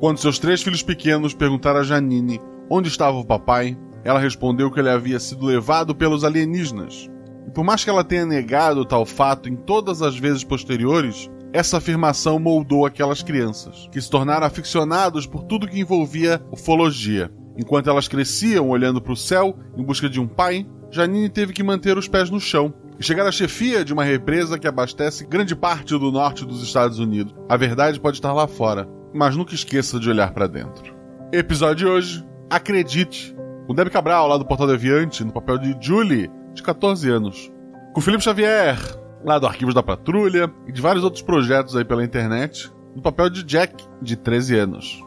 Quando 0.00 0.16
seus 0.16 0.38
três 0.38 0.62
filhos 0.62 0.82
pequenos 0.82 1.34
perguntaram 1.34 1.80
a 1.80 1.82
Janine 1.82 2.40
onde 2.70 2.88
estava 2.88 3.18
o 3.18 3.24
papai, 3.24 3.76
ela 4.02 4.18
respondeu 4.18 4.70
que 4.70 4.80
ele 4.80 4.88
havia 4.88 5.20
sido 5.20 5.44
levado 5.44 5.94
pelos 5.94 6.24
alienígenas. 6.24 7.10
E 7.46 7.50
por 7.50 7.62
mais 7.62 7.84
que 7.84 7.90
ela 7.90 8.02
tenha 8.02 8.24
negado 8.24 8.86
tal 8.86 9.04
fato 9.04 9.46
em 9.46 9.54
todas 9.54 10.00
as 10.00 10.16
vezes 10.18 10.42
posteriores, 10.42 11.30
essa 11.52 11.76
afirmação 11.76 12.38
moldou 12.38 12.86
aquelas 12.86 13.22
crianças, 13.22 13.90
que 13.92 14.00
se 14.00 14.08
tornaram 14.08 14.46
aficionados 14.46 15.26
por 15.26 15.42
tudo 15.42 15.68
que 15.68 15.80
envolvia 15.80 16.40
ufologia. 16.50 17.30
Enquanto 17.58 17.90
elas 17.90 18.08
cresciam 18.08 18.70
olhando 18.70 19.02
para 19.02 19.12
o 19.12 19.16
céu 19.16 19.54
em 19.76 19.84
busca 19.84 20.08
de 20.08 20.18
um 20.18 20.26
pai, 20.26 20.66
Janine 20.90 21.28
teve 21.28 21.52
que 21.52 21.62
manter 21.62 21.98
os 21.98 22.08
pés 22.08 22.30
no 22.30 22.40
chão 22.40 22.72
e 22.98 23.04
chegar 23.04 23.26
à 23.26 23.32
chefia 23.32 23.84
de 23.84 23.92
uma 23.92 24.04
represa 24.04 24.58
que 24.58 24.66
abastece 24.66 25.26
grande 25.26 25.54
parte 25.54 25.90
do 25.98 26.10
norte 26.10 26.46
dos 26.46 26.62
Estados 26.62 26.98
Unidos. 26.98 27.34
A 27.50 27.56
verdade 27.58 28.00
pode 28.00 28.16
estar 28.16 28.32
lá 28.32 28.46
fora, 28.46 28.88
mas 29.12 29.36
nunca 29.36 29.54
esqueça 29.54 29.98
de 29.98 30.08
olhar 30.08 30.32
para 30.32 30.46
dentro. 30.46 30.94
Episódio 31.32 31.76
de 31.76 31.86
hoje: 31.86 32.26
Acredite, 32.48 33.34
com 33.66 33.74
Debbie 33.74 33.90
Cabral 33.90 34.26
lá 34.26 34.36
do 34.36 34.44
Portal 34.44 34.66
Deviante, 34.66 35.24
no 35.24 35.32
papel 35.32 35.58
de 35.58 35.76
Julie, 35.80 36.30
de 36.54 36.62
14 36.62 37.10
anos. 37.10 37.52
Com 37.92 38.00
Felipe 38.00 38.24
Xavier, 38.24 38.78
lá 39.24 39.38
do 39.38 39.46
Arquivos 39.46 39.74
da 39.74 39.82
Patrulha 39.82 40.52
e 40.66 40.72
de 40.72 40.80
vários 40.80 41.04
outros 41.04 41.22
projetos 41.22 41.76
aí 41.76 41.84
pela 41.84 42.04
internet, 42.04 42.70
no 42.94 43.02
papel 43.02 43.30
de 43.30 43.42
Jack, 43.42 43.84
de 44.02 44.16
13 44.16 44.58
anos. 44.58 45.00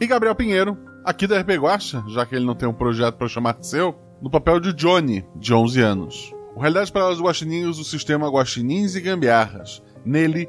E 0.00 0.06
Gabriel 0.06 0.34
Pinheiro, 0.34 0.76
aqui 1.04 1.26
da 1.26 1.40
RP 1.40 1.50
Guacha, 1.50 2.02
já 2.08 2.24
que 2.26 2.34
ele 2.34 2.44
não 2.44 2.54
tem 2.54 2.68
um 2.68 2.74
projeto 2.74 3.16
para 3.16 3.28
chamar 3.28 3.54
de 3.54 3.66
seu, 3.66 3.94
no 4.20 4.30
papel 4.30 4.60
de 4.60 4.72
Johnny, 4.72 5.24
de 5.36 5.54
11 5.54 5.80
anos. 5.80 6.34
O 6.54 6.60
Realidade 6.60 6.92
para 6.92 7.08
os 7.08 7.20
Guaxinins 7.20 7.78
o 7.78 7.84
sistema 7.84 8.28
Guaxinins 8.28 8.94
e 8.94 9.00
Gambiarras. 9.00 9.82
Nele, 10.04 10.48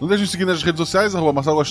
Não 0.00 0.08
deixe 0.08 0.24
de 0.24 0.30
seguir 0.30 0.46
nas 0.46 0.62
redes 0.62 0.78
sociais, 0.78 1.14
arroba 1.14 1.34
Marcelo 1.34 1.62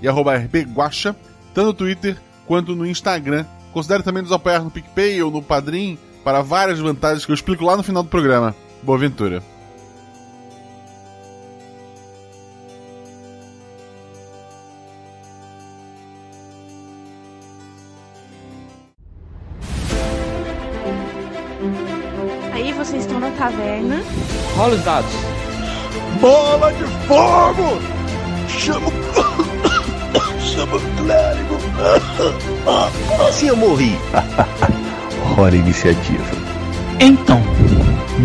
e 0.00 0.08
arroba 0.08 0.36
rpguacha, 0.36 1.14
tanto 1.52 1.66
no 1.66 1.74
Twitter 1.74 2.16
quanto 2.46 2.74
no 2.74 2.86
Instagram. 2.86 3.44
Considere 3.72 4.02
também 4.02 4.22
nos 4.22 4.32
apoiar 4.32 4.64
no 4.64 4.70
PicPay 4.70 5.22
ou 5.22 5.30
no 5.30 5.42
Padrim 5.42 5.98
para 6.24 6.40
várias 6.40 6.78
vantagens 6.78 7.26
que 7.26 7.30
eu 7.30 7.34
explico 7.34 7.64
lá 7.64 7.76
no 7.76 7.82
final 7.82 8.02
do 8.02 8.08
programa. 8.08 8.54
Boa 8.82 8.96
aventura! 8.96 9.42
Aí 22.52 22.72
vocês 22.72 23.02
estão 23.02 23.20
na 23.20 23.30
taverna. 23.32 23.96
Rola 24.56 24.74
os 24.74 24.84
dados. 24.84 25.33
Bola 26.20 26.72
de 26.72 26.84
fogo! 27.06 27.80
Chama. 28.48 28.90
Chama 30.40 30.76
o 30.76 30.80
clérigo! 30.96 31.58
Assim 33.28 33.48
eu 33.48 33.56
morri! 33.56 33.98
Hora 35.38 35.56
iniciativa. 35.56 36.24
Então, 37.00 37.42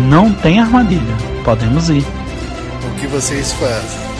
não 0.08 0.32
tem 0.32 0.60
armadilha. 0.60 1.16
Podemos 1.44 1.90
ir. 1.90 2.04
O 2.86 3.00
que 3.00 3.06
vocês 3.08 3.52
fazem? 3.52 4.10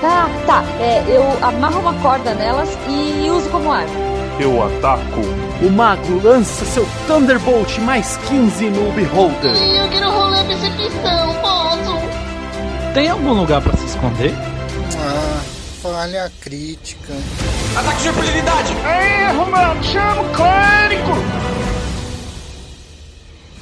Tá, 0.00 0.28
tá. 0.46 0.64
É, 0.80 1.04
eu 1.08 1.22
amarro 1.42 1.80
uma 1.80 1.94
corda 1.94 2.32
nelas 2.34 2.68
e 2.88 3.28
uso 3.30 3.48
como 3.50 3.70
arma. 3.72 3.92
Eu 4.38 4.62
ataco. 4.64 5.20
O 5.60 5.70
mago 5.70 6.20
lança 6.22 6.64
seu 6.64 6.86
Thunderbolt 7.08 7.78
mais 7.80 8.16
15 8.28 8.70
no 8.70 8.92
Beholder. 8.92 9.56
Eu 9.56 9.88
quero 9.90 10.08
rolar 10.10 10.44
percepção, 10.44 11.34
posso? 11.42 11.87
Tem 12.98 13.08
algum 13.08 13.32
lugar 13.32 13.62
para 13.62 13.76
se 13.76 13.84
esconder? 13.86 14.32
Ah, 14.98 15.40
falha 15.80 16.32
crítica. 16.40 17.14
Ataque 17.78 18.02
de 18.02 18.08
oportunidade! 18.08 18.72
Erro, 18.72 19.46
mano! 19.48 19.84
Chama 19.84 20.22
o 20.22 20.32
clérigo! 20.34 21.12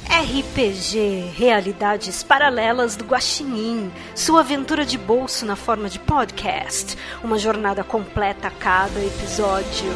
RPG 0.09 1.33
Realidades 1.37 2.23
Paralelas 2.23 2.95
do 2.95 3.05
Guaxinim, 3.05 3.91
sua 4.15 4.39
aventura 4.39 4.83
de 4.83 4.97
bolso 4.97 5.45
na 5.45 5.55
forma 5.55 5.87
de 5.87 5.99
podcast, 5.99 6.97
uma 7.23 7.37
jornada 7.37 7.83
completa 7.83 8.47
a 8.47 8.51
cada 8.51 8.99
episódio. 8.99 9.93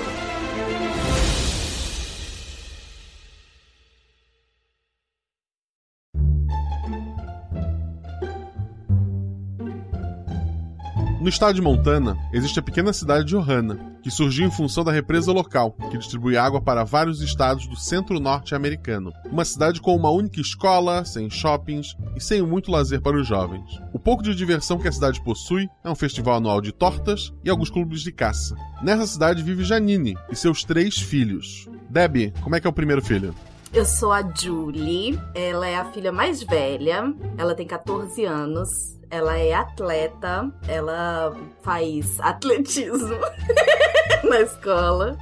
Estado 11.31 11.56
de 11.56 11.62
Montana, 11.62 12.18
existe 12.34 12.59
a 12.59 12.62
pequena 12.62 12.92
cidade 12.92 13.25
de 13.25 13.36
Ohana, 13.36 13.80
que 14.03 14.12
surgiu 14.12 14.46
em 14.46 14.52
função 14.52 14.84
da 14.84 14.92
represa 14.92 15.31
local, 15.31 15.72
que 15.90 15.97
distribui 15.97 16.36
água 16.36 16.62
para 16.62 16.84
vários 16.84 17.22
estados 17.22 17.66
do 17.68 17.75
centro-norte 17.75 18.53
americano. 18.53 19.14
Uma 19.31 19.46
cidade 19.46 19.80
com 19.80 19.96
uma 19.96 20.09
única 20.09 20.41
escola, 20.41 21.06
sem 21.06 21.30
shoppings 21.30 21.96
e 22.16 22.22
sem 22.22 22.41
muito 22.41 22.70
lazer 22.70 23.02
para 23.02 23.18
os 23.18 23.25
jovens. 23.25 23.81
O 23.94 24.00
pouco 24.00 24.22
de 24.22 24.36
diversão 24.36 24.78
que 24.78 24.90
a 24.90 24.91
cidade 24.91 25.24
possui 25.24 25.70
é 25.84 25.90
um 25.90 25.96
festival 25.96 26.36
anual 26.36 26.59
de 26.59 26.74
tortas 26.74 27.34
e 27.46 27.50
alguns 27.50 27.70
clubes 27.70 28.02
de 28.02 28.12
caça. 28.12 28.56
Nessa 28.84 29.08
cidade 29.08 29.41
vive 29.41 29.64
Janine 29.64 30.18
e 30.30 30.36
seus 30.36 30.66
três 30.66 31.00
filhos. 31.00 31.70
Debbie, 31.90 32.34
como 32.41 32.58
é 32.58 32.59
que 32.59 32.68
é 32.68 32.70
o 32.70 32.74
primeiro 32.74 33.02
filho? 33.02 33.34
Eu 33.74 33.86
sou 33.86 34.12
a 34.12 34.22
Julie, 34.22 35.18
ela 35.34 35.66
é 35.66 35.78
a 35.78 35.86
filha 35.86 36.12
mais 36.12 36.44
velha, 36.44 37.14
ela 37.38 37.56
tem 37.56 37.66
14 37.66 38.25
anos, 38.25 39.00
ela 39.12 39.38
é 39.38 39.54
atleta, 39.54 40.50
ela 40.68 41.36
faz 41.62 42.18
atletismo 42.22 43.20
na 44.24 44.40
escola. 44.40 45.18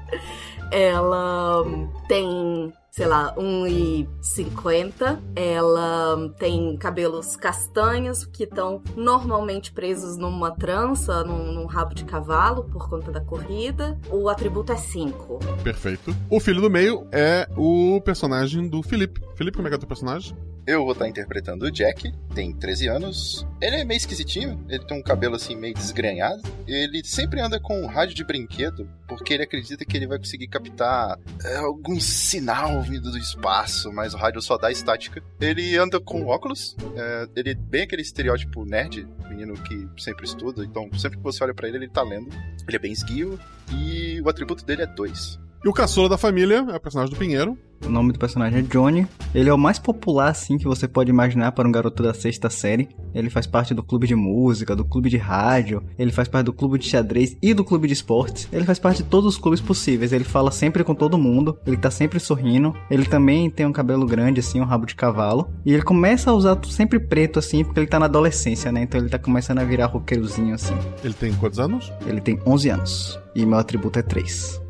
Ela 0.71 1.63
tem, 2.07 2.71
sei 2.91 3.07
lá, 3.07 3.33
1,50. 3.35 5.19
Ela 5.35 6.29
tem 6.37 6.77
cabelos 6.77 7.35
castanhos 7.35 8.23
que 8.23 8.43
estão 8.43 8.83
normalmente 8.95 9.71
presos 9.71 10.15
numa 10.17 10.51
trança, 10.51 11.23
num, 11.23 11.51
num, 11.51 11.65
rabo 11.65 11.95
de 11.95 12.05
cavalo 12.05 12.65
por 12.65 12.87
conta 12.87 13.11
da 13.11 13.21
corrida. 13.21 13.99
O 14.11 14.29
atributo 14.29 14.71
é 14.71 14.77
5. 14.77 15.39
Perfeito. 15.63 16.15
O 16.29 16.39
filho 16.39 16.61
do 16.61 16.69
meio 16.69 17.07
é 17.11 17.49
o 17.57 17.99
personagem 18.05 18.69
do 18.69 18.83
Felipe. 18.83 19.19
Felipe, 19.33 19.57
como 19.57 19.67
é 19.67 19.71
que 19.71 19.75
é 19.75 19.77
o 19.77 19.79
teu 19.79 19.87
personagem? 19.87 20.37
Eu 20.69 20.83
vou 20.83 20.91
estar 20.91 21.07
interpretando 21.07 21.65
o 21.65 21.71
Jack, 21.71 22.13
tem 22.35 22.53
13 22.53 22.87
anos. 22.89 23.47
Ele 23.59 23.77
é 23.77 23.83
meio 23.83 23.97
esquisitinho, 23.97 24.63
ele 24.69 24.85
tem 24.85 24.99
um 24.99 25.01
cabelo 25.01 25.35
assim 25.35 25.55
meio 25.55 25.73
desgrenhado. 25.73 26.43
Ele 26.67 27.03
sempre 27.03 27.41
anda 27.41 27.59
com 27.59 27.81
um 27.81 27.87
rádio 27.87 28.13
de 28.13 28.23
brinquedo, 28.23 28.87
porque 29.07 29.33
ele 29.33 29.41
acredita 29.41 29.83
que 29.83 29.97
ele 29.97 30.05
vai 30.05 30.19
conseguir 30.19 30.47
captar 30.47 31.17
é, 31.43 31.55
algum 31.55 31.99
sinal 31.99 32.83
vindo 32.83 33.09
do 33.09 33.17
espaço, 33.17 33.91
mas 33.91 34.13
o 34.13 34.17
rádio 34.17 34.43
só 34.43 34.59
dá 34.59 34.71
estática. 34.71 35.23
Ele 35.41 35.75
anda 35.75 35.99
com 35.99 36.27
óculos, 36.27 36.77
é, 36.95 37.27
ele 37.35 37.49
é 37.49 37.55
bem 37.55 37.81
aquele 37.81 38.03
estereótipo 38.03 38.63
nerd, 38.63 39.07
menino 39.27 39.55
que 39.55 39.89
sempre 39.97 40.25
estuda, 40.25 40.63
então 40.63 40.87
sempre 40.99 41.17
que 41.17 41.23
você 41.23 41.43
olha 41.43 41.55
para 41.55 41.67
ele, 41.67 41.77
ele 41.77 41.89
tá 41.89 42.03
lendo. 42.03 42.29
Ele 42.67 42.77
é 42.77 42.79
bem 42.79 42.91
esguio 42.91 43.39
e 43.73 44.21
o 44.21 44.29
atributo 44.29 44.63
dele 44.63 44.83
é 44.83 44.85
2. 44.85 45.48
E 45.63 45.67
o 45.67 45.73
caçula 45.73 46.07
da 46.07 46.17
família 46.17 46.65
é 46.69 46.75
o 46.75 46.79
personagem 46.79 47.13
do 47.13 47.19
Pinheiro. 47.19 47.57
O 47.85 47.89
nome 47.89 48.13
do 48.13 48.19
personagem 48.19 48.59
é 48.59 48.61
Johnny. 48.61 49.05
Ele 49.33 49.49
é 49.49 49.53
o 49.53 49.57
mais 49.57 49.77
popular, 49.77 50.29
assim, 50.29 50.57
que 50.57 50.65
você 50.65 50.87
pode 50.87 51.09
imaginar 51.09 51.51
para 51.51 51.67
um 51.67 51.71
garoto 51.71 52.01
da 52.01 52.13
sexta 52.13 52.49
série. 52.49 52.89
Ele 53.13 53.29
faz 53.29 53.45
parte 53.45 53.73
do 53.73 53.83
clube 53.83 54.07
de 54.07 54.15
música, 54.15 54.75
do 54.75 54.85
clube 54.85 55.09
de 55.09 55.17
rádio, 55.17 55.83
ele 55.97 56.11
faz 56.11 56.27
parte 56.27 56.45
do 56.45 56.53
clube 56.53 56.77
de 56.77 56.87
xadrez 56.87 57.37
e 57.41 57.53
do 57.53 57.63
clube 57.63 57.87
de 57.87 57.93
esportes. 57.93 58.47
Ele 58.51 58.65
faz 58.65 58.79
parte 58.79 59.03
de 59.03 59.09
todos 59.09 59.33
os 59.33 59.37
clubes 59.37 59.59
possíveis. 59.59 60.13
Ele 60.13 60.23
fala 60.23 60.51
sempre 60.51 60.83
com 60.83 60.95
todo 60.95 61.17
mundo, 61.17 61.57
ele 61.65 61.77
tá 61.77 61.91
sempre 61.91 62.19
sorrindo. 62.19 62.73
Ele 62.89 63.05
também 63.05 63.49
tem 63.49 63.65
um 63.65 63.73
cabelo 63.73 64.05
grande, 64.05 64.39
assim, 64.39 64.61
um 64.61 64.65
rabo 64.65 64.85
de 64.85 64.95
cavalo. 64.95 65.49
E 65.65 65.73
ele 65.73 65.83
começa 65.83 66.31
a 66.31 66.33
usar 66.33 66.57
sempre 66.69 66.99
preto, 66.99 67.39
assim, 67.39 67.63
porque 67.63 67.79
ele 67.79 67.87
tá 67.87 67.99
na 67.99 68.05
adolescência, 68.05 68.71
né? 68.71 68.83
Então 68.83 68.99
ele 68.99 69.09
tá 69.09 69.19
começando 69.19 69.59
a 69.59 69.63
virar 69.63 69.87
roqueirozinho, 69.87 70.55
assim. 70.55 70.75
Ele 71.03 71.13
tem 71.13 71.33
quantos 71.33 71.59
anos? 71.59 71.91
Ele 72.05 72.21
tem 72.21 72.39
11 72.45 72.69
anos. 72.69 73.19
E 73.35 73.45
meu 73.45 73.57
atributo 73.57 73.99
é 73.99 74.01
3. 74.01 74.68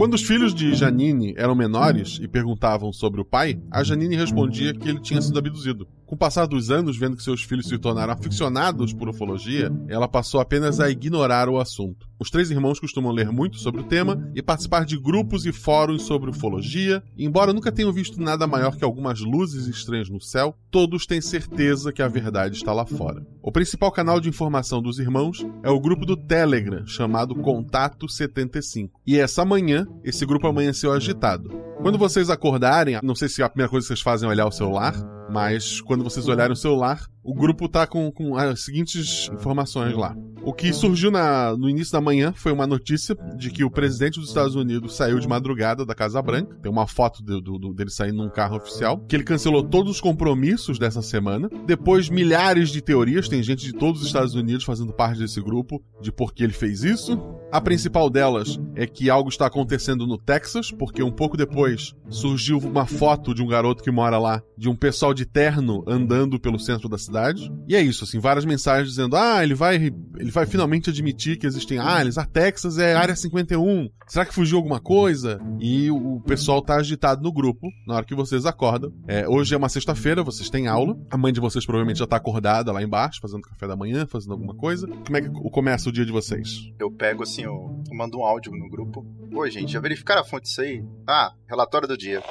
Quando 0.00 0.14
os 0.14 0.22
filhos 0.22 0.54
de 0.54 0.74
Janine 0.74 1.34
eram 1.36 1.54
menores 1.54 2.18
e 2.22 2.26
perguntavam 2.26 2.90
sobre 2.90 3.20
o 3.20 3.24
pai, 3.24 3.60
a 3.70 3.84
Janine 3.84 4.16
respondia 4.16 4.72
que 4.72 4.88
ele 4.88 4.98
tinha 4.98 5.20
sido 5.20 5.38
abduzido. 5.38 5.86
Com 6.10 6.16
o 6.16 6.18
passar 6.18 6.44
dos 6.46 6.72
anos, 6.72 6.96
vendo 6.96 7.16
que 7.16 7.22
seus 7.22 7.44
filhos 7.44 7.68
se 7.68 7.78
tornaram 7.78 8.12
aficionados 8.12 8.92
por 8.92 9.08
ufologia, 9.08 9.70
ela 9.86 10.08
passou 10.08 10.40
apenas 10.40 10.80
a 10.80 10.90
ignorar 10.90 11.48
o 11.48 11.56
assunto. 11.56 12.08
Os 12.18 12.30
três 12.30 12.50
irmãos 12.50 12.80
costumam 12.80 13.12
ler 13.12 13.30
muito 13.30 13.58
sobre 13.58 13.80
o 13.80 13.84
tema 13.84 14.28
e 14.34 14.42
participar 14.42 14.84
de 14.84 14.98
grupos 14.98 15.46
e 15.46 15.52
fóruns 15.52 16.02
sobre 16.02 16.30
ufologia. 16.30 17.00
Embora 17.16 17.52
nunca 17.52 17.70
tenham 17.70 17.92
visto 17.92 18.20
nada 18.20 18.44
maior 18.44 18.74
que 18.74 18.82
algumas 18.82 19.20
luzes 19.20 19.68
estranhas 19.68 20.10
no 20.10 20.20
céu, 20.20 20.56
todos 20.68 21.06
têm 21.06 21.20
certeza 21.20 21.92
que 21.92 22.02
a 22.02 22.08
verdade 22.08 22.56
está 22.56 22.72
lá 22.72 22.84
fora. 22.84 23.24
O 23.40 23.52
principal 23.52 23.92
canal 23.92 24.18
de 24.18 24.28
informação 24.28 24.82
dos 24.82 24.98
irmãos 24.98 25.46
é 25.62 25.70
o 25.70 25.78
grupo 25.78 26.04
do 26.04 26.16
Telegram, 26.16 26.84
chamado 26.88 27.36
Contato 27.36 28.08
75. 28.08 29.00
E 29.06 29.16
essa 29.16 29.44
manhã, 29.44 29.86
esse 30.02 30.26
grupo 30.26 30.48
amanheceu 30.48 30.92
agitado. 30.92 31.50
Quando 31.80 31.96
vocês 31.96 32.30
acordarem, 32.30 32.98
não 33.00 33.14
sei 33.14 33.28
se 33.28 33.44
a 33.44 33.48
primeira 33.48 33.70
coisa 33.70 33.84
que 33.84 33.88
vocês 33.94 34.00
fazem 34.00 34.28
é 34.28 34.32
olhar 34.32 34.46
o 34.46 34.50
celular, 34.50 34.92
mas 35.30 35.80
quando 35.80 36.04
vocês 36.04 36.26
olharem 36.28 36.52
o 36.52 36.56
celular, 36.56 37.06
o 37.22 37.34
grupo 37.34 37.68
tá 37.68 37.86
com, 37.86 38.10
com 38.10 38.36
as 38.36 38.64
seguintes 38.64 39.30
informações 39.32 39.94
lá. 39.96 40.16
O 40.42 40.54
que 40.54 40.72
surgiu 40.72 41.10
na, 41.10 41.54
no 41.56 41.68
início 41.68 41.92
da 41.92 42.00
manhã 42.00 42.32
foi 42.34 42.50
uma 42.50 42.66
notícia 42.66 43.14
de 43.36 43.50
que 43.50 43.62
o 43.62 43.70
presidente 43.70 44.18
dos 44.18 44.28
Estados 44.28 44.54
Unidos 44.54 44.96
saiu 44.96 45.18
de 45.18 45.28
madrugada 45.28 45.84
da 45.84 45.94
Casa 45.94 46.20
Branca. 46.22 46.56
Tem 46.62 46.72
uma 46.72 46.86
foto 46.86 47.22
do, 47.22 47.40
do, 47.40 47.74
dele 47.74 47.90
saindo 47.90 48.22
num 48.22 48.30
carro 48.30 48.56
oficial. 48.56 48.98
Que 49.06 49.16
ele 49.16 49.24
cancelou 49.24 49.62
todos 49.62 49.92
os 49.92 50.00
compromissos 50.00 50.78
dessa 50.78 51.02
semana. 51.02 51.50
Depois, 51.66 52.08
milhares 52.08 52.70
de 52.70 52.80
teorias. 52.80 53.28
Tem 53.28 53.42
gente 53.42 53.66
de 53.66 53.74
todos 53.74 54.00
os 54.00 54.06
Estados 54.06 54.34
Unidos 54.34 54.64
fazendo 54.64 54.92
parte 54.92 55.18
desse 55.18 55.40
grupo 55.42 55.82
de 56.00 56.10
por 56.10 56.32
que 56.32 56.42
ele 56.42 56.54
fez 56.54 56.82
isso. 56.82 57.18
A 57.52 57.60
principal 57.60 58.08
delas 58.08 58.60
é 58.76 58.86
que 58.86 59.10
algo 59.10 59.28
está 59.28 59.46
acontecendo 59.46 60.06
no 60.06 60.16
Texas, 60.16 60.70
porque 60.70 61.02
um 61.02 61.10
pouco 61.10 61.36
depois 61.36 61.94
surgiu 62.08 62.58
uma 62.58 62.86
foto 62.86 63.34
de 63.34 63.42
um 63.42 63.46
garoto 63.46 63.82
que 63.82 63.90
mora 63.90 64.18
lá, 64.18 64.40
de 64.56 64.68
um 64.68 64.76
pessoal 64.76 65.12
de 65.12 65.26
terno 65.26 65.82
andando 65.86 66.38
pelo 66.38 66.60
centro 66.60 66.88
da 66.88 66.96
cidade. 66.96 67.52
E 67.66 67.74
é 67.74 67.82
isso, 67.82 68.04
assim, 68.04 68.20
várias 68.20 68.44
mensagens 68.44 68.90
dizendo: 68.90 69.16
ah, 69.16 69.42
ele 69.42 69.54
vai, 69.54 69.76
ele 69.76 70.30
vai 70.30 70.46
finalmente 70.46 70.90
admitir 70.90 71.38
que 71.38 71.46
existem 71.46 71.78
aliens, 71.78 72.18
a 72.18 72.24
Texas 72.24 72.78
é 72.78 72.94
área 72.94 73.16
51. 73.16 73.88
Será 74.06 74.24
que 74.24 74.34
fugiu 74.34 74.58
alguma 74.58 74.80
coisa? 74.80 75.40
E 75.60 75.88
o 75.90 76.20
pessoal 76.26 76.60
tá 76.60 76.74
agitado 76.76 77.22
no 77.22 77.32
grupo 77.32 77.68
na 77.86 77.94
hora 77.94 78.04
que 78.04 78.14
vocês 78.14 78.44
acordam. 78.44 78.92
É, 79.06 79.28
hoje 79.28 79.54
é 79.54 79.56
uma 79.56 79.68
sexta-feira, 79.68 80.24
vocês 80.24 80.50
têm 80.50 80.66
aula. 80.66 80.98
A 81.08 81.16
mãe 81.16 81.32
de 81.32 81.38
vocês 81.38 81.64
provavelmente 81.64 82.00
já 82.00 82.08
tá 82.08 82.16
acordada 82.16 82.72
lá 82.72 82.82
embaixo, 82.82 83.20
fazendo 83.20 83.42
café 83.42 83.68
da 83.68 83.76
manhã, 83.76 84.06
fazendo 84.06 84.32
alguma 84.32 84.54
coisa. 84.54 84.88
Como 84.88 85.16
é 85.16 85.20
que 85.20 85.28
começa 85.28 85.88
o 85.88 85.92
dia 85.92 86.04
de 86.04 86.10
vocês? 86.10 86.72
Eu 86.78 86.90
pego 86.90 87.22
assim, 87.22 87.39
eu, 87.42 87.82
eu 87.90 87.96
mando 87.96 88.18
um 88.18 88.24
áudio 88.24 88.52
no 88.52 88.68
grupo. 88.68 89.04
Oi, 89.32 89.50
gente, 89.50 89.72
já 89.72 89.80
verificaram 89.80 90.22
a 90.22 90.24
fonte 90.24 90.44
disso 90.44 90.60
aí? 90.60 90.84
Ah, 91.06 91.32
relatório 91.48 91.86
do 91.86 91.96
dia. 91.96 92.22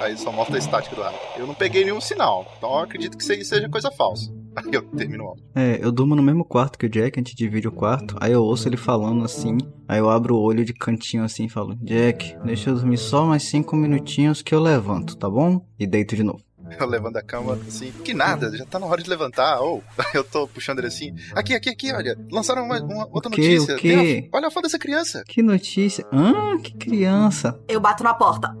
Aí 0.00 0.16
só 0.16 0.30
mostra 0.30 0.56
a 0.56 0.58
estática 0.58 0.94
do 0.94 1.02
ar. 1.02 1.14
Eu 1.36 1.46
não 1.46 1.54
peguei 1.54 1.84
nenhum 1.84 2.00
sinal, 2.00 2.46
então 2.58 2.78
acredito 2.78 3.16
que 3.16 3.22
isso 3.22 3.32
aí 3.32 3.44
seja 3.44 3.68
coisa 3.68 3.90
falsa. 3.90 4.32
Aí 4.54 4.72
eu 4.72 4.82
termino 4.82 5.24
o 5.24 5.28
áudio. 5.28 5.44
É, 5.54 5.78
eu 5.82 5.90
durmo 5.90 6.14
no 6.14 6.22
mesmo 6.22 6.44
quarto 6.44 6.78
que 6.78 6.86
o 6.86 6.88
Jack, 6.88 7.18
a 7.18 7.20
gente 7.20 7.34
divide 7.34 7.66
o 7.66 7.72
quarto. 7.72 8.16
Aí 8.20 8.30
eu 8.30 8.42
ouço 8.42 8.68
ele 8.68 8.76
falando 8.76 9.24
assim. 9.24 9.58
Aí 9.88 9.98
eu 9.98 10.08
abro 10.08 10.36
o 10.36 10.40
olho 10.40 10.64
de 10.64 10.72
cantinho 10.72 11.24
assim 11.24 11.46
e 11.46 11.48
falo: 11.48 11.74
Jack, 11.82 12.36
deixa 12.44 12.70
eu 12.70 12.74
dormir 12.74 12.98
só 12.98 13.26
mais 13.26 13.42
cinco 13.44 13.74
minutinhos 13.74 14.42
que 14.42 14.54
eu 14.54 14.60
levanto, 14.60 15.16
tá 15.16 15.28
bom? 15.28 15.60
E 15.76 15.86
deito 15.86 16.14
de 16.14 16.22
novo. 16.22 16.43
Eu 16.80 16.86
levanto 16.86 17.16
a 17.16 17.22
cama 17.22 17.58
assim, 17.68 17.92
que 18.04 18.14
nada, 18.14 18.56
já 18.56 18.64
tá 18.64 18.78
na 18.78 18.86
hora 18.86 19.02
de 19.02 19.08
levantar. 19.08 19.60
Ou 19.60 19.82
eu 20.14 20.24
tô 20.24 20.48
puxando 20.48 20.78
ele 20.78 20.88
assim. 20.88 21.14
Aqui, 21.34 21.54
aqui, 21.54 21.70
aqui, 21.70 21.92
olha. 21.92 22.16
Lançaram 22.30 22.64
uma, 22.64 22.80
uma 22.82 23.06
outra 23.12 23.28
O 23.30 23.32
quê? 23.34 23.42
notícia. 23.42 23.74
O 23.74 23.78
quê? 23.78 24.28
A- 24.32 24.36
olha 24.36 24.48
a 24.48 24.50
foto 24.50 24.64
dessa 24.64 24.78
criança. 24.78 25.22
Que 25.26 25.42
notícia? 25.42 26.04
Ah, 26.12 26.56
que 26.62 26.74
criança. 26.74 27.58
Eu 27.68 27.80
bato 27.80 28.02
na 28.02 28.14
porta. 28.14 28.54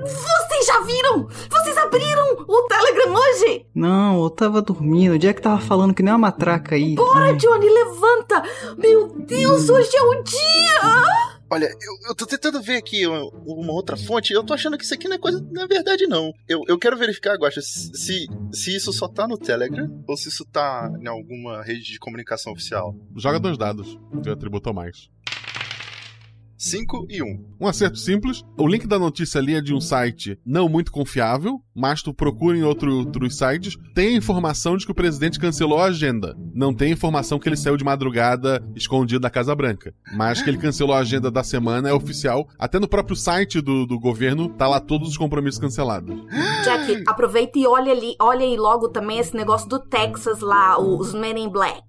Vocês 0.00 0.66
já 0.66 0.80
viram? 0.82 1.28
Vocês 1.50 1.76
abriram 1.76 2.44
o 2.46 2.62
Telegram 2.68 3.14
hoje? 3.14 3.66
Não, 3.74 4.22
eu 4.22 4.30
tava 4.30 4.62
dormindo. 4.62 5.14
O 5.14 5.18
Jack 5.18 5.40
tava 5.42 5.60
falando 5.60 5.92
que 5.94 6.02
nem 6.02 6.12
uma 6.12 6.18
matraca 6.18 6.74
aí. 6.76 6.94
Bora, 6.94 7.32
Johnny, 7.34 7.68
levanta! 7.68 8.42
Meu 8.78 9.08
Deus, 9.08 9.68
hoje 9.68 9.90
é 9.96 10.02
o 10.02 10.22
dia! 10.22 11.27
Olha, 11.50 11.66
eu, 11.66 12.08
eu 12.08 12.14
tô 12.14 12.26
tentando 12.26 12.60
ver 12.60 12.76
aqui 12.76 13.06
uma, 13.06 13.72
outra 13.72 13.96
fonte. 13.96 14.32
Eu 14.32 14.44
tô 14.44 14.52
achando 14.52 14.76
que 14.76 14.84
isso 14.84 14.94
aqui 14.94 15.08
não 15.08 15.16
é 15.16 15.18
coisa. 15.18 15.40
Não 15.50 15.62
é 15.62 15.66
verdade, 15.66 16.06
não. 16.06 16.32
Eu, 16.46 16.62
eu 16.68 16.78
quero 16.78 16.96
verificar, 16.96 17.36
Guaxa, 17.36 17.60
se, 17.62 18.26
se 18.52 18.76
isso 18.76 18.92
só 18.92 19.08
tá 19.08 19.26
no 19.26 19.38
Telegram 19.38 19.88
ou 20.06 20.16
se 20.16 20.28
isso 20.28 20.44
tá 20.44 20.92
em 21.00 21.08
alguma 21.08 21.62
rede 21.62 21.92
de 21.92 21.98
comunicação 21.98 22.52
oficial. 22.52 22.94
Joga 23.16 23.40
dois 23.40 23.56
dados, 23.56 23.98
que 24.22 24.28
atributo 24.28 24.74
mais. 24.74 25.08
5 26.58 27.06
e 27.08 27.22
1. 27.22 27.26
Um. 27.60 27.68
Acerto 27.68 27.96
simples. 27.96 28.44
O 28.58 28.66
link 28.66 28.86
da 28.86 28.98
notícia 28.98 29.40
ali 29.40 29.54
é 29.54 29.60
de 29.60 29.72
um 29.72 29.80
site 29.80 30.36
não 30.44 30.68
muito 30.68 30.90
confiável, 30.90 31.62
mas 31.74 32.02
tu 32.02 32.12
procura 32.12 32.58
em 32.58 32.64
outro, 32.64 32.92
outros 32.92 33.38
sites. 33.38 33.76
Tem 33.94 34.08
a 34.08 34.18
informação 34.18 34.76
de 34.76 34.84
que 34.84 34.90
o 34.90 34.94
presidente 34.94 35.38
cancelou 35.38 35.78
a 35.78 35.84
agenda. 35.84 36.36
Não 36.52 36.74
tem 36.74 36.90
informação 36.90 37.38
que 37.38 37.48
ele 37.48 37.56
saiu 37.56 37.76
de 37.76 37.84
madrugada 37.84 38.60
escondido 38.74 39.20
da 39.20 39.30
Casa 39.30 39.54
Branca. 39.54 39.94
Mas 40.16 40.42
que 40.42 40.50
ele 40.50 40.58
cancelou 40.58 40.96
a 40.96 40.98
agenda 40.98 41.30
da 41.30 41.44
semana 41.44 41.88
é 41.88 41.92
oficial. 41.92 42.48
Até 42.58 42.80
no 42.80 42.88
próprio 42.88 43.14
site 43.14 43.60
do, 43.60 43.86
do 43.86 44.00
governo 44.00 44.48
tá 44.48 44.66
lá 44.66 44.80
todos 44.80 45.08
os 45.08 45.16
compromissos 45.16 45.60
cancelados. 45.60 46.18
Jack, 46.64 47.04
aproveita 47.06 47.56
e 47.58 47.66
olha 47.66 47.92
ali, 47.92 48.16
olha 48.20 48.44
aí 48.44 48.56
logo 48.56 48.88
também 48.88 49.18
esse 49.18 49.36
negócio 49.36 49.68
do 49.68 49.78
Texas 49.78 50.40
lá, 50.40 50.80
os 50.80 51.14
Men 51.14 51.44
in 51.44 51.48
Black, 51.48 51.82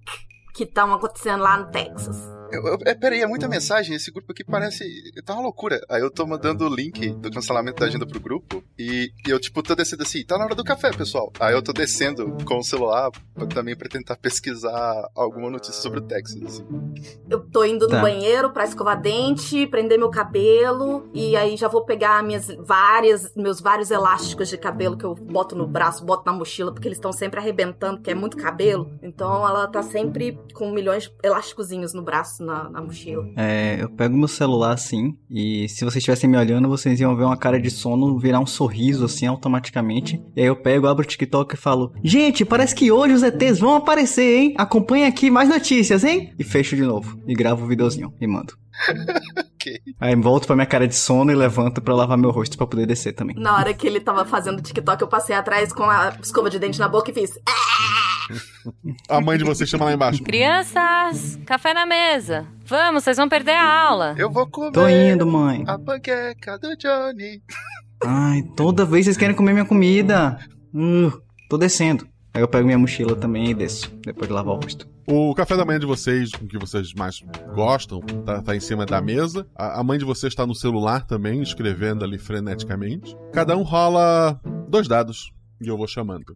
que 0.54 0.62
estão 0.62 0.92
acontecendo 0.94 1.42
lá 1.42 1.56
no 1.56 1.70
Texas. 1.72 2.39
Eu, 2.52 2.66
eu, 2.66 2.78
é, 2.86 2.94
peraí, 2.94 3.20
é 3.20 3.26
muita 3.26 3.48
mensagem. 3.48 3.94
Esse 3.96 4.10
grupo 4.10 4.32
aqui 4.32 4.44
parece. 4.44 4.84
Tá 5.24 5.34
uma 5.34 5.42
loucura. 5.42 5.80
Aí 5.88 6.00
eu 6.00 6.10
tô 6.10 6.26
mandando 6.26 6.66
o 6.66 6.74
link 6.74 7.10
do 7.10 7.30
cancelamento 7.30 7.80
da 7.80 7.86
agenda 7.86 8.06
pro 8.06 8.20
grupo. 8.20 8.62
E, 8.78 9.12
e 9.26 9.30
eu, 9.30 9.38
tipo, 9.38 9.62
tô 9.62 9.74
descendo 9.74 10.02
assim, 10.02 10.24
tá 10.24 10.36
na 10.38 10.44
hora 10.44 10.54
do 10.54 10.64
café, 10.64 10.90
pessoal. 10.92 11.32
Aí 11.38 11.54
eu 11.54 11.62
tô 11.62 11.72
descendo 11.72 12.36
com 12.44 12.58
o 12.58 12.62
celular 12.62 13.10
pra, 13.34 13.46
também 13.46 13.76
pra 13.76 13.88
tentar 13.88 14.16
pesquisar 14.16 15.08
alguma 15.14 15.50
notícia 15.50 15.80
sobre 15.80 15.98
o 16.00 16.02
Texas, 16.02 16.42
assim. 16.42 16.66
Eu 17.28 17.40
tô 17.40 17.64
indo 17.64 17.86
no 17.86 17.90
Tá. 17.90 18.00
banheiro 18.02 18.50
pra 18.50 18.64
escovar 18.64 19.00
dente, 19.00 19.66
prender 19.66 19.98
meu 19.98 20.10
cabelo, 20.10 21.10
e 21.12 21.36
aí 21.36 21.56
já 21.56 21.68
vou 21.68 21.84
pegar 21.84 22.22
minhas 22.22 22.48
várias, 22.60 23.34
meus 23.34 23.60
vários 23.60 23.90
elásticos 23.90 24.48
de 24.48 24.56
cabelo 24.56 24.96
que 24.96 25.04
eu 25.04 25.14
boto 25.14 25.54
no 25.56 25.66
braço, 25.66 26.04
boto 26.04 26.22
na 26.24 26.32
mochila, 26.32 26.72
porque 26.72 26.88
eles 26.88 26.98
estão 26.98 27.12
sempre 27.12 27.38
arrebentando, 27.40 27.96
porque 27.98 28.10
é 28.10 28.14
muito 28.14 28.36
cabelo. 28.36 28.90
Então 29.02 29.46
ela 29.46 29.66
tá 29.66 29.82
sempre 29.82 30.38
com 30.54 30.70
milhões 30.70 31.04
de 31.04 31.12
elásticozinhos 31.22 31.92
no 31.92 32.02
braço, 32.02 32.39
na, 32.42 32.68
na 32.68 32.80
mochila. 32.80 33.26
É, 33.36 33.78
eu 33.80 33.90
pego 33.90 34.16
meu 34.16 34.28
celular 34.28 34.72
assim, 34.72 35.16
e 35.30 35.68
se 35.68 35.84
vocês 35.84 35.96
estivessem 35.96 36.28
me 36.28 36.36
olhando, 36.36 36.68
vocês 36.68 37.00
iam 37.00 37.16
ver 37.16 37.24
uma 37.24 37.36
cara 37.36 37.60
de 37.60 37.70
sono 37.70 38.18
virar 38.18 38.40
um 38.40 38.46
sorriso 38.46 39.04
assim 39.04 39.26
automaticamente. 39.26 40.22
E 40.34 40.40
aí 40.40 40.46
eu 40.46 40.56
pego, 40.56 40.86
abro 40.86 41.04
o 41.04 41.06
TikTok 41.06 41.54
e 41.54 41.58
falo: 41.58 41.92
Gente, 42.02 42.44
parece 42.44 42.74
que 42.74 42.90
hoje 42.90 43.14
os 43.14 43.22
ETs 43.22 43.58
vão 43.58 43.76
aparecer, 43.76 44.38
hein? 44.38 44.54
Acompanha 44.58 45.08
aqui 45.08 45.30
mais 45.30 45.48
notícias, 45.48 46.04
hein? 46.04 46.32
E 46.38 46.44
fecho 46.44 46.76
de 46.76 46.82
novo. 46.82 47.18
E 47.26 47.34
gravo 47.34 47.64
o 47.64 47.68
videozinho 47.68 48.12
e 48.20 48.26
mando. 48.26 48.54
Ok. 49.60 49.78
Aí 50.00 50.16
volto 50.16 50.46
pra 50.46 50.56
minha 50.56 50.64
cara 50.64 50.88
de 50.88 50.94
sono 50.96 51.30
e 51.30 51.34
levanto 51.34 51.82
pra 51.82 51.94
lavar 51.94 52.16
meu 52.16 52.30
rosto 52.30 52.56
pra 52.56 52.66
poder 52.66 52.86
descer 52.86 53.12
também. 53.12 53.36
Na 53.36 53.56
hora 53.56 53.74
que 53.74 53.86
ele 53.86 54.00
tava 54.00 54.24
fazendo 54.24 54.62
TikTok, 54.62 55.02
eu 55.02 55.06
passei 55.08 55.36
atrás 55.36 55.70
com 55.70 55.82
a 55.82 56.14
escova 56.22 56.48
de 56.48 56.58
dente 56.58 56.78
na 56.78 56.88
boca 56.88 57.10
e 57.10 57.14
fiz. 57.14 57.38
A 59.08 59.20
mãe 59.20 59.38
de 59.38 59.44
vocês 59.44 59.68
chama 59.68 59.84
lá 59.86 59.92
embaixo. 59.92 60.22
Crianças, 60.22 61.38
café 61.46 61.74
na 61.74 61.86
mesa. 61.86 62.46
Vamos, 62.64 63.04
vocês 63.04 63.16
vão 63.16 63.28
perder 63.28 63.52
a 63.52 63.82
aula. 63.88 64.14
Eu 64.16 64.30
vou 64.30 64.46
comer 64.48 64.72
Tô 64.72 64.88
indo, 64.88 65.26
mãe. 65.26 65.64
a 65.66 65.78
panqueca 65.78 66.58
do 66.58 66.76
Johnny. 66.76 67.42
Ai, 68.04 68.42
toda 68.56 68.84
vez 68.84 69.04
vocês 69.06 69.16
querem 69.16 69.34
comer 69.36 69.52
minha 69.52 69.64
comida. 69.64 70.38
Uh, 70.74 71.12
tô 71.48 71.58
descendo. 71.58 72.06
Aí 72.32 72.40
eu 72.40 72.48
pego 72.48 72.64
minha 72.64 72.78
mochila 72.78 73.16
também 73.16 73.50
e 73.50 73.54
desço, 73.54 73.90
depois 74.04 74.28
de 74.28 74.32
lavar 74.32 74.54
o 74.54 74.60
rosto. 74.60 74.88
O 75.04 75.34
café 75.34 75.56
da 75.56 75.64
manhã 75.64 75.80
de 75.80 75.86
vocês, 75.86 76.30
com 76.30 76.46
que 76.46 76.56
vocês 76.56 76.94
mais 76.94 77.20
gostam, 77.52 77.98
tá, 78.24 78.40
tá 78.40 78.54
em 78.54 78.60
cima 78.60 78.86
da 78.86 79.00
mesa. 79.00 79.44
A, 79.56 79.80
a 79.80 79.82
mãe 79.82 79.98
de 79.98 80.04
vocês 80.04 80.32
tá 80.32 80.46
no 80.46 80.54
celular 80.54 81.04
também, 81.04 81.42
escrevendo 81.42 82.04
ali 82.04 82.18
freneticamente. 82.18 83.16
Cada 83.32 83.56
um 83.56 83.62
rola 83.62 84.40
dois 84.68 84.86
dados 84.86 85.32
e 85.60 85.66
eu 85.66 85.76
vou 85.76 85.88
chamando. 85.88 86.32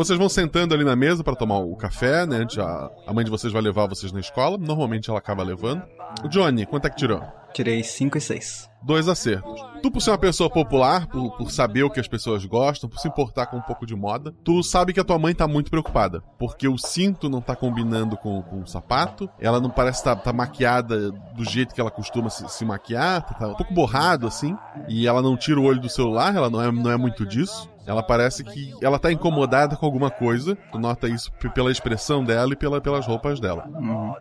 Vocês 0.00 0.18
vão 0.18 0.30
sentando 0.30 0.72
ali 0.72 0.82
na 0.82 0.96
mesa 0.96 1.22
para 1.22 1.36
tomar 1.36 1.58
o 1.58 1.76
café, 1.76 2.24
né? 2.24 2.46
Já, 2.50 2.90
a 3.06 3.12
mãe 3.12 3.22
de 3.22 3.30
vocês 3.30 3.52
vai 3.52 3.60
levar 3.60 3.86
vocês 3.86 4.10
na 4.10 4.18
escola. 4.18 4.56
Normalmente 4.56 5.10
ela 5.10 5.18
acaba 5.18 5.42
levando. 5.42 5.82
O 6.24 6.28
Johnny, 6.28 6.64
quanto 6.64 6.86
é 6.86 6.90
que 6.90 6.96
tirou? 6.96 7.22
Tirei 7.52 7.82
5 7.82 8.16
e 8.16 8.20
6. 8.20 8.70
Dois 8.82 9.08
acertos. 9.08 9.60
Tu, 9.82 9.90
por 9.90 10.00
ser 10.00 10.10
uma 10.10 10.18
pessoa 10.18 10.48
popular, 10.48 11.06
por, 11.06 11.36
por 11.36 11.50
saber 11.50 11.82
o 11.82 11.90
que 11.90 12.00
as 12.00 12.08
pessoas 12.08 12.46
gostam, 12.46 12.88
por 12.88 12.98
se 12.98 13.08
importar 13.08 13.46
com 13.46 13.58
um 13.58 13.62
pouco 13.62 13.84
de 13.84 13.94
moda, 13.94 14.34
tu 14.42 14.62
sabe 14.62 14.94
que 14.94 15.00
a 15.00 15.04
tua 15.04 15.18
mãe 15.18 15.34
tá 15.34 15.46
muito 15.46 15.70
preocupada. 15.70 16.22
Porque 16.38 16.66
o 16.66 16.78
cinto 16.78 17.28
não 17.28 17.42
tá 17.42 17.54
combinando 17.54 18.16
com, 18.16 18.40
com 18.40 18.62
o 18.62 18.66
sapato, 18.66 19.28
ela 19.38 19.60
não 19.60 19.68
parece 19.68 19.98
estar 19.98 20.16
tá, 20.16 20.22
tá 20.22 20.32
maquiada 20.32 21.10
do 21.10 21.44
jeito 21.44 21.74
que 21.74 21.80
ela 21.80 21.90
costuma 21.90 22.30
se, 22.30 22.48
se 22.48 22.64
maquiar, 22.64 23.22
tá, 23.22 23.34
tá 23.34 23.48
um 23.48 23.54
pouco 23.54 23.74
borrado 23.74 24.26
assim, 24.26 24.56
e 24.88 25.06
ela 25.06 25.20
não 25.20 25.36
tira 25.36 25.60
o 25.60 25.64
olho 25.64 25.80
do 25.80 25.90
celular, 25.90 26.34
ela 26.34 26.48
não 26.48 26.62
é, 26.62 26.72
não 26.72 26.90
é 26.90 26.96
muito 26.96 27.26
disso. 27.26 27.68
Ela 27.86 28.02
parece 28.02 28.44
que 28.44 28.74
ela 28.80 28.98
tá 28.98 29.10
incomodada 29.10 29.76
com 29.76 29.86
alguma 29.86 30.10
coisa. 30.10 30.56
Tu 30.70 30.78
nota 30.78 31.08
isso 31.08 31.32
pela 31.54 31.70
expressão 31.70 32.24
dela 32.24 32.52
e 32.52 32.56
pela, 32.56 32.80
pelas 32.80 33.06
roupas 33.06 33.40
dela. 33.40 33.68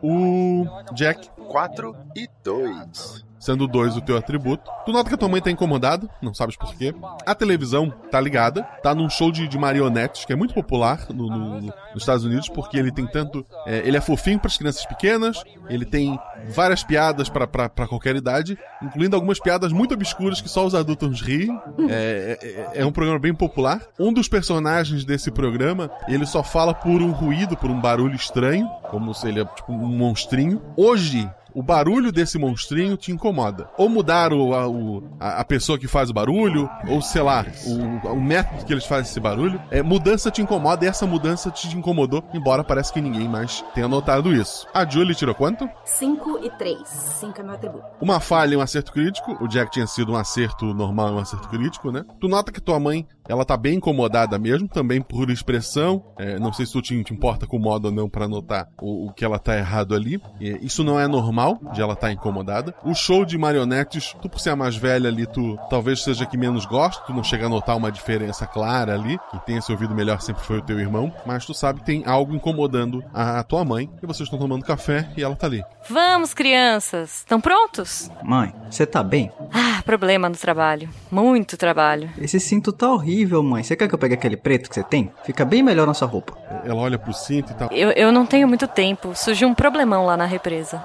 O 0.01 0.65
Jack. 0.93 1.29
4 1.49 1.95
e 2.15 2.29
2. 2.43 3.28
Sendo 3.39 3.67
dois 3.67 3.95
o 3.95 4.01
teu 4.01 4.17
atributo. 4.17 4.69
Tu 4.85 4.91
nota 4.91 5.07
que 5.07 5.15
a 5.15 5.17
tua 5.17 5.29
mãe 5.29 5.41
tá 5.41 5.49
incomodada, 5.49 6.09
não 6.21 6.33
sabes 6.33 6.55
por 6.57 6.75
quê. 6.75 6.93
A 7.25 7.33
televisão 7.33 7.89
tá 8.11 8.19
ligada, 8.19 8.63
tá 8.83 8.93
num 8.93 9.09
show 9.09 9.31
de, 9.31 9.47
de 9.47 9.57
marionetes, 9.57 10.25
que 10.25 10.33
é 10.33 10.35
muito 10.35 10.53
popular 10.53 11.05
no- 11.09 11.27
no- 11.27 11.61
no- 11.61 11.73
nos 11.93 12.03
Estados 12.03 12.25
Unidos, 12.25 12.49
porque 12.49 12.77
ele 12.77 12.91
tem 12.91 13.07
tanto. 13.07 13.45
é, 13.65 13.77
ele 13.87 13.95
é 13.97 14.01
fofinho 14.01 14.39
para 14.39 14.47
as 14.47 14.57
crianças 14.57 14.85
pequenas, 14.85 15.41
ele 15.69 15.85
tem 15.85 16.19
várias 16.49 16.83
piadas 16.83 17.29
pra 17.29 17.47
qualquer 17.87 18.15
idade, 18.15 18.57
incluindo 18.81 19.15
algumas 19.15 19.39
piadas 19.39 19.71
muito 19.71 19.93
obscuras 19.93 20.41
que 20.41 20.49
só 20.49 20.65
os 20.65 20.75
adultos 20.75 21.21
riem. 21.21 21.57
É, 21.89 22.37
é- 22.73 22.81
é 22.81 22.85
um 22.85 22.91
programa 22.91 23.19
bem 23.19 23.33
popular. 23.33 23.81
Um 23.99 24.11
dos 24.11 24.27
personagens 24.27 25.05
desse 25.05 25.31
programa, 25.31 25.89
ele 26.07 26.25
só 26.25 26.43
fala 26.43 26.73
por 26.73 27.01
um 27.01 27.11
ruído, 27.11 27.55
por 27.55 27.69
um 27.69 27.79
barulho 27.79 28.15
estranho, 28.15 28.67
como 28.89 29.13
se 29.13 29.27
ele 29.27 29.41
é 29.41 29.45
tipo 29.45 29.71
um 29.71 29.77
monstrinho. 29.97 30.61
Hoje, 30.75 31.29
o 31.59 31.63
barulho 31.63 32.11
desse 32.11 32.37
monstrinho 32.37 32.95
te 32.95 33.11
incomoda. 33.11 33.69
Ou 33.77 33.89
mudar 33.89 34.31
o, 34.33 34.53
a, 34.53 34.67
o- 34.67 35.03
a- 35.19 35.43
pessoa 35.43 35.77
que 35.79 35.87
faz 35.87 36.09
o 36.09 36.13
barulho, 36.13 36.69
ou 36.87 37.01
sei 37.01 37.21
lá, 37.21 37.45
o, 37.65 38.09
o 38.13 38.21
método 38.21 38.63
que 38.65 38.71
eles 38.73 38.85
fazem 38.85 39.09
esse 39.09 39.19
barulho. 39.19 39.59
É, 39.71 39.81
mudança 39.81 40.29
te 40.31 40.41
incomoda 40.41 40.85
e 40.85 40.87
essa 40.87 41.05
mudança 41.07 41.49
te 41.51 41.67
incomodou, 41.75 42.23
embora 42.33 42.63
parece 42.63 42.93
que 42.93 43.01
ninguém 43.01 43.27
mais 43.27 43.63
tenha 43.73 43.87
notado 43.87 44.33
isso. 44.33 44.67
A 44.73 44.85
Julie 44.87 45.15
tirou 45.15 45.33
quanto? 45.35 45.67
5 45.85 46.39
e 46.43 46.49
3. 46.51 46.87
5 46.87 47.39
é 47.39 47.43
meu 47.43 47.53
atributo. 47.55 47.83
Uma 47.99 48.19
falha 48.19 48.53
e 48.53 48.57
um 48.57 48.61
acerto 48.61 48.91
crítico. 48.91 49.35
O 49.43 49.47
Jack 49.47 49.71
tinha 49.71 49.87
sido 49.87 50.11
um 50.11 50.15
acerto 50.15 50.73
normal 50.73 51.09
e 51.09 51.11
um 51.13 51.19
acerto 51.19 51.47
crítico, 51.49 51.91
né? 51.91 52.05
Tu 52.19 52.27
nota 52.27 52.51
que 52.51 52.61
tua 52.61 52.79
mãe, 52.79 53.07
ela 53.27 53.43
tá 53.43 53.57
bem 53.57 53.75
incomodada 53.75 54.37
mesmo, 54.37 54.67
também 54.67 55.01
por 55.01 55.29
expressão. 55.29 56.03
É, 56.17 56.37
não 56.39 56.53
sei 56.53 56.65
se 56.65 56.73
tu 56.73 56.81
te, 56.81 57.03
te 57.03 57.13
importa 57.13 57.47
com 57.47 57.57
o 57.57 57.61
modo 57.61 57.85
ou 57.85 57.91
não 57.91 58.07
pra 58.09 58.27
notar 58.27 58.67
o, 58.81 59.07
o 59.07 59.13
que 59.13 59.25
ela 59.25 59.39
tá 59.39 59.57
errado 59.57 59.95
ali. 59.95 60.21
É, 60.39 60.59
isso 60.61 60.83
não 60.83 60.99
é 60.99 61.07
normal 61.07 61.48
de 61.73 61.81
ela 61.81 61.93
estar 61.93 62.11
incomodada. 62.11 62.73
O 62.83 62.93
show 62.93 63.23
de 63.23 63.37
marionetes, 63.37 64.15
tu 64.21 64.29
por 64.29 64.39
ser 64.39 64.51
a 64.51 64.55
mais 64.55 64.75
velha 64.75 65.09
ali, 65.09 65.25
tu 65.25 65.57
talvez 65.69 66.03
seja 66.03 66.25
que 66.25 66.37
menos 66.37 66.65
gosta, 66.65 67.03
tu 67.05 67.13
não 67.13 67.23
chega 67.23 67.45
a 67.45 67.49
notar 67.49 67.77
uma 67.77 67.91
diferença 67.91 68.45
clara 68.45 68.93
ali. 68.93 69.19
Quem 69.31 69.39
tem 69.41 69.57
esse 69.57 69.71
ouvido 69.71 69.95
melhor 69.95 70.21
sempre 70.21 70.43
foi 70.43 70.57
o 70.57 70.61
teu 70.61 70.79
irmão, 70.79 71.13
mas 71.25 71.45
tu 71.45 71.53
sabe 71.53 71.79
que 71.79 71.85
tem 71.85 72.03
algo 72.05 72.35
incomodando 72.35 73.03
a, 73.13 73.39
a 73.39 73.43
tua 73.43 73.63
mãe. 73.63 73.89
E 74.01 74.05
vocês 74.05 74.27
estão 74.27 74.39
tomando 74.39 74.65
café 74.65 75.09
e 75.15 75.23
ela 75.23 75.35
tá 75.35 75.47
ali. 75.47 75.63
Vamos, 75.89 76.33
crianças. 76.33 77.19
Estão 77.19 77.39
prontos? 77.39 78.11
Mãe, 78.23 78.53
você 78.69 78.85
tá 78.85 79.03
bem? 79.03 79.31
Ah, 79.53 79.81
problema 79.83 80.29
no 80.29 80.35
trabalho. 80.35 80.89
Muito 81.11 81.57
trabalho. 81.57 82.09
Esse 82.17 82.39
cinto 82.39 82.71
tá 82.71 82.91
horrível, 82.91 83.41
mãe. 83.41 83.63
Você 83.63 83.75
quer 83.75 83.87
que 83.87 83.95
eu 83.95 83.99
pegue 83.99 84.13
aquele 84.13 84.37
preto 84.37 84.69
que 84.69 84.75
você 84.75 84.83
tem? 84.83 85.11
Fica 85.23 85.45
bem 85.45 85.63
melhor 85.63 85.87
na 85.87 85.93
sua 85.93 86.07
roupa. 86.07 86.37
Ela 86.63 86.81
olha 86.81 86.99
pro 86.99 87.13
cinto 87.13 87.51
e 87.51 87.55
tal. 87.55 87.69
Eu, 87.71 87.91
eu 87.91 88.11
não 88.11 88.25
tenho 88.25 88.47
muito 88.47 88.67
tempo. 88.67 89.13
Surgiu 89.15 89.47
um 89.47 89.53
problemão 89.53 90.05
lá 90.05 90.15
na 90.15 90.25
represa. 90.25 90.81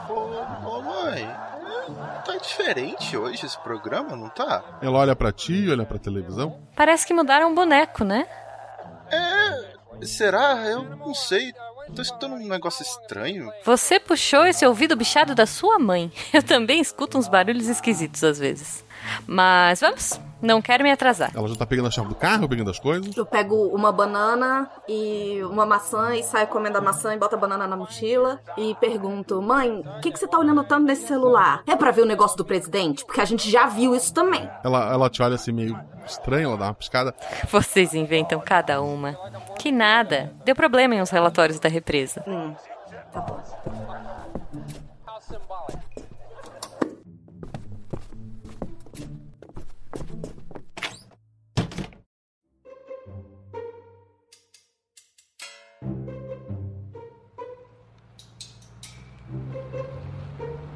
Diferente 2.56 3.16
hoje 3.16 3.44
esse 3.44 3.58
programa, 3.58 4.14
não 4.14 4.28
tá? 4.28 4.78
Ela 4.80 4.98
olha 4.98 5.16
pra 5.16 5.32
ti, 5.32 5.68
olha 5.68 5.84
pra 5.84 5.98
televisão. 5.98 6.60
Parece 6.76 7.04
que 7.04 7.12
mudaram 7.12 7.50
o 7.50 7.54
boneco, 7.54 8.04
né? 8.04 8.28
É. 9.10 10.06
Será? 10.06 10.64
Eu 10.66 10.84
não 10.84 11.12
sei. 11.12 11.52
Tô 11.94 12.00
escutando 12.00 12.34
um 12.34 12.48
negócio 12.48 12.82
estranho. 12.82 13.52
Você 13.64 13.98
puxou 13.98 14.46
esse 14.46 14.64
ouvido 14.64 14.96
bichado 14.96 15.34
da 15.34 15.46
sua 15.46 15.78
mãe. 15.80 16.12
Eu 16.32 16.42
também 16.42 16.80
escuto 16.80 17.18
uns 17.18 17.26
barulhos 17.26 17.66
esquisitos 17.66 18.22
às 18.22 18.38
vezes. 18.38 18.84
Mas 19.26 19.80
vamos, 19.80 20.20
não 20.40 20.60
quero 20.60 20.84
me 20.84 20.90
atrasar. 20.90 21.30
Ela 21.34 21.48
já 21.48 21.56
tá 21.56 21.66
pegando 21.66 21.88
a 21.88 21.90
chave 21.90 22.08
do 22.08 22.14
carro, 22.14 22.48
pegando 22.48 22.70
as 22.70 22.78
coisas. 22.78 23.16
Eu 23.16 23.24
pego 23.24 23.68
uma 23.68 23.90
banana 23.90 24.68
e 24.88 25.40
uma 25.44 25.64
maçã 25.64 26.14
e 26.14 26.22
saio 26.22 26.46
comendo 26.48 26.78
a 26.78 26.80
maçã 26.80 27.14
e 27.14 27.18
boto 27.18 27.34
a 27.34 27.38
banana 27.38 27.66
na 27.66 27.76
mochila 27.76 28.40
e 28.56 28.74
pergunto: 28.76 29.40
Mãe, 29.40 29.82
o 29.96 30.00
que, 30.00 30.12
que 30.12 30.18
você 30.18 30.28
tá 30.28 30.38
olhando 30.38 30.62
tanto 30.64 30.86
nesse 30.86 31.06
celular? 31.06 31.62
É 31.66 31.74
pra 31.74 31.90
ver 31.90 32.02
o 32.02 32.06
negócio 32.06 32.36
do 32.36 32.44
presidente? 32.44 33.04
Porque 33.04 33.20
a 33.20 33.24
gente 33.24 33.50
já 33.50 33.66
viu 33.66 33.94
isso 33.94 34.12
também. 34.12 34.48
Ela, 34.62 34.92
ela 34.92 35.10
te 35.10 35.22
olha 35.22 35.34
assim 35.34 35.52
meio 35.52 35.78
estranho, 36.06 36.48
ela 36.48 36.56
dá 36.58 36.64
uma 36.66 36.74
piscada. 36.74 37.14
Vocês 37.50 37.94
inventam 37.94 38.38
cada 38.40 38.82
uma. 38.82 39.14
Que 39.58 39.72
nada. 39.72 40.32
Deu 40.44 40.54
problema 40.54 40.94
em 40.94 41.00
uns 41.00 41.10
relatórios 41.10 41.58
da 41.58 41.68
represa. 41.68 42.22
Hum, 42.26 42.54
tá 43.12 43.20
bom. 43.20 44.03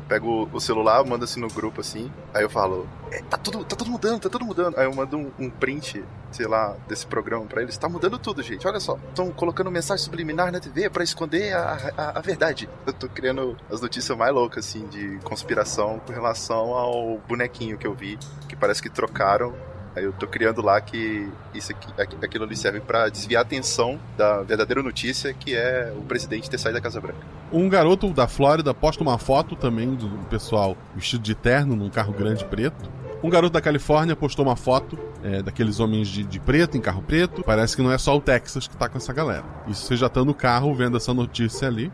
Pego 0.08 0.48
o 0.52 0.58
celular, 0.60 1.04
mando 1.04 1.24
assim 1.24 1.38
no 1.38 1.48
grupo 1.48 1.82
assim. 1.82 2.10
Aí 2.32 2.42
eu 2.42 2.48
falo, 2.48 2.88
"É, 3.10 3.20
tá 3.22 3.36
tudo, 3.36 3.62
tá 3.64 3.76
tudo 3.76 3.90
mudando, 3.90 4.20
tá 4.22 4.28
tudo 4.30 4.44
mudando. 4.44 4.78
Aí 4.78 4.86
eu 4.86 4.94
mando 4.94 5.18
um, 5.18 5.30
um 5.38 5.50
print, 5.50 6.02
sei 6.32 6.46
lá, 6.46 6.74
desse 6.88 7.06
programa 7.06 7.44
pra 7.44 7.62
eles. 7.62 7.76
Tá 7.76 7.88
mudando 7.88 8.18
tudo, 8.18 8.42
gente. 8.42 8.66
Olha 8.66 8.80
só. 8.80 8.98
Estão 9.10 9.30
colocando 9.30 9.70
mensagem 9.70 10.02
subliminar 10.02 10.50
na 10.50 10.60
TV 10.60 10.88
pra 10.88 11.04
esconder 11.04 11.54
a, 11.54 11.92
a, 11.96 12.18
a 12.18 12.20
verdade. 12.22 12.68
Eu 12.86 12.92
tô 12.94 13.08
criando 13.08 13.54
as 13.70 13.82
notícias 13.82 14.16
mais 14.16 14.32
loucas, 14.32 14.66
assim, 14.66 14.86
de 14.88 15.18
conspiração 15.24 16.00
com 16.06 16.12
relação 16.12 16.74
ao 16.74 17.18
bonequinho 17.28 17.76
que 17.76 17.86
eu 17.86 17.92
vi. 17.94 18.18
Que 18.48 18.56
parece 18.56 18.80
que 18.82 18.88
trocaram. 18.88 19.54
Aí 19.98 20.04
eu 20.04 20.12
tô 20.12 20.26
criando 20.26 20.62
lá 20.62 20.80
que 20.80 21.28
isso 21.54 21.72
aqui, 21.72 21.88
aqu- 22.00 22.24
aquilo 22.24 22.44
ali 22.44 22.56
serve 22.56 22.80
pra 22.80 23.08
desviar 23.08 23.40
a 23.40 23.42
atenção 23.42 23.98
da 24.16 24.42
verdadeira 24.42 24.82
notícia, 24.82 25.32
que 25.34 25.54
é 25.54 25.92
o 25.96 26.02
presidente 26.02 26.48
ter 26.48 26.58
saído 26.58 26.78
da 26.78 26.82
Casa 26.82 27.00
Branca. 27.00 27.18
Um 27.52 27.68
garoto 27.68 28.08
da 28.10 28.26
Flórida 28.28 28.72
posta 28.72 29.02
uma 29.02 29.18
foto 29.18 29.56
também 29.56 29.94
do 29.94 30.08
pessoal 30.30 30.76
vestido 30.94 31.22
de 31.22 31.34
terno 31.34 31.74
num 31.76 31.90
carro 31.90 32.12
grande 32.12 32.44
preto. 32.44 32.90
Um 33.22 33.28
garoto 33.28 33.52
da 33.54 33.60
Califórnia 33.60 34.14
postou 34.14 34.44
uma 34.46 34.54
foto 34.54 34.96
é, 35.24 35.42
daqueles 35.42 35.80
homens 35.80 36.06
de, 36.06 36.22
de 36.22 36.38
preto 36.38 36.76
em 36.76 36.80
carro 36.80 37.02
preto. 37.02 37.42
Parece 37.42 37.74
que 37.74 37.82
não 37.82 37.90
é 37.90 37.98
só 37.98 38.16
o 38.16 38.20
Texas 38.20 38.68
que 38.68 38.76
tá 38.76 38.88
com 38.88 38.96
essa 38.96 39.12
galera. 39.12 39.42
Isso 39.66 39.84
você 39.86 39.96
já 39.96 40.08
tá 40.08 40.24
no 40.24 40.32
carro 40.32 40.72
vendo 40.72 40.96
essa 40.96 41.12
notícia 41.12 41.66
ali. 41.66 41.90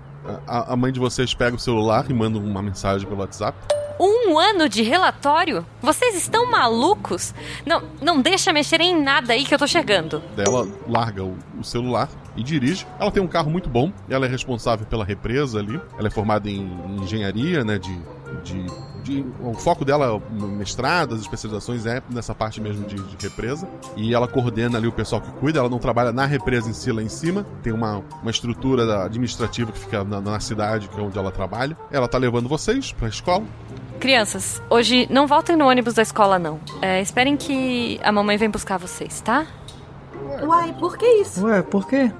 A, 0.46 0.72
a 0.74 0.76
mãe 0.76 0.92
de 0.92 1.00
vocês 1.00 1.32
pega 1.32 1.56
o 1.56 1.58
celular 1.58 2.04
e 2.10 2.14
manda 2.14 2.38
uma 2.38 2.60
mensagem 2.60 3.06
pelo 3.08 3.20
WhatsApp. 3.20 3.56
Um 3.98 4.38
ano 4.38 4.68
de 4.68 4.82
relatório? 4.82 5.64
Vocês 5.80 6.16
estão 6.16 6.50
malucos? 6.50 7.32
Não, 7.64 7.82
não 8.00 8.20
deixa 8.20 8.52
mexer 8.52 8.80
em 8.80 9.00
nada 9.00 9.32
aí 9.32 9.44
que 9.44 9.54
eu 9.54 9.58
tô 9.58 9.66
chegando. 9.66 10.22
Ela 10.36 10.66
larga 10.88 11.22
o, 11.22 11.36
o 11.58 11.64
celular 11.64 12.08
e 12.36 12.42
dirige. 12.42 12.86
Ela 12.98 13.10
tem 13.10 13.22
um 13.22 13.28
carro 13.28 13.50
muito 13.50 13.68
bom. 13.68 13.92
Ela 14.08 14.26
é 14.26 14.28
responsável 14.28 14.86
pela 14.86 15.04
represa 15.04 15.60
ali. 15.60 15.80
Ela 15.96 16.08
é 16.08 16.10
formada 16.10 16.50
em, 16.50 16.66
em 16.88 17.02
engenharia, 17.02 17.64
né? 17.64 17.78
De, 17.78 17.96
de, 18.42 18.66
de- 19.04 19.24
o 19.40 19.54
foco 19.54 19.84
dela, 19.84 20.20
mestrado, 20.30 21.14
as 21.14 21.20
especializações 21.20 21.86
é 21.86 22.02
nessa 22.10 22.34
parte 22.34 22.60
mesmo 22.60 22.84
de, 22.86 22.96
de 22.96 23.16
represa. 23.28 23.68
E 23.96 24.12
ela 24.14 24.26
coordena 24.26 24.78
ali 24.78 24.88
o 24.88 24.92
pessoal 24.92 25.20
que 25.20 25.30
cuida. 25.32 25.60
Ela 25.60 25.68
não 25.68 25.78
trabalha 25.78 26.10
na 26.12 26.24
represa 26.26 26.68
em 26.68 26.72
si 26.72 26.90
lá 26.90 27.02
em 27.02 27.08
cima. 27.08 27.46
Tem 27.62 27.72
uma, 27.72 28.02
uma 28.22 28.30
estrutura 28.30 29.04
administrativa 29.04 29.70
que 29.70 29.78
fica 29.78 30.02
na, 30.02 30.20
na 30.20 30.40
cidade, 30.40 30.88
que 30.88 30.98
é 30.98 31.02
onde 31.02 31.16
ela 31.18 31.30
trabalha. 31.30 31.76
Ela 31.92 32.08
tá 32.08 32.18
levando 32.18 32.48
vocês 32.48 32.90
pra 32.92 33.06
escola. 33.08 33.44
Crianças, 34.00 34.60
hoje 34.68 35.06
não 35.10 35.26
voltem 35.26 35.54
no 35.56 35.66
ônibus 35.68 35.94
da 35.94 36.02
escola, 36.02 36.38
não. 36.38 36.58
É, 36.82 37.00
esperem 37.00 37.36
que 37.36 38.00
a 38.02 38.10
mamãe 38.10 38.36
vem 38.36 38.50
buscar 38.50 38.76
vocês, 38.78 39.20
tá? 39.20 39.46
Uai, 40.42 40.74
por 40.78 40.96
que 40.98 41.06
isso? 41.06 41.46
Ué, 41.46 41.62
por 41.62 41.86
quê? 41.86 42.10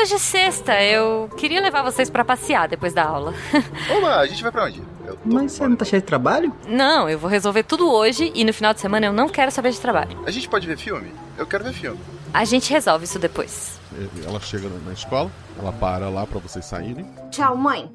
Hoje 0.00 0.14
é 0.14 0.18
sexta, 0.18 0.82
eu 0.82 1.28
queria 1.36 1.60
levar 1.60 1.82
vocês 1.82 2.10
pra 2.10 2.24
passear 2.24 2.68
depois 2.68 2.92
da 2.92 3.04
aula. 3.04 3.32
Oba, 3.96 4.16
a 4.16 4.26
gente 4.26 4.42
vai 4.42 4.50
pra 4.50 4.64
onde? 4.64 4.82
Eu 5.08 5.18
Mas 5.24 5.52
você 5.52 5.66
não 5.66 5.74
tá 5.74 5.86
cheio 5.86 6.02
de 6.02 6.06
trabalho? 6.06 6.54
Não, 6.68 7.08
eu 7.08 7.18
vou 7.18 7.30
resolver 7.30 7.62
tudo 7.62 7.90
hoje 7.90 8.30
e 8.34 8.44
no 8.44 8.52
final 8.52 8.74
de 8.74 8.80
semana 8.80 9.06
eu 9.06 9.12
não 9.12 9.26
quero 9.26 9.50
saber 9.50 9.70
de 9.70 9.80
trabalho. 9.80 10.22
A 10.26 10.30
gente 10.30 10.46
pode 10.48 10.66
ver 10.66 10.76
filme? 10.76 11.10
Eu 11.38 11.46
quero 11.46 11.64
ver 11.64 11.72
filme. 11.72 11.98
A 12.34 12.44
gente 12.44 12.70
resolve 12.70 13.06
isso 13.06 13.18
depois. 13.18 13.80
Ela 14.26 14.38
chega 14.38 14.68
na, 14.84 14.92
escola. 14.92 15.30
Ela 15.58 15.72
para 15.72 16.10
lá 16.10 16.26
pra 16.26 16.38
vocês 16.38 16.64
saírem. 16.66 17.06
Tchau, 17.30 17.56
mãe. 17.56 17.90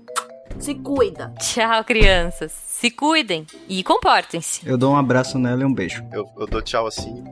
Se 0.58 0.74
cuida. 0.74 1.32
Tchau, 1.40 1.84
crianças. 1.84 2.52
Se 2.68 2.90
cuidem 2.90 3.46
e 3.70 3.84
comportem-se. 3.84 4.68
Eu 4.68 4.78
dou 4.78 4.94
um 4.94 4.98
abraço 4.98 5.38
nela 5.38 5.62
e 5.62 5.66
um 5.66 5.74
beijo. 5.74 6.04
Eu, 6.12 6.28
eu 6.38 6.48
dou 6.48 6.64
tchau 6.64 6.88
assim. 6.88 7.24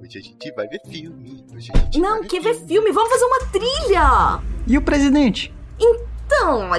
Hoje 0.00 0.18
a 0.18 0.22
gente 0.22 0.52
vai 0.52 0.66
ver 0.66 0.80
filme. 0.88 1.44
Hoje 1.54 1.70
a 1.74 1.78
gente 1.78 1.98
Não, 1.98 2.22
quer 2.22 2.40
ver 2.40 2.54
filme? 2.54 2.90
Vamos 2.92 3.10
fazer 3.10 3.24
uma 3.26 3.46
trilha! 3.52 4.42
E 4.66 4.78
o 4.78 4.82
presidente? 4.82 5.54
Então, 5.78 6.08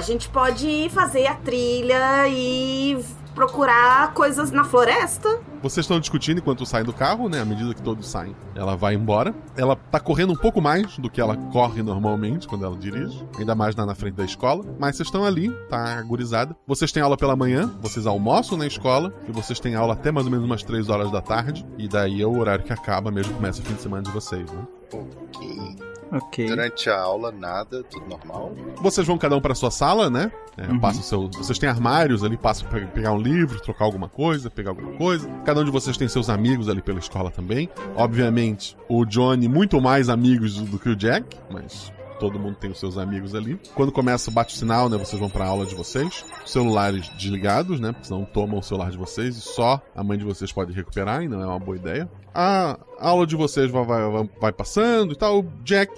gente 0.02 0.28
pode 0.28 0.88
fazer 0.90 1.26
a 1.26 1.34
trilha 1.34 2.26
e 2.28 2.98
procurar 3.34 4.12
coisas 4.14 4.50
na 4.50 4.64
floresta. 4.64 5.40
Vocês 5.62 5.84
estão 5.84 6.00
discutindo 6.00 6.38
enquanto 6.38 6.64
saem 6.64 6.84
do 6.84 6.92
carro, 6.92 7.28
né? 7.28 7.40
À 7.40 7.44
medida 7.44 7.74
que 7.74 7.82
todos 7.82 8.08
saem, 8.08 8.34
ela 8.54 8.76
vai 8.76 8.94
embora. 8.94 9.34
Ela 9.56 9.76
tá 9.76 10.00
correndo 10.00 10.32
um 10.32 10.36
pouco 10.36 10.60
mais 10.60 10.96
do 10.96 11.10
que 11.10 11.20
ela 11.20 11.36
corre 11.52 11.82
normalmente 11.82 12.48
quando 12.48 12.64
ela 12.64 12.76
dirige, 12.76 13.22
ainda 13.38 13.54
mais 13.54 13.76
na, 13.76 13.84
na 13.84 13.94
frente 13.94 14.14
da 14.14 14.24
escola. 14.24 14.64
Mas 14.78 14.96
vocês 14.96 15.08
estão 15.08 15.24
ali, 15.24 15.50
tá 15.68 15.98
agorizada. 15.98 16.56
Vocês 16.66 16.90
têm 16.90 17.02
aula 17.02 17.16
pela 17.16 17.36
manhã, 17.36 17.70
vocês 17.80 18.06
almoçam 18.06 18.56
na 18.56 18.66
escola 18.66 19.12
e 19.28 19.32
vocês 19.32 19.60
têm 19.60 19.74
aula 19.74 19.92
até 19.92 20.10
mais 20.10 20.26
ou 20.26 20.32
menos 20.32 20.46
umas 20.46 20.62
3 20.62 20.88
horas 20.88 21.10
da 21.10 21.20
tarde. 21.20 21.66
E 21.76 21.86
daí 21.88 22.22
é 22.22 22.26
o 22.26 22.38
horário 22.38 22.64
que 22.64 22.72
acaba 22.72 23.10
mesmo, 23.10 23.34
começa 23.34 23.60
o 23.60 23.64
fim 23.64 23.74
de 23.74 23.82
semana 23.82 24.02
de 24.02 24.10
vocês, 24.10 24.50
né? 24.50 24.66
Ok. 24.92 25.99
Ok. 26.12 26.46
Durante 26.46 26.90
a 26.90 26.98
aula, 27.00 27.30
nada, 27.30 27.82
tudo 27.84 28.06
normal. 28.08 28.52
Vocês 28.82 29.06
vão 29.06 29.16
cada 29.16 29.36
um 29.36 29.40
pra 29.40 29.54
sua 29.54 29.70
sala, 29.70 30.10
né? 30.10 30.30
É, 30.56 30.66
Uhum. 30.66 30.78
passa 30.80 31.00
o 31.00 31.02
seu, 31.02 31.28
vocês 31.28 31.58
têm 31.58 31.68
armários 31.68 32.22
ali, 32.24 32.36
passam 32.36 32.68
pra 32.68 32.80
pegar 32.86 33.12
um 33.12 33.18
livro, 33.18 33.60
trocar 33.60 33.84
alguma 33.84 34.08
coisa, 34.08 34.50
pegar 34.50 34.70
alguma 34.70 34.92
coisa. 34.92 35.28
Cada 35.44 35.60
um 35.60 35.64
de 35.64 35.70
vocês 35.70 35.96
tem 35.96 36.08
seus 36.08 36.28
amigos 36.28 36.68
ali 36.68 36.82
pela 36.82 36.98
escola 36.98 37.30
também. 37.30 37.68
Obviamente, 37.96 38.76
o 38.88 39.04
Johnny 39.04 39.48
muito 39.48 39.80
mais 39.80 40.08
amigos 40.08 40.56
do, 40.56 40.64
do 40.64 40.78
que 40.78 40.88
o 40.88 40.96
Jack, 40.96 41.24
mas 41.50 41.92
todo 42.20 42.38
mundo 42.38 42.56
tem 42.56 42.70
os 42.70 42.78
seus 42.78 42.98
amigos 42.98 43.34
ali. 43.34 43.58
Quando 43.74 43.90
começa, 43.90 44.30
bate 44.30 44.54
o 44.54 44.58
sinal, 44.58 44.88
né? 44.88 44.98
Vocês 44.98 45.18
vão 45.18 45.30
pra 45.30 45.46
aula 45.46 45.64
de 45.64 45.74
vocês. 45.74 46.24
Celulares 46.44 47.08
desligados, 47.16 47.80
né? 47.80 47.92
Porque 47.92 48.06
senão 48.06 48.24
tomam 48.26 48.58
o 48.58 48.62
celular 48.62 48.90
de 48.90 48.98
vocês 48.98 49.36
e 49.36 49.40
só 49.40 49.80
a 49.96 50.04
mãe 50.04 50.18
de 50.18 50.24
vocês 50.24 50.52
pode 50.52 50.72
recuperar, 50.72 51.22
e 51.22 51.28
não 51.28 51.40
é 51.40 51.46
uma 51.46 51.58
boa 51.58 51.76
ideia. 51.76 52.08
A 52.34 52.78
aula 52.98 53.26
de 53.26 53.34
vocês 53.34 53.70
vai, 53.70 53.84
vai, 53.84 54.30
vai 54.40 54.52
passando 54.52 55.14
e 55.14 55.16
tal. 55.16 55.42
Jack, 55.64 55.92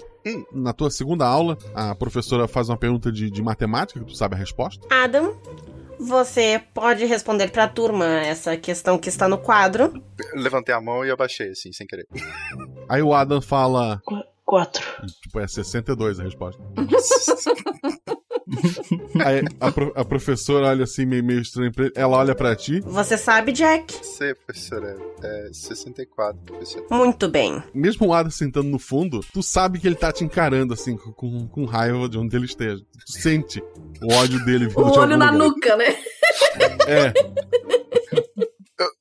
na 0.52 0.72
tua 0.72 0.90
segunda 0.90 1.26
aula, 1.26 1.58
a 1.74 1.94
professora 1.94 2.46
faz 2.46 2.68
uma 2.68 2.78
pergunta 2.78 3.10
de, 3.10 3.30
de 3.30 3.42
matemática, 3.42 3.98
que 3.98 4.06
tu 4.06 4.16
sabe 4.16 4.36
a 4.36 4.38
resposta. 4.38 4.86
Adam, 4.88 5.36
você 5.98 6.62
pode 6.72 7.04
responder 7.04 7.50
pra 7.50 7.68
turma 7.68 8.06
essa 8.06 8.56
questão 8.56 8.96
que 8.96 9.08
está 9.08 9.28
no 9.28 9.38
quadro. 9.38 9.92
Levantei 10.34 10.74
a 10.74 10.80
mão 10.80 11.04
e 11.04 11.10
abaixei, 11.10 11.50
assim, 11.50 11.72
sem 11.72 11.86
querer. 11.86 12.06
Aí 12.88 13.02
o 13.02 13.12
Adam 13.12 13.40
fala. 13.40 14.00
Quatro. 14.44 14.84
Tipo, 15.22 15.40
é 15.40 15.46
62 15.48 16.20
a 16.20 16.24
resposta. 16.24 16.62
Aí 19.24 19.42
a, 19.60 19.70
pro- 19.70 19.92
a 19.94 20.04
professora 20.04 20.66
olha 20.68 20.84
assim, 20.84 21.06
meio, 21.06 21.24
meio 21.24 21.40
estranho 21.40 21.72
pra 21.72 21.84
ele. 21.84 21.92
Ela 21.96 22.16
olha 22.18 22.34
pra 22.34 22.54
ti. 22.56 22.80
Você 22.80 23.16
sabe, 23.16 23.52
Jack? 23.52 24.04
Sei, 24.04 24.34
professora. 24.34 24.96
É 25.22 25.48
64, 25.52 26.38
professora. 26.42 26.84
Muito 26.90 27.28
bem. 27.28 27.62
Mesmo 27.72 28.08
o 28.08 28.12
Adam 28.14 28.30
sentando 28.30 28.68
no 28.68 28.78
fundo, 28.78 29.20
tu 29.32 29.42
sabe 29.42 29.78
que 29.78 29.86
ele 29.86 29.94
tá 29.94 30.12
te 30.12 30.24
encarando, 30.24 30.74
assim, 30.74 30.96
com- 30.96 31.46
com, 31.46 31.64
raiva 31.64 32.08
de 32.08 32.18
onde 32.18 32.36
ele 32.36 32.46
esteja. 32.46 32.82
Tu 33.06 33.12
sente 33.12 33.62
o 34.02 34.12
ódio 34.12 34.44
dele 34.44 34.66
vindo 34.66 34.80
O 34.80 34.98
olho 34.98 35.16
na 35.16 35.30
lugar. 35.30 35.48
nuca, 35.48 35.76
né? 35.76 35.96
É. 36.88 37.12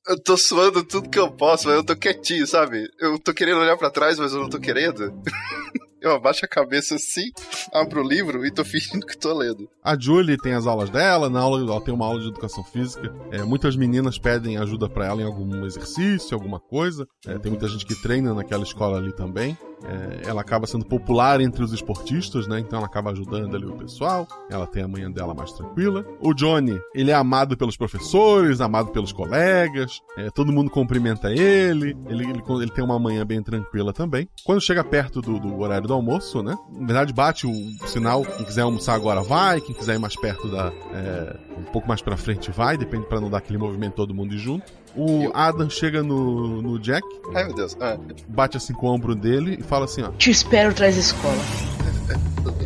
Eu, 0.08 0.22
tô 0.22 0.36
suando 0.36 0.84
tudo 0.84 1.08
que 1.08 1.18
eu 1.18 1.30
posso, 1.30 1.66
mas 1.66 1.76
eu 1.76 1.84
tô 1.84 1.96
quietinho, 1.96 2.46
sabe? 2.46 2.88
Eu 3.00 3.18
tô 3.18 3.32
querendo 3.32 3.60
olhar 3.60 3.76
pra 3.76 3.90
trás, 3.90 4.18
mas 4.18 4.32
eu 4.32 4.40
não 4.40 4.48
tô 4.48 4.58
querendo. 4.58 5.12
Eu 6.02 6.16
abaixo 6.16 6.44
a 6.44 6.48
cabeça 6.48 6.96
assim, 6.96 7.30
abro 7.72 8.02
o 8.02 8.08
livro 8.08 8.44
e 8.44 8.50
tô 8.50 8.64
fingindo 8.66 9.06
que 9.06 9.16
tô 9.16 9.32
lendo. 9.32 9.68
A 9.84 9.96
Julie 9.96 10.36
tem 10.36 10.52
as 10.52 10.66
aulas 10.66 10.90
dela, 10.90 11.30
na 11.30 11.38
aula 11.40 11.60
ela 11.60 11.80
tem 11.80 11.94
uma 11.94 12.04
aula 12.04 12.20
de 12.20 12.26
educação 12.26 12.64
física. 12.64 13.14
É, 13.30 13.44
muitas 13.44 13.76
meninas 13.76 14.18
pedem 14.18 14.56
ajuda 14.56 14.88
pra 14.88 15.06
ela 15.06 15.22
em 15.22 15.24
algum 15.24 15.64
exercício, 15.64 16.34
alguma 16.34 16.58
coisa. 16.58 17.06
É, 17.24 17.38
tem 17.38 17.52
muita 17.52 17.68
gente 17.68 17.86
que 17.86 17.94
treina 17.94 18.34
naquela 18.34 18.64
escola 18.64 18.98
ali 18.98 19.12
também. 19.14 19.56
É, 19.84 20.28
ela 20.28 20.40
acaba 20.40 20.66
sendo 20.66 20.84
popular 20.84 21.40
entre 21.40 21.62
os 21.62 21.72
esportistas, 21.72 22.46
né? 22.46 22.60
Então 22.60 22.78
ela 22.78 22.86
acaba 22.86 23.10
ajudando 23.10 23.56
ali 23.56 23.66
o 23.66 23.76
pessoal. 23.76 24.26
Ela 24.50 24.66
tem 24.66 24.82
a 24.82 24.88
manhã 24.88 25.10
dela 25.10 25.34
mais 25.34 25.52
tranquila. 25.52 26.04
O 26.20 26.32
Johnny, 26.34 26.78
ele 26.94 27.10
é 27.10 27.14
amado 27.14 27.56
pelos 27.56 27.76
professores, 27.76 28.60
amado 28.60 28.90
pelos 28.90 29.12
colegas. 29.12 30.00
É, 30.16 30.30
todo 30.30 30.52
mundo 30.52 30.70
cumprimenta 30.70 31.30
ele. 31.30 31.96
Ele, 32.06 32.24
ele. 32.24 32.42
ele 32.60 32.70
tem 32.70 32.84
uma 32.84 32.98
manhã 32.98 33.24
bem 33.24 33.42
tranquila 33.42 33.92
também. 33.92 34.28
Quando 34.44 34.60
chega 34.60 34.84
perto 34.84 35.20
do, 35.20 35.38
do 35.38 35.60
horário 35.60 35.86
do 35.86 35.94
almoço, 35.94 36.42
né? 36.42 36.56
Na 36.72 36.86
verdade, 36.86 37.12
bate 37.12 37.46
o 37.46 37.52
sinal. 37.86 38.22
Quem 38.22 38.44
quiser 38.44 38.62
almoçar 38.62 38.94
agora 38.94 39.22
vai. 39.22 39.60
Quem 39.60 39.74
quiser 39.74 39.94
ir 39.94 39.98
mais 39.98 40.16
perto 40.16 40.48
da. 40.48 40.72
é, 40.92 41.36
um 41.58 41.64
pouco 41.64 41.88
mais 41.88 42.02
pra 42.02 42.16
frente 42.16 42.50
vai. 42.50 42.76
Depende 42.76 43.06
pra 43.06 43.20
não 43.20 43.30
dar 43.30 43.38
aquele 43.38 43.58
movimento 43.58 43.94
todo 43.94 44.14
mundo 44.14 44.36
junto. 44.36 44.72
O 44.96 45.30
Adam 45.34 45.70
chega 45.70 46.02
no, 46.02 46.60
no 46.60 46.78
Jack. 46.78 47.06
Ai, 47.34 47.44
meu 47.44 47.54
Deus. 47.54 47.76
Ah. 47.80 47.96
Bate 48.28 48.56
assim 48.56 48.74
com 48.74 48.86
o 48.88 48.90
ombro 48.94 49.14
dele 49.14 49.56
e 49.60 49.62
fala 49.62 49.86
assim, 49.86 50.02
ó. 50.02 50.10
Te 50.12 50.30
espero 50.30 50.70
atrás 50.70 50.94
da 50.96 51.00
escola. 51.00 51.34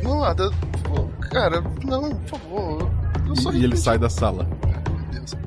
Não, 0.02 0.23
Ada. 0.25 0.50
pô, 0.85 1.09
Cara, 1.30 1.62
não, 1.85 2.11
por 2.16 2.38
favor. 2.38 2.90
Eu 3.26 3.37
sou 3.37 3.52
E 3.52 3.62
ele 3.64 3.76
sai 3.76 3.99
da 3.99 4.09
sala. 4.09 4.49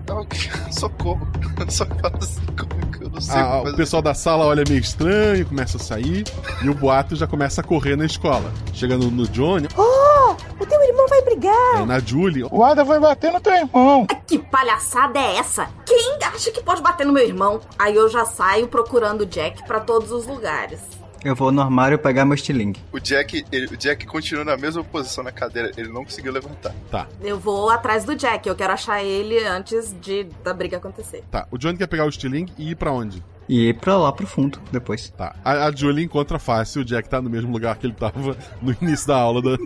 Não, 0.09 0.27
socorro. 0.71 1.27
Só 1.69 1.85
fala 1.85 2.17
assim 2.17 2.45
comigo, 2.47 3.03
eu 3.03 3.09
não 3.09 3.21
sei 3.21 3.35
Ah, 3.39 3.61
o 3.61 3.65
que 3.65 3.75
pessoal 3.75 4.01
da 4.01 4.13
sala 4.13 4.45
olha 4.45 4.63
meio 4.67 4.79
estranho, 4.81 5.45
começa 5.45 5.77
a 5.77 5.79
sair. 5.79 6.23
E 6.63 6.69
o 6.69 6.73
boato 6.73 7.15
já 7.15 7.27
começa 7.27 7.61
a 7.61 7.63
correr 7.63 7.95
na 7.95 8.05
escola. 8.05 8.51
Chegando 8.73 9.09
no 9.11 9.27
Johnny, 9.27 9.67
Oh, 9.77 10.35
o 10.59 10.65
teu 10.65 10.81
irmão 10.83 11.05
vai 11.07 11.21
brigar. 11.21 11.81
é, 11.81 11.85
na 11.85 11.99
Julie. 11.99 12.45
O 12.51 12.63
Ada 12.63 12.83
vai 12.83 12.99
bater 12.99 13.31
no 13.31 13.39
teu 13.39 13.53
irmão. 13.53 14.05
Que 14.27 14.37
palhaçada 14.39 15.19
é 15.19 15.37
essa? 15.37 15.67
Quem 15.85 16.17
acha 16.23 16.51
que 16.51 16.61
pode 16.63 16.81
bater 16.81 17.05
no 17.05 17.13
meu 17.13 17.25
irmão? 17.25 17.59
Aí 17.77 17.95
eu 17.95 18.07
já 18.09 18.25
saio 18.25 18.67
procurando 18.67 19.21
o 19.21 19.25
Jack 19.25 19.63
pra 19.67 19.79
todos 19.79 20.11
os 20.11 20.25
lugares. 20.27 20.79
Eu 21.23 21.35
vou 21.35 21.51
no 21.51 21.61
armário 21.61 21.99
pegar 21.99 22.23
meu 22.25 22.33
estilingue. 22.35 22.79
O 22.93 22.99
Jack, 22.99 23.45
ele- 23.51 23.65
o 23.67 23.75
Jack 23.77 24.05
continua 24.05 24.45
na 24.45 24.55
mesma 24.55 24.83
posição 24.83 25.23
na 25.23 25.31
cadeira, 25.31 25.71
ele 25.75 25.89
não 25.89 26.03
conseguiu 26.05 26.31
levantar. 26.31 26.73
Tá. 26.89 27.07
Eu 27.21 27.37
vou 27.37 27.69
atrás 27.69 28.05
do 28.05 28.15
Jack, 28.15 28.47
eu 28.47 28.55
quero 28.55 28.71
achar 28.73 29.03
ele 29.03 29.37
antes 29.45 29.93
de 29.99 30.25
da 30.43 30.53
briga 30.53 30.77
acontecer. 30.77 31.23
Tá, 31.29 31.45
o 31.51 31.57
Johnny 31.57 31.77
quer 31.77 31.87
pegar 31.87 32.05
o 32.05 32.09
estilingue 32.09 32.53
e 32.57 32.71
ir 32.71 32.75
pra 32.75 32.91
onde? 32.91 33.23
E 33.49 33.69
ir 33.69 33.73
pra 33.79 33.97
lá 33.97 34.11
pro 34.13 34.25
fundo 34.27 34.59
depois. 34.71 35.09
Tá. 35.09 35.35
A, 35.43 35.65
a 35.67 35.71
Julie 35.75 36.05
encontra 36.05 36.37
fácil, 36.39 36.81
o 36.83 36.85
Jack 36.85 37.09
tá 37.09 37.21
no 37.21 37.29
mesmo 37.29 37.51
lugar 37.51 37.75
que 37.77 37.85
ele 37.87 37.93
tava 37.95 38.37
no 38.61 38.75
início 38.81 39.07
da 39.07 39.17
aula 39.17 39.41
da, 39.41 39.57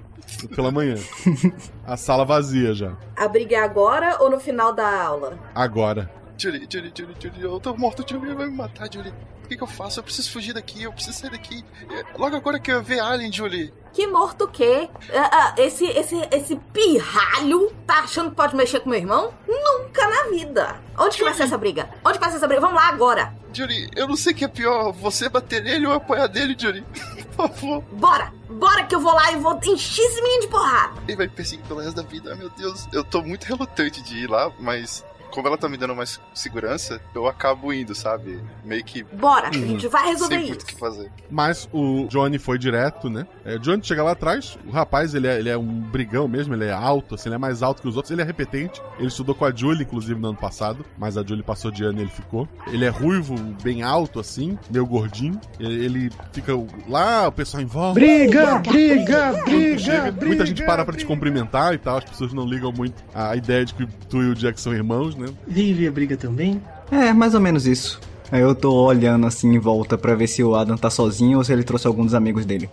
pela 0.56 0.72
manhã. 0.72 0.96
A 1.86 1.98
sala 1.98 2.24
vazia 2.26 2.74
já. 2.74 2.94
A 3.16 3.28
briga 3.28 3.58
é 3.58 3.60
agora 3.60 4.18
ou 4.22 4.30
no 4.30 4.40
final 4.40 4.74
da 4.74 5.04
aula? 5.04 5.38
Agora. 5.54 6.10
Julie, 6.38 6.68
Julie, 6.70 6.92
Julie, 6.96 7.16
Julie, 7.20 7.42
eu 7.42 7.60
tô 7.60 7.76
morto, 7.76 8.04
Julie 8.08 8.34
vai 8.34 8.48
me 8.48 8.56
matar, 8.58 8.92
Julie. 8.92 9.14
O 9.44 9.48
que, 9.48 9.58
que 9.58 9.64
eu 9.64 9.68
faço? 9.68 10.00
Eu 10.00 10.04
preciso 10.04 10.32
fugir 10.32 10.54
daqui, 10.54 10.84
eu 10.84 10.92
preciso 10.94 11.20
sair 11.20 11.32
daqui. 11.32 11.64
É, 11.92 12.18
Logo 12.18 12.36
agora 12.36 12.60
que 12.60 12.72
eu 12.72 12.82
ver 12.82 13.00
Alien, 13.00 13.32
Julie. 13.32 13.74
Que 13.92 14.08
morto 14.08 14.46
o 14.46 14.48
quê? 14.48 14.90
Ah, 15.14 15.30
ah, 15.32 15.56
esse, 15.58 15.86
esse, 15.86 16.16
esse 16.32 16.56
pirralho 16.74 17.72
tá 17.86 18.00
achando 18.00 18.32
que 18.32 18.36
pode 18.36 18.56
mexer 18.56 18.80
com 18.80 18.90
meu 18.90 19.00
irmão? 19.00 19.34
Nunca 19.48 20.08
na 20.08 20.30
vida. 20.30 20.76
Onde 20.98 21.18
que 21.18 21.24
vai 21.24 21.34
ser 21.34 21.44
essa 21.44 21.58
briga? 21.58 21.90
Onde 22.04 22.18
vai 22.18 22.30
ser 22.30 22.38
essa 22.38 22.48
briga? 22.48 22.62
Vamos 22.62 22.76
lá 22.78 22.88
agora. 22.88 23.36
Julie, 23.54 23.90
eu 23.96 24.08
não 24.08 24.16
sei 24.16 24.34
o 24.34 24.36
que 24.36 24.46
é 24.46 24.48
pior, 24.48 24.92
você 24.92 25.30
bater 25.30 25.62
nele 25.62 25.86
ou 25.86 25.94
apoiar 25.94 26.28
dele, 26.28 26.56
Julie. 26.58 26.84
Por 27.36 27.50
favor. 27.50 27.84
Bora! 27.92 28.34
Bora 28.50 28.84
que 28.86 28.96
eu 28.96 29.00
vou 29.00 29.14
lá 29.14 29.32
e 29.32 29.36
vou 29.38 29.60
encher 29.64 30.06
esse 30.06 30.22
menino 30.22 30.42
de 30.42 30.48
porrada. 30.48 31.02
Ele 31.08 31.18
vai 31.18 31.28
perseguir 31.28 31.66
pelo 31.66 31.80
resto 31.82 31.96
da 31.96 32.08
vida, 32.08 32.32
ai 32.32 32.38
meu 32.38 32.50
Deus. 32.52 32.88
Eu 32.94 33.04
tô 33.04 33.22
muito 33.22 33.44
relutante 33.46 34.02
de 34.02 34.20
ir 34.20 34.30
lá, 34.30 34.52
mas 34.60 35.04
como 35.34 35.48
ela 35.48 35.58
tá 35.58 35.68
me 35.68 35.78
dando 35.78 35.96
mais 35.96 36.22
segurança, 36.34 37.02
eu 37.16 37.28
acabo 37.28 37.74
indo, 37.74 37.96
sabe? 37.96 38.40
Meio 38.64 38.84
que. 38.84 39.04
Bora, 39.04 39.48
a 39.48 39.58
Uhum. 39.58 39.68
gente 39.70 39.88
vai 39.88 40.08
resolver 40.10 40.36
Sem 40.36 40.44
isso. 40.44 40.50
muito 40.52 40.62
o 40.62 40.66
que 40.68 40.76
fazer. 40.76 41.12
Mas 41.30 41.68
o 41.74 42.06
Johnny 42.08 42.38
foi 42.38 42.58
direto, 42.60 43.10
né? 43.10 43.26
É, 43.44 43.58
Johnny 43.58 43.84
chega 43.84 44.04
lá 44.04 44.12
atrás, 44.12 44.58
o 44.68 44.72
rapaz, 44.72 45.16
ele 45.16 45.28
é, 45.28 45.40
ele 45.40 45.50
é 45.50 45.58
um 45.58 45.66
brigão 45.82 46.28
mesmo, 46.28 46.54
ele 46.54 46.66
é 46.66 46.72
alto, 46.72 47.16
assim, 47.16 47.30
ele 47.30 47.36
é 47.36 47.40
mais 47.40 47.64
alto 47.64 47.82
que 47.82 47.88
os 47.88 47.96
outros, 47.96 48.12
ele 48.12 48.22
é 48.22 48.26
repetente. 48.26 48.82
Ele 49.00 49.08
estudou 49.08 49.34
com 49.34 49.44
a 49.46 49.52
Julie, 49.54 49.84
inclusive, 49.84 50.20
no 50.20 50.28
ano 50.30 50.38
passado, 50.38 50.86
mas 50.98 51.18
a 51.18 51.24
Julie 51.26 51.44
passou 51.44 51.72
de 51.72 51.84
ano 51.84 51.98
e 52.00 52.02
ele 52.04 52.12
ficou. 52.12 52.48
Ele 52.68 52.86
é 52.86 52.90
ruivo, 52.90 53.36
bem 53.64 53.82
alto, 53.82 54.20
assim, 54.20 54.58
meio 54.70 54.86
gordinho. 54.86 55.40
Ele, 55.60 55.84
ele 55.86 56.10
fica 56.32 56.54
lá, 56.88 57.28
o 57.28 57.32
pessoal 57.32 57.64
em 57.64 57.66
volta. 57.66 58.00
Briga, 58.00 58.60
briga, 58.60 59.32
Quando 59.34 59.46
briga, 59.46 59.76
tu 59.78 59.82
chega, 59.82 60.12
briga. 60.12 60.26
Muita 60.28 60.46
gente 60.46 60.64
para 60.64 60.86
pra 60.86 60.96
te 60.96 61.06
cumprimentar 61.06 61.74
e 61.74 61.78
tal, 61.80 61.98
as 61.98 62.04
pessoas 62.06 62.34
não 62.34 62.46
ligam 62.46 62.72
muito 62.72 63.04
à 63.14 63.36
ideia 63.36 63.66
de 63.66 63.74
que 63.74 63.86
tu 64.10 64.22
e 64.22 64.30
o 64.30 64.36
Jack 64.36 64.60
são 64.62 64.74
irmãos, 64.74 65.16
né? 65.16 65.23
Vive 65.48 65.88
a 65.88 65.92
briga 65.92 66.18
também? 66.18 66.62
É, 66.92 67.14
mais 67.14 67.34
ou 67.34 67.40
menos 67.40 67.66
isso. 67.68 68.00
Aí 68.32 68.42
eu 68.42 68.56
tô 68.56 68.74
olhando 68.74 69.28
assim 69.28 69.54
em 69.54 69.60
volta 69.60 69.98
pra 69.98 70.16
ver 70.16 70.28
se 70.28 70.44
o 70.44 70.56
Adam 70.56 70.76
tá 70.76 70.90
sozinho 70.90 71.38
ou 71.38 71.44
se 71.44 71.54
ele 71.54 71.64
trouxe 71.64 71.86
algum 71.86 72.04
dos 72.04 72.14
amigos 72.16 72.46
dele. 72.46 72.70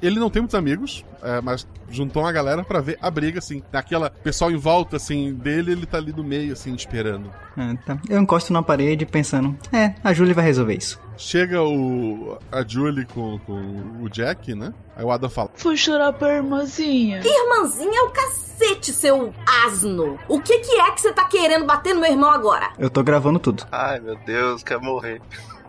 Ele 0.00 0.18
não 0.18 0.30
tem 0.30 0.42
muitos 0.42 0.54
amigos, 0.54 1.04
é, 1.22 1.40
mas 1.40 1.66
juntou 1.90 2.22
uma 2.22 2.32
galera 2.32 2.62
pra 2.62 2.80
ver 2.80 2.98
a 3.00 3.10
briga, 3.10 3.38
assim. 3.38 3.62
Aquela 3.72 4.10
pessoal 4.10 4.50
em 4.50 4.56
volta, 4.56 4.96
assim, 4.96 5.34
dele, 5.34 5.72
ele 5.72 5.86
tá 5.86 5.98
ali 5.98 6.12
no 6.12 6.22
meio, 6.22 6.52
assim, 6.52 6.74
esperando. 6.74 7.32
Ah, 7.56 7.74
tá. 7.84 7.98
Eu 8.08 8.20
encosto 8.20 8.52
na 8.52 8.62
parede 8.62 9.04
pensando, 9.04 9.56
é, 9.72 9.94
a 10.04 10.12
Julie 10.12 10.34
vai 10.34 10.44
resolver 10.44 10.74
isso. 10.74 11.00
Chega 11.16 11.60
o 11.60 12.38
a 12.52 12.62
Julie 12.66 13.04
com, 13.06 13.40
com 13.40 14.02
o 14.02 14.08
Jack, 14.08 14.54
né? 14.54 14.72
Aí 14.96 15.04
o 15.04 15.10
Adam 15.10 15.28
fala: 15.28 15.50
Fui 15.56 15.76
chorar 15.76 16.12
pra 16.12 16.36
irmãzinha. 16.36 17.20
Irmãzinha 17.24 17.98
é 17.98 18.02
o 18.02 18.10
cacete, 18.10 18.92
seu 18.92 19.34
asno. 19.66 20.16
O 20.28 20.40
que, 20.40 20.58
que 20.60 20.80
é 20.80 20.90
que 20.92 21.00
você 21.00 21.12
tá 21.12 21.24
querendo 21.24 21.66
bater 21.66 21.92
no 21.92 22.00
meu 22.00 22.10
irmão 22.12 22.30
agora? 22.30 22.70
Eu 22.78 22.88
tô 22.88 23.02
gravando 23.02 23.40
tudo. 23.40 23.66
Ai 23.72 23.98
meu 23.98 24.16
Deus, 24.24 24.62
quer 24.62 24.78
morrer. 24.78 25.20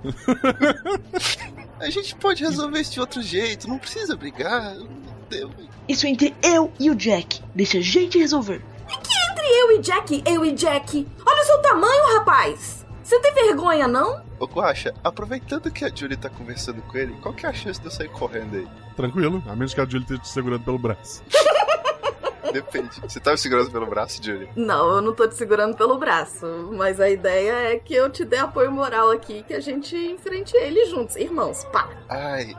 A 1.80 1.90
gente 1.90 2.16
pode 2.16 2.44
resolver 2.44 2.80
isso 2.80 2.94
de 2.94 3.00
outro 3.00 3.22
jeito, 3.22 3.68
não 3.68 3.78
precisa 3.78 4.16
brigar. 4.16 4.76
Isso 5.88 6.06
é 6.06 6.10
entre 6.10 6.36
eu 6.44 6.72
e 6.80 6.90
o 6.90 6.96
Jack. 6.96 7.42
Deixa 7.56 7.78
a 7.78 7.82
gente 7.82 8.18
resolver. 8.18 8.62
Que 8.88 9.32
entre 9.32 9.46
eu 9.46 9.72
e 9.78 9.80
Jack, 9.80 10.24
eu 10.26 10.46
e 10.46 10.52
Jack. 10.52 11.08
Olha 11.26 11.42
o 11.42 11.46
seu 11.46 11.62
tamanho, 11.62 12.18
rapaz. 12.18 12.86
Você 13.04 13.16
não 13.16 13.22
tem 13.22 13.34
vergonha, 13.34 13.88
não? 13.88 14.22
Ô, 14.40 14.46
Guaxa, 14.46 14.94
aproveitando 15.04 15.72
que 15.72 15.84
a 15.86 15.90
Julie 15.94 16.18
tá 16.18 16.30
conversando 16.30 16.82
com 16.82 16.98
ele, 16.98 17.14
qual 17.22 17.34
que 17.34 17.46
é 17.46 17.50
a 17.50 17.54
chance 17.54 17.80
de 17.80 17.88
eu 17.88 17.92
sair 17.92 18.10
correndo 18.10 18.56
aí? 18.56 18.68
Tranquilo, 18.96 19.42
a 19.48 19.56
menos 19.56 19.74
que 19.74 19.82
a 19.82 19.86
Julie 19.86 20.02
esteja 20.02 20.22
te 20.22 20.30
segurando 20.30 20.64
pelo 20.64 20.78
braço. 20.78 21.24
Depende. 22.52 23.00
Você 23.02 23.20
tá 23.20 23.32
me 23.32 23.38
segurando 23.38 23.72
pelo 23.72 23.86
braço, 23.86 24.22
Julie? 24.24 24.50
Não, 24.56 24.96
eu 24.96 25.02
não 25.02 25.14
tô 25.14 25.28
te 25.28 25.36
segurando 25.36 25.76
pelo 25.76 25.98
braço. 25.98 26.46
Mas 26.74 27.00
a 27.00 27.10
ideia 27.10 27.74
é 27.74 27.78
que 27.80 27.94
eu 27.94 28.10
te 28.10 28.24
dê 28.26 28.38
apoio 28.38 28.72
moral 28.72 29.12
aqui, 29.12 29.44
que 29.44 29.54
a 29.54 29.60
gente 29.60 29.96
enfrente 29.96 30.56
ele 30.58 30.86
juntos. 30.86 31.16
Irmãos, 31.16 31.64
pá. 31.66 31.90
Ai. 32.10 32.56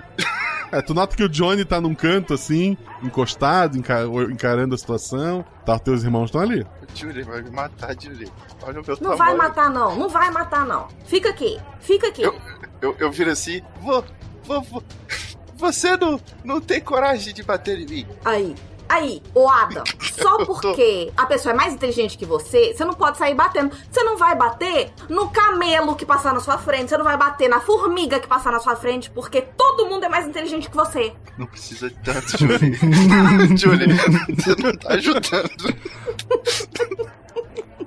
É, 0.72 0.80
tu 0.80 0.94
nota 0.94 1.16
que 1.16 1.24
o 1.24 1.28
Johnny 1.28 1.64
tá 1.64 1.80
num 1.80 1.94
canto 1.96 2.32
assim, 2.34 2.76
encostado, 3.02 3.76
enca- 3.76 4.04
encarando 4.30 4.74
a 4.74 4.78
situação. 4.78 5.44
Tá, 5.66 5.78
teus 5.78 6.04
irmãos 6.04 6.26
estão 6.26 6.40
ali. 6.40 6.64
Julie 6.94 7.22
vai 7.24 7.42
me 7.42 7.50
matar, 7.50 7.94
Julie. 8.00 8.30
Olha 8.62 8.80
o 8.80 8.84
meu 8.86 8.96
Não 9.00 9.10
tamanho. 9.10 9.18
vai 9.18 9.34
matar, 9.34 9.70
não. 9.70 9.96
Não 9.98 10.08
vai 10.08 10.30
matar, 10.30 10.64
não. 10.64 10.86
Fica 11.06 11.30
aqui. 11.30 11.58
Fica 11.80 12.06
aqui. 12.08 12.22
Eu, 12.22 12.94
eu 12.98 13.10
viro 13.10 13.30
assim, 13.30 13.60
vou, 13.80 14.04
vou, 14.44 14.62
vou. 14.62 14.82
Você 15.56 15.96
não, 15.96 16.18
não 16.44 16.60
tem 16.60 16.80
coragem 16.80 17.34
de 17.34 17.42
bater 17.42 17.78
em 17.80 17.86
mim. 17.86 18.06
Aí. 18.24 18.54
Aí, 18.90 19.22
ô 19.33 19.48
Adam, 19.48 19.85
só 20.00 20.38
porque 20.44 21.12
a 21.16 21.24
pessoa 21.24 21.53
é 21.53 21.57
mais 21.57 21.72
inteligente 21.72 22.18
que 22.18 22.26
você, 22.26 22.74
você 22.74 22.85
não 22.85 22.92
pode 22.92 23.18
sair 23.18 23.37
batendo. 23.37 23.70
Você 23.88 24.03
não 24.03 24.18
vai 24.18 24.35
bater 24.35 24.90
no 25.09 25.31
camelo 25.31 25.94
que 25.94 26.05
passar 26.05 26.35
na 26.35 26.40
sua 26.40 26.59
frente, 26.59 26.88
você 26.88 26.98
não 26.98 27.05
vai 27.05 27.16
bater 27.16 27.48
na 27.48 27.61
formiga 27.61 28.18
que 28.18 28.26
passar 28.26 28.50
na 28.50 28.59
sua 28.59 28.74
frente, 28.74 29.09
porque 29.09 29.42
todo 29.42 29.87
mundo 29.87 30.05
é 30.05 30.09
mais 30.09 30.26
inteligente 30.26 30.68
que 30.68 30.76
você. 30.76 31.12
Não 31.38 31.46
precisa 31.46 31.88
de 31.88 31.96
tanto, 32.00 32.37
Julie. 32.37 32.74
Julie, 33.57 33.94
você 34.35 34.57
não 34.61 34.76
tá 34.76 34.94
ajudando. 34.94 35.74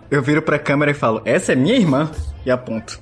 Eu 0.10 0.22
viro 0.22 0.42
pra 0.42 0.58
câmera 0.58 0.92
e 0.92 0.94
falo, 0.94 1.22
essa 1.26 1.52
é 1.52 1.56
minha 1.56 1.76
irmã. 1.76 2.10
E 2.46 2.52
aponto. 2.52 3.00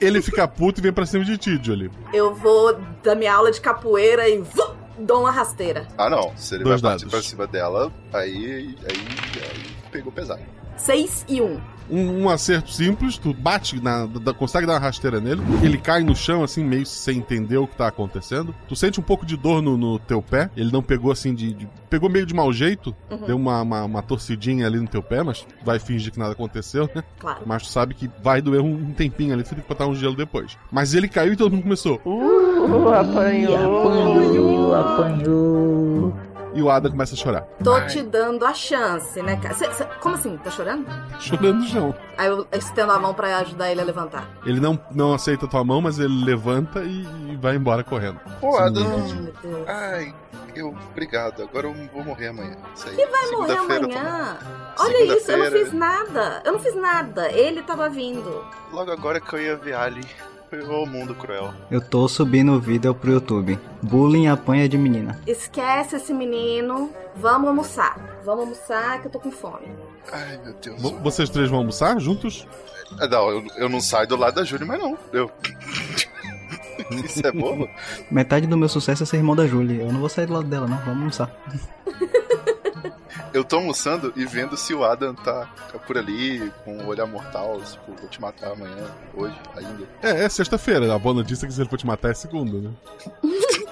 Ele 0.00 0.22
fica 0.22 0.46
puto 0.46 0.80
e 0.80 0.82
vem 0.82 0.92
pra 0.92 1.04
cima 1.04 1.24
de 1.24 1.36
ti, 1.36 1.58
Julie. 1.62 1.90
Eu 2.12 2.34
vou 2.34 2.78
da 3.02 3.14
minha 3.14 3.34
aula 3.34 3.50
de 3.50 3.60
capoeira 3.60 4.28
e 4.28 4.38
vum, 4.38 4.74
dou 4.98 5.20
uma 5.20 5.30
rasteira. 5.30 5.86
Ah, 5.96 6.08
não. 6.10 6.36
Se 6.36 6.54
ele 6.54 6.64
Dois 6.64 6.80
vai 6.80 6.92
partir 6.92 7.04
dados. 7.06 7.20
pra 7.20 7.28
cima 7.28 7.46
dela, 7.46 7.92
aí, 8.12 8.76
aí, 8.88 9.06
aí 9.42 9.66
pegou 9.90 10.12
pesado. 10.12 10.42
6 10.76 11.24
e 11.28 11.40
1. 11.40 11.44
Um. 11.44 11.60
Um, 11.90 12.22
um 12.24 12.28
acerto 12.30 12.70
simples, 12.72 13.18
tu 13.18 13.34
bate, 13.34 13.80
na, 13.82 14.06
da- 14.06 14.32
consegue 14.32 14.66
dar 14.66 14.74
uma 14.74 14.78
rasteira 14.78 15.20
nele, 15.20 15.42
ele 15.62 15.76
cai 15.78 16.02
no 16.02 16.16
chão, 16.16 16.42
assim, 16.42 16.64
meio 16.64 16.86
sem 16.86 17.18
entender 17.18 17.58
o 17.58 17.66
que 17.66 17.76
tá 17.76 17.86
acontecendo. 17.88 18.54
Tu 18.66 18.74
sente 18.74 18.98
um 18.98 19.02
pouco 19.02 19.26
de 19.26 19.36
dor 19.36 19.60
no, 19.62 19.76
no 19.76 19.98
teu 19.98 20.22
pé, 20.22 20.50
ele 20.56 20.72
não 20.72 20.82
pegou 20.82 21.12
assim 21.12 21.34
de. 21.34 21.52
de- 21.52 21.68
pegou 21.90 22.08
meio 22.10 22.26
de 22.26 22.34
mau 22.34 22.52
jeito, 22.52 22.94
Uhum. 23.10 23.26
deu 23.26 23.36
uma, 23.36 23.62
uma, 23.62 23.84
uma 23.84 24.02
torcidinha 24.02 24.66
ali 24.66 24.78
no 24.80 24.88
teu 24.88 25.02
pé, 25.02 25.22
mas 25.22 25.46
vai 25.64 25.78
fingir 25.78 26.10
que 26.12 26.18
nada 26.18 26.32
aconteceu, 26.32 26.88
né? 26.94 27.04
Claro. 27.18 27.40
Mas 27.46 27.62
tu 27.64 27.68
sabe 27.68 27.94
que 27.94 28.10
vai 28.22 28.40
doer 28.42 28.60
um, 28.60 28.72
um 28.74 28.92
tempinho 28.92 29.32
ali, 29.34 29.42
tu 29.42 29.50
tem 29.54 29.60
que 29.62 29.68
botar 29.68 29.86
um 29.86 29.94
gelo 29.94 30.16
depois. 30.16 30.56
Mas 30.72 30.94
ele 30.94 31.06
caiu 31.08 31.32
e 31.34 31.36
todo 31.36 31.52
mundo 31.52 31.62
começou. 31.62 32.00
Uh, 32.04 32.88
apanhou. 32.88 34.74
apanhou. 34.74 36.14
E 36.54 36.62
o 36.62 36.70
Ada 36.70 36.88
começa 36.88 37.14
a 37.14 37.18
chorar. 37.18 37.42
Tô 37.62 37.80
te 37.86 38.00
dando 38.02 38.46
a 38.46 38.54
chance, 38.54 39.20
né, 39.20 39.36
cara? 39.36 39.54
Cê- 39.54 39.72
cê- 39.72 39.84
como 40.00 40.14
assim? 40.14 40.36
Tá 40.38 40.50
chorando? 40.50 40.86
Chorando 41.18 41.54
no 41.58 41.64
chão. 41.66 41.94
Aí 42.16 42.28
eu 42.28 42.46
estendo 42.52 42.92
a 42.92 42.98
mão 42.98 43.12
pra 43.12 43.38
ajudar 43.38 43.70
ele 43.72 43.80
a 43.80 43.84
levantar. 43.84 44.28
Ele 44.46 44.60
não, 44.60 44.78
não 44.92 45.12
aceita 45.12 45.46
a 45.46 45.48
tua 45.48 45.64
mão, 45.64 45.80
mas 45.80 45.98
ele 45.98 46.24
levanta 46.24 46.80
e, 46.82 47.02
e 47.32 47.36
vai 47.40 47.56
embora 47.56 47.82
correndo. 47.82 48.20
Pô. 48.40 48.56
Adam. 48.56 48.86
Ai, 49.66 50.14
eu. 50.54 50.74
Obrigado. 50.92 51.42
Agora 51.42 51.66
eu 51.66 51.74
vou 51.92 52.04
morrer 52.04 52.28
amanhã. 52.28 52.56
Isso 52.74 52.88
aí. 52.88 52.94
Quem 52.96 53.10
vai 53.10 53.30
morrer 53.32 53.56
amanhã? 53.58 54.38
Olha 54.78 55.16
isso, 55.16 55.30
eu 55.32 55.38
não 55.38 55.50
fiz 55.50 55.72
nada. 55.72 56.42
Eu 56.44 56.52
não 56.52 56.60
fiz 56.60 56.74
nada. 56.76 57.30
Ele 57.32 57.62
tava 57.62 57.88
vindo. 57.88 58.44
Logo 58.72 58.92
agora 58.92 59.20
que 59.20 59.32
eu 59.34 59.40
ia 59.42 59.56
ver 59.56 59.74
Ali. 59.74 60.02
Ô 60.52 60.86
mundo 60.86 61.14
cruel. 61.14 61.52
Eu 61.70 61.80
tô 61.80 62.06
subindo 62.06 62.52
o 62.52 62.60
vídeo 62.60 62.94
pro 62.94 63.10
YouTube. 63.10 63.58
Bullying 63.82 64.28
apanha 64.28 64.68
de 64.68 64.78
menina. 64.78 65.18
Esquece 65.26 65.96
esse 65.96 66.14
menino. 66.14 66.90
Vamos 67.16 67.48
almoçar. 67.48 68.20
Vamos 68.24 68.42
almoçar 68.44 69.00
que 69.00 69.08
eu 69.08 69.10
tô 69.10 69.18
com 69.18 69.32
fome. 69.32 69.66
Ai, 70.12 70.38
meu 70.44 70.54
Deus. 70.54 70.80
Vo- 70.80 70.96
Vocês 71.00 71.28
três 71.28 71.50
vão 71.50 71.58
almoçar 71.58 71.98
juntos? 71.98 72.46
Ah, 73.00 73.08
Não, 73.08 73.30
eu, 73.30 73.44
eu 73.56 73.68
não 73.68 73.80
saio 73.80 74.06
do 74.06 74.16
lado 74.16 74.34
da 74.36 74.44
Júlia, 74.44 74.66
mas 74.66 74.78
não. 74.78 74.96
Eu. 75.12 75.28
Isso 77.04 77.26
é 77.26 77.32
bobo? 77.32 77.68
Metade 78.10 78.46
do 78.46 78.56
meu 78.56 78.68
sucesso 78.68 79.02
é 79.02 79.06
ser 79.06 79.16
irmão 79.16 79.34
da 79.34 79.46
Julie. 79.46 79.80
Eu 79.80 79.92
não 79.92 80.00
vou 80.00 80.08
sair 80.08 80.26
do 80.26 80.34
lado 80.34 80.46
dela, 80.46 80.68
não. 80.68 80.76
Vamos 80.78 80.88
almoçar. 81.20 81.30
Eu 83.34 83.42
tô 83.44 83.56
almoçando 83.56 84.12
e 84.14 84.24
vendo 84.24 84.56
se 84.56 84.72
o 84.72 84.84
Adam 84.84 85.12
tá, 85.12 85.46
tá 85.72 85.78
por 85.80 85.98
ali 85.98 86.52
com 86.64 86.78
o 86.78 86.86
olhar 86.86 87.04
mortal. 87.04 87.60
Tipo, 87.60 87.92
vou 88.00 88.08
te 88.08 88.20
matar 88.20 88.52
amanhã, 88.52 88.86
hoje, 89.12 89.34
ainda. 89.56 89.84
É, 90.00 90.24
é 90.24 90.28
sexta-feira. 90.28 90.94
A 90.94 90.98
boa 90.98 91.16
notícia 91.16 91.44
é 91.44 91.48
que 91.48 91.52
se 91.52 91.60
ele 91.60 91.68
for 91.68 91.76
te 91.76 91.84
matar 91.86 92.10
é 92.12 92.14
segunda, 92.14 92.56
né? 92.58 92.70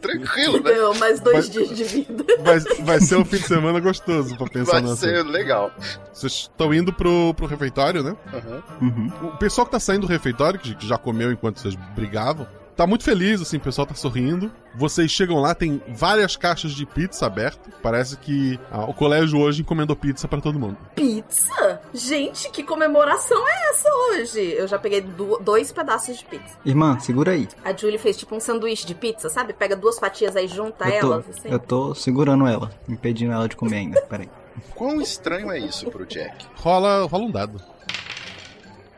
Tranquilo, 0.00 0.62
né? 0.62 0.72
Deu 0.72 0.94
mais 0.94 1.20
dois 1.20 1.48
Vai- 1.48 1.64
dias 1.64 1.76
de 1.76 1.84
vida. 1.84 2.24
Vai, 2.40 2.58
vai 2.84 3.00
ser 3.00 3.16
um 3.16 3.24
fim 3.24 3.36
de 3.36 3.46
semana 3.46 3.78
gostoso 3.80 4.36
pra 4.36 4.46
pensar 4.48 4.72
Vai 4.72 4.82
nessa. 4.82 4.96
ser 4.96 5.22
legal. 5.24 5.70
Vocês 6.12 6.32
estão 6.32 6.72
indo 6.74 6.92
pro, 6.92 7.32
pro 7.34 7.46
refeitório, 7.46 8.02
né? 8.02 8.16
Aham. 8.32 8.62
Uhum. 8.80 9.12
O 9.28 9.36
pessoal 9.36 9.64
que 9.66 9.72
tá 9.72 9.78
saindo 9.78 10.06
do 10.06 10.10
refeitório, 10.12 10.58
que 10.58 10.74
que 10.74 10.86
já 10.88 10.96
comeu 10.98 11.30
enquanto 11.30 11.60
vocês 11.60 11.74
brigavam, 11.94 12.46
tá 12.76 12.86
muito 12.86 13.04
feliz, 13.04 13.40
assim, 13.40 13.56
o 13.56 13.60
pessoal 13.60 13.86
tá 13.86 13.94
sorrindo. 13.94 14.50
Vocês 14.74 15.10
chegam 15.10 15.38
lá, 15.38 15.54
tem 15.54 15.82
várias 15.88 16.36
caixas 16.36 16.72
de 16.72 16.86
pizza 16.86 17.26
abertas. 17.26 17.72
Parece 17.82 18.16
que 18.16 18.58
ah, 18.70 18.84
o 18.84 18.94
colégio 18.94 19.38
hoje 19.38 19.60
encomendou 19.62 19.94
pizza 19.94 20.26
pra 20.26 20.40
todo 20.40 20.58
mundo. 20.58 20.76
Pizza? 20.94 21.80
Gente, 21.92 22.50
que 22.50 22.62
comemoração 22.62 23.46
é 23.46 23.70
essa 23.70 23.88
hoje? 24.10 24.40
Eu 24.40 24.66
já 24.66 24.78
peguei 24.78 25.00
du- 25.02 25.38
dois 25.40 25.70
pedaços 25.70 26.16
de 26.16 26.24
pizza. 26.24 26.56
Irmã, 26.64 26.98
segura 26.98 27.32
aí. 27.32 27.46
A 27.64 27.76
Julie 27.76 27.98
fez 27.98 28.16
tipo 28.16 28.34
um 28.34 28.40
sanduíche 28.40 28.86
de 28.86 28.94
pizza, 28.94 29.28
sabe? 29.28 29.52
Pega 29.52 29.76
duas 29.76 29.98
fatias 29.98 30.34
aí, 30.36 30.48
junta 30.48 30.88
Eu 30.88 31.00
tô, 31.00 31.12
elas, 31.12 31.28
assim. 31.28 31.48
eu 31.50 31.58
tô 31.58 31.94
segurando 31.94 32.46
ela, 32.46 32.70
impedindo 32.88 33.32
ela 33.32 33.48
de 33.48 33.56
comer 33.56 33.76
ainda. 33.76 34.00
Peraí. 34.02 34.28
Quão 34.74 35.00
estranho 35.00 35.50
é 35.50 35.58
isso 35.58 35.90
pro 35.90 36.06
Jack? 36.06 36.46
Rola, 36.56 37.06
rola 37.06 37.24
um 37.24 37.30
dado. 37.30 37.60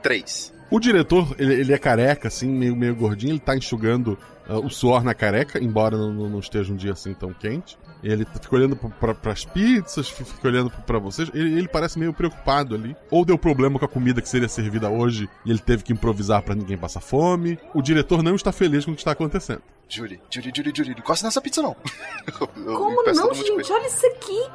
Três. 0.02 0.52
O 0.70 0.80
diretor, 0.80 1.34
ele, 1.38 1.54
ele 1.54 1.72
é 1.72 1.78
careca, 1.78 2.28
assim, 2.28 2.48
meio, 2.48 2.74
meio 2.74 2.94
gordinho, 2.96 3.32
ele 3.32 3.38
tá 3.40 3.56
enxugando 3.56 4.18
ah, 4.48 4.58
o 4.58 4.68
suor 4.68 5.04
na 5.04 5.14
careca, 5.14 5.62
embora 5.62 5.96
não- 5.96 6.12
não 6.28 6.38
esteja 6.40 6.72
um 6.72 6.76
dia 6.76 6.92
assim 6.92 7.14
tão 7.14 7.32
quente. 7.32 7.78
Ele 8.04 8.26
fica 8.26 8.54
olhando 8.54 8.76
pra, 8.76 8.90
pra, 8.90 9.14
pras 9.14 9.44
pizzas, 9.46 10.08
fi- 10.10 10.24
fica 10.24 10.46
olhando 10.48 10.68
pra- 10.70 10.80
pra 10.82 10.98
vocês. 10.98 11.30
Ele, 11.32 11.56
ele 11.58 11.68
parece 11.68 11.98
meio 11.98 12.12
preocupado 12.12 12.74
ali. 12.74 12.94
Ou 13.10 13.24
deu 13.24 13.38
problema 13.38 13.78
com 13.78 13.84
a 13.86 13.88
comida 13.88 14.20
que 14.20 14.28
seria 14.28 14.48
servida 14.48 14.90
hoje 14.90 15.28
e 15.44 15.50
ele 15.50 15.58
teve 15.58 15.82
que 15.82 15.92
improvisar 15.92 16.42
pra 16.42 16.54
ninguém 16.54 16.76
passar 16.76 17.00
fome. 17.00 17.58
O 17.72 17.80
diretor 17.80 18.22
não 18.22 18.34
está 18.36 18.52
feliz 18.52 18.84
com 18.84 18.90
o 18.90 18.94
que 18.94 19.00
está 19.00 19.12
acontecendo. 19.12 19.62
Julie, 19.88 20.20
Julie, 20.30 20.52
Julie, 20.54 20.72
Julie, 20.76 20.92
não 20.92 20.98
encosta 21.00 21.26
nessa 21.26 21.40
pizza 21.40 21.60
não. 21.62 21.74
Como 22.64 23.02
não, 23.04 23.34
gente? 23.34 23.72
Olha 23.72 23.86
isso 23.86 24.06
aqui. 24.06 24.46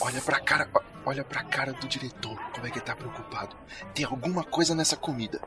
Olha 0.00 0.20
pra 0.20 0.40
cara, 0.40 0.68
olha 1.04 1.24
pra 1.24 1.42
cara 1.42 1.72
do 1.72 1.86
diretor, 1.88 2.36
como 2.54 2.66
é 2.66 2.70
que 2.70 2.78
ele 2.78 2.84
tá 2.84 2.94
preocupado. 2.94 3.56
Tem 3.94 4.04
alguma 4.04 4.44
coisa 4.44 4.74
nessa 4.74 4.96
comida. 4.96 5.40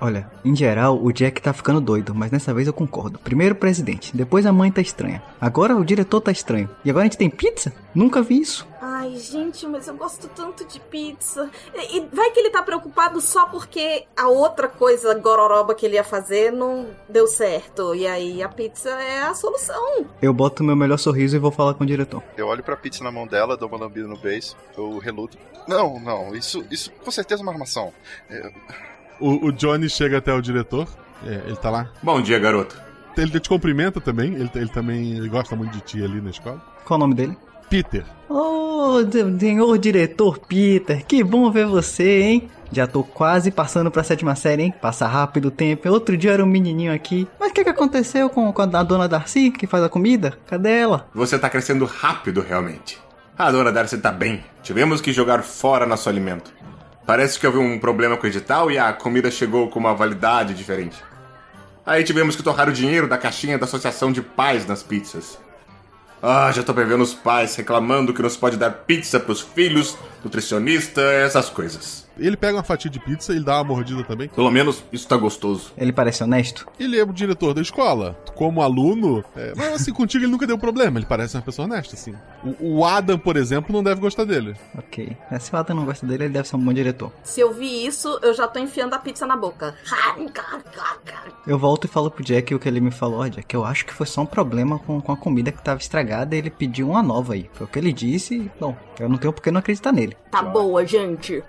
Olha, 0.00 0.30
em 0.44 0.54
geral, 0.54 1.02
o 1.02 1.12
Jack 1.12 1.40
tá 1.40 1.52
ficando 1.52 1.80
doido, 1.80 2.14
mas 2.14 2.30
dessa 2.30 2.52
vez 2.52 2.66
eu 2.66 2.72
concordo. 2.72 3.18
Primeiro 3.18 3.54
o 3.54 3.58
presidente, 3.58 4.14
depois 4.16 4.44
a 4.44 4.52
mãe 4.52 4.70
tá 4.70 4.80
estranha. 4.80 5.22
Agora 5.40 5.76
o 5.76 5.84
diretor 5.84 6.20
tá 6.20 6.32
estranho. 6.32 6.68
E 6.84 6.90
agora 6.90 7.04
a 7.04 7.06
gente 7.06 7.18
tem 7.18 7.30
pizza? 7.30 7.72
Nunca 7.94 8.22
vi 8.22 8.40
isso. 8.40 8.66
Ai, 8.80 9.16
gente, 9.16 9.66
mas 9.66 9.88
eu 9.88 9.94
gosto 9.96 10.28
tanto 10.28 10.64
de 10.66 10.78
pizza. 10.80 11.50
E, 11.74 11.98
e 11.98 12.08
vai 12.12 12.30
que 12.32 12.40
ele 12.40 12.50
tá 12.50 12.62
preocupado 12.62 13.20
só 13.20 13.46
porque 13.46 14.04
a 14.16 14.28
outra 14.28 14.68
coisa 14.68 15.14
gororoba 15.14 15.74
que 15.74 15.86
ele 15.86 15.94
ia 15.94 16.04
fazer 16.04 16.50
não 16.50 16.88
deu 17.08 17.26
certo. 17.26 17.94
E 17.94 18.06
aí 18.06 18.42
a 18.42 18.48
pizza 18.48 18.90
é 18.90 19.22
a 19.22 19.34
solução. 19.34 20.06
Eu 20.20 20.34
boto 20.34 20.64
meu 20.64 20.76
melhor 20.76 20.98
sorriso 20.98 21.36
e 21.36 21.38
vou 21.38 21.50
falar 21.50 21.74
com 21.74 21.84
o 21.84 21.86
diretor. 21.86 22.22
Eu 22.36 22.48
olho 22.48 22.62
pra 22.62 22.76
pizza 22.76 23.02
na 23.02 23.12
mão 23.12 23.26
dela, 23.26 23.56
dou 23.56 23.68
uma 23.68 23.78
lambida 23.78 24.08
no 24.08 24.16
beijo, 24.16 24.54
eu 24.76 24.98
reluto. 24.98 25.38
Não, 25.66 25.98
não, 25.98 26.34
isso, 26.34 26.64
isso 26.70 26.90
com 27.02 27.10
certeza 27.10 27.40
é 27.40 27.44
uma 27.44 27.52
armação. 27.52 27.92
É, 28.28 28.52
O, 29.20 29.46
o 29.48 29.52
Johnny 29.52 29.88
chega 29.88 30.18
até 30.18 30.32
o 30.32 30.40
diretor, 30.40 30.88
é, 31.26 31.42
ele 31.46 31.56
tá 31.56 31.70
lá. 31.70 31.88
Bom 32.02 32.20
dia, 32.20 32.38
garoto. 32.38 32.80
Ele 33.16 33.38
te 33.38 33.48
cumprimenta 33.48 34.00
também, 34.00 34.34
ele, 34.34 34.50
ele 34.54 34.68
também 34.68 35.12
ele 35.16 35.28
gosta 35.28 35.54
muito 35.54 35.72
de 35.72 35.80
ti 35.80 36.02
ali 36.02 36.20
na 36.20 36.30
escola. 36.30 36.60
Qual 36.84 36.98
o 36.98 37.00
nome 37.00 37.14
dele? 37.14 37.36
Peter. 37.70 38.04
Ô, 38.28 39.02
de- 39.02 39.38
senhor 39.38 39.78
diretor 39.78 40.38
Peter, 40.38 41.04
que 41.06 41.22
bom 41.22 41.50
ver 41.50 41.66
você, 41.66 42.22
hein? 42.22 42.50
Já 42.72 42.88
tô 42.88 43.04
quase 43.04 43.52
passando 43.52 43.88
pra 43.90 44.02
sétima 44.02 44.34
série, 44.34 44.64
hein? 44.64 44.74
Passa 44.82 45.06
rápido 45.06 45.46
o 45.46 45.50
tempo. 45.50 45.88
Outro 45.88 46.16
dia 46.16 46.32
era 46.32 46.42
um 46.42 46.46
menininho 46.46 46.92
aqui. 46.92 47.28
Mas 47.38 47.52
o 47.52 47.54
que, 47.54 47.62
que 47.62 47.70
aconteceu 47.70 48.28
com, 48.28 48.52
com 48.52 48.62
a 48.62 48.66
dona 48.82 49.06
Darcy, 49.08 49.52
que 49.52 49.66
faz 49.66 49.84
a 49.84 49.88
comida? 49.88 50.36
Cadê 50.48 50.80
ela? 50.80 51.08
Você 51.14 51.38
tá 51.38 51.48
crescendo 51.48 51.84
rápido, 51.84 52.40
realmente. 52.40 52.98
A 53.38 53.50
dona 53.52 53.70
Darcy 53.70 53.98
tá 53.98 54.10
bem. 54.10 54.42
Tivemos 54.62 55.00
que 55.00 55.12
jogar 55.12 55.42
fora 55.44 55.86
nosso 55.86 56.08
alimento. 56.08 56.52
Parece 57.06 57.38
que 57.38 57.46
houve 57.46 57.58
um 57.58 57.78
problema 57.78 58.16
com 58.16 58.24
o 58.24 58.30
edital 58.30 58.70
e 58.70 58.78
a 58.78 58.92
comida 58.92 59.30
chegou 59.30 59.68
com 59.68 59.78
uma 59.78 59.94
validade 59.94 60.54
diferente. 60.54 60.96
Aí 61.84 62.02
tivemos 62.02 62.34
que 62.34 62.42
torrar 62.42 62.68
o 62.68 62.72
dinheiro 62.72 63.06
da 63.06 63.18
caixinha 63.18 63.58
da 63.58 63.66
Associação 63.66 64.10
de 64.10 64.22
Pais 64.22 64.66
nas 64.66 64.82
pizzas. 64.82 65.38
Ah, 66.22 66.50
já 66.50 66.62
tô 66.62 66.72
prevendo 66.72 67.02
os 67.02 67.12
pais 67.12 67.54
reclamando 67.54 68.14
que 68.14 68.22
não 68.22 68.30
se 68.30 68.38
pode 68.38 68.56
dar 68.56 68.70
pizza 68.70 69.20
pros 69.20 69.42
filhos, 69.42 69.98
nutricionista, 70.24 71.02
essas 71.02 71.50
coisas. 71.50 72.03
Ele 72.18 72.36
pega 72.36 72.56
uma 72.56 72.62
fatia 72.62 72.90
de 72.90 73.00
pizza 73.00 73.32
e 73.32 73.36
ele 73.36 73.44
dá 73.44 73.56
uma 73.56 73.64
mordida 73.64 74.02
também. 74.04 74.28
Pelo 74.28 74.50
menos 74.50 74.82
isso 74.92 75.06
tá 75.06 75.16
gostoso. 75.16 75.72
Ele 75.76 75.92
parece 75.92 76.22
honesto? 76.22 76.66
Ele 76.78 76.98
é 76.98 77.02
o 77.02 77.12
diretor 77.12 77.54
da 77.54 77.60
escola. 77.60 78.16
Como 78.34 78.62
aluno, 78.62 79.24
é, 79.36 79.52
mas 79.56 79.74
assim, 79.74 79.92
contigo 79.92 80.24
ele 80.24 80.30
nunca 80.30 80.46
deu 80.46 80.58
problema. 80.58 80.98
Ele 80.98 81.06
parece 81.06 81.36
uma 81.36 81.42
pessoa 81.42 81.66
honesta, 81.66 81.94
assim. 81.94 82.14
O, 82.60 82.78
o 82.78 82.84
Adam, 82.84 83.18
por 83.18 83.36
exemplo, 83.36 83.74
não 83.74 83.82
deve 83.82 84.00
gostar 84.00 84.24
dele. 84.24 84.54
Ok. 84.76 85.16
É, 85.30 85.38
se 85.38 85.52
o 85.54 85.56
Adam 85.56 85.76
não 85.76 85.84
gosta 85.84 86.06
dele, 86.06 86.24
ele 86.24 86.32
deve 86.32 86.48
ser 86.48 86.56
um 86.56 86.60
bom 86.60 86.72
diretor. 86.72 87.12
Se 87.22 87.40
eu 87.40 87.52
vi 87.52 87.86
isso, 87.86 88.18
eu 88.22 88.34
já 88.34 88.46
tô 88.46 88.58
enfiando 88.58 88.94
a 88.94 88.98
pizza 88.98 89.26
na 89.26 89.36
boca. 89.36 89.74
Eu 91.46 91.58
volto 91.58 91.84
e 91.84 91.88
falo 91.88 92.10
pro 92.10 92.24
Jack 92.24 92.54
o 92.54 92.58
que 92.58 92.68
ele 92.68 92.80
me 92.80 92.90
falou. 92.90 93.20
Ó, 93.20 93.28
Jack, 93.28 93.54
eu 93.54 93.64
acho 93.64 93.84
que 93.84 93.92
foi 93.92 94.06
só 94.06 94.22
um 94.22 94.26
problema 94.26 94.78
com, 94.78 95.00
com 95.00 95.12
a 95.12 95.16
comida 95.16 95.52
que 95.52 95.62
tava 95.62 95.80
estragada 95.80 96.34
e 96.34 96.38
ele 96.38 96.50
pediu 96.50 96.90
uma 96.90 97.02
nova 97.02 97.34
aí. 97.34 97.50
Foi 97.52 97.66
o 97.66 97.68
que 97.68 97.78
ele 97.78 97.92
disse 97.92 98.34
e, 98.36 98.50
bom, 98.58 98.76
eu 98.98 99.08
não 99.08 99.18
tenho 99.18 99.32
por 99.32 99.42
que 99.42 99.50
não 99.50 99.58
acreditar 99.60 99.92
nele. 99.92 100.16
Tá 100.30 100.42
boa, 100.42 100.86
gente. 100.86 101.42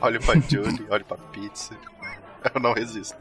Olho 0.00 0.20
pra 0.20 0.34
Julie, 0.40 0.86
olho 0.90 1.04
pra 1.04 1.16
pizza. 1.16 1.74
Eu 2.52 2.60
não 2.60 2.72
resisto. 2.72 3.16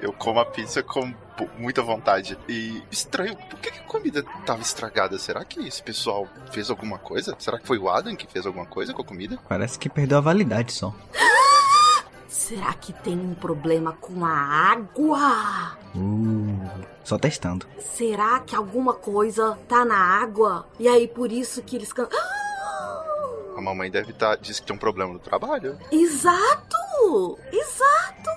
Eu 0.00 0.12
como 0.12 0.40
a 0.40 0.44
pizza 0.44 0.82
com 0.82 1.12
muita 1.58 1.82
vontade. 1.82 2.36
E 2.48 2.82
estranho, 2.90 3.36
por 3.36 3.58
que, 3.60 3.68
a 3.68 3.82
comida 3.82 4.24
tava 4.44 4.62
estragada? 4.62 5.18
Será 5.18 5.44
que 5.44 5.60
esse 5.66 5.82
pessoal 5.82 6.26
fez 6.52 6.70
alguma 6.70 6.98
coisa? 6.98 7.36
Será 7.38 7.58
que 7.58 7.66
foi 7.66 7.78
o 7.78 7.88
Adam 7.88 8.16
que 8.16 8.26
fez 8.26 8.46
alguma 8.46 8.66
coisa 8.66 8.92
com 8.92 9.02
a 9.02 9.04
comida? 9.04 9.38
Parece 9.48 9.78
que 9.78 9.88
perdeu 9.88 10.18
a 10.18 10.20
validade 10.20 10.72
só. 10.72 10.94
Será 12.26 12.72
que 12.74 12.92
tem 12.92 13.18
um 13.18 13.34
problema 13.34 13.92
com 13.92 14.24
a 14.24 14.32
água? 14.32 15.76
Uh, 15.94 16.68
só 17.04 17.18
testando. 17.18 17.66
Será 17.94 18.40
que 18.40 18.56
alguma 18.56 18.94
coisa 18.94 19.58
tá 19.68 19.84
na 19.84 19.96
água? 19.96 20.66
E 20.78 20.88
aí 20.88 21.06
por 21.06 21.30
isso 21.30 21.62
que 21.62 21.76
eles 21.76 21.92
can... 21.92 22.08
A 23.56 23.60
mamãe 23.60 23.90
deve 23.90 24.10
estar. 24.12 24.36
Tá, 24.36 24.42
diz 24.42 24.60
que 24.60 24.66
tem 24.66 24.74
um 24.74 24.78
problema 24.78 25.12
no 25.12 25.18
trabalho. 25.18 25.78
Exato! 25.90 27.38
Exato! 27.52 28.30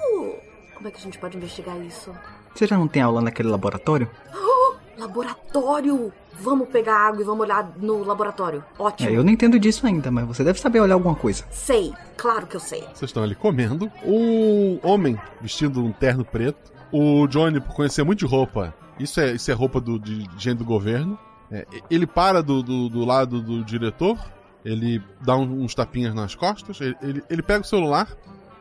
Como 0.75 0.87
é 0.87 0.91
que 0.91 0.97
a 0.97 1.01
gente 1.01 1.17
pode 1.17 1.37
investigar 1.37 1.77
isso? 1.81 2.13
Você 2.53 2.67
já 2.67 2.77
não 2.77 2.87
tem 2.87 3.01
aula 3.01 3.21
naquele 3.21 3.49
laboratório? 3.49 4.09
Oh, 4.33 4.75
laboratório! 4.97 6.11
Vamos 6.39 6.67
pegar 6.69 6.95
água 6.95 7.21
e 7.21 7.23
vamos 7.23 7.45
olhar 7.45 7.71
no 7.77 8.03
laboratório. 8.03 8.63
Ótimo. 8.77 9.09
É, 9.09 9.13
eu 9.15 9.23
não 9.23 9.31
entendo 9.31 9.59
disso 9.59 9.85
ainda, 9.85 10.11
mas 10.11 10.25
você 10.25 10.43
deve 10.43 10.59
saber 10.59 10.79
olhar 10.79 10.95
alguma 10.95 11.15
coisa. 11.15 11.45
Sei, 11.51 11.93
claro 12.17 12.47
que 12.47 12.55
eu 12.55 12.59
sei. 12.59 12.81
Vocês 12.93 13.03
estão 13.03 13.23
ali 13.23 13.35
comendo. 13.35 13.91
Um 14.03 14.79
homem 14.83 15.19
vestindo 15.39 15.83
um 15.83 15.91
terno 15.91 16.25
preto. 16.25 16.71
O 16.91 17.27
Johnny, 17.27 17.59
por 17.59 17.75
conhecer 17.75 18.03
muito 18.03 18.19
de 18.19 18.25
roupa, 18.25 18.73
isso 18.99 19.19
é, 19.19 19.31
isso 19.31 19.49
é 19.49 19.53
roupa 19.53 19.79
do, 19.79 19.99
de 19.99 20.27
gente 20.37 20.59
do 20.59 20.65
governo. 20.65 21.17
É, 21.51 21.65
ele 21.89 22.07
para 22.07 22.41
do, 22.41 22.63
do, 22.63 22.89
do, 22.89 23.05
lado 23.05 23.41
do 23.41 23.63
diretor, 23.63 24.17
ele 24.63 25.01
dá 25.21 25.35
um, 25.35 25.63
uns 25.63 25.75
tapinhas 25.75 26.13
nas 26.13 26.35
costas, 26.35 26.79
ele, 26.79 26.95
ele, 27.01 27.23
ele, 27.29 27.41
pega 27.41 27.61
o 27.61 27.67
celular 27.67 28.07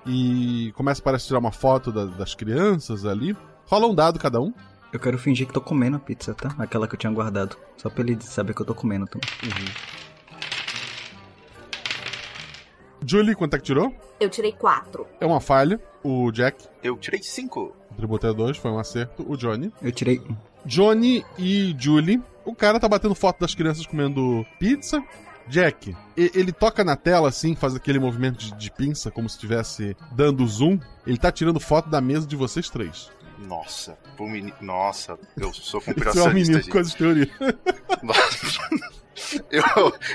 e 0.06 0.72
começa 0.76 1.02
parece 1.02 1.26
tirar 1.26 1.38
uma 1.38 1.52
foto 1.52 1.92
da, 1.92 2.04
das 2.06 2.34
crianças 2.34 3.04
ali. 3.04 3.36
Rola 3.66 3.86
um 3.86 3.94
dado 3.94 4.18
cada 4.18 4.40
um. 4.40 4.52
Eu 4.92 5.00
quero 5.00 5.16
fingir 5.16 5.46
que 5.46 5.54
tô 5.54 5.60
comendo 5.60 5.96
a 5.96 6.00
pizza, 6.00 6.34
tá? 6.34 6.54
Aquela 6.58 6.86
que 6.86 6.94
eu 6.94 6.98
tinha 6.98 7.12
guardado. 7.12 7.56
Só 7.78 7.88
pra 7.88 8.02
ele 8.02 8.20
saber 8.20 8.54
que 8.54 8.60
eu 8.60 8.66
tô 8.66 8.74
comendo 8.74 9.06
também. 9.06 9.28
Uhum. 9.44 10.02
Julie, 13.04 13.34
quanto 13.34 13.54
é 13.54 13.58
que 13.58 13.64
tirou? 13.64 13.94
Eu 14.20 14.28
tirei 14.28 14.52
quatro. 14.52 15.06
É 15.20 15.26
uma 15.26 15.40
falha. 15.40 15.80
O 16.04 16.30
Jack. 16.30 16.68
Eu 16.82 16.96
tirei 16.96 17.22
cinco. 17.22 17.74
O 17.90 17.94
tributo 17.94 18.32
dois, 18.34 18.56
foi 18.56 18.70
um 18.70 18.78
acerto. 18.78 19.24
O 19.26 19.36
Johnny. 19.36 19.72
Eu 19.80 19.92
tirei 19.92 20.20
um. 20.20 20.36
Johnny 20.64 21.24
e 21.38 21.74
Julie. 21.78 22.22
O 22.44 22.54
cara 22.54 22.78
tá 22.78 22.88
batendo 22.88 23.14
foto 23.14 23.40
das 23.40 23.54
crianças 23.54 23.86
comendo 23.86 24.44
pizza. 24.58 25.02
Jack, 25.48 25.94
ele 26.16 26.52
toca 26.52 26.84
na 26.84 26.96
tela 26.96 27.28
assim, 27.28 27.54
faz 27.54 27.74
aquele 27.74 27.98
movimento 27.98 28.38
de, 28.38 28.52
de 28.56 28.70
pinça, 28.70 29.10
como 29.10 29.28
se 29.28 29.34
estivesse 29.36 29.96
dando 30.12 30.46
zoom. 30.46 30.78
Ele 31.06 31.18
tá 31.18 31.30
tirando 31.32 31.60
foto 31.60 31.88
da 31.90 32.00
mesa 32.00 32.26
de 32.26 32.36
vocês 32.36 32.70
três. 32.70 33.10
Nossa, 33.38 33.98
pro 34.16 34.26
menino. 34.28 34.54
Nossa, 34.60 35.18
eu 35.36 35.52
sou 35.52 35.80
Você 35.80 35.90
é 35.90 35.92
um 35.92 35.94
conspiracionista. 35.94 36.34
menino 36.34 36.58
gente. 36.58 36.70
com 36.70 36.78
as 36.78 36.94
teorias. 36.94 37.28
eu, 39.50 39.62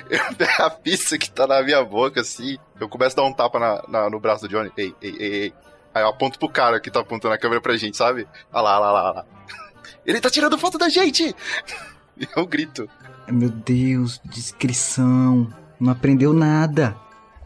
eu 0.10 0.36
pego 0.36 0.63
a 0.63 0.70
pizza 0.70 1.18
que 1.18 1.30
tá 1.30 1.48
na 1.48 1.62
minha 1.62 1.84
boca, 1.84 2.22
assim. 2.22 2.58
Eu 2.80 2.90
começo 2.90 3.20
a 3.20 3.24
dar 3.24 3.28
um 3.28 3.34
tapa 3.34 3.60
na, 3.60 3.84
na- 3.88 4.10
no 4.10 4.20
braço 4.20 4.48
do 4.48 4.50
Johnny. 4.50 4.72
Ei, 4.78 4.94
ei, 5.02 5.16
ei, 5.20 5.34
ei. 5.44 5.54
Aí 5.94 6.04
eu 6.04 6.10
aponto 6.10 6.38
pro 6.40 6.50
cara 6.50 6.80
que 6.80 6.92
tá 6.92 7.00
apontando 7.00 7.34
a 7.34 7.38
câmera 7.38 7.62
pra 7.62 7.76
gente, 7.76 7.98
sabe? 7.98 8.28
Olha 8.52 8.62
lá, 8.62 8.80
olha 8.80 8.92
lá, 8.92 9.04
olha 9.04 9.13
lá. 9.18 9.26
Ele 10.06 10.22
tá 10.22 10.30
tirando 10.30 10.58
foto 10.58 10.78
da 10.78 10.90
gente! 10.90 11.36
E 12.18 12.28
eu 12.36 12.46
grito. 12.46 12.90
Meu 13.32 13.50
Deus, 13.50 14.22
descrição. 14.26 15.48
Não 15.80 15.92
aprendeu 15.92 16.34
nada. 16.34 16.96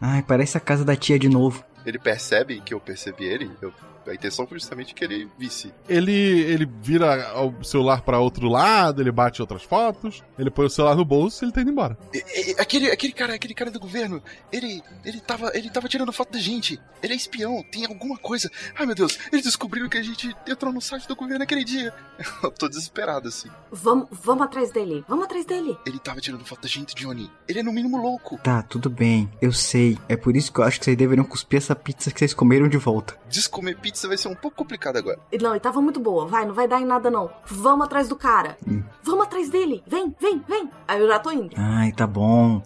Ai, 0.00 0.22
parece 0.22 0.56
a 0.56 0.60
casa 0.60 0.84
da 0.84 0.96
tia 0.96 1.18
de 1.18 1.28
novo. 1.28 1.64
Ele 1.84 1.98
percebe 1.98 2.60
que 2.60 2.72
eu 2.74 2.80
percebi 2.80 3.24
ele. 3.24 3.50
eu- 3.60 3.72
a 4.06 4.14
intenção 4.14 4.46
foi 4.46 4.58
justamente 4.58 4.94
que 4.94 5.04
ele 5.04 5.28
visse. 5.38 5.72
Ele, 5.88 6.12
ele 6.12 6.68
vira 6.82 7.32
o 7.42 7.62
celular 7.64 8.02
pra 8.02 8.18
outro 8.18 8.48
lado, 8.48 9.00
ele 9.00 9.12
bate 9.12 9.40
outras 9.40 9.62
fotos, 9.62 10.22
ele 10.38 10.50
põe 10.50 10.66
o 10.66 10.70
celular 10.70 10.94
no 10.96 11.04
bolso 11.04 11.42
e 11.42 11.46
ele 11.46 11.52
tá 11.52 11.60
indo 11.60 11.70
embora. 11.70 11.96
E- 12.12 12.18
e- 12.18 12.56
Aquele, 12.58 12.90
aquele 12.90 13.12
cara, 13.12 13.34
aquele 13.34 13.54
cara 13.54 13.70
do 13.70 13.80
governo, 13.80 14.22
ele, 14.52 14.82
ele 15.04 15.20
tava, 15.20 15.50
ele 15.54 15.68
tava 15.70 15.88
tirando 15.88 16.12
foto 16.12 16.32
da 16.32 16.38
gente. 16.38 16.80
Ele 17.02 17.12
é 17.12 17.16
espião, 17.16 17.62
tem 17.70 17.84
alguma 17.86 18.16
coisa. 18.16 18.50
Ai 18.78 18.86
meu 18.86 18.94
Deus, 18.94 19.18
eles 19.32 19.44
descobriram 19.44 19.88
que 19.88 19.98
a 19.98 20.02
gente 20.02 20.34
entrou 20.48 20.72
no 20.72 20.80
site 20.80 21.06
do 21.08 21.16
governo 21.16 21.42
aquele 21.42 21.64
dia. 21.64 21.92
Eu 22.42 22.50
tô 22.50 22.68
desesperado 22.68 23.28
assim. 23.28 23.48
Vamos, 23.70 24.06
vamos 24.10 24.44
atrás 24.44 24.70
dele. 24.72 25.04
Vamos 25.08 25.24
atrás 25.24 25.44
dele. 25.44 25.76
Ele 25.86 25.98
tava 25.98 26.20
tirando 26.20 26.44
foto 26.44 26.62
da 26.62 26.68
gente, 26.68 26.94
Johnny. 26.94 27.30
Ele 27.48 27.60
é 27.60 27.62
no 27.62 27.72
mínimo 27.72 27.96
louco. 28.00 28.38
Tá, 28.42 28.62
tudo 28.62 28.88
bem. 28.88 29.30
Eu 29.40 29.52
sei. 29.52 29.98
É 30.08 30.16
por 30.16 30.36
isso 30.36 30.52
que 30.52 30.60
eu 30.60 30.64
acho 30.64 30.78
que 30.78 30.84
vocês 30.84 30.96
deveriam 30.96 31.24
cuspir 31.24 31.56
essa 31.58 31.74
pizza 31.74 32.10
que 32.10 32.18
vocês 32.18 32.32
comeram 32.34 32.68
de 32.68 32.76
volta. 32.78 33.16
Descomer 33.28 33.76
pizza 33.76 33.91
vai 34.08 34.16
ser 34.16 34.28
um 34.28 34.34
pouco 34.34 34.56
complicado 34.56 34.96
agora. 34.96 35.18
Não, 35.40 35.50
ele 35.50 35.60
tava 35.60 35.80
muito 35.80 36.00
boa. 36.00 36.26
Vai, 36.26 36.44
não 36.44 36.54
vai 36.54 36.66
dar 36.68 36.80
em 36.80 36.84
nada 36.84 37.10
não. 37.10 37.30
Vamos 37.46 37.86
atrás 37.86 38.08
do 38.08 38.16
cara. 38.16 38.56
Vamos 39.02 39.24
atrás 39.24 39.48
dele. 39.50 39.82
Vem, 39.86 40.14
vem, 40.20 40.42
vem. 40.48 40.70
Aí 40.86 41.00
eu 41.00 41.08
já 41.08 41.18
tô 41.18 41.30
indo. 41.30 41.54
Ai, 41.56 41.92
tá 41.92 42.06
bom. 42.06 42.62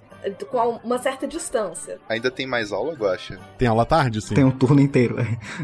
Com 0.50 0.80
uma 0.82 0.98
certa 0.98 1.26
distância. 1.26 2.00
Ainda 2.08 2.30
tem 2.30 2.46
mais 2.46 2.72
aula, 2.72 2.94
Guacha? 2.94 3.38
Tem 3.56 3.68
aula 3.68 3.82
à 3.82 3.86
tarde, 3.86 4.20
sim. 4.20 4.34
Tem 4.34 4.44
um 4.44 4.50
turno 4.50 4.80
inteiro. 4.80 5.16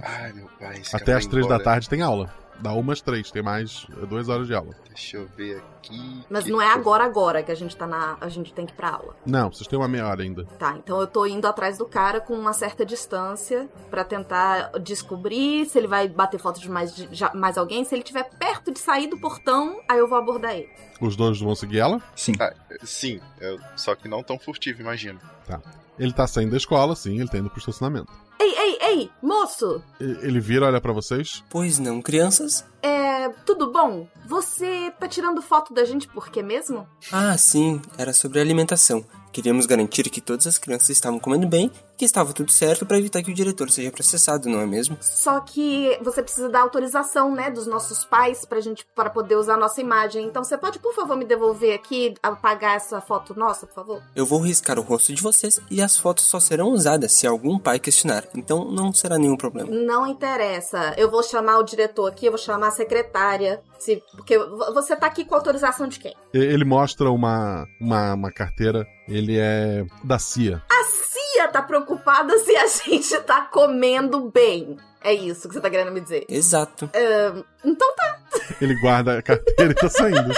Ai, 0.02 0.32
meu 0.32 0.48
pai. 0.60 0.82
Até 0.92 1.14
as 1.14 1.26
três 1.26 1.46
da 1.48 1.58
tarde 1.58 1.88
tem 1.88 2.02
aula. 2.02 2.32
Dá 2.62 2.72
umas 2.72 3.00
três, 3.00 3.30
tem 3.30 3.42
mais 3.42 3.86
é, 4.00 4.06
duas 4.06 4.28
horas 4.28 4.46
de 4.46 4.54
aula. 4.54 4.72
Deixa 4.86 5.16
eu 5.16 5.26
ver 5.36 5.56
aqui. 5.58 6.22
Mas 6.30 6.46
não 6.46 6.62
é 6.62 6.68
agora, 6.72 7.04
agora 7.04 7.42
que 7.42 7.50
a 7.50 7.54
gente 7.56 7.74
tá 7.76 7.86
na. 7.86 8.16
A 8.20 8.28
gente 8.28 8.54
tem 8.54 8.64
que 8.64 8.72
ir 8.72 8.76
pra 8.76 8.90
aula. 8.90 9.16
Não, 9.26 9.50
vocês 9.52 9.66
têm 9.66 9.76
uma 9.78 9.88
meia 9.88 10.06
hora 10.06 10.22
ainda. 10.22 10.44
Tá, 10.58 10.76
então 10.76 11.00
eu 11.00 11.06
tô 11.08 11.26
indo 11.26 11.44
atrás 11.46 11.76
do 11.76 11.84
cara 11.86 12.20
com 12.20 12.34
uma 12.34 12.52
certa 12.52 12.86
distância 12.86 13.68
pra 13.90 14.04
tentar 14.04 14.70
descobrir 14.78 15.66
se 15.66 15.76
ele 15.76 15.88
vai 15.88 16.06
bater 16.08 16.38
foto 16.38 16.60
de 16.60 16.70
mais, 16.70 16.94
de 16.94 17.08
já- 17.12 17.32
mais 17.34 17.58
alguém. 17.58 17.84
Se 17.84 17.94
ele 17.94 18.02
estiver 18.02 18.30
perto 18.38 18.70
de 18.72 18.78
sair 18.78 19.08
do 19.08 19.18
portão, 19.18 19.80
aí 19.88 19.98
eu 19.98 20.06
vou 20.08 20.16
abordar 20.16 20.54
ele. 20.54 20.70
Os 21.00 21.16
dois 21.16 21.40
vão 21.40 21.56
seguir 21.56 21.80
ela? 21.80 22.00
Sim. 22.14 22.34
Ah, 22.38 22.54
sim, 22.84 23.20
eu- 23.40 23.58
só 23.74 23.96
que 23.96 24.06
não 24.08 24.22
tão 24.22 24.38
furtivo, 24.38 24.80
imagino. 24.82 25.18
Tá. 25.46 25.60
Ele 25.98 26.12
tá 26.12 26.26
saindo 26.28 26.52
da 26.52 26.56
escola, 26.56 26.94
sim, 26.94 27.18
ele 27.18 27.28
tá 27.28 27.38
indo 27.38 27.50
pro 27.50 27.58
estacionamento. 27.58 28.10
Ei, 28.42 28.54
ei, 28.58 28.78
ei, 28.80 29.10
moço! 29.22 29.80
Ele 30.00 30.40
vira, 30.40 30.66
olha 30.66 30.80
pra 30.80 30.92
vocês. 30.92 31.44
Pois 31.48 31.78
não, 31.78 32.02
crianças? 32.02 32.64
É. 32.82 33.28
Tudo 33.46 33.70
bom? 33.70 34.08
Você 34.26 34.92
tá 34.98 35.06
tirando 35.06 35.40
foto 35.40 35.72
da 35.72 35.84
gente 35.84 36.08
por 36.08 36.28
quê 36.28 36.42
mesmo? 36.42 36.88
Ah, 37.12 37.38
sim, 37.38 37.80
era 37.96 38.12
sobre 38.12 38.40
alimentação. 38.40 39.04
Queríamos 39.32 39.64
garantir 39.64 40.10
que 40.10 40.20
todas 40.20 40.46
as 40.46 40.58
crianças 40.58 40.90
estavam 40.90 41.18
comendo 41.18 41.46
bem 41.46 41.70
e 41.94 41.96
que 41.96 42.04
estava 42.04 42.34
tudo 42.34 42.52
certo 42.52 42.84
para 42.84 42.98
evitar 42.98 43.22
que 43.22 43.30
o 43.30 43.34
diretor 43.34 43.70
seja 43.70 43.90
processado, 43.90 44.46
não 44.46 44.60
é 44.60 44.66
mesmo? 44.66 44.98
Só 45.00 45.40
que 45.40 45.98
você 46.02 46.22
precisa 46.22 46.50
da 46.50 46.60
autorização, 46.60 47.34
né, 47.34 47.50
dos 47.50 47.66
nossos 47.66 48.04
pais 48.04 48.44
pra 48.44 48.60
gente 48.60 48.84
para 48.94 49.08
poder 49.08 49.36
usar 49.36 49.54
a 49.54 49.56
nossa 49.56 49.80
imagem. 49.80 50.26
Então 50.26 50.44
você 50.44 50.58
pode, 50.58 50.78
por 50.78 50.94
favor, 50.94 51.16
me 51.16 51.24
devolver 51.24 51.74
aqui, 51.74 52.12
apagar 52.22 52.76
essa 52.76 53.00
foto 53.00 53.34
nossa, 53.34 53.66
por 53.66 53.74
favor? 53.74 54.02
Eu 54.14 54.26
vou 54.26 54.38
riscar 54.40 54.78
o 54.78 54.82
rosto 54.82 55.14
de 55.14 55.22
vocês 55.22 55.58
e 55.70 55.80
as 55.80 55.96
fotos 55.96 56.24
só 56.24 56.38
serão 56.38 56.68
usadas 56.68 57.12
se 57.12 57.26
algum 57.26 57.58
pai 57.58 57.78
questionar, 57.78 58.26
então 58.36 58.64
não 58.64 58.92
será 58.92 59.18
nenhum 59.18 59.36
problema. 59.36 59.70
Não 59.70 60.06
interessa. 60.06 60.94
Eu 60.96 61.10
vou 61.10 61.22
chamar 61.22 61.58
o 61.58 61.62
diretor 61.62 62.06
aqui, 62.08 62.26
eu 62.26 62.32
vou 62.32 62.38
chamar 62.38 62.68
a 62.68 62.72
secretária. 62.72 63.60
Se, 63.78 64.02
porque 64.16 64.38
vo- 64.38 64.72
você 64.74 64.94
tá 64.96 65.06
aqui 65.06 65.24
com 65.24 65.34
autorização 65.34 65.86
de 65.88 65.98
quem? 65.98 66.14
Ele 66.32 66.64
mostra 66.64 67.10
uma, 67.10 67.66
uma, 67.80 68.14
uma 68.14 68.32
carteira. 68.32 68.86
Ele 69.08 69.38
é 69.38 69.84
da 70.04 70.18
CIA. 70.18 70.62
A 70.70 70.84
Cia 70.84 71.48
tá 71.48 71.62
preocupada 71.62 72.38
se 72.38 72.54
a 72.56 72.66
gente 72.88 73.18
tá 73.22 73.42
comendo 73.42 74.30
bem. 74.30 74.76
É 75.04 75.12
isso 75.12 75.48
que 75.48 75.54
você 75.54 75.60
tá 75.60 75.68
querendo 75.68 75.90
me 75.90 76.00
dizer. 76.00 76.24
Exato. 76.28 76.88
Ahn, 76.94 77.42
então 77.64 77.94
tá. 77.96 78.18
Ele 78.60 78.74
guarda 78.80 79.18
a 79.18 79.22
carteira 79.22 79.72
e 79.72 79.74
tá 79.74 79.88
saindo. 79.88 80.32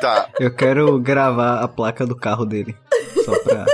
Tá, 0.00 0.28
Eu 0.38 0.54
quero 0.54 0.98
gravar 0.98 1.60
a 1.60 1.68
placa 1.68 2.06
do 2.06 2.14
carro 2.16 2.44
dele. 2.44 2.76
Só 3.24 3.38
pra. 3.40 3.64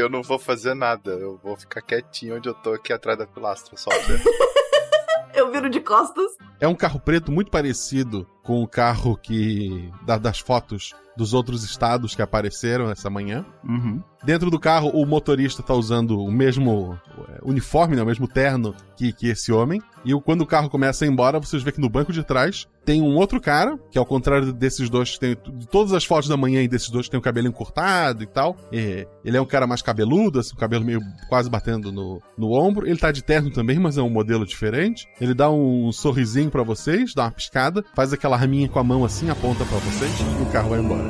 Eu 0.00 0.08
não 0.08 0.22
vou 0.22 0.38
fazer 0.38 0.74
nada. 0.74 1.10
Eu 1.12 1.38
vou 1.42 1.56
ficar 1.56 1.80
quietinho 1.82 2.36
onde 2.36 2.48
eu 2.48 2.54
tô 2.54 2.72
aqui 2.72 2.92
atrás 2.92 3.18
da 3.18 3.26
pilastra, 3.26 3.76
só. 3.76 3.90
pra- 3.90 4.00
Eu 5.34 5.52
viro 5.52 5.68
de 5.68 5.80
costas. 5.80 6.32
É 6.58 6.66
um 6.66 6.74
carro 6.74 6.98
preto 6.98 7.30
muito 7.30 7.50
parecido 7.50 8.26
com 8.46 8.62
o 8.62 8.68
carro 8.68 9.16
que. 9.16 9.90
da- 10.06 10.18
das 10.18 10.38
fotos 10.38 10.94
dos 11.16 11.32
outros 11.32 11.64
estados 11.64 12.14
que 12.14 12.20
apareceram 12.20 12.90
essa 12.90 13.08
manhã. 13.08 13.44
Uhum. 13.66 14.02
Dentro 14.22 14.50
do 14.50 14.58
carro, 14.60 14.90
o 14.90 15.06
motorista 15.06 15.62
tá 15.62 15.72
usando 15.72 16.20
o 16.20 16.30
mesmo 16.30 16.98
é, 17.28 17.38
uniforme, 17.42 17.96
né, 17.96 18.02
o 18.02 18.06
mesmo 18.06 18.28
terno 18.28 18.74
que, 18.96 19.12
que 19.12 19.28
esse 19.28 19.50
homem. 19.50 19.80
E 20.04 20.12
quando 20.20 20.42
o 20.42 20.46
carro 20.46 20.68
começa 20.68 21.04
a 21.04 21.08
ir 21.08 21.10
embora, 21.10 21.38
vocês 21.40 21.62
vê 21.62 21.72
que 21.72 21.80
no 21.80 21.88
banco 21.88 22.12
de 22.12 22.22
trás 22.22 22.66
tem 22.84 23.00
um 23.00 23.16
outro 23.16 23.40
cara, 23.40 23.78
que 23.90 23.98
ao 23.98 24.04
contrário 24.04 24.52
desses 24.52 24.90
dois, 24.90 25.16
tem, 25.16 25.36
de 25.54 25.66
todas 25.66 25.92
as 25.92 26.04
fotos 26.04 26.28
da 26.28 26.36
manhã 26.36 26.62
e 26.62 26.68
desses 26.68 26.90
dois, 26.90 27.06
que 27.06 27.10
tem 27.12 27.18
o 27.18 27.22
cabelo 27.22 27.48
encurtado 27.48 28.22
e 28.22 28.26
tal. 28.26 28.56
É, 28.72 29.06
ele 29.24 29.36
é 29.36 29.40
um 29.40 29.46
cara 29.46 29.66
mais 29.66 29.80
cabeludo, 29.82 30.38
assim, 30.40 30.54
o 30.54 30.58
cabelo 30.58 30.84
meio 30.84 31.00
quase 31.28 31.48
batendo 31.48 31.90
no, 31.90 32.20
no 32.36 32.52
ombro. 32.52 32.86
Ele 32.86 32.98
tá 32.98 33.10
de 33.10 33.22
terno 33.24 33.50
também, 33.50 33.78
mas 33.78 33.96
é 33.96 34.02
um 34.02 34.10
modelo 34.10 34.44
diferente. 34.44 35.08
Ele 35.20 35.34
dá 35.34 35.50
um 35.50 35.90
sorrisinho 35.92 36.50
pra 36.50 36.62
vocês, 36.62 37.14
dá 37.14 37.24
uma 37.24 37.30
piscada, 37.30 37.82
faz 37.94 38.12
aquela 38.12 38.35
raminha 38.36 38.68
com 38.68 38.78
a 38.78 38.84
mão 38.84 39.04
assim, 39.04 39.30
aponta 39.30 39.64
pra 39.64 39.78
vocês 39.78 40.12
e 40.20 40.42
o 40.42 40.46
carro 40.46 40.70
vai 40.70 40.80
embora. 40.80 41.04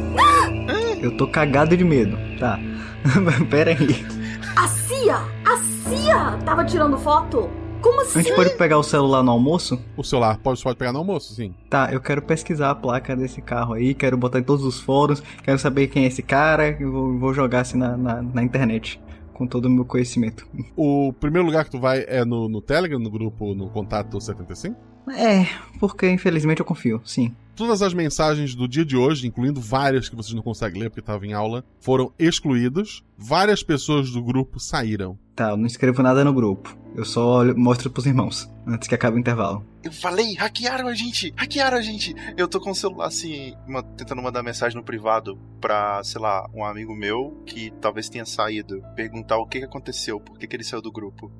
Eu 1.00 1.16
tô 1.16 1.26
cagado 1.28 1.76
de 1.76 1.84
medo. 1.84 2.16
Tá. 2.38 2.58
Pera 3.50 3.70
aí. 3.70 4.04
A 4.56 4.66
Cia! 4.68 5.16
A 5.44 5.56
Cia 5.88 6.38
tava 6.44 6.64
tirando 6.64 6.96
foto? 6.98 7.48
Como 7.80 8.00
A 8.00 8.02
assim? 8.02 8.22
gente 8.22 8.34
pode 8.34 8.50
pegar 8.56 8.78
o 8.78 8.82
celular 8.82 9.22
no 9.22 9.30
almoço? 9.30 9.78
O 9.96 10.02
celular 10.02 10.38
pode, 10.38 10.62
pode 10.62 10.76
pegar 10.76 10.92
no 10.92 10.98
almoço, 10.98 11.34
sim. 11.34 11.54
Tá, 11.70 11.90
eu 11.92 12.00
quero 12.00 12.22
pesquisar 12.22 12.70
a 12.70 12.74
placa 12.74 13.14
desse 13.14 13.40
carro 13.40 13.74
aí, 13.74 13.94
quero 13.94 14.16
botar 14.16 14.40
em 14.40 14.42
todos 14.42 14.64
os 14.64 14.80
fóruns, 14.80 15.22
quero 15.42 15.58
saber 15.58 15.86
quem 15.88 16.04
é 16.04 16.06
esse 16.06 16.22
cara, 16.22 16.68
e 16.68 16.84
vou, 16.84 17.18
vou 17.18 17.32
jogar 17.34 17.60
assim 17.60 17.76
na, 17.78 17.96
na, 17.96 18.22
na 18.22 18.42
internet, 18.42 19.00
com 19.34 19.46
todo 19.46 19.66
o 19.66 19.70
meu 19.70 19.84
conhecimento. 19.84 20.48
O 20.74 21.12
primeiro 21.20 21.46
lugar 21.46 21.64
que 21.64 21.70
tu 21.70 21.78
vai 21.78 22.04
é 22.08 22.24
no, 22.24 22.48
no 22.48 22.60
Telegram, 22.60 22.98
no 22.98 23.10
grupo, 23.10 23.54
no 23.54 23.68
contato 23.68 24.20
75? 24.20 24.74
É, 25.08 25.46
porque 25.78 26.10
infelizmente 26.10 26.60
eu 26.60 26.66
confio, 26.66 27.00
sim. 27.04 27.34
Todas 27.54 27.80
as 27.80 27.94
mensagens 27.94 28.54
do 28.54 28.68
dia 28.68 28.84
de 28.84 28.96
hoje, 28.98 29.26
incluindo 29.26 29.60
várias 29.62 30.10
que 30.10 30.16
vocês 30.16 30.34
não 30.34 30.42
conseguem 30.42 30.78
ler 30.82 30.90
porque 30.90 31.00
estavam 31.00 31.24
em 31.26 31.32
aula, 31.32 31.64
foram 31.80 32.12
excluídas. 32.18 33.02
Várias 33.16 33.62
pessoas 33.62 34.10
do 34.10 34.22
grupo 34.22 34.60
saíram. 34.60 35.18
Tá, 35.34 35.50
eu 35.50 35.56
não 35.56 35.64
escrevo 35.66 36.02
nada 36.02 36.22
no 36.22 36.34
grupo. 36.34 36.76
Eu 36.94 37.04
só 37.04 37.42
mostro 37.54 37.90
pros 37.90 38.04
irmãos, 38.04 38.50
antes 38.66 38.86
que 38.88 38.94
acabe 38.94 39.16
o 39.16 39.20
intervalo. 39.20 39.64
Eu 39.82 39.92
falei, 39.92 40.34
hackearam 40.34 40.86
a 40.88 40.94
gente, 40.94 41.32
hackearam 41.34 41.78
a 41.78 41.82
gente. 41.82 42.14
Eu 42.36 42.46
tô 42.46 42.60
com 42.60 42.70
o 42.70 42.74
celular 42.74 43.06
assim, 43.06 43.54
ma- 43.66 43.82
tentando 43.82 44.22
mandar 44.22 44.42
mensagem 44.42 44.76
no 44.76 44.84
privado 44.84 45.38
pra, 45.58 46.02
sei 46.04 46.20
lá, 46.20 46.46
um 46.54 46.62
amigo 46.64 46.94
meu 46.94 47.42
que 47.46 47.70
talvez 47.80 48.08
tenha 48.10 48.26
saído, 48.26 48.82
perguntar 48.94 49.38
o 49.38 49.46
que, 49.46 49.60
que 49.60 49.64
aconteceu, 49.64 50.20
por 50.20 50.38
que, 50.38 50.46
que 50.46 50.56
ele 50.56 50.64
saiu 50.64 50.82
do 50.82 50.92
grupo. 50.92 51.30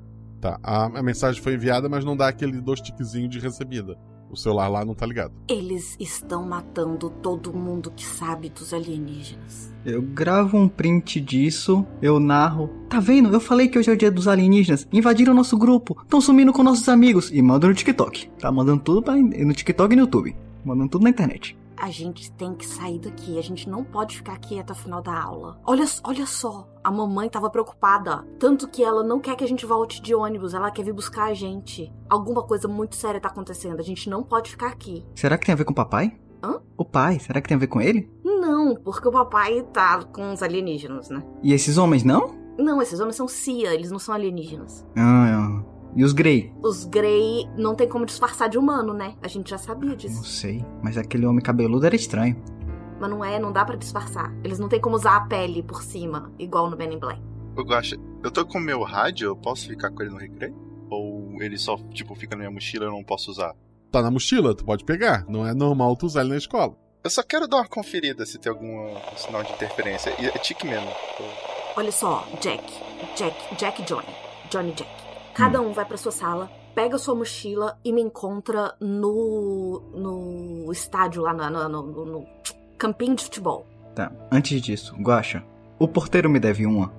Tá, 0.47 0.59
a, 0.63 0.85
a 0.99 1.03
mensagem 1.03 1.41
foi 1.41 1.55
enviada, 1.55 1.89
mas 1.89 2.05
não 2.05 2.15
dá 2.15 2.29
aquele 2.29 2.61
dois 2.61 2.79
tiquezinho 2.79 3.27
de 3.27 3.37
recebida. 3.39 3.97
O 4.29 4.35
celular 4.35 4.67
lá 4.67 4.85
não 4.85 4.93
tá 4.93 5.05
ligado. 5.05 5.33
Eles 5.47 5.95
estão 5.99 6.45
matando 6.45 7.09
todo 7.09 7.53
mundo 7.53 7.91
que 7.91 8.05
sabe 8.05 8.49
dos 8.49 8.73
alienígenas. 8.73 9.73
Eu 9.85 10.01
gravo 10.01 10.57
um 10.57 10.67
print 10.67 11.21
disso, 11.21 11.85
eu 12.01 12.19
narro. 12.19 12.69
Tá 12.89 12.99
vendo? 12.99 13.33
Eu 13.33 13.39
falei 13.39 13.69
que 13.69 13.79
hoje 13.79 13.89
é 13.89 13.93
o 13.93 13.97
dia 13.97 14.11
dos 14.11 14.27
alienígenas. 14.27 14.87
Invadiram 14.91 15.33
nosso 15.33 15.57
grupo, 15.57 15.97
estão 16.03 16.19
sumindo 16.19 16.51
com 16.51 16.61
nossos 16.61 16.87
amigos. 16.89 17.31
E 17.31 17.41
mando 17.41 17.67
no 17.67 17.73
TikTok. 17.73 18.29
Tá 18.39 18.51
mandando 18.51 18.83
tudo 18.83 19.01
pra, 19.01 19.15
no 19.15 19.53
TikTok 19.53 19.93
e 19.93 19.95
no 19.95 20.03
YouTube. 20.03 20.35
Mandando 20.63 20.89
tudo 20.89 21.03
na 21.03 21.09
internet. 21.09 21.57
A 21.79 21.89
gente 21.91 22.31
tem 22.33 22.55
que 22.55 22.65
sair 22.65 22.99
daqui. 22.99 23.37
A 23.37 23.41
gente 23.41 23.69
não 23.69 23.83
pode 23.83 24.17
ficar 24.17 24.33
aqui 24.33 24.59
até 24.59 24.73
o 24.73 24.75
final 24.75 25.01
da 25.01 25.17
aula. 25.21 25.59
Olha, 25.65 25.85
olha 26.03 26.25
só. 26.25 26.67
A 26.83 26.91
mamãe 26.91 27.29
tava 27.29 27.49
preocupada. 27.49 28.25
Tanto 28.39 28.67
que 28.67 28.83
ela 28.83 29.03
não 29.03 29.19
quer 29.19 29.35
que 29.35 29.43
a 29.43 29.47
gente 29.47 29.65
volte 29.65 30.01
de 30.01 30.15
ônibus. 30.15 30.53
Ela 30.53 30.71
quer 30.71 30.83
vir 30.83 30.93
buscar 30.93 31.25
a 31.25 31.33
gente. 31.33 31.93
Alguma 32.09 32.43
coisa 32.43 32.67
muito 32.67 32.95
séria 32.95 33.21
tá 33.21 33.29
acontecendo. 33.29 33.79
A 33.79 33.83
gente 33.83 34.09
não 34.09 34.23
pode 34.23 34.49
ficar 34.51 34.67
aqui. 34.67 35.05
Será 35.15 35.37
que 35.37 35.45
tem 35.45 35.53
a 35.53 35.57
ver 35.57 35.65
com 35.65 35.71
o 35.71 35.75
papai? 35.75 36.17
Hã? 36.43 36.59
O 36.77 36.85
pai, 36.85 37.19
será 37.19 37.41
que 37.41 37.47
tem 37.47 37.55
a 37.55 37.59
ver 37.59 37.67
com 37.67 37.81
ele? 37.81 38.11
Não, 38.23 38.75
porque 38.75 39.07
o 39.07 39.11
papai 39.11 39.63
tá 39.73 40.03
com 40.03 40.33
os 40.33 40.41
alienígenas, 40.43 41.09
né? 41.09 41.23
E 41.43 41.53
esses 41.53 41.77
homens 41.77 42.03
não? 42.03 42.35
Não, 42.57 42.81
esses 42.81 42.99
homens 42.99 43.15
são 43.15 43.27
Cia, 43.27 43.73
eles 43.73 43.91
não 43.91 43.99
são 43.99 44.15
alienígenas. 44.15 44.85
Ah, 44.95 45.27
é. 45.63 45.76
E 45.97 46.03
os 46.03 46.13
Grey? 46.13 46.53
Os 46.61 46.85
Grey 46.85 47.49
não 47.57 47.73
tem 47.73 47.89
como 47.89 48.05
disfarçar 48.05 48.47
de 48.47 48.57
humano, 48.57 48.93
né? 48.93 49.15
A 49.21 49.27
gente 49.27 49.49
já 49.49 49.57
sabia 49.57 49.89
Não 49.89 49.95
disso. 49.97 50.23
sei, 50.23 50.63
mas 50.83 50.95
aquele 50.95 51.25
homem 51.25 51.41
cabeludo 51.41 51.85
era 51.87 51.95
estranho. 51.95 52.39
Mas 52.99 53.09
não 53.09 53.25
é, 53.25 53.39
não 53.39 53.51
dá 53.51 53.65
pra 53.65 53.75
disfarçar. 53.75 54.31
Eles 54.43 54.59
não 54.59 54.69
têm 54.69 54.79
como 54.79 54.95
usar 54.95 55.15
a 55.17 55.21
pele 55.21 55.63
por 55.63 55.81
cima, 55.81 56.31
igual 56.37 56.69
no 56.69 56.77
Men 56.77 56.93
in 56.93 56.99
Black. 56.99 57.19
Ô, 57.55 57.63
Guaxa, 57.63 57.97
eu 58.23 58.29
tô 58.29 58.45
com 58.45 58.59
o 58.59 58.61
meu 58.61 58.83
rádio, 58.83 59.25
eu 59.27 59.35
posso 59.35 59.67
ficar 59.67 59.89
com 59.89 60.03
ele 60.03 60.11
no 60.11 60.17
recreio? 60.19 60.55
Ou 60.89 61.41
ele 61.41 61.57
só, 61.57 61.75
tipo, 61.91 62.13
fica 62.15 62.35
na 62.35 62.41
minha 62.43 62.51
mochila 62.51 62.85
e 62.85 62.87
eu 62.87 62.91
não 62.91 63.03
posso 63.03 63.31
usar? 63.31 63.55
Tá 63.91 63.99
na 64.01 64.11
mochila, 64.11 64.55
tu 64.55 64.63
pode 64.63 64.83
pegar. 64.85 65.25
Não 65.27 65.47
é 65.47 65.53
normal 65.53 65.95
tu 65.95 66.05
usar 66.05 66.21
ele 66.21 66.29
na 66.29 66.37
escola. 66.37 66.75
Eu 67.03 67.09
só 67.09 67.23
quero 67.23 67.47
dar 67.47 67.57
uma 67.57 67.67
conferida 67.67 68.23
se 68.25 68.37
tem 68.37 68.51
algum 68.51 68.95
sinal 69.15 69.43
de 69.43 69.51
interferência. 69.53 70.13
E 70.19 70.25
é 70.27 70.31
tique 70.31 70.65
mesmo. 70.67 70.87
Olha 71.75 71.91
só, 71.91 72.27
Jack, 72.41 72.63
Jack, 73.15 73.55
Jack 73.57 73.81
Johnny. 73.83 74.07
Johnny 74.51 74.73
Jack. 74.73 75.06
Cada 75.37 75.61
um 75.61 75.71
vai 75.71 75.85
pra 75.85 75.97
sua 75.97 76.11
sala, 76.11 76.49
pega 76.75 76.97
sua 76.97 77.15
mochila 77.15 77.77
e 77.85 77.91
me 77.93 78.01
encontra 78.01 78.75
no. 78.79 79.81
no 79.93 80.71
estádio 80.71 81.21
lá, 81.21 81.33
no, 81.33 81.69
no, 81.69 81.83
no- 81.83 82.05
no 82.05 82.25
campinho 82.77 83.15
de 83.15 83.23
futebol. 83.23 83.65
Tá, 83.95 84.11
antes 84.31 84.61
disso, 84.61 84.95
Guaxa, 84.97 85.43
o 85.79 85.87
porteiro 85.87 86.29
me 86.29 86.39
deve 86.39 86.65
uma. 86.65 86.89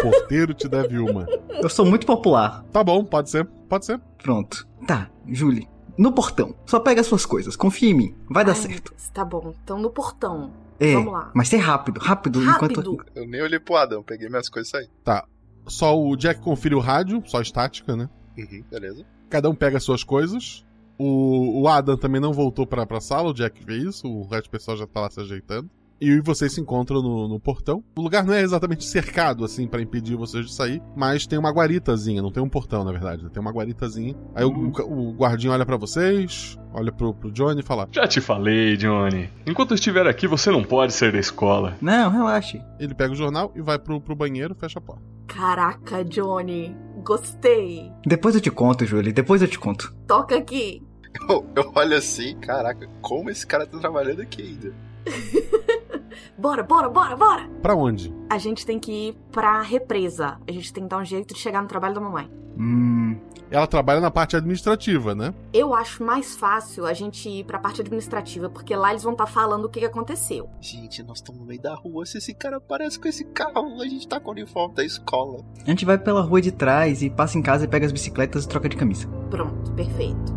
Porteiro 0.00 0.54
te 0.54 0.68
deve 0.68 0.98
uma. 0.98 1.26
Eu 1.62 1.68
sou 1.68 1.84
muito 1.84 2.06
popular. 2.06 2.64
Tá 2.72 2.82
bom, 2.84 3.04
pode 3.04 3.30
ser, 3.30 3.44
pode 3.68 3.84
ser. 3.86 4.00
Pronto. 4.22 4.66
Tá, 4.86 5.10
Julie, 5.26 5.68
no 5.98 6.12
portão. 6.12 6.54
Só 6.66 6.78
pega 6.80 7.00
as 7.00 7.06
suas 7.06 7.26
coisas, 7.26 7.56
confia 7.56 7.90
em 7.90 7.94
mim. 7.94 8.14
Vai 8.30 8.44
dar 8.44 8.52
Ai, 8.52 8.58
certo. 8.58 8.94
Tá 9.12 9.24
bom, 9.24 9.54
então 9.62 9.78
no 9.78 9.90
portão. 9.90 10.52
É, 10.78 10.92
Vamos 10.92 11.12
lá. 11.14 11.30
mas 11.34 11.48
ser 11.48 11.56
rápido, 11.56 11.98
rápido, 11.98 12.38
Rápido. 12.40 12.80
enquanto. 12.92 13.06
Eu 13.14 13.26
nem 13.26 13.40
olhei 13.42 13.58
pro 13.58 13.76
Adão, 13.76 14.02
peguei 14.02 14.28
minhas 14.28 14.48
coisas 14.50 14.68
e 14.68 14.70
saí. 14.72 14.88
Tá. 15.02 15.24
Só 15.66 15.98
o 15.98 16.16
Jack 16.16 16.40
confere 16.40 16.74
o 16.74 16.80
rádio, 16.80 17.22
só 17.26 17.40
estática, 17.40 17.96
né? 17.96 18.08
Uhum, 18.38 18.62
beleza. 18.70 19.04
Cada 19.28 19.50
um 19.50 19.54
pega 19.54 19.76
as 19.76 19.82
suas 19.82 20.04
coisas. 20.04 20.64
O, 20.98 21.62
o 21.62 21.68
Adam 21.68 21.96
também 21.96 22.20
não 22.20 22.32
voltou 22.32 22.66
pra, 22.66 22.86
pra 22.86 23.00
sala, 23.00 23.30
o 23.30 23.34
Jack 23.34 23.62
vê 23.64 23.76
isso, 23.76 24.08
o 24.08 24.26
resto 24.26 24.44
do 24.44 24.50
pessoal 24.50 24.76
já 24.76 24.86
tá 24.86 25.00
lá 25.00 25.10
se 25.10 25.20
ajeitando. 25.20 25.68
E 25.98 26.20
vocês 26.20 26.52
se 26.52 26.60
encontram 26.60 27.00
no, 27.00 27.26
no 27.26 27.40
portão. 27.40 27.82
O 27.96 28.02
lugar 28.02 28.22
não 28.22 28.34
é 28.34 28.42
exatamente 28.42 28.84
cercado, 28.84 29.44
assim, 29.44 29.66
pra 29.66 29.80
impedir 29.80 30.14
vocês 30.14 30.44
de 30.44 30.52
sair, 30.52 30.82
mas 30.94 31.26
tem 31.26 31.38
uma 31.38 31.50
guaritazinha, 31.50 32.20
não 32.20 32.30
tem 32.30 32.42
um 32.42 32.48
portão, 32.48 32.84
na 32.84 32.92
verdade, 32.92 33.24
né? 33.24 33.30
tem 33.32 33.40
uma 33.40 33.50
guaritazinha. 33.50 34.14
Aí 34.34 34.44
o, 34.44 34.50
o, 34.50 35.08
o 35.08 35.12
guardinha 35.14 35.54
olha 35.54 35.64
pra 35.64 35.78
vocês, 35.78 36.58
olha 36.74 36.92
pro, 36.92 37.14
pro 37.14 37.32
Johnny 37.32 37.60
e 37.60 37.64
fala: 37.64 37.88
Já 37.90 38.06
te 38.06 38.20
falei, 38.20 38.76
Johnny. 38.76 39.30
Enquanto 39.46 39.70
eu 39.70 39.76
estiver 39.76 40.06
aqui, 40.06 40.26
você 40.26 40.50
não 40.50 40.62
pode 40.62 40.92
ser 40.92 41.12
da 41.12 41.18
escola. 41.18 41.76
Não, 41.80 42.10
relaxe. 42.10 42.60
Ele 42.78 42.94
pega 42.94 43.14
o 43.14 43.16
jornal 43.16 43.50
e 43.54 43.62
vai 43.62 43.78
pro, 43.78 43.98
pro 43.98 44.14
banheiro, 44.14 44.54
fecha 44.54 44.78
a 44.78 44.82
porta. 44.82 45.15
Caraca, 45.26 46.04
Johnny. 46.04 46.76
Gostei. 47.04 47.92
Depois 48.04 48.34
eu 48.34 48.40
te 48.40 48.50
conto, 48.50 48.84
Julie, 48.84 49.12
depois 49.12 49.42
eu 49.42 49.48
te 49.48 49.58
conto. 49.58 49.94
Toca 50.06 50.36
aqui. 50.36 50.82
Eu, 51.28 51.46
eu 51.54 51.72
olho 51.74 51.96
assim, 51.96 52.36
caraca, 52.40 52.88
como 53.00 53.30
esse 53.30 53.46
cara 53.46 53.66
tá 53.66 53.78
trabalhando 53.78 54.22
aqui 54.22 54.42
ainda? 54.42 54.74
Bora, 56.38 56.62
bora, 56.62 56.88
bora, 56.88 57.16
bora! 57.16 57.48
Pra 57.62 57.74
onde? 57.74 58.12
A 58.28 58.36
gente 58.36 58.66
tem 58.66 58.78
que 58.78 58.92
ir 59.08 59.16
pra 59.32 59.62
represa. 59.62 60.38
A 60.46 60.52
gente 60.52 60.72
tem 60.72 60.84
que 60.84 60.90
dar 60.90 60.98
um 60.98 61.04
jeito 61.04 61.32
de 61.34 61.40
chegar 61.40 61.62
no 61.62 61.68
trabalho 61.68 61.94
da 61.94 62.00
mamãe. 62.00 62.30
Hum. 62.58 63.18
Ela 63.50 63.66
trabalha 63.66 64.00
na 64.00 64.10
parte 64.10 64.36
administrativa, 64.36 65.14
né? 65.14 65.32
Eu 65.52 65.72
acho 65.72 66.02
mais 66.02 66.34
fácil 66.34 66.84
a 66.84 66.92
gente 66.92 67.28
ir 67.28 67.44
pra 67.44 67.58
parte 67.58 67.80
administrativa, 67.80 68.50
porque 68.50 68.74
lá 68.74 68.90
eles 68.90 69.04
vão 69.04 69.12
estar 69.12 69.26
falando 69.26 69.66
o 69.66 69.68
que 69.68 69.80
que 69.80 69.86
aconteceu. 69.86 70.50
Gente, 70.60 71.02
nós 71.04 71.18
estamos 71.18 71.40
no 71.40 71.46
meio 71.46 71.62
da 71.62 71.74
rua. 71.74 72.04
Se 72.04 72.18
esse 72.18 72.34
cara 72.34 72.56
aparece 72.56 72.98
com 72.98 73.06
esse 73.06 73.24
carro, 73.24 73.80
a 73.80 73.86
gente 73.86 74.08
tá 74.08 74.18
com 74.18 74.30
o 74.30 74.32
uniforme 74.32 74.74
da 74.74 74.84
escola. 74.84 75.44
A 75.64 75.70
gente 75.70 75.84
vai 75.84 75.96
pela 75.96 76.22
rua 76.22 76.42
de 76.42 76.50
trás 76.50 77.02
e 77.02 77.10
passa 77.10 77.38
em 77.38 77.42
casa 77.42 77.64
e 77.64 77.68
pega 77.68 77.86
as 77.86 77.92
bicicletas 77.92 78.44
e 78.44 78.48
troca 78.48 78.68
de 78.68 78.76
camisa. 78.76 79.06
Pronto, 79.30 79.72
perfeito. 79.74 80.34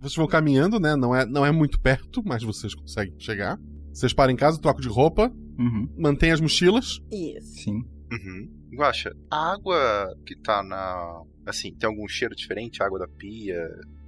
Vocês 0.00 0.16
vão 0.16 0.26
caminhando, 0.26 0.80
né? 0.80 0.96
Não 0.96 1.14
é, 1.14 1.26
não 1.26 1.44
é 1.44 1.52
muito 1.52 1.78
perto, 1.78 2.22
mas 2.24 2.42
vocês 2.42 2.74
conseguem 2.74 3.20
chegar. 3.20 3.58
Vocês 3.92 4.12
param 4.12 4.32
em 4.32 4.36
casa, 4.36 4.60
trocam 4.60 4.80
de 4.80 4.88
roupa, 4.88 5.32
Uhum. 5.58 5.88
mantêm 5.98 6.30
as 6.32 6.40
mochilas. 6.40 7.00
Isso. 7.10 7.62
Sim. 7.62 7.82
Uhum. 8.12 8.50
Guaxa, 8.74 9.12
a 9.30 9.52
água 9.52 9.76
que 10.24 10.34
tá 10.36 10.62
na. 10.62 11.22
Assim, 11.46 11.74
tem 11.74 11.88
algum 11.88 12.06
cheiro 12.08 12.34
diferente? 12.34 12.82
A 12.82 12.86
água 12.86 12.98
da 13.00 13.08
pia? 13.08 13.58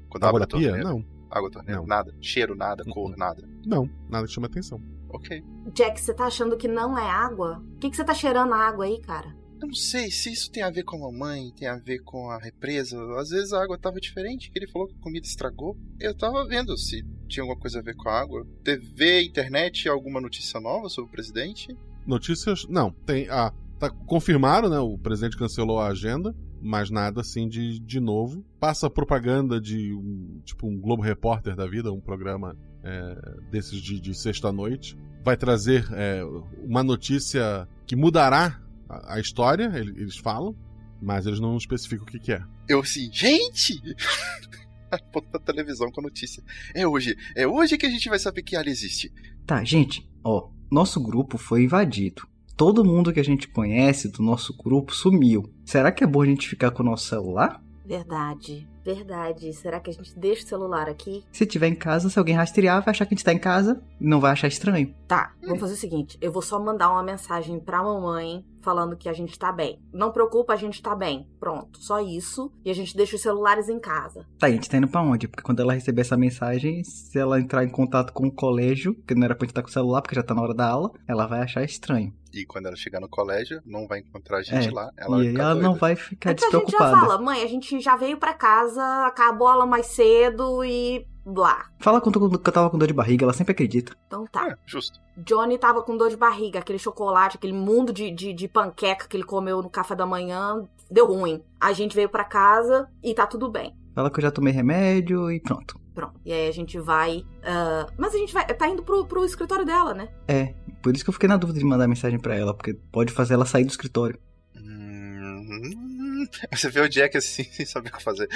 Quando 0.09 0.25
Água 0.25 0.41
da 0.41 0.45
a 0.45 0.49
pia? 0.49 0.69
torneira? 0.71 0.89
Não. 0.89 1.05
Água 1.31 1.51
da 1.51 1.55
torneira? 1.55 1.81
Não. 1.81 1.87
Nada. 1.87 2.15
Cheiro, 2.21 2.55
nada. 2.55 2.85
Cor, 2.85 3.17
nada. 3.17 3.43
Não, 3.67 3.89
nada 4.09 4.27
que 4.27 4.33
chama 4.33 4.47
atenção. 4.47 4.81
Ok. 5.09 5.43
Jack, 5.75 6.01
você 6.01 6.15
tá 6.15 6.27
achando 6.27 6.57
que 6.57 6.69
não 6.69 6.97
é 6.97 7.09
água? 7.11 7.63
O 7.75 7.79
que, 7.79 7.91
que 7.91 7.97
você 7.97 8.05
tá 8.05 8.15
cheirando 8.15 8.53
a 8.55 8.57
água 8.59 8.85
aí, 8.87 9.01
cara? 9.01 9.35
Não 9.67 9.75
sei 9.75 10.11
se 10.11 10.33
isso 10.33 10.51
tem 10.51 10.63
a 10.63 10.71
ver 10.71 10.83
com 10.83 10.97
a 10.97 11.11
mamãe, 11.11 11.53
tem 11.57 11.69
a 11.69 11.77
ver 11.77 12.01
com 12.01 12.31
a 12.31 12.39
represa. 12.39 12.99
Às 13.19 13.31
vezes 13.31 13.53
a 13.53 13.63
água 13.63 13.79
tava 13.79 14.01
diferente, 14.01 14.51
que 14.51 14.59
ele 14.59 14.71
falou 14.71 14.89
que 14.89 14.95
a 14.95 15.03
comida 15.03 15.27
estragou. 15.27 15.77
Eu 16.01 16.15
tava 16.15 16.47
vendo 16.47 16.77
se 16.77 17.05
tinha 17.29 17.43
alguma 17.43 17.59
coisa 17.59 17.79
a 17.79 17.83
ver 17.83 17.95
com 17.95 18.09
a 18.09 18.21
água. 18.21 18.47
TV, 18.65 19.23
internet, 19.23 19.89
alguma 19.89 20.21
notícia 20.21 20.61
nova 20.61 20.89
sobre 20.89 21.09
o 21.09 21.13
presidente? 21.13 21.77
Notícias? 22.07 22.67
Não. 22.69 22.91
Tem, 22.91 23.29
ah, 23.31 23.53
Tá, 23.83 23.91
confirmaram, 23.91 24.69
né? 24.69 24.79
O 24.79 24.97
presidente 24.97 25.37
cancelou 25.37 25.81
a 25.81 25.89
agenda, 25.89 26.33
mas 26.61 26.89
nada 26.89 27.21
assim 27.21 27.49
de, 27.49 27.81
de 27.81 27.99
novo. 27.99 28.45
Passa 28.61 28.89
propaganda 28.89 29.61
de 29.61 29.93
um, 29.93 30.41
tipo 30.45 30.69
um 30.69 30.81
Globo 30.81 31.03
Repórter 31.03 31.57
da 31.57 31.67
vida, 31.67 31.91
um 31.91 32.01
programa 32.01 32.57
é, 32.85 33.41
desses 33.51 33.81
de, 33.81 34.01
de 34.01 34.15
sexta-noite. 34.15 34.97
Vai 35.25 35.37
trazer 35.37 35.85
é, 35.95 36.23
uma 36.63 36.85
notícia 36.85 37.69
que 37.85 37.97
mudará 37.97 38.63
a, 38.93 39.15
a 39.15 39.21
história, 39.21 39.71
ele- 39.75 40.01
eles 40.01 40.17
falam, 40.17 40.57
mas 41.01 41.27
eles 41.27 41.41
não 41.41 41.57
especificam 41.57 42.05
o 42.05 42.09
que, 42.09 42.19
que 42.19 42.33
é. 42.33 42.43
Eu 42.69 42.81
assim, 42.81 43.11
gente! 43.13 43.81
Aponta 44.91 45.29
na 45.33 45.39
televisão 45.41 45.91
com 45.91 46.01
a 46.01 46.05
notícia. 46.05 46.43
É 46.75 46.87
hoje, 46.87 47.17
é 47.35 47.47
hoje 47.47 47.79
que 47.79 47.87
a 47.87 47.91
gente 47.91 48.09
vai 48.09 48.19
saber 48.19 48.43
que 48.43 48.55
Ali 48.57 48.71
existe. 48.71 49.11
Tá, 49.47 49.65
gente, 49.65 50.07
ó, 50.23 50.51
nosso 50.71 51.01
grupo 51.01 51.39
foi 51.39 51.65
invadido. 51.65 52.23
Todo 52.57 52.85
mundo 52.85 53.13
que 53.13 53.19
a 53.21 53.25
gente 53.25 53.49
conhece 53.49 54.09
do 54.09 54.23
nosso 54.23 54.55
grupo 54.57 54.95
sumiu. 54.95 55.51
Será 55.65 55.91
que 55.91 56.05
é 56.05 56.07
bom 56.07 56.21
a 56.21 56.27
gente 56.27 56.47
ficar 56.47 56.71
com 56.71 56.83
o 56.83 56.87
nosso 56.87 57.07
celular? 57.09 57.63
Verdade, 57.93 58.67
verdade. 58.83 59.53
Será 59.53 59.79
que 59.79 59.91
a 59.91 59.93
gente 59.93 60.19
deixa 60.19 60.43
o 60.45 60.49
celular 60.49 60.89
aqui? 60.89 61.23
Se 61.31 61.45
tiver 61.45 61.69
em 61.69 61.75
casa, 61.75 62.09
se 62.09 62.19
alguém 62.19 62.35
rastrear, 62.35 62.83
vai 62.83 62.91
achar 62.91 63.05
que 63.05 63.13
a 63.13 63.17
gente 63.17 63.25
tá 63.25 63.35
em 63.35 63.39
casa 63.39 63.83
e 64.01 64.07
não 64.09 64.19
vai 64.19 64.33
achar 64.33 64.49
estranho. 64.49 64.95
Tá, 65.07 65.35
vamos 65.43 65.61
fazer 65.61 65.75
o 65.75 65.77
seguinte: 65.77 66.17
eu 66.19 66.33
vou 66.33 66.41
só 66.41 66.59
mandar 66.59 66.91
uma 66.91 67.03
mensagem 67.03 67.61
pra 67.61 67.83
mamãe 67.83 68.47
falando 68.63 68.97
que 68.97 69.11
a 69.11 69.13
gente 69.13 69.39
tá 69.39 69.53
bem. 69.53 69.79
Não 69.93 70.11
preocupa, 70.11 70.55
a 70.55 70.57
gente 70.57 70.81
tá 70.81 70.95
bem. 70.95 71.29
Pronto, 71.39 71.79
só 71.83 72.01
isso. 72.01 72.51
E 72.65 72.71
a 72.71 72.75
gente 72.75 72.97
deixa 72.97 73.17
os 73.17 73.21
celulares 73.21 73.69
em 73.69 73.79
casa. 73.79 74.25
Tá, 74.39 74.47
a 74.47 74.51
gente 74.51 74.71
tá 74.71 74.79
indo 74.79 74.89
pra 74.89 75.03
onde? 75.03 75.29
Porque 75.29 75.43
quando 75.43 75.61
ela 75.61 75.75
receber 75.75 76.01
essa 76.01 76.17
mensagem, 76.17 76.83
se 76.85 77.19
ela 77.19 77.39
entrar 77.39 77.63
em 77.63 77.69
contato 77.69 78.15
com 78.15 78.27
o 78.27 78.33
colégio, 78.33 78.95
que 79.07 79.15
não 79.15 79.27
era 79.27 79.35
pra 79.35 79.45
gente 79.45 79.51
estar 79.51 79.63
com 79.63 79.69
o 79.69 79.73
celular, 79.73 80.01
porque 80.01 80.17
já 80.17 80.23
tá 80.23 80.35
na 80.35 80.41
hora 80.41 80.55
da 80.55 80.67
aula, 80.67 80.93
ela 81.07 81.27
vai 81.27 81.43
achar 81.43 81.63
estranho. 81.63 82.11
E 82.33 82.45
quando 82.47 82.67
ela 82.67 82.77
chegar 82.77 83.01
no 83.01 83.09
colégio, 83.09 83.61
não 83.67 83.87
vai 83.87 83.99
encontrar 84.01 84.39
a 84.39 84.43
gente 84.43 84.69
É, 84.69 84.71
lá. 84.73 84.91
e 84.97 85.01
Ela 85.01 85.17
vai 85.17 85.21
aí 85.27 85.31
ficar 85.33 85.43
ela 85.43 85.53
doida. 85.55 85.69
não 85.69 85.75
vai 85.77 85.97
ficar 85.97 86.31
É 86.31 86.35
que 86.35 86.45
a 86.45 86.47
gente 86.49 86.53
já 86.53 86.59
despreocupada. 86.65 87.01
fala, 87.07 87.19
mãe, 87.23 87.43
a 87.43 87.47
gente 87.47 87.81
já 87.81 87.97
veio 87.97 88.17
pra 88.17 88.33
casa, 88.35 88.83
acabou 89.07 89.49
a 89.49 89.53
aula 89.53 89.67
mais 89.67 89.87
cedo 89.87 90.65
e 90.65 91.07
blá. 91.25 91.67
Fala 91.79 92.01
quando 92.01 92.21
eu 92.25 92.31
que 92.39 92.49
eu 92.49 92.53
tava 92.53 92.71
com 92.71 92.79
dor 92.79 92.89
de 92.89 92.95
barriga, 92.95 93.25
ela 93.25 93.33
sempre 93.33 93.53
acredita. 93.53 93.95
Então 94.07 94.25
tá. 94.27 94.49
É, 94.49 94.57
justo. 94.67 94.99
Johnny 95.17 95.59
tava 95.59 95.83
com 95.83 95.97
dor 95.97 96.09
de 96.11 96.17
barriga, 96.17 96.59
aquele 96.61 96.79
chocolate, 96.79 97.37
aquele 97.37 97.53
mundo 97.53 97.93
de, 97.93 98.11
de, 98.11 98.33
de 98.33 98.49
panqueca 98.49 99.07
que 99.07 99.17
ele 99.17 99.25
comeu 99.25 99.63
no 99.63 99.69
café 99.71 99.95
da 99.95 100.07
manhã, 100.07 100.67
deu 100.91 101.07
ruim. 101.07 101.43
A 101.61 101.73
gente 101.73 101.95
veio 101.95 102.09
pra 102.09 102.25
casa 102.25 102.89
e 103.03 103.15
tá 103.15 103.27
tudo 103.27 103.51
bem. 103.51 103.77
Fala 103.95 104.11
que 104.11 104.19
eu 104.19 104.23
já 104.23 104.31
tomei 104.31 104.53
remédio 104.55 105.31
e 105.31 105.39
pronto. 105.39 105.79
Pronto. 105.95 106.19
E 106.25 106.33
aí 106.33 106.49
a 106.49 106.53
gente 106.53 106.79
vai. 106.79 107.23
ah, 107.45 107.87
mas 107.99 108.15
a 108.15 108.17
gente 108.19 108.33
vai. 108.33 108.47
Tá 108.47 108.67
indo 108.67 108.83
pro, 108.83 109.05
pro 109.05 109.25
escritório 109.27 109.67
dela, 109.67 109.93
né? 109.93 110.09
É, 110.27 110.55
por 110.83 110.95
isso 110.95 111.05
que 111.05 111.11
eu 111.11 111.15
fiquei 111.15 111.29
na 111.29 111.37
dúvida 111.37 111.59
de 111.59 111.65
mandar 111.65 111.87
mensagem 111.87 112.19
pra 112.19 112.35
ela, 112.35 112.55
porque 112.55 112.75
pode 112.75 113.13
fazer 113.13 113.35
ela 113.35 113.47
sair 113.47 113.65
do 113.65 113.71
escritório. 113.71 114.19
Hum, 114.57 115.83
Você 116.53 116.71
vê 116.71 116.81
o 116.81 116.89
Jack 116.89 117.17
assim, 117.17 117.45
sem 117.53 117.67
saber 117.67 117.91
o 117.91 117.93
que 117.93 118.03
fazer. 118.03 118.29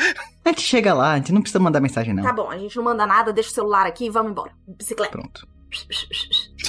A 0.45 0.49
gente 0.51 0.63
chega 0.63 0.95
lá, 0.95 1.13
a 1.13 1.17
gente 1.17 1.33
não 1.33 1.41
precisa 1.41 1.59
mandar 1.59 1.81
mensagem 1.81 2.15
não. 2.15 2.23
Tá 2.23 2.33
bom, 2.33 2.51
a 2.51 2.59
gente 2.59 2.77
não 2.77 2.85
manda 2.85 3.07
nada, 3.07 3.33
deixa 3.33 3.51
o 3.51 3.55
celular 3.55 3.87
aqui 3.87 4.07
e 4.07 4.11
vamos 4.11 4.33
embora. 4.33 4.53
Bicicleta. 4.67 5.13
Pronto. 5.13 5.47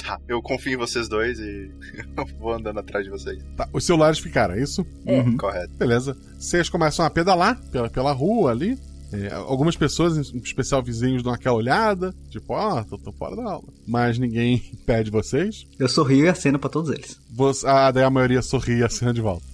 Tá, 0.02 0.18
eu 0.28 0.42
confio 0.42 0.74
em 0.74 0.76
vocês 0.76 1.08
dois 1.08 1.38
e 1.38 1.70
eu 2.16 2.26
vou 2.38 2.52
andando 2.52 2.80
atrás 2.80 3.04
de 3.04 3.10
vocês. 3.10 3.42
Tá, 3.56 3.68
os 3.72 3.84
celulares 3.84 4.18
ficaram, 4.18 4.54
é 4.54 4.60
isso? 4.60 4.84
É. 5.06 5.20
Uhum. 5.20 5.36
Correto. 5.36 5.72
Beleza. 5.74 6.16
Vocês 6.38 6.68
começam 6.68 7.04
a 7.04 7.10
pedalar 7.10 7.60
pela, 7.70 7.88
pela 7.88 8.12
rua 8.12 8.50
ali. 8.50 8.78
É, 9.12 9.32
algumas 9.32 9.74
pessoas, 9.76 10.32
em 10.34 10.38
especial 10.38 10.82
vizinhos, 10.82 11.22
dão 11.22 11.32
aquela 11.32 11.56
olhada, 11.56 12.14
tipo, 12.28 12.52
ó, 12.52 12.82
tô, 12.84 12.98
tô 12.98 13.10
fora 13.12 13.34
da 13.36 13.44
aula. 13.52 13.68
Mas 13.86 14.18
ninguém 14.18 14.54
impede 14.72 15.10
vocês. 15.10 15.66
Eu 15.78 15.88
sorrio 15.88 16.26
e 16.26 16.28
aceno 16.28 16.58
pra 16.58 16.68
todos 16.68 16.90
eles. 16.90 17.18
Você, 17.30 17.66
ah, 17.66 17.90
daí 17.90 18.04
a 18.04 18.10
maioria 18.10 18.42
sorri 18.42 18.78
e 18.78 18.84
acena 18.84 19.12
de 19.14 19.20
volta. 19.20 19.44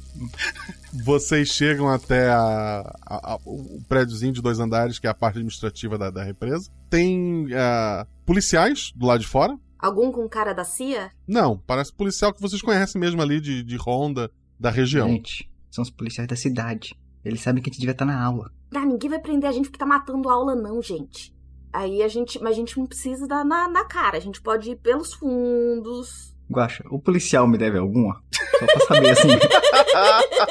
Vocês 1.05 1.49
chegam 1.49 1.89
até 1.89 2.29
a- 2.31 2.95
a- 3.05 3.33
a- 3.35 3.39
o 3.45 3.81
prédiozinho 3.89 4.33
de 4.33 4.41
dois 4.41 4.61
andares, 4.61 4.99
que 4.99 5.07
é 5.07 5.11
a 5.11 5.15
parte 5.15 5.37
administrativa 5.37 5.99
da, 5.99 6.11
da 6.11 6.23
represa. 6.23 6.71
Tem 6.89 7.47
ah, 7.55 8.07
policiais 8.25 8.93
do 8.95 9.07
lado 9.07 9.21
de 9.21 9.27
fora. 9.27 9.59
Algum 9.79 10.13
com 10.13 10.29
cara 10.29 10.53
da 10.53 10.65
CIA? 10.65 11.11
Não, 11.27 11.59
parece 11.59 11.93
policial 11.93 12.33
que 12.33 12.41
vocês 12.41 12.63
conhecem 12.63 13.01
mesmo 13.01 13.21
ali 13.21 13.41
de, 13.41 13.63
de 13.63 13.77
ronda 13.77 14.31
da 14.59 14.71
região. 14.71 15.09
Gente, 15.09 15.51
são 15.71 15.83
os 15.83 15.91
policiais 15.91 16.29
da 16.29 16.37
cidade. 16.37 16.95
Eles 17.25 17.41
sabem 17.41 17.63
que 17.63 17.69
a 17.69 17.73
gente 17.73 17.81
devia 17.81 17.93
estar 17.93 18.05
na 18.05 18.23
aula. 18.23 18.51
Ah, 18.77 18.85
ninguém 18.85 19.11
vai 19.11 19.19
prender 19.19 19.49
a 19.49 19.53
gente 19.53 19.67
porque 19.67 19.79
tá 19.79 19.87
matando 19.87 20.29
a 20.29 20.33
aula, 20.33 20.55
não, 20.55 20.83
gente. 20.83 21.35
Aí 21.73 22.03
a 22.03 22.09
gente. 22.09 22.41
Mas 22.43 22.53
a 22.53 22.57
gente 22.57 22.79
não 22.79 22.87
precisa 22.87 23.27
dar 23.27 23.45
na, 23.45 23.69
na 23.69 23.85
cara. 23.85 24.17
A 24.17 24.21
gente 24.21 24.41
pode 24.41 24.71
ir 24.71 24.77
pelos 24.77 25.15
fundos. 25.15 26.35
Guaxa, 26.51 26.85
o 26.91 27.01
policial 27.01 27.49
me 27.49 27.57
deve 27.57 27.79
alguma? 27.79 28.23
Só 28.59 28.67
pra 28.67 28.81
saber 28.87 29.11
assim. 29.11 29.29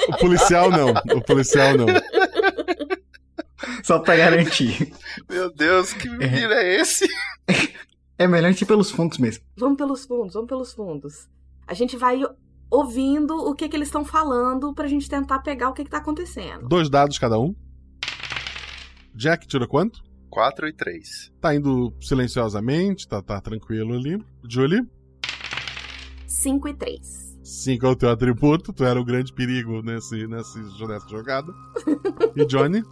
O 0.07 0.17
policial 0.17 0.71
não, 0.71 0.89
o 1.17 1.21
policial 1.21 1.77
não. 1.77 1.85
Só 3.83 3.99
pra 3.99 4.15
garantir. 4.15 4.93
Meu 5.29 5.53
Deus, 5.53 5.93
que 5.93 6.09
menino 6.09 6.53
é 6.53 6.79
esse? 6.79 7.05
É 8.17 8.27
melhor 8.27 8.47
a 8.47 8.51
gente 8.51 8.61
ir 8.61 8.65
pelos 8.65 8.89
fundos 8.89 9.17
mesmo. 9.17 9.43
Vamos 9.57 9.77
pelos 9.77 10.05
fundos, 10.05 10.33
vamos 10.33 10.47
pelos 10.47 10.73
fundos. 10.73 11.27
A 11.67 11.73
gente 11.73 11.97
vai 11.97 12.21
ouvindo 12.69 13.35
o 13.35 13.53
que, 13.53 13.67
que 13.67 13.75
eles 13.75 13.87
estão 13.87 14.03
falando 14.03 14.73
pra 14.73 14.87
gente 14.87 15.09
tentar 15.09 15.39
pegar 15.39 15.69
o 15.69 15.73
que, 15.73 15.83
que 15.83 15.89
tá 15.89 15.97
acontecendo. 15.97 16.67
Dois 16.67 16.89
dados 16.89 17.19
cada 17.19 17.39
um. 17.39 17.53
Jack 19.15 19.47
tira 19.47 19.67
quanto? 19.67 20.01
4 20.29 20.67
e 20.67 20.73
3. 20.73 21.31
Tá 21.39 21.53
indo 21.53 21.93
silenciosamente, 22.01 23.07
tá, 23.07 23.21
tá 23.21 23.39
tranquilo 23.39 23.93
ali. 23.93 24.17
Julie? 24.49 24.81
5 26.25 26.67
e 26.67 26.73
3. 26.73 26.99
5 27.43 27.85
é 27.85 27.89
o 27.89 27.95
teu 27.95 28.09
atributo, 28.09 28.73
tu 28.73 28.83
era 28.83 28.99
o 28.99 29.05
grande 29.05 29.31
perigo 29.31 29.81
nesse, 29.83 30.25
nesse, 30.27 30.59
nessa 30.87 31.07
jogada. 31.07 31.53
E 32.35 32.45
Johnny? 32.45 32.83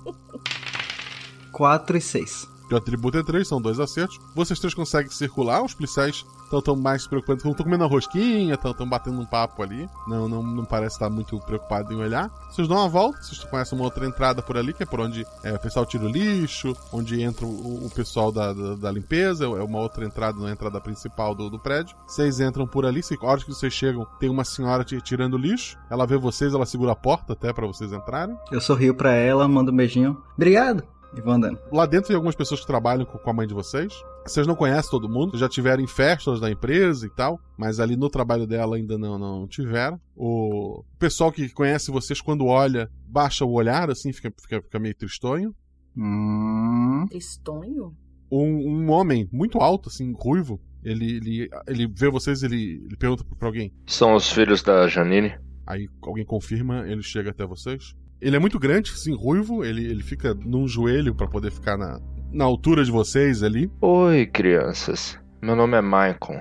4 1.51 1.97
e 1.97 2.01
6. 2.01 2.47
Teu 2.69 2.77
atributo 2.77 3.17
é 3.17 3.23
3, 3.23 3.47
são 3.47 3.61
dois 3.61 3.79
acertos. 3.79 4.19
Vocês 4.35 4.59
três 4.59 4.73
conseguem 4.73 5.11
circular, 5.11 5.63
os 5.63 5.73
policiais 5.73 6.23
estão 6.59 6.75
mais 6.75 7.03
se 7.03 7.09
preocupando, 7.09 7.37
estão 7.39 7.53
comendo 7.53 7.83
a 7.83 7.87
rosquinha, 7.87 8.53
estão 8.55 8.87
batendo 8.87 9.19
um 9.19 9.25
papo 9.25 9.61
ali. 9.63 9.89
Não, 10.07 10.27
não, 10.27 10.43
não 10.43 10.65
parece 10.65 10.95
estar 10.95 11.09
muito 11.09 11.39
preocupado 11.39 11.93
em 11.93 11.97
olhar. 11.97 12.29
Vocês 12.49 12.67
dão 12.67 12.77
uma 12.77 12.89
volta, 12.89 13.21
vocês 13.21 13.43
conhecem 13.43 13.77
uma 13.77 13.85
outra 13.85 14.05
entrada 14.05 14.41
por 14.41 14.57
ali, 14.57 14.73
que 14.73 14.83
é 14.83 14.85
por 14.85 14.99
onde 14.99 15.25
é, 15.43 15.53
o 15.53 15.59
pessoal 15.59 15.85
tira 15.85 16.03
o 16.05 16.09
lixo, 16.09 16.73
onde 16.91 17.21
entra 17.21 17.45
o, 17.45 17.85
o 17.85 17.89
pessoal 17.93 18.31
da, 18.31 18.53
da, 18.53 18.75
da 18.75 18.91
limpeza, 18.91 19.45
é 19.45 19.63
uma 19.63 19.79
outra 19.79 20.05
entrada, 20.05 20.37
não 20.37 20.47
é 20.47 20.51
a 20.51 20.53
entrada 20.53 20.79
principal 20.81 21.33
do, 21.35 21.49
do 21.49 21.59
prédio. 21.59 21.95
Vocês 22.07 22.39
entram 22.39 22.67
por 22.67 22.85
ali, 22.85 23.01
se, 23.01 23.17
a 23.21 23.25
hora 23.25 23.39
que 23.41 23.47
vocês 23.49 23.71
chegam, 23.73 24.05
tem 24.19 24.29
uma 24.29 24.43
senhora 24.43 24.83
ti- 24.83 25.01
tirando 25.01 25.37
lixo. 25.37 25.77
Ela 25.89 26.05
vê 26.05 26.17
vocês, 26.17 26.53
ela 26.53 26.65
segura 26.65 26.91
a 26.91 26.95
porta 26.95 27.33
até 27.33 27.51
pra 27.53 27.67
vocês 27.67 27.91
entrarem. 27.93 28.35
Eu 28.51 28.61
sorrio 28.61 28.93
pra 28.95 29.11
ela, 29.13 29.47
mando 29.47 29.71
um 29.71 29.75
beijinho. 29.75 30.21
Obrigado! 30.35 30.83
E 31.15 31.21
vou 31.21 31.33
andando. 31.33 31.59
Lá 31.71 31.85
dentro 31.85 32.07
tem 32.07 32.15
algumas 32.15 32.35
pessoas 32.35 32.61
que 32.61 32.67
trabalham 32.67 33.05
com 33.05 33.17
com 33.17 33.29
a 33.29 33.33
mãe 33.33 33.47
de 33.47 33.53
vocês. 33.53 33.93
Vocês 34.25 34.45
não 34.45 34.55
conhecem 34.55 34.91
todo 34.91 35.09
mundo, 35.09 35.37
já 35.37 35.49
tiveram 35.49 35.83
em 35.83 35.87
festas 35.87 36.39
da 36.39 36.49
empresa 36.49 37.05
e 37.05 37.09
tal, 37.09 37.39
mas 37.57 37.79
ali 37.79 37.95
no 37.95 38.09
trabalho 38.09 38.45
dela 38.45 38.75
ainda 38.75 38.97
não, 38.97 39.17
não 39.17 39.47
tiveram. 39.47 39.99
O 40.15 40.83
pessoal 40.99 41.31
que 41.31 41.49
conhece 41.49 41.91
vocês, 41.91 42.21
quando 42.21 42.45
olha, 42.45 42.89
baixa 43.07 43.43
o 43.43 43.51
olhar, 43.51 43.89
assim, 43.89 44.13
fica, 44.13 44.31
fica, 44.39 44.61
fica 44.61 44.79
meio 44.79 44.95
tristonho. 44.95 45.55
Hum. 45.97 47.05
Tristonho? 47.09 47.95
Um, 48.31 48.85
um 48.85 48.91
homem 48.91 49.27
muito 49.31 49.57
alto, 49.57 49.89
assim, 49.89 50.13
ruivo, 50.13 50.61
ele, 50.83 51.17
ele, 51.17 51.49
ele 51.67 51.87
vê 51.87 52.09
vocês 52.09 52.43
ele, 52.43 52.81
ele 52.85 52.97
pergunta 52.97 53.23
pra 53.37 53.47
alguém. 53.47 53.73
São 53.85 54.15
os 54.15 54.31
filhos 54.31 54.63
da 54.63 54.87
Janine? 54.87 55.33
Aí 55.65 55.87
alguém 56.01 56.25
confirma, 56.25 56.87
ele 56.87 57.03
chega 57.03 57.31
até 57.31 57.45
vocês. 57.45 57.95
Ele 58.21 58.35
é 58.35 58.39
muito 58.39 58.59
grande, 58.59 58.91
assim, 58.91 59.15
ruivo, 59.15 59.65
ele, 59.65 59.83
ele 59.83 60.03
fica 60.03 60.35
num 60.35 60.67
joelho 60.67 61.15
pra 61.15 61.27
poder 61.27 61.51
ficar 61.51 61.75
na, 61.75 61.99
na 62.31 62.45
altura 62.45 62.85
de 62.85 62.91
vocês 62.91 63.41
ali. 63.41 63.71
Oi, 63.81 64.27
crianças. 64.27 65.19
Meu 65.41 65.55
nome 65.55 65.75
é 65.75 65.81
Maicon. 65.81 66.39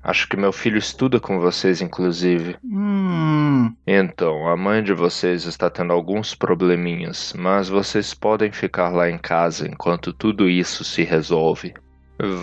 Acho 0.00 0.28
que 0.28 0.36
meu 0.36 0.52
filho 0.52 0.78
estuda 0.78 1.18
com 1.18 1.40
vocês, 1.40 1.82
inclusive. 1.82 2.56
Hum. 2.64 3.74
Então, 3.84 4.46
a 4.46 4.56
mãe 4.56 4.80
de 4.80 4.92
vocês 4.92 5.44
está 5.44 5.68
tendo 5.68 5.92
alguns 5.92 6.36
probleminhas, 6.36 7.34
mas 7.36 7.68
vocês 7.68 8.14
podem 8.14 8.52
ficar 8.52 8.90
lá 8.90 9.10
em 9.10 9.18
casa 9.18 9.66
enquanto 9.66 10.12
tudo 10.12 10.48
isso 10.48 10.84
se 10.84 11.02
resolve. 11.02 11.74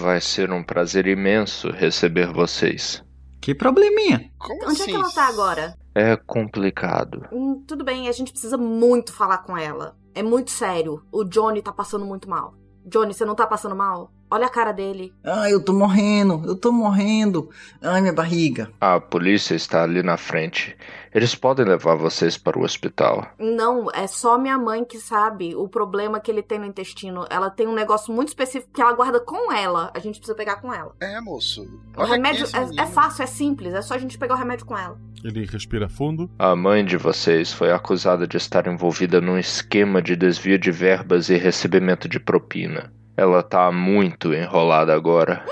Vai 0.01 0.19
ser 0.19 0.51
um 0.51 0.61
prazer 0.61 1.07
imenso 1.07 1.71
receber 1.71 2.27
vocês. 2.27 3.04
Que 3.45 3.53
probleminha? 3.53 4.31
Como 4.39 4.67
Onde 4.67 4.81
é 4.81 4.85
que 4.85 4.95
ela 4.95 5.11
tá 5.11 5.27
agora? 5.27 5.77
É 5.93 6.15
complicado. 6.15 7.27
Hum, 7.31 7.63
tudo 7.67 7.83
bem, 7.83 8.09
a 8.09 8.11
gente 8.11 8.31
precisa 8.31 8.57
muito 8.57 9.13
falar 9.13 9.37
com 9.37 9.55
ela. 9.55 9.95
É 10.15 10.23
muito 10.23 10.49
sério. 10.49 11.05
O 11.11 11.23
Johnny 11.23 11.61
tá 11.61 11.71
passando 11.71 12.03
muito 12.03 12.27
mal. 12.27 12.55
Johnny, 12.87 13.13
você 13.13 13.23
não 13.23 13.35
tá 13.35 13.45
passando 13.45 13.75
mal? 13.75 14.11
Olha 14.29 14.47
a 14.47 14.49
cara 14.49 14.71
dele. 14.71 15.13
Ai, 15.23 15.53
eu 15.53 15.63
tô 15.63 15.71
morrendo, 15.71 16.41
eu 16.45 16.55
tô 16.55 16.71
morrendo. 16.71 17.49
Ai, 17.81 18.01
minha 18.01 18.13
barriga. 18.13 18.71
A 18.81 18.99
polícia 18.99 19.53
está 19.55 19.83
ali 19.83 20.01
na 20.01 20.17
frente. 20.17 20.75
Eles 21.13 21.33
podem 21.33 21.65
levar 21.65 21.95
vocês 21.95 22.37
para 22.37 22.59
o 22.59 22.63
hospital. 22.63 23.25
Não, 23.39 23.87
é 23.93 24.07
só 24.07 24.37
minha 24.37 24.57
mãe 24.57 24.83
que 24.83 24.99
sabe 24.99 25.55
o 25.55 25.67
problema 25.67 26.19
que 26.19 26.29
ele 26.29 26.41
tem 26.41 26.59
no 26.59 26.65
intestino. 26.65 27.25
Ela 27.29 27.49
tem 27.49 27.67
um 27.67 27.73
negócio 27.73 28.13
muito 28.13 28.29
específico 28.29 28.73
que 28.73 28.81
ela 28.81 28.91
guarda 28.93 29.19
com 29.19 29.53
ela. 29.53 29.91
A 29.93 29.99
gente 29.99 30.17
precisa 30.17 30.35
pegar 30.35 30.57
com 30.57 30.73
ela. 30.73 30.93
É, 30.99 31.21
moço. 31.21 31.65
O 31.95 32.03
remédio 32.03 32.45
é, 32.47 32.81
é 32.81 32.87
fácil, 32.87 33.23
é 33.23 33.27
simples. 33.27 33.73
É 33.73 33.81
só 33.81 33.93
a 33.93 33.97
gente 33.97 34.17
pegar 34.17 34.35
o 34.35 34.37
remédio 34.37 34.65
com 34.65 34.77
ela. 34.77 34.99
Ele 35.23 35.45
respira 35.45 35.87
fundo. 35.87 36.29
A 36.37 36.55
mãe 36.55 36.83
de 36.83 36.97
vocês 36.97 37.53
foi 37.53 37.71
acusada 37.71 38.27
de 38.27 38.37
estar 38.37 38.67
envolvida 38.67 39.21
num 39.21 39.37
esquema 39.37 40.01
de 40.01 40.15
desvio 40.15 40.59
de 40.59 40.71
verbas 40.71 41.29
e 41.29 41.37
recebimento 41.37 42.09
de 42.09 42.19
propina. 42.19 42.91
Ela 43.17 43.41
tá 43.41 43.71
muito 43.71 44.33
enrolada 44.33 44.93
agora. 44.93 45.45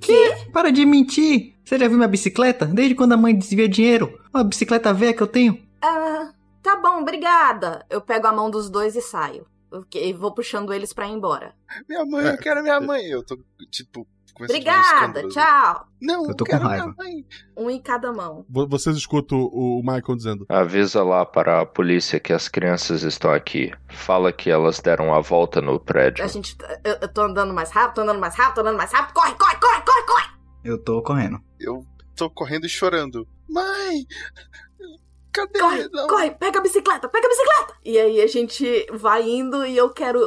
Que? 0.00 0.46
Para 0.52 0.70
de 0.70 0.84
mentir! 0.84 1.54
Você 1.64 1.78
já 1.78 1.86
viu 1.86 1.96
minha 1.96 2.08
bicicleta? 2.08 2.64
Desde 2.64 2.94
quando 2.94 3.12
a 3.12 3.16
mãe 3.16 3.36
desvia 3.36 3.68
dinheiro? 3.68 4.18
Uma 4.32 4.42
bicicleta 4.42 4.92
velha 4.92 5.12
que 5.12 5.22
eu 5.22 5.26
tenho. 5.26 5.62
Ah, 5.82 6.32
tá 6.62 6.76
bom, 6.76 7.00
obrigada. 7.02 7.84
Eu 7.90 8.00
pego 8.00 8.26
a 8.26 8.32
mão 8.32 8.50
dos 8.50 8.70
dois 8.70 8.96
e 8.96 9.02
saio. 9.02 9.46
E 9.94 10.12
vou 10.14 10.32
puxando 10.32 10.72
eles 10.72 10.94
pra 10.94 11.06
ir 11.06 11.12
embora. 11.12 11.54
Minha 11.88 12.06
mãe, 12.06 12.26
eu 12.26 12.38
quero 12.38 12.62
minha 12.62 12.80
mãe. 12.80 13.04
Eu 13.04 13.22
tô, 13.22 13.38
tipo, 13.70 14.06
Obrigada, 14.40 15.28
tchau. 15.28 15.88
Não, 16.00 16.28
eu 16.28 16.34
tô 16.34 16.44
com 16.44 16.56
raiva. 16.56 16.94
Um 17.56 17.68
em 17.70 17.80
cada 17.80 18.12
mão. 18.12 18.44
Vocês 18.48 18.96
escutam 18.96 19.38
o 19.38 19.80
Michael 19.82 20.16
dizendo: 20.16 20.46
Avisa 20.48 21.02
lá 21.02 21.26
para 21.26 21.60
a 21.60 21.66
polícia 21.66 22.20
que 22.20 22.32
as 22.32 22.48
crianças 22.48 23.02
estão 23.02 23.32
aqui. 23.32 23.72
Fala 23.88 24.32
que 24.32 24.50
elas 24.50 24.80
deram 24.80 25.12
a 25.12 25.20
volta 25.20 25.60
no 25.60 25.80
prédio. 25.80 26.24
A 26.24 26.28
gente. 26.28 26.56
Eu, 26.84 26.98
eu 27.02 27.08
tô 27.08 27.22
andando 27.22 27.52
mais 27.52 27.70
rápido, 27.70 27.96
tô 27.96 28.00
andando 28.02 28.20
mais 28.20 28.34
rápido, 28.36 28.54
tô 28.54 28.60
andando 28.60 28.76
mais 28.76 28.92
rápido. 28.92 29.14
Corre, 29.14 29.34
corre, 29.34 29.56
corre, 29.56 29.82
corre, 29.82 30.02
corre! 30.06 30.38
Eu 30.64 30.82
tô 30.82 31.02
correndo. 31.02 31.40
Eu 31.58 31.84
tô 32.16 32.30
correndo 32.30 32.66
e 32.66 32.68
chorando. 32.68 33.26
Mãe! 33.48 34.06
Cadê? 35.46 35.58
Corre, 35.58 35.88
Não. 35.92 36.06
corre, 36.06 36.30
pega 36.32 36.58
a 36.58 36.62
bicicleta, 36.62 37.08
pega 37.08 37.26
a 37.26 37.30
bicicleta! 37.30 37.74
E 37.84 37.98
aí 37.98 38.20
a 38.20 38.26
gente 38.26 38.86
vai 38.92 39.28
indo 39.28 39.64
e 39.64 39.76
eu 39.76 39.88
quero. 39.90 40.20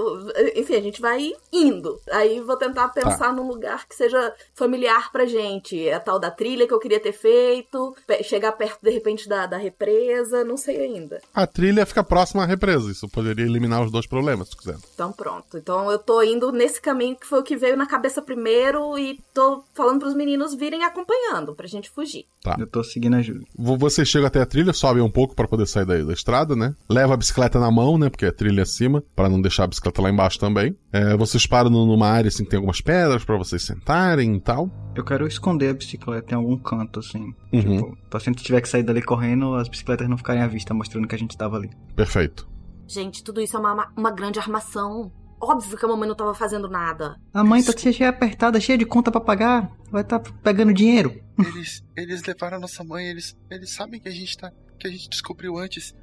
Enfim, 0.56 0.76
a 0.76 0.82
gente 0.82 1.00
vai 1.02 1.32
indo. 1.52 2.00
Aí 2.12 2.40
vou 2.42 2.58
tentar 2.58 2.88
pensar 2.90 3.18
Tá. 3.18 3.34
num 3.34 3.48
lugar 3.48 3.88
que 3.88 3.96
seja 3.96 4.34
familiar 4.56 5.12
pra 5.12 5.26
gente. 5.26 5.88
É 5.88 5.94
a 5.94 6.00
tal 6.00 6.18
da 6.20 6.32
trilha 6.32 6.66
que 6.68 6.74
eu 6.74 6.80
queria 6.80 7.00
ter 7.00 7.12
feito, 7.12 7.96
chegar 8.24 8.52
perto 8.54 8.80
de 8.82 8.90
repente 8.90 9.28
da, 9.28 9.46
da 9.46 9.58
represa, 9.58 10.44
não 10.44 10.58
sei 10.58 10.78
ainda. 10.82 11.22
A 11.34 11.46
trilha 11.46 11.86
fica 11.86 12.04
próxima 12.04 12.44
à 12.44 12.46
represa. 12.46 12.90
Isso 12.92 13.08
poderia 13.10 13.46
eliminar 13.46 13.84
os 13.84 13.92
dois 13.92 14.08
problemas, 14.08 14.50
se 14.50 14.58
quiser. 14.58 14.78
Então 14.94 15.12
pronto. 15.12 15.58
Então 15.58 15.92
eu 15.92 16.00
tô 16.00 16.22
indo 16.24 16.52
nesse 16.52 16.82
caminho 16.82 17.16
que 17.16 17.28
foi 17.28 17.40
o 17.40 17.44
que 17.44 17.56
veio 17.56 17.76
na 17.78 17.86
cabeça 17.86 18.22
primeiro 18.22 18.98
e 18.98 19.20
tô 19.34 19.64
falando 19.74 20.00
pros 20.00 20.14
meninos 20.16 20.54
virem 20.56 20.84
acompanhando 20.84 21.54
pra 21.54 21.68
gente 21.68 21.90
fugir. 21.90 22.26
Tá. 22.42 22.56
Eu 22.60 22.66
tô 22.68 22.84
seguindo 22.84 23.16
a 23.18 23.22
Júlia. 23.22 23.46
Vo- 23.58 23.78
Você 23.78 24.06
chega 24.06 24.28
até 24.28 24.42
a 24.42 24.46
trilha, 24.46 24.74
sobe 24.74 25.01
um 25.04 25.12
pouco 25.12 25.36
pra 25.36 25.48
poder 25.48 25.66
sair 25.66 25.86
da, 25.86 25.98
da 26.04 26.14
estrada, 26.14 26.56
né? 26.56 26.74
Leva 26.90 27.14
a 27.14 27.18
bicicleta 27.18 27.60
na 27.60 27.72
mão, 27.72 27.98
né? 27.98 28.10
Porque 28.10 28.26
é 28.26 28.32
trilha 28.32 28.64
acima, 28.64 29.04
pra 29.16 29.30
não 29.30 29.42
deixar 29.42 29.64
a 29.64 29.68
bicicleta 29.68 30.02
lá 30.02 30.10
embaixo 30.10 30.40
também. 30.40 30.76
É, 30.92 31.16
vocês 31.18 31.46
param 31.46 31.70
no- 31.70 31.86
numa 31.86 32.08
área 32.08 32.28
assim 32.28 32.44
que 32.44 32.50
tem 32.50 32.58
algumas 32.58 32.82
pedras 32.82 33.24
pra 33.24 33.38
vocês 33.38 33.64
sentarem 33.66 34.36
e 34.36 34.40
tal. 34.42 34.70
Eu 34.96 35.04
quero 35.04 35.26
esconder 35.28 35.70
a 35.70 35.74
bicicleta 35.74 36.34
em 36.34 36.38
algum 36.38 36.58
canto, 36.58 37.00
assim. 37.00 37.34
Uhum. 37.54 37.62
Tipo, 37.78 37.98
pra 38.10 38.20
se 38.20 38.30
a 38.30 38.34
gente 38.34 38.44
tiver 38.44 38.62
que 38.62 38.70
sair 38.70 38.84
dali 38.84 39.02
correndo, 39.02 39.56
as 39.56 39.68
bicicletas 39.70 40.08
não 40.10 40.18
ficarem 40.18 40.42
à 40.42 40.48
vista, 40.48 40.74
mostrando 40.74 41.08
que 41.08 41.16
a 41.16 41.20
gente 41.20 41.38
tava 41.38 41.58
ali. 41.58 41.70
Perfeito. 41.96 42.48
Gente, 42.88 43.24
tudo 43.24 43.40
isso 43.42 43.56
é 43.56 43.60
uma, 43.60 43.88
uma 43.96 44.12
grande 44.12 44.38
armação. 44.40 45.12
Óbvio 45.44 45.76
que 45.76 45.84
a 45.86 45.88
mamãe 45.88 46.08
não 46.08 46.16
tava 46.16 46.36
fazendo 46.36 46.70
nada. 46.70 47.16
A 47.34 47.44
mãe 47.44 47.64
tá 47.64 47.72
cheia 47.76 48.10
apertada, 48.10 48.60
cheia 48.60 48.78
de 48.78 48.86
conta 48.86 49.10
pra 49.10 49.20
pagar. 49.22 49.72
Vai 49.90 50.04
tá 50.04 50.20
pegando 50.20 50.72
dinheiro. 50.74 51.16
Eles, 51.40 51.84
eles 51.98 52.22
levaram 52.24 52.58
a 52.58 52.60
nossa 52.60 52.84
mãe, 52.84 53.08
eles, 53.08 53.36
eles 53.50 53.74
sabem 53.74 54.00
que 54.00 54.08
a 54.08 54.12
gente 54.12 54.38
tá. 54.38 54.52
Que 54.82 54.88
a 54.88 54.92
gente 54.92 55.10
descobriu 55.10 55.58
antes. 55.58 55.96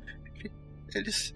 Eles. 0.94 1.34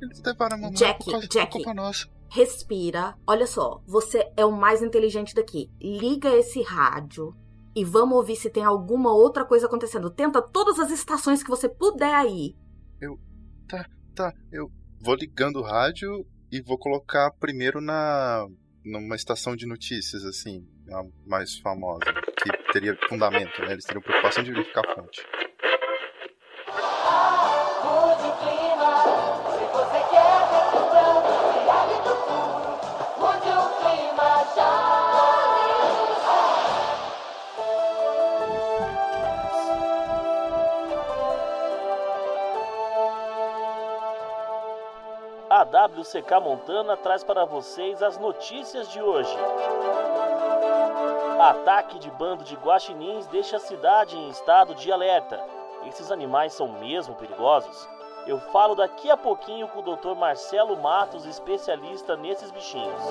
Eles 0.00 0.22
levaram 0.24 0.56
a 0.56 0.60
mamãe 0.60 0.74
Jack, 0.74 1.04
por 1.04 1.10
causa 1.10 1.28
Jack. 1.28 1.52
culpa 1.52 1.74
nossa. 1.74 2.08
Respira. 2.30 3.16
Olha 3.26 3.46
só, 3.46 3.82
você 3.86 4.30
é 4.36 4.44
o 4.44 4.52
mais 4.52 4.82
inteligente 4.82 5.34
daqui. 5.34 5.70
Liga 5.80 6.28
esse 6.30 6.62
rádio 6.62 7.34
e 7.74 7.84
vamos 7.84 8.16
ouvir 8.16 8.36
se 8.36 8.48
tem 8.48 8.64
alguma 8.64 9.12
outra 9.12 9.44
coisa 9.44 9.66
acontecendo. 9.66 10.10
Tenta 10.10 10.40
todas 10.40 10.78
as 10.78 10.90
estações 10.90 11.42
que 11.42 11.50
você 11.50 11.68
puder 11.68 12.14
aí. 12.14 12.56
Eu. 13.00 13.18
Tá, 13.68 13.84
tá. 14.14 14.32
Eu 14.52 14.70
vou 15.00 15.16
ligando 15.16 15.56
o 15.56 15.62
rádio 15.62 16.24
e 16.50 16.62
vou 16.62 16.78
colocar 16.78 17.30
primeiro 17.40 17.80
na. 17.80 18.46
numa 18.84 19.16
estação 19.16 19.56
de 19.56 19.66
notícias, 19.66 20.24
assim, 20.24 20.64
a 20.90 21.02
mais 21.26 21.58
famosa. 21.58 22.04
Que 22.36 22.72
teria 22.72 22.96
fundamento, 23.08 23.60
né? 23.62 23.72
Eles 23.72 23.84
teriam 23.84 24.02
preocupação 24.02 24.44
de 24.44 24.52
verificar 24.52 24.82
a 24.88 24.94
fonte. 24.94 25.20
WCK 45.74 46.38
Montana 46.40 46.96
traz 46.96 47.24
para 47.24 47.44
vocês 47.44 48.00
as 48.00 48.16
notícias 48.16 48.88
de 48.92 49.02
hoje. 49.02 49.36
Ataque 51.40 51.98
de 51.98 52.12
bando 52.12 52.44
de 52.44 52.54
guaxinins 52.54 53.26
deixa 53.26 53.56
a 53.56 53.60
cidade 53.60 54.16
em 54.16 54.28
estado 54.28 54.72
de 54.76 54.92
alerta. 54.92 55.44
Esses 55.84 56.12
animais 56.12 56.52
são 56.52 56.68
mesmo 56.68 57.16
perigosos? 57.16 57.88
Eu 58.24 58.38
falo 58.38 58.76
daqui 58.76 59.10
a 59.10 59.16
pouquinho 59.16 59.66
com 59.66 59.80
o 59.80 59.96
Dr. 59.96 60.14
Marcelo 60.14 60.80
Matos, 60.80 61.26
especialista 61.26 62.16
nesses 62.16 62.52
bichinhos. 62.52 63.02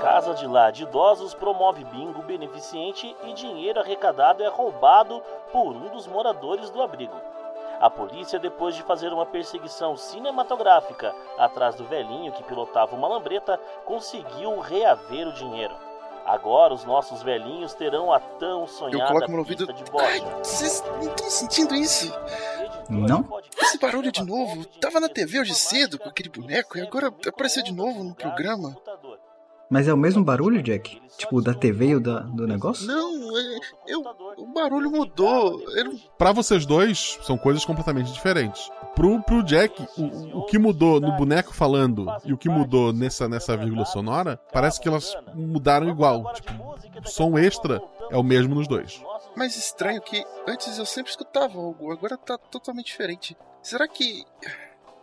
Casa 0.00 0.34
de 0.34 0.44
Lar 0.44 0.72
de 0.72 0.82
Idosos 0.82 1.34
promove 1.34 1.84
bingo 1.84 2.22
beneficente 2.22 3.16
e 3.22 3.32
dinheiro 3.32 3.78
arrecadado 3.78 4.42
é 4.42 4.48
roubado 4.48 5.22
por 5.52 5.68
um 5.68 5.88
dos 5.90 6.08
moradores 6.08 6.68
do 6.68 6.82
abrigo. 6.82 7.37
A 7.80 7.88
polícia, 7.88 8.38
depois 8.38 8.74
de 8.74 8.82
fazer 8.82 9.12
uma 9.12 9.24
perseguição 9.24 9.96
cinematográfica 9.96 11.14
atrás 11.38 11.76
do 11.76 11.84
velhinho 11.84 12.32
que 12.32 12.42
pilotava 12.42 12.96
uma 12.96 13.06
lambreta, 13.08 13.58
conseguiu 13.84 14.58
reaver 14.58 15.28
o 15.28 15.32
dinheiro. 15.32 15.74
Agora 16.26 16.74
os 16.74 16.84
nossos 16.84 17.22
velhinhos 17.22 17.72
terão 17.72 18.12
a 18.12 18.20
tão 18.20 18.62
Eu 18.62 18.66
sonhada 18.66 19.06
coloco 19.06 19.30
meu 19.30 19.38
ouvido. 19.38 19.72
de 19.72 19.84
bote. 19.84 20.20
Vocês 20.42 20.82
não 20.86 21.00
estão 21.08 21.30
sentindo 21.30 21.74
isso? 21.74 22.12
Não? 22.90 23.24
Esse 23.62 23.78
barulho 23.78 24.12
de 24.12 24.22
novo. 24.22 24.64
Tava 24.80 25.00
na 25.00 25.08
TV 25.08 25.40
hoje 25.40 25.54
cedo 25.54 25.98
com 25.98 26.08
aquele 26.08 26.28
boneco 26.28 26.76
e 26.76 26.82
agora 26.82 27.08
apareceu 27.26 27.62
de 27.62 27.72
novo 27.72 28.04
no 28.04 28.14
programa. 28.14 28.76
Mas 29.70 29.86
é 29.86 29.92
o 29.92 29.96
mesmo 29.98 30.24
barulho, 30.24 30.62
Jack? 30.62 31.00
Tipo, 31.18 31.42
da 31.42 31.52
TV 31.52 31.88
e 31.88 31.96
o 31.96 32.00
da, 32.00 32.20
do 32.20 32.46
negócio? 32.46 32.86
Não, 32.86 33.36
é, 33.38 33.58
eu, 33.88 34.00
o 34.38 34.46
barulho 34.52 34.90
mudou. 34.90 35.60
Eu 35.76 35.84
não- 35.84 35.98
Pra 36.16 36.32
vocês 36.32 36.64
dois, 36.64 37.18
são 37.22 37.36
coisas 37.36 37.64
completamente 37.64 38.10
diferentes. 38.12 38.70
Pro, 38.94 39.22
pro 39.22 39.42
Jack, 39.42 39.86
o, 39.98 40.38
o 40.38 40.46
que 40.46 40.58
mudou 40.58 41.00
no 41.00 41.12
boneco 41.16 41.52
falando 41.54 42.06
e 42.24 42.32
o 42.32 42.38
que 42.38 42.48
mudou 42.48 42.92
nessa, 42.92 43.28
nessa 43.28 43.56
vírgula 43.56 43.84
sonora, 43.84 44.40
parece 44.52 44.80
que 44.80 44.88
elas 44.88 45.14
mudaram 45.34 45.88
igual. 45.88 46.32
Tipo, 46.32 46.52
o 47.04 47.08
som 47.08 47.38
extra 47.38 47.80
é 48.10 48.16
o 48.16 48.22
mesmo 48.22 48.54
nos 48.54 48.66
dois. 48.66 49.02
Mas 49.36 49.54
estranho 49.56 50.00
que 50.00 50.24
antes 50.48 50.78
eu 50.78 50.86
sempre 50.86 51.10
escutava 51.10 51.58
algo, 51.58 51.92
agora 51.92 52.16
tá 52.16 52.36
totalmente 52.38 52.86
diferente. 52.86 53.36
Será 53.62 53.86
que. 53.86 54.24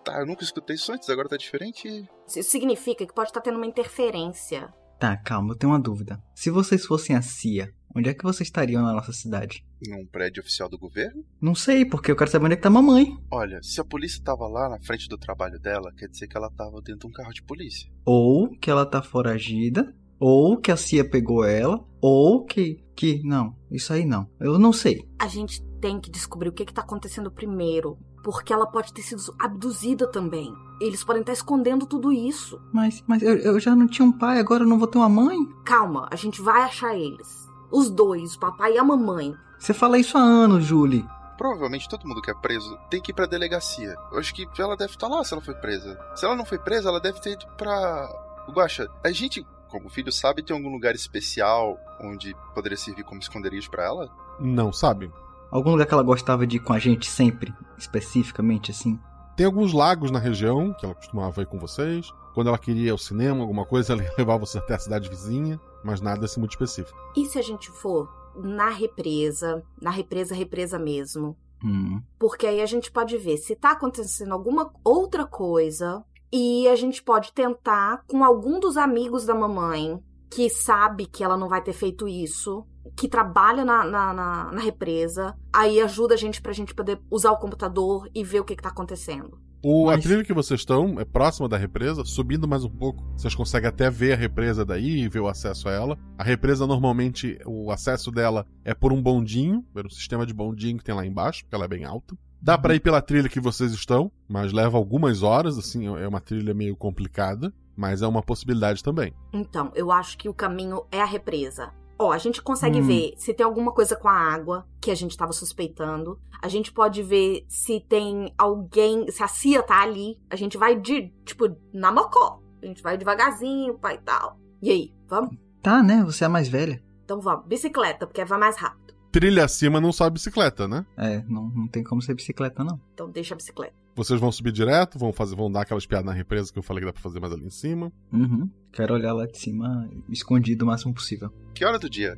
Tá, 0.06 0.20
eu 0.20 0.26
nunca 0.28 0.43
escutei 0.43 0.76
isso 0.76 0.93
antes, 0.93 1.10
agora 1.10 1.28
tá 1.28 1.36
diferente? 1.36 2.08
Isso 2.28 2.43
significa 2.43 3.08
que 3.08 3.14
pode 3.14 3.30
estar 3.30 3.41
tendo 3.41 3.58
uma 3.58 3.66
interferência. 3.66 4.72
Tá, 4.99 5.18
calma, 5.18 5.53
eu 5.53 5.58
tenho 5.58 5.74
uma 5.74 5.80
dúvida. 5.80 6.22
Se 6.36 6.51
vocês 6.51 6.86
fossem 6.86 7.16
a 7.16 7.24
CIA, 7.24 7.74
onde 7.95 8.10
é 8.10 8.14
que 8.14 8.24
vocês 8.24 8.47
estariam 8.47 8.84
na 8.84 8.93
nossa 8.93 9.12
cidade? 9.12 9.66
Num 9.88 10.06
prédio 10.06 10.43
oficial 10.43 10.70
do 10.70 10.78
governo? 10.78 11.26
Não 11.41 11.56
sei, 11.56 11.84
porque 11.86 12.12
eu 12.12 12.16
quero 12.16 12.30
saber 12.30 12.45
onde 12.45 12.53
é 12.53 12.58
que 12.58 12.62
tá 12.62 12.70
a 12.70 12.72
mamãe. 12.72 13.18
Olha, 13.32 13.60
se 13.64 13.82
a 13.82 13.84
polícia 13.84 14.22
tava 14.24 14.47
lá 14.47 14.70
na 14.70 14.80
frente 14.80 15.10
do 15.10 15.18
trabalho 15.18 15.60
dela, 15.60 15.91
quer 15.97 16.08
dizer 16.08 16.28
que 16.28 16.38
ela 16.38 16.51
tava 16.51 16.80
dentro 16.84 16.99
de 16.99 17.08
um 17.08 17.12
carro 17.12 17.34
de 17.34 17.41
polícia. 17.43 17.89
Ou 18.06 18.51
que 18.60 18.70
ela 18.70 18.86
tá 18.86 19.01
foragida, 19.01 19.91
ou 20.20 20.56
que 20.56 20.72
a 20.72 20.78
CIA 20.78 21.10
pegou 21.10 21.43
ela, 21.43 21.84
ou 21.99 22.45
que. 22.45 22.78
que. 22.95 23.22
Não, 23.24 23.56
isso 23.72 23.91
aí 23.91 24.06
não. 24.06 24.30
Eu 24.39 24.60
não 24.60 24.72
sei. 24.72 25.01
A 25.20 25.28
gente 25.28 25.62
tem 25.82 25.99
que 25.99 26.12
descobrir 26.12 26.49
o 26.49 26.53
que, 26.53 26.66
que 26.66 26.74
tá 26.74 26.82
acontecendo 26.82 27.32
primeiro. 27.32 27.97
Porque 28.26 28.51
ela 28.51 28.65
pode 28.65 28.91
ter 28.91 29.03
sido 29.03 29.21
abduzida 29.38 30.07
também. 30.07 30.51
Eles 30.82 31.03
podem 31.03 31.21
estar 31.21 31.32
escondendo 31.32 31.86
tudo 31.86 32.11
isso. 32.11 32.59
Mas, 32.73 33.03
mas 33.05 33.21
eu, 33.21 33.38
eu 33.38 33.59
já 33.59 33.76
não 33.76 33.88
tinha 33.88 34.03
um 34.03 34.11
pai, 34.11 34.39
agora 34.39 34.63
eu 34.63 34.67
não 34.67 34.80
vou 34.80 34.88
ter 34.88 34.97
uma 34.97 35.07
mãe? 35.07 35.38
Calma, 35.63 36.09
a 36.09 36.15
gente 36.15 36.41
vai 36.41 36.63
achar 36.63 36.95
eles. 36.95 37.47
Os 37.69 37.88
dois, 37.91 38.34
o 38.34 38.39
papai 38.39 38.73
e 38.73 38.78
a 38.80 38.84
mamãe. 38.84 39.36
Você 39.59 39.76
fala 39.76 39.99
isso 39.99 40.17
há 40.17 40.21
anos, 40.21 40.65
Julie. 40.65 41.07
Provavelmente 41.38 41.88
todo 41.88 42.07
mundo 42.07 42.19
que 42.19 42.32
é 42.32 42.34
preso 42.34 42.76
tem 42.89 42.99
que 42.99 43.11
ir 43.11 43.13
pra 43.13 43.28
delegacia. 43.28 43.95
Eu 44.11 44.17
acho 44.17 44.34
que 44.34 44.47
ela 44.57 44.76
deve 44.76 44.93
estar 44.93 45.07
lá 45.07 45.23
se 45.23 45.32
ela 45.32 45.43
foi 45.43 45.53
presa. 45.53 45.95
Se 46.15 46.26
ela 46.26 46.36
não 46.36 46.45
foi 46.45 46.57
presa, 46.57 46.89
ela 46.89 46.99
deve 46.99 47.21
ter 47.21 47.34
ido 47.34 47.45
pra. 47.55 48.09
Guaxa, 48.49 48.89
a 49.03 49.11
gente 49.11 49.45
como 49.69 49.89
filho, 49.89 50.11
sabe 50.11 50.41
tem 50.41 50.55
algum 50.55 50.71
lugar 50.71 50.95
especial 50.95 51.78
onde 51.99 52.36
poderia 52.55 52.78
servir 52.78 53.03
como 53.03 53.19
esconderijo 53.19 53.69
pra 53.69 53.84
ela? 53.84 54.09
Não 54.39 54.71
sabe. 54.71 55.11
Algum 55.56 55.72
lugar 55.72 55.86
que 55.88 55.93
ela 55.93 56.03
gostava 56.03 56.45
de 56.45 56.58
ir 56.58 56.60
com 56.60 56.74
a 56.74 56.80
gente 56.80 57.10
sempre, 57.10 57.53
especificamente 57.78 58.72
assim? 58.72 58.99
Tem 59.38 59.45
alguns 59.45 59.72
lagos 59.72 60.12
na 60.12 60.20
região 60.20 60.74
que 60.74 60.86
ela 60.86 60.93
costumava 60.93 61.43
ir 61.43 61.45
com 61.45 61.58
vocês. 61.58 62.12
Quando 62.34 62.47
ela 62.47 62.58
queria 62.58 62.88
ir 62.88 62.89
ao 62.89 62.97
cinema, 62.97 63.39
alguma 63.39 63.66
coisa, 63.66 63.93
ela 63.93 64.03
levava 64.20 64.39
vocês 64.39 64.62
até 64.62 64.74
a 64.74 64.80
cidade 64.80 65.08
vizinha, 65.08 65.58
mas 65.82 66.01
nada 66.01 66.26
assim 66.26 66.41
muito 66.41 66.51
específico. 66.51 66.99
E 67.16 67.26
se 67.26 67.39
a 67.39 67.41
gente 67.41 67.72
for 67.72 68.14
na 68.36 68.70
represa, 68.70 69.64
na 69.82 69.91
represa, 69.91 70.36
represa 70.36 70.78
mesmo? 70.78 71.38
Hum. 71.64 72.01
Porque 72.20 72.45
aí 72.45 72.60
a 72.60 72.66
gente 72.66 72.91
pode 72.91 73.18
ver 73.18 73.38
se 73.38 73.56
tá 73.56 73.72
acontecendo 73.72 74.34
alguma 74.34 74.74
outra 74.84 75.26
coisa 75.26 76.03
e 76.34 76.68
a 76.68 76.76
gente 76.76 77.01
pode 77.01 77.32
tentar 77.32 78.03
com 78.10 78.26
algum 78.26 78.60
dos 78.60 78.76
amigos 78.76 79.26
da 79.26 79.34
mamãe 79.34 80.03
que 80.36 80.49
sabe 80.49 81.05
que 81.05 81.23
ela 81.23 81.38
não 81.38 81.47
vai 81.47 81.61
ter 81.61 81.71
feito 81.71 82.09
isso, 82.09 82.67
que 82.93 83.07
trabalha 83.07 83.63
na, 83.63 83.86
na, 83.86 84.13
na, 84.13 84.51
na 84.51 84.61
represa, 84.61 85.33
aí 85.53 85.79
ajuda 85.79 86.13
a 86.13 86.17
gente 86.17 86.41
pra 86.41 86.51
gente 86.51 86.75
poder 86.75 86.99
usar 87.09 87.31
o 87.31 87.38
computador 87.38 88.09
e 88.13 88.21
ver 88.21 88.41
o 88.41 88.43
que, 88.43 88.53
que 88.53 88.61
tá 88.61 88.67
acontecendo. 88.67 89.39
O, 89.63 89.89
A 89.89 89.97
trilha 89.97 90.25
que 90.25 90.33
vocês 90.33 90.59
estão 90.59 90.99
é 90.99 91.05
próxima 91.05 91.47
da 91.47 91.55
represa, 91.55 92.03
subindo 92.03 92.49
mais 92.49 92.65
um 92.65 92.69
pouco. 92.69 93.01
Vocês 93.15 93.33
conseguem 93.33 93.69
até 93.69 93.89
ver 93.89 94.11
a 94.11 94.17
represa 94.17 94.65
daí 94.65 95.03
e 95.03 95.07
ver 95.07 95.21
o 95.21 95.27
acesso 95.29 95.69
a 95.69 95.71
ela. 95.71 95.97
A 96.17 96.23
represa, 96.23 96.67
normalmente, 96.67 97.39
o 97.45 97.71
acesso 97.71 98.11
dela 98.11 98.45
é 98.65 98.73
por 98.73 98.91
um 98.91 99.01
bondinho, 99.01 99.63
pelo 99.73 99.89
sistema 99.89 100.25
de 100.25 100.33
bondinho 100.33 100.77
que 100.77 100.83
tem 100.83 100.93
lá 100.93 101.05
embaixo, 101.05 101.45
porque 101.45 101.55
ela 101.55 101.63
é 101.63 101.69
bem 101.69 101.86
alta. 101.86 102.13
Dá 102.41 102.57
pra 102.57 102.75
ir 102.75 102.81
pela 102.81 103.01
trilha 103.01 103.29
que 103.29 103.39
vocês 103.39 103.71
estão, 103.71 104.11
mas 104.27 104.51
leva 104.51 104.77
algumas 104.77 105.23
horas, 105.23 105.57
assim, 105.57 105.88
é 105.88 106.07
uma 106.07 106.19
trilha 106.19 106.53
meio 106.53 106.75
complicada, 106.75 107.51
mas 107.76 108.01
é 108.01 108.07
uma 108.07 108.21
possibilidade 108.21 108.84
também. 108.84 109.13
Então, 109.34 109.71
eu 109.76 109.91
acho 109.91 110.17
que 110.17 110.30
o 110.30 110.34
caminho 110.34 110.86
é 110.91 111.01
a 111.01 111.05
represa. 111.05 111.71
Ó, 111.97 112.11
a 112.11 112.17
gente 112.17 112.41
consegue 112.41 112.82
Hum. 112.82 112.88
ver 112.88 113.13
se 113.17 113.34
tem 113.34 113.45
alguma 113.45 113.71
coisa 113.71 113.95
com 113.95 114.09
a 114.09 114.13
água 114.13 114.67
que 114.82 114.91
a 114.91 114.95
gente 114.95 115.15
tava 115.15 115.32
suspeitando. 115.32 116.19
A 116.41 116.47
gente 116.49 116.71
pode 116.73 117.01
ver 117.01 117.45
se 117.47 117.80
tem 117.80 118.34
alguém, 118.38 119.09
se 119.09 119.23
a 119.23 119.28
Cia 119.28 119.63
tá 119.63 119.82
ali. 119.82 120.19
A 120.30 120.36
gente 120.36 120.57
vai 120.57 120.76
de, 120.80 121.09
tipo, 121.23 121.55
na 121.73 121.91
mocó. 121.93 122.41
A 122.61 122.65
gente 122.65 122.84
vai 122.84 122.97
devagarzinho, 122.97 123.78
pai 123.80 123.95
e 123.95 123.99
tal. 123.99 124.38
E 124.61 124.69
aí, 124.71 124.93
vamos? 125.07 125.38
Tá, 125.61 125.82
né? 125.82 126.03
Você 126.03 126.23
é 126.26 126.28
a 126.28 126.30
mais 126.30 126.49
velha. 126.49 126.84
Então 127.05 127.21
vamos. 127.21 127.45
Bicicleta, 127.47 128.05
porque 128.05 128.26
vai 128.26 128.39
mais 128.39 128.57
rápido. 128.57 128.93
Trilha 129.11 129.45
acima 129.45 129.80
não 129.80 129.93
sobe 129.93 130.15
bicicleta, 130.15 130.67
né? 130.67 130.86
É, 130.97 131.23
não, 131.30 131.47
não 131.47 131.67
tem 131.69 131.82
como 131.82 132.01
ser 132.01 132.13
bicicleta, 132.13 132.61
não. 132.63 132.78
Então 132.93 133.09
deixa 133.09 133.34
a 133.34 133.38
bicicleta. 133.38 133.73
Vocês 133.96 134.20
vão 134.20 134.32
subir 134.32 134.52
direto, 134.52 135.00
vão 135.00 135.14
fazer, 135.14 135.36
vão 135.36 135.50
dar 135.52 135.62
aquelas 135.62 135.86
piadas 135.86 136.06
na 136.06 136.12
represa 136.12 136.52
que 136.52 136.60
eu 136.60 136.64
falei 136.64 136.82
que 136.82 136.88
dá 136.88 136.93
pra 136.93 137.02
fazer 137.02 137.20
mais 137.22 137.32
ali 137.32 137.46
em 137.46 137.50
cima. 137.50 137.91
Uhum. 138.12 138.50
Quero 138.74 138.93
olhar 138.93 139.14
lá 139.14 139.26
de 139.26 139.38
cima, 139.38 139.89
escondido 140.10 140.64
o 140.66 140.68
máximo 140.68 140.93
possível. 140.93 141.32
Que 141.54 141.64
hora 141.64 141.80
do 141.80 141.89
dia? 141.89 142.18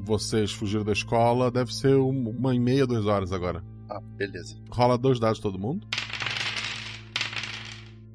Vocês 0.00 0.50
fugiram 0.52 0.84
da 0.84 0.92
escola, 0.92 1.50
deve 1.50 1.74
ser 1.74 1.96
um- 1.96 2.30
uma 2.30 2.54
e 2.54 2.58
meia, 2.58 2.86
duas 2.86 3.04
horas 3.04 3.30
agora. 3.32 3.62
Ah, 3.90 4.00
beleza. 4.16 4.56
Rola 4.70 4.96
dois 4.96 5.20
dados 5.20 5.38
todo 5.38 5.58
mundo. 5.58 5.86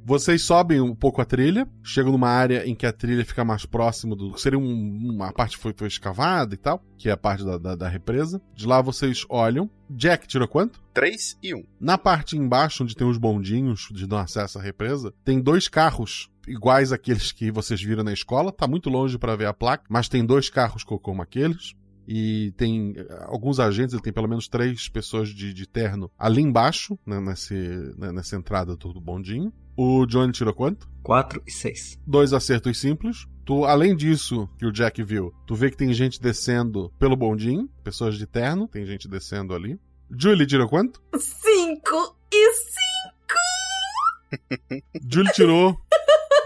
Vocês 0.05 0.43
sobem 0.43 0.81
um 0.81 0.93
pouco 0.93 1.21
a 1.21 1.25
trilha, 1.25 1.67
chegam 1.81 2.11
numa 2.11 2.27
área 2.29 2.67
em 2.67 2.75
que 2.75 2.85
a 2.85 2.91
trilha 2.91 3.23
fica 3.25 3.45
mais 3.45 3.65
próximo 3.65 4.15
do. 4.15 4.37
Seria 4.37 4.59
um- 4.59 5.11
uma 5.13 5.31
parte 5.31 5.55
que 5.55 5.61
foi, 5.63 5.73
foi 5.75 5.87
escavada 5.87 6.53
e 6.53 6.57
tal, 6.57 6.83
que 6.97 7.07
é 7.07 7.11
a 7.13 7.17
parte 7.17 7.45
da, 7.45 7.57
da- 7.57 7.75
da 7.75 7.87
represa. 7.87 8.41
De 8.53 8.67
lá 8.67 8.81
vocês 8.81 9.25
olham. 9.29 9.69
Jack 9.89 10.27
tirou 10.27 10.47
quanto? 10.47 10.81
3 10.93 11.37
e 11.41 11.55
1. 11.55 11.63
Na 11.79 11.97
parte 11.97 12.35
embaixo, 12.37 12.83
onde 12.83 12.95
tem 12.95 13.07
os 13.07 13.17
bondinhos 13.17 13.87
de 13.91 14.05
dar 14.05 14.21
acesso 14.21 14.59
à 14.59 14.61
represa, 14.61 15.13
tem 15.23 15.39
dois 15.41 15.67
carros 15.67 16.29
iguais 16.47 16.91
àqueles 16.91 17.31
que 17.31 17.49
vocês 17.51 17.81
viram 17.81 18.03
na 18.03 18.11
escola. 18.11 18.51
Tá 18.51 18.67
muito 18.67 18.89
longe 18.89 19.17
para 19.17 19.35
ver 19.37 19.45
a 19.45 19.53
placa, 19.53 19.85
mas 19.89 20.09
tem 20.09 20.25
dois 20.25 20.49
carros 20.49 20.83
co- 20.83 20.99
como 20.99 21.21
aqueles. 21.21 21.73
E 22.05 22.51
tem 22.57 22.93
eh, 22.97 23.07
alguns 23.27 23.61
agentes, 23.61 23.93
ele 23.93 24.01
tem 24.03 24.11
pelo 24.11 24.27
menos 24.27 24.49
três 24.49 24.89
pessoas 24.89 25.29
de, 25.29 25.53
de 25.53 25.65
terno 25.65 26.11
ali 26.19 26.41
embaixo, 26.41 26.99
né, 27.05 27.17
nesse, 27.21 27.53
né, 27.97 28.11
nessa 28.11 28.35
entrada 28.35 28.75
do, 28.75 28.91
do 28.91 28.99
bondinho. 28.99 29.53
O 29.75 30.05
Johnny 30.05 30.31
tirou 30.31 30.53
quanto? 30.53 30.87
4 31.01 31.41
e 31.47 31.51
6. 31.51 31.99
Dois 32.05 32.31
acertos 32.31 32.79
simples. 32.79 33.25
Tu, 33.45 33.65
além 33.65 33.95
disso 33.95 34.47
que 34.57 34.65
o 34.65 34.71
Jack 34.71 35.03
viu, 35.03 35.33
tu 35.45 35.55
vê 35.55 35.69
que 35.69 35.75
tem 35.75 35.91
gente 35.93 36.21
descendo 36.21 36.93
pelo 36.97 37.17
bondinho, 37.17 37.67
pessoas 37.83 38.17
de 38.17 38.25
terno, 38.25 38.67
tem 38.69 38.85
gente 38.85 39.07
descendo 39.07 39.53
ali. 39.53 39.77
Julie 40.09 40.45
tirou 40.45 40.69
quanto? 40.69 41.01
Cinco 41.17 42.15
e 42.31 42.53
cinco! 42.53 42.83
Julie 45.09 45.33
tirou 45.33 45.77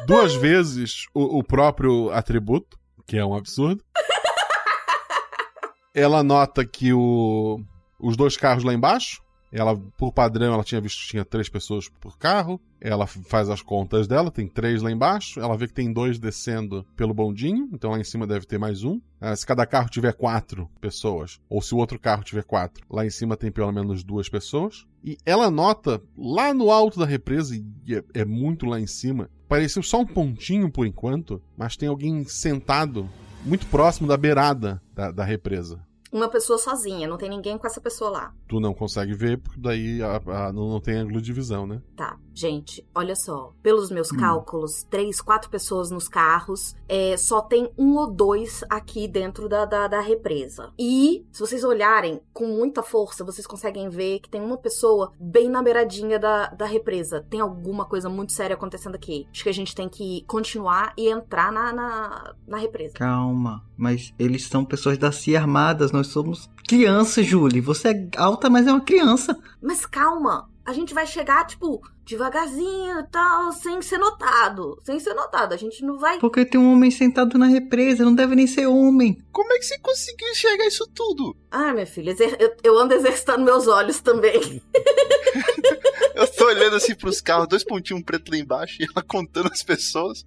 duas 0.08 0.34
vezes 0.34 1.06
o, 1.14 1.40
o 1.40 1.44
próprio 1.44 2.10
atributo, 2.12 2.80
que 3.06 3.18
é 3.18 3.26
um 3.26 3.36
absurdo. 3.36 3.84
Ela 5.94 6.24
nota 6.24 6.66
que 6.66 6.94
o, 6.94 7.60
os 8.00 8.16
dois 8.18 8.38
carros 8.38 8.64
lá 8.64 8.74
embaixo, 8.74 9.22
ela, 9.58 9.76
por 9.98 10.14
padrão, 10.14 10.54
ela 10.54 10.64
tinha 10.64 10.80
visto 10.80 11.02
que 11.02 11.08
tinha 11.08 11.26
três 11.26 11.50
pessoas 11.50 11.90
por 11.90 12.16
carro. 12.16 12.62
Ela 12.80 13.08
faz 13.08 13.50
as 13.50 13.60
contas 13.60 14.08
dela, 14.08 14.30
tem 14.30 14.48
três 14.48 14.84
lá 14.84 14.92
embaixo. 14.92 15.40
Ela 15.40 15.58
vê 15.58 15.68
que 15.68 15.74
tem 15.74 15.92
dois 15.92 16.20
descendo 16.20 16.86
pelo 16.96 17.12
bondinho, 17.12 17.68
então 17.74 17.90
lá 17.90 18.00
em 18.00 18.04
cima 18.04 18.28
deve 18.28 18.46
ter 18.46 18.60
mais 18.60 18.84
um. 18.84 19.02
Ah, 19.20 19.36
se 19.36 19.48
cada 19.48 19.66
carro 19.66 19.90
tiver 19.90 20.14
quatro 20.14 20.70
pessoas, 20.80 21.40
ou 21.50 21.60
se 21.60 21.74
o 21.74 21.80
outro 21.80 21.98
carro 21.98 22.24
tiver 22.24 22.44
quatro, 22.44 22.86
lá 22.88 23.04
em 23.04 23.10
cima 23.10 23.36
tem 23.36 23.52
pelo 23.52 23.72
menos 23.72 24.04
duas 24.04 24.30
pessoas. 24.30 24.86
E 25.04 25.18
ela 25.26 25.50
nota 25.50 26.00
lá 26.16 26.54
no 26.54 26.70
alto 26.70 27.00
da 27.00 27.06
represa, 27.06 27.56
e 27.56 27.96
é, 27.96 28.04
é 28.14 28.26
muito 28.26 28.68
lá 28.68 28.80
em 28.80 28.86
cima, 28.86 29.28
pareceu 29.50 29.82
só 29.82 30.02
um 30.02 30.06
pontinho 30.06 30.70
por 30.70 30.86
enquanto, 30.86 31.42
mas 31.58 31.76
tem 31.76 31.90
alguém 31.90 32.24
sentado 32.26 33.10
muito 33.44 33.66
próximo 33.68 34.08
da 34.08 34.18
beirada 34.18 34.80
da, 34.94 35.10
da 35.10 35.24
represa. 35.24 35.87
Uma 36.12 36.30
pessoa 36.30 36.58
sozinha, 36.58 37.08
não 37.08 37.18
tem 37.18 37.30
ninguém 37.30 37.58
com 37.58 37.68
essa 37.68 37.82
pessoa 37.82 38.10
lá. 38.10 38.34
Tu 38.48 38.60
não 38.60 38.74
consegue 38.74 39.14
ver, 39.14 39.38
porque 39.40 39.60
daí 39.60 40.02
a- 40.02 40.22
a- 40.48 40.54
não, 40.54 40.70
não 40.70 40.80
tem 40.80 40.96
ângulo 40.96 41.22
de 41.22 41.34
visão, 41.34 41.68
né? 41.68 41.82
Tá, 41.96 42.18
gente, 42.38 42.88
olha 42.94 43.16
só. 43.16 43.52
Pelos 43.64 43.90
meus 43.90 44.12
cálculos, 44.12 44.84
três, 44.84 45.20
quatro 45.20 45.50
pessoas 45.50 45.90
nos 45.90 46.08
carros, 46.08 46.76
é, 46.88 47.18
só 47.18 47.42
tem 47.42 47.72
um 47.78 47.96
ou 47.96 48.12
dois 48.12 48.64
aqui 48.70 49.08
dentro 49.08 49.50
da, 49.50 49.66
da, 49.66 49.88
da 49.88 50.00
represa. 50.00 50.72
E, 50.78 51.26
se 51.32 51.40
vocês 51.40 51.64
olharem 51.64 52.22
com 52.32 52.46
muita 52.46 52.84
força, 52.84 53.26
vocês 53.26 53.48
conseguem 53.48 53.90
ver 53.90 54.20
que 54.20 54.30
tem 54.30 54.40
uma 54.40 54.58
pessoa 54.58 55.12
bem 55.20 55.50
na 55.50 55.64
beiradinha 55.64 56.20
da, 56.20 56.48
da 56.48 56.66
represa. 56.66 57.26
Tem 57.28 57.40
alguma 57.40 57.86
coisa 57.86 58.08
muito 58.08 58.34
séria 58.34 58.54
acontecendo 58.54 58.96
aqui. 58.96 59.28
Acho 59.32 59.44
que 59.44 59.50
a 59.50 59.54
gente 59.54 59.74
tem 59.74 59.90
que 59.90 60.24
continuar 60.28 60.94
e 60.96 61.10
entrar 61.10 61.52
na, 61.52 61.74
na, 61.74 62.36
na 62.48 62.58
represa. 62.58 62.94
Calma, 62.94 63.66
mas 63.76 64.14
eles 64.20 64.46
são 64.48 64.64
pessoas 64.64 64.98
da 64.98 65.12
CIA 65.12 65.40
armadas, 65.40 65.92
nós 65.92 66.08
somos 66.08 66.48
crianças, 66.68 67.26
Julie. 67.26 67.62
Você 67.62 67.90
é 67.90 68.10
alta, 68.18 68.50
mas 68.50 68.68
é 68.68 68.72
uma 68.72 68.82
criança. 68.82 69.36
Mas 69.62 69.86
calma, 69.86 70.50
a 70.68 70.74
gente 70.74 70.94
vai 70.94 71.08
chegar, 71.08 71.48
tipo, 71.48 71.82
devagarzinho 72.04 73.00
e 73.00 73.08
tal, 73.08 73.54
sem 73.54 73.82
ser 73.82 73.98
notado. 73.98 74.78
Sem 74.84 75.00
ser 75.00 75.14
notado. 75.14 75.54
A 75.54 75.58
gente 75.58 75.82
não 75.82 75.98
vai. 75.98 76.20
Porque 76.20 76.44
tem 76.44 76.60
um 76.60 76.74
homem 76.74 76.92
sentado 76.92 77.38
na 77.38 77.46
represa, 77.46 78.04
não 78.04 78.14
deve 78.14 78.36
nem 78.36 78.46
ser 78.46 78.68
homem. 78.68 79.18
Como 79.32 79.54
é 79.54 79.60
que 79.60 79.66
você 79.66 79.80
conseguiu 79.80 80.28
enxergar 80.28 80.68
isso 80.68 80.86
tudo? 80.94 81.34
Ah, 81.50 81.72
minha 81.72 81.86
filha, 81.86 82.14
eu, 82.38 82.54
eu 82.62 82.78
ando 82.78 82.94
exercitando 82.94 83.46
meus 83.46 83.66
olhos 83.66 84.02
também. 84.02 84.62
Eu 86.16 86.28
tô 86.34 86.48
olhando 86.48 86.76
assim 86.76 86.96
pros 86.96 87.22
carros, 87.22 87.48
dois 87.48 87.64
pontinhos 87.64 88.02
preto 88.02 88.32
lá 88.32 88.40
embaixo 88.40 88.82
e 88.82 88.86
ela 88.86 89.04
contando 89.04 89.52
as 89.52 89.62
pessoas. 89.62 90.26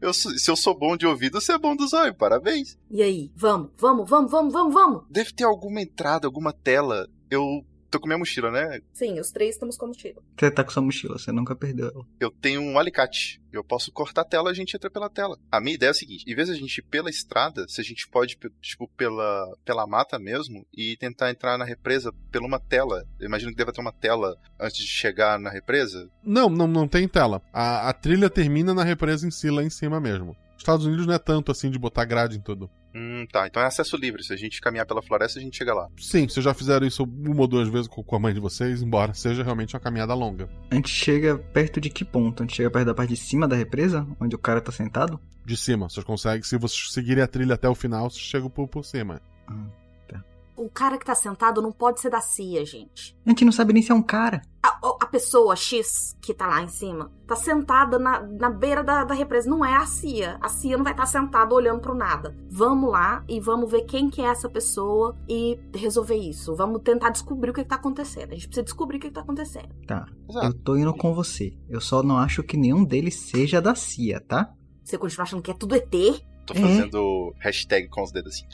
Eu 0.00 0.14
se 0.14 0.50
eu 0.50 0.56
sou 0.56 0.74
bom 0.74 0.96
de 0.96 1.06
ouvido, 1.06 1.38
você 1.38 1.52
é 1.52 1.58
bom 1.58 1.76
dos 1.76 1.92
olhos, 1.92 2.16
parabéns. 2.16 2.78
E 2.90 3.02
aí, 3.02 3.30
vamos, 3.36 3.70
vamos, 3.76 4.08
vamos, 4.08 4.30
vamos, 4.30 4.52
vamos, 4.54 4.72
vamos. 4.72 5.02
Deve 5.10 5.34
ter 5.34 5.44
alguma 5.44 5.82
entrada, 5.82 6.26
alguma 6.26 6.50
tela. 6.50 7.06
Eu 7.30 7.62
tô 7.90 8.00
com 8.00 8.06
minha 8.06 8.18
mochila, 8.18 8.50
né? 8.50 8.80
Sim, 8.92 9.18
os 9.20 9.30
três 9.30 9.54
estamos 9.54 9.76
com 9.76 9.86
mochila. 9.86 10.22
Você 10.38 10.50
tá 10.50 10.64
com 10.64 10.70
sua 10.70 10.82
mochila, 10.82 11.18
você 11.18 11.32
nunca 11.32 11.54
perdeu 11.54 11.88
ela. 11.88 12.06
Eu 12.20 12.30
tenho 12.30 12.60
um 12.60 12.78
alicate. 12.78 13.40
Eu 13.50 13.64
posso 13.64 13.90
cortar 13.90 14.22
a 14.22 14.24
tela 14.24 14.50
e 14.50 14.52
a 14.52 14.54
gente 14.54 14.76
entra 14.76 14.90
pela 14.90 15.08
tela. 15.08 15.38
A 15.50 15.60
minha 15.60 15.74
ideia 15.74 15.88
é 15.88 15.92
a 15.92 15.94
seguinte: 15.94 16.24
em 16.26 16.34
vez 16.34 16.48
de 16.48 16.54
a 16.54 16.56
gente 16.56 16.78
ir 16.78 16.82
pela 16.82 17.08
estrada, 17.08 17.66
se 17.68 17.80
a 17.80 17.84
gente 17.84 18.06
pode, 18.08 18.38
tipo, 18.60 18.88
pela, 18.88 19.56
pela 19.64 19.86
mata 19.86 20.18
mesmo, 20.18 20.66
e 20.76 20.96
tentar 20.96 21.30
entrar 21.30 21.56
na 21.56 21.64
represa 21.64 22.12
por 22.30 22.42
uma 22.42 22.60
tela. 22.60 23.06
Eu 23.18 23.26
imagino 23.26 23.50
que 23.50 23.56
deva 23.56 23.72
ter 23.72 23.80
uma 23.80 23.92
tela 23.92 24.36
antes 24.60 24.78
de 24.78 24.86
chegar 24.86 25.38
na 25.38 25.50
represa. 25.50 26.10
Não, 26.22 26.48
não, 26.48 26.66
não 26.66 26.86
tem 26.86 27.08
tela. 27.08 27.42
A, 27.52 27.88
a 27.88 27.92
trilha 27.92 28.28
termina 28.28 28.74
na 28.74 28.84
represa 28.84 29.26
em 29.26 29.30
si, 29.30 29.50
lá 29.50 29.62
em 29.62 29.70
cima 29.70 30.00
mesmo. 30.00 30.36
Estados 30.56 30.84
Unidos 30.84 31.06
não 31.06 31.14
é 31.14 31.18
tanto 31.18 31.52
assim 31.52 31.70
de 31.70 31.78
botar 31.78 32.04
grade 32.04 32.36
em 32.36 32.40
tudo. 32.40 32.68
Hum, 32.98 33.24
tá. 33.30 33.46
Então 33.46 33.62
é 33.62 33.66
acesso 33.66 33.96
livre. 33.96 34.24
Se 34.24 34.32
a 34.32 34.36
gente 34.36 34.60
caminhar 34.60 34.84
pela 34.84 35.00
floresta, 35.00 35.38
a 35.38 35.42
gente 35.42 35.56
chega 35.56 35.72
lá. 35.72 35.88
Sim, 35.96 36.28
vocês 36.28 36.42
já 36.42 36.52
fizeram 36.52 36.84
isso 36.84 37.04
uma 37.04 37.42
ou 37.42 37.46
duas 37.46 37.68
vezes 37.68 37.86
com 37.86 38.16
a 38.16 38.18
mãe 38.18 38.34
de 38.34 38.40
vocês, 38.40 38.82
embora 38.82 39.14
seja 39.14 39.44
realmente 39.44 39.76
uma 39.76 39.80
caminhada 39.80 40.14
longa. 40.14 40.48
A 40.70 40.74
gente 40.74 40.88
chega 40.88 41.38
perto 41.38 41.80
de 41.80 41.88
que 41.88 42.04
ponto? 42.04 42.42
A 42.42 42.46
gente 42.46 42.56
chega 42.56 42.70
perto 42.70 42.86
da 42.86 42.94
parte 42.94 43.10
de 43.10 43.16
cima 43.16 43.46
da 43.46 43.54
represa, 43.54 44.04
onde 44.20 44.34
o 44.34 44.38
cara 44.38 44.60
tá 44.60 44.72
sentado? 44.72 45.20
De 45.44 45.56
cima, 45.56 45.88
vocês 45.88 46.04
conseguem, 46.04 46.42
se 46.42 46.58
vocês 46.58 46.92
seguirem 46.92 47.22
a 47.22 47.28
trilha 47.28 47.54
até 47.54 47.68
o 47.68 47.74
final, 47.74 48.10
vocês 48.10 48.22
chegam 48.22 48.50
por, 48.50 48.66
por 48.66 48.84
cima. 48.84 49.22
O 50.58 50.68
cara 50.68 50.98
que 50.98 51.04
tá 51.06 51.14
sentado 51.14 51.62
não 51.62 51.70
pode 51.70 52.00
ser 52.00 52.10
da 52.10 52.20
CIA, 52.20 52.64
gente. 52.66 53.16
A 53.24 53.30
gente 53.30 53.44
não 53.44 53.52
sabe 53.52 53.72
nem 53.72 53.80
se 53.82 53.92
é 53.92 53.94
um 53.94 54.02
cara. 54.02 54.42
A, 54.62 54.76
a 55.02 55.06
pessoa 55.06 55.54
X 55.54 56.16
que 56.20 56.34
tá 56.34 56.46
lá 56.48 56.60
em 56.62 56.68
cima 56.68 57.12
tá 57.26 57.36
sentada 57.36 57.98
na, 57.98 58.20
na 58.20 58.50
beira 58.50 58.82
da, 58.82 59.04
da 59.04 59.14
represa. 59.14 59.48
Não 59.48 59.64
é 59.64 59.76
a 59.76 59.86
Cia. 59.86 60.36
A 60.40 60.48
Cia 60.48 60.76
não 60.76 60.82
vai 60.82 60.92
estar 60.92 61.06
sentada 61.06 61.54
olhando 61.54 61.80
pro 61.80 61.94
nada. 61.94 62.36
Vamos 62.50 62.90
lá 62.90 63.24
e 63.28 63.38
vamos 63.38 63.70
ver 63.70 63.82
quem 63.82 64.10
que 64.10 64.20
é 64.20 64.24
essa 64.24 64.48
pessoa 64.48 65.16
e 65.28 65.58
resolver 65.74 66.16
isso. 66.16 66.56
Vamos 66.56 66.82
tentar 66.82 67.10
descobrir 67.10 67.50
o 67.50 67.54
que, 67.54 67.62
que 67.62 67.68
tá 67.68 67.76
acontecendo. 67.76 68.32
A 68.32 68.34
gente 68.34 68.48
precisa 68.48 68.64
descobrir 68.64 68.96
o 68.96 69.00
que, 69.00 69.08
que 69.08 69.14
tá 69.14 69.20
acontecendo. 69.20 69.68
Tá. 69.86 70.06
Eu 70.42 70.52
tô 70.52 70.76
indo 70.76 70.92
com 70.92 71.14
você. 71.14 71.56
Eu 71.68 71.80
só 71.80 72.02
não 72.02 72.18
acho 72.18 72.42
que 72.42 72.56
nenhum 72.56 72.84
deles 72.84 73.14
seja 73.14 73.62
da 73.62 73.74
CIA, 73.76 74.20
tá? 74.20 74.52
Você 74.82 74.98
continua 74.98 75.22
achando 75.22 75.42
que 75.42 75.52
é 75.52 75.54
tudo 75.54 75.76
ET? 75.76 75.90
Tô 76.46 76.54
É. 76.54 76.60
fazendo 76.60 77.32
hashtag 77.38 77.88
com 77.88 78.02
os 78.02 78.10
dedos 78.10 78.34
assim. 78.34 78.46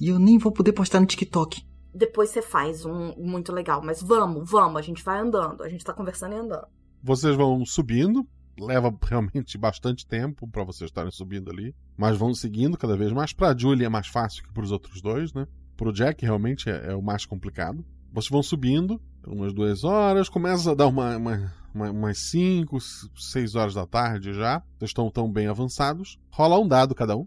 E 0.00 0.08
eu 0.08 0.18
nem 0.18 0.38
vou 0.38 0.52
poder 0.52 0.72
postar 0.72 1.00
no 1.00 1.06
TikTok. 1.06 1.62
Depois 1.94 2.30
você 2.30 2.42
faz 2.42 2.84
um 2.84 3.14
muito 3.16 3.52
legal. 3.52 3.82
Mas 3.82 4.02
vamos, 4.02 4.50
vamos. 4.50 4.76
A 4.78 4.82
gente 4.82 5.02
vai 5.02 5.18
andando. 5.18 5.62
A 5.62 5.68
gente 5.68 5.84
tá 5.84 5.92
conversando 5.92 6.34
e 6.34 6.38
andando. 6.38 6.66
Vocês 7.02 7.34
vão 7.36 7.64
subindo, 7.64 8.26
leva 8.58 8.92
realmente 9.08 9.56
bastante 9.56 10.06
tempo 10.06 10.46
pra 10.48 10.64
vocês 10.64 10.90
estarem 10.90 11.10
subindo 11.10 11.50
ali, 11.50 11.74
mas 11.96 12.16
vão 12.16 12.34
seguindo 12.34 12.76
cada 12.76 12.96
vez 12.96 13.12
mais. 13.12 13.32
Pra 13.32 13.56
Julie 13.56 13.84
é 13.86 13.88
mais 13.88 14.08
fácil 14.08 14.42
que 14.42 14.52
pros 14.52 14.70
outros 14.72 15.00
dois, 15.00 15.32
né? 15.32 15.46
Pro 15.76 15.92
Jack 15.92 16.24
realmente 16.24 16.68
é, 16.68 16.92
é 16.92 16.94
o 16.94 17.02
mais 17.02 17.24
complicado. 17.26 17.84
Vocês 18.12 18.30
vão 18.30 18.42
subindo, 18.42 19.00
umas 19.26 19.52
duas 19.52 19.84
horas, 19.84 20.28
começa 20.28 20.70
a 20.72 20.74
dar 20.74 20.86
uma, 20.86 21.16
uma, 21.16 21.52
uma- 21.74 21.90
umas 21.90 22.18
cinco, 22.30 22.78
seis 23.14 23.54
horas 23.54 23.74
da 23.74 23.86
tarde 23.86 24.32
já. 24.32 24.60
Vocês 24.78 24.90
estão 24.90 25.10
tão 25.10 25.30
bem 25.30 25.48
avançados. 25.48 26.18
Rola 26.30 26.58
um 26.58 26.66
dado 26.66 26.94
cada 26.94 27.14
um. 27.16 27.26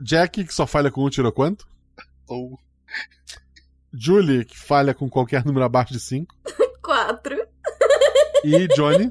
Jack, 0.00 0.44
que 0.44 0.54
só 0.54 0.66
falha 0.66 0.90
com 0.90 1.04
um, 1.04 1.10
tirou 1.10 1.32
quanto? 1.32 1.66
Ou. 2.28 2.58
Julie, 3.92 4.44
que 4.44 4.58
falha 4.58 4.92
com 4.94 5.08
qualquer 5.08 5.44
número 5.44 5.64
abaixo 5.64 5.92
de 5.92 6.00
5. 6.00 6.34
Quatro. 6.82 7.36
E 8.44 8.68
Johnny. 8.68 9.08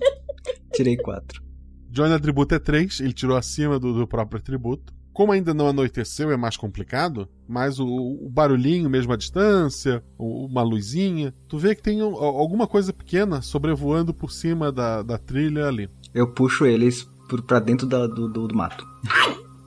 Tirei 0.73 0.95
4. 0.97 1.41
Johnny 1.89 2.13
atributo 2.13 2.53
é 2.55 2.59
3, 2.59 2.99
ele 2.99 3.13
tirou 3.13 3.35
acima 3.37 3.79
do, 3.79 3.93
do 3.93 4.07
próprio 4.07 4.39
atributo. 4.39 4.93
Como 5.13 5.31
ainda 5.31 5.53
não 5.53 5.69
anoiteceu, 5.69 6.29
é 6.29 6.35
mais 6.35 6.57
complicado, 6.57 7.27
mas 7.47 7.79
o, 7.79 7.87
o 7.87 8.29
barulhinho 8.29 8.89
mesmo 8.89 9.13
à 9.13 9.15
distância, 9.15 10.03
o- 10.17 10.45
uma 10.45 10.61
luzinha, 10.61 11.33
tu 11.47 11.57
vê 11.57 11.73
que 11.73 11.81
tem 11.81 12.03
um- 12.03 12.15
alguma 12.17 12.67
coisa 12.67 12.91
pequena 12.91 13.41
sobrevoando 13.41 14.13
por 14.13 14.29
cima 14.29 14.73
da, 14.73 15.01
da 15.01 15.17
trilha 15.17 15.67
ali. 15.67 15.89
Eu 16.13 16.33
puxo 16.33 16.65
eles 16.65 17.09
pra 17.47 17.59
dentro 17.59 17.87
da- 17.87 18.07
do, 18.07 18.27
do, 18.27 18.45
do 18.49 18.55
mato. 18.55 18.85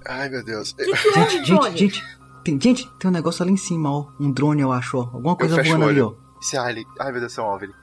Ai, 0.09 0.29
meu 0.31 0.43
Deus. 0.43 0.75
Gente, 1.15 1.45
gente, 1.45 1.77
gente. 1.79 2.19
Tem, 2.43 2.59
gente, 2.61 2.91
tem 2.99 3.11
um 3.11 3.13
negócio 3.13 3.43
ali 3.43 3.53
em 3.53 3.57
cima, 3.59 3.91
ó. 3.93 4.07
Um 4.19 4.33
drone, 4.33 4.63
eu 4.63 4.73
acho, 4.73 4.97
ó. 4.99 5.03
Alguma 5.03 5.33
Eu 5.33 5.37
coisa 5.37 5.63
voando 5.63 5.85
ali, 5.85 6.01
ó. 6.01 6.15
Esse 6.41 6.57
Ali. 6.57 6.87
Ai, 6.99 7.11
meu 7.13 7.21
Deus, 7.21 7.37
é 7.37 7.43
um 7.43 7.47
OVNI. 7.47 7.75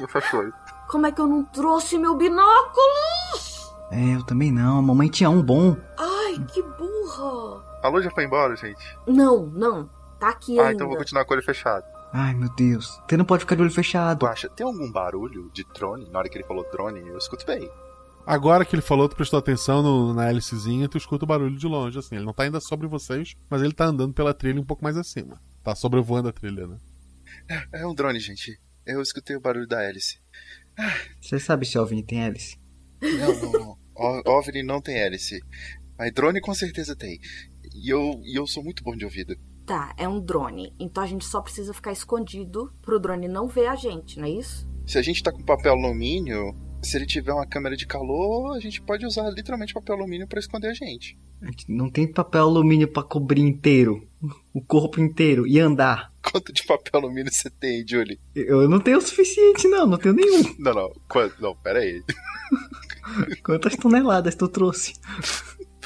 Eu 0.00 0.08
fecho 0.08 0.36
o 0.36 0.40
olho. 0.40 0.54
Como 0.88 1.06
é 1.06 1.12
que 1.12 1.20
eu 1.20 1.26
não 1.26 1.44
trouxe 1.44 1.98
meu 1.98 2.16
binóculos? 2.16 3.72
É, 3.90 4.14
eu 4.14 4.22
também 4.24 4.50
não. 4.50 4.78
A 4.78 4.82
mamãe 4.82 5.08
tinha 5.08 5.28
um 5.28 5.42
bom. 5.42 5.76
Ai, 5.98 6.38
que 6.52 6.62
burra. 6.62 7.62
A 7.82 7.88
luz 7.88 8.04
já 8.04 8.10
foi 8.10 8.24
embora, 8.24 8.56
gente? 8.56 8.82
Não, 9.06 9.46
não. 9.46 9.88
Tá 10.18 10.28
aqui 10.30 10.58
Ah, 10.58 10.62
ainda. 10.62 10.74
então 10.74 10.86
eu 10.86 10.90
vou 10.90 10.98
continuar 10.98 11.24
com 11.24 11.32
o 11.32 11.36
olho 11.36 11.44
fechado. 11.44 11.84
Ai, 12.12 12.32
meu 12.34 12.48
Deus. 12.56 13.00
Você 13.06 13.16
não 13.16 13.24
pode 13.24 13.40
ficar 13.40 13.54
de 13.56 13.62
olho 13.62 13.70
fechado. 13.70 14.24
Guaxa, 14.24 14.48
tem 14.48 14.64
algum 14.66 14.90
barulho 14.90 15.50
de 15.52 15.64
drone? 15.74 16.08
Na 16.10 16.20
hora 16.20 16.28
que 16.28 16.38
ele 16.38 16.44
falou 16.46 16.64
drone, 16.72 17.06
eu 17.06 17.18
escuto 17.18 17.44
bem. 17.44 17.70
Agora 18.26 18.64
que 18.64 18.74
ele 18.74 18.82
falou, 18.82 19.08
tu 19.08 19.14
prestou 19.16 19.38
atenção 19.38 19.82
no- 19.82 20.12
na 20.12 20.28
hélicezinha, 20.28 20.88
tu 20.88 20.98
escuta 20.98 21.24
o 21.24 21.28
barulho 21.28 21.56
de 21.56 21.66
longe, 21.66 21.98
assim. 21.98 22.16
Ele 22.16 22.24
não 22.24 22.32
tá 22.32 22.42
ainda 22.42 22.60
sobre 22.60 22.86
vocês, 22.88 23.34
mas 23.48 23.62
ele 23.62 23.72
tá 23.72 23.84
andando 23.86 24.12
pela 24.12 24.34
trilha 24.34 24.60
um 24.60 24.64
pouco 24.64 24.82
mais 24.82 24.96
acima. 24.96 25.40
Tá 25.62 25.74
sobrevoando 25.74 26.28
a 26.28 26.32
trilha, 26.32 26.66
né? 26.66 26.76
É 27.72 27.86
um 27.86 27.94
drone, 27.94 28.18
gente. 28.18 28.58
Eu 28.84 29.00
escutei 29.00 29.36
o 29.36 29.40
barulho 29.40 29.66
da 29.66 29.82
hélice. 29.82 30.18
Você 31.20 31.38
sabe 31.38 31.64
se 31.66 31.78
o 31.78 31.82
OVNI 31.82 32.02
tem 32.02 32.22
hélice? 32.24 32.58
Não, 33.00 33.34
não, 33.40 33.52
não. 33.52 33.78
O- 33.94 34.30
OVNI 34.38 34.62
não 34.62 34.80
tem 34.80 34.96
hélice. 34.98 35.40
Mas 35.98 36.12
drone 36.12 36.40
com 36.40 36.52
certeza 36.54 36.94
tem. 36.96 37.18
E 37.74 37.88
eu, 37.92 38.20
e 38.24 38.38
eu 38.38 38.46
sou 38.46 38.62
muito 38.62 38.82
bom 38.82 38.94
de 38.96 39.04
ouvido. 39.04 39.36
Tá, 39.64 39.94
é 39.96 40.06
um 40.08 40.20
drone. 40.20 40.72
Então 40.78 41.02
a 41.02 41.06
gente 41.06 41.24
só 41.24 41.40
precisa 41.40 41.72
ficar 41.74 41.92
escondido 41.92 42.72
pro 42.82 42.98
drone 43.00 43.26
não 43.28 43.48
ver 43.48 43.66
a 43.66 43.74
gente, 43.76 44.18
não 44.18 44.26
é 44.26 44.30
isso? 44.30 44.68
Se 44.86 44.98
a 44.98 45.02
gente 45.02 45.22
tá 45.22 45.32
com 45.32 45.42
papel 45.42 45.72
alumínio, 45.72 46.54
se 46.86 46.96
ele 46.96 47.06
tiver 47.06 47.32
uma 47.32 47.46
câmera 47.46 47.76
de 47.76 47.86
calor, 47.86 48.56
a 48.56 48.60
gente 48.60 48.80
pode 48.80 49.04
usar 49.04 49.28
literalmente 49.30 49.74
papel 49.74 49.96
alumínio 49.96 50.26
pra 50.26 50.38
esconder 50.38 50.68
a 50.68 50.74
gente. 50.74 51.18
Gente 51.42 51.70
Não 51.70 51.90
tem 51.90 52.10
papel 52.10 52.42
alumínio 52.42 52.88
pra 52.88 53.02
cobrir 53.02 53.40
inteiro. 53.40 54.08
O 54.54 54.62
corpo 54.62 55.00
inteiro. 55.00 55.46
E 55.46 55.60
andar. 55.60 56.12
Quanto 56.22 56.52
de 56.52 56.64
papel 56.64 57.00
alumínio 57.00 57.32
você 57.32 57.50
tem, 57.50 57.86
Julie? 57.86 58.18
Eu 58.34 58.68
não 58.68 58.80
tenho 58.80 58.98
o 58.98 59.02
suficiente, 59.02 59.68
não. 59.68 59.86
Não 59.86 59.98
tenho 59.98 60.14
nenhum. 60.14 60.54
Não, 60.58 60.72
não. 60.72 60.92
Quanto? 61.08 61.40
Não, 61.40 61.54
pera 61.56 61.80
aí. 61.80 62.02
Quantas 63.44 63.76
toneladas 63.76 64.34
tu 64.34 64.48
trouxe? 64.48 64.94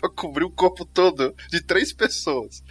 pra 0.00 0.08
cobrir 0.08 0.44
o 0.44 0.50
corpo 0.50 0.84
todo 0.84 1.34
de 1.50 1.62
três 1.62 1.92
pessoas. 1.92 2.64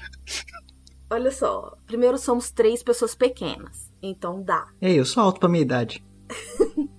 Olha 1.10 1.32
só, 1.32 1.78
primeiro 1.86 2.18
somos 2.18 2.52
três 2.52 2.82
pessoas 2.84 3.16
pequenas, 3.16 3.92
então 4.02 4.44
dá. 4.44 4.68
Ei, 4.82 5.00
eu 5.00 5.06
sou 5.06 5.24
alto 5.24 5.40
pra 5.40 5.50
minha 5.50 5.62
idade. 5.62 6.04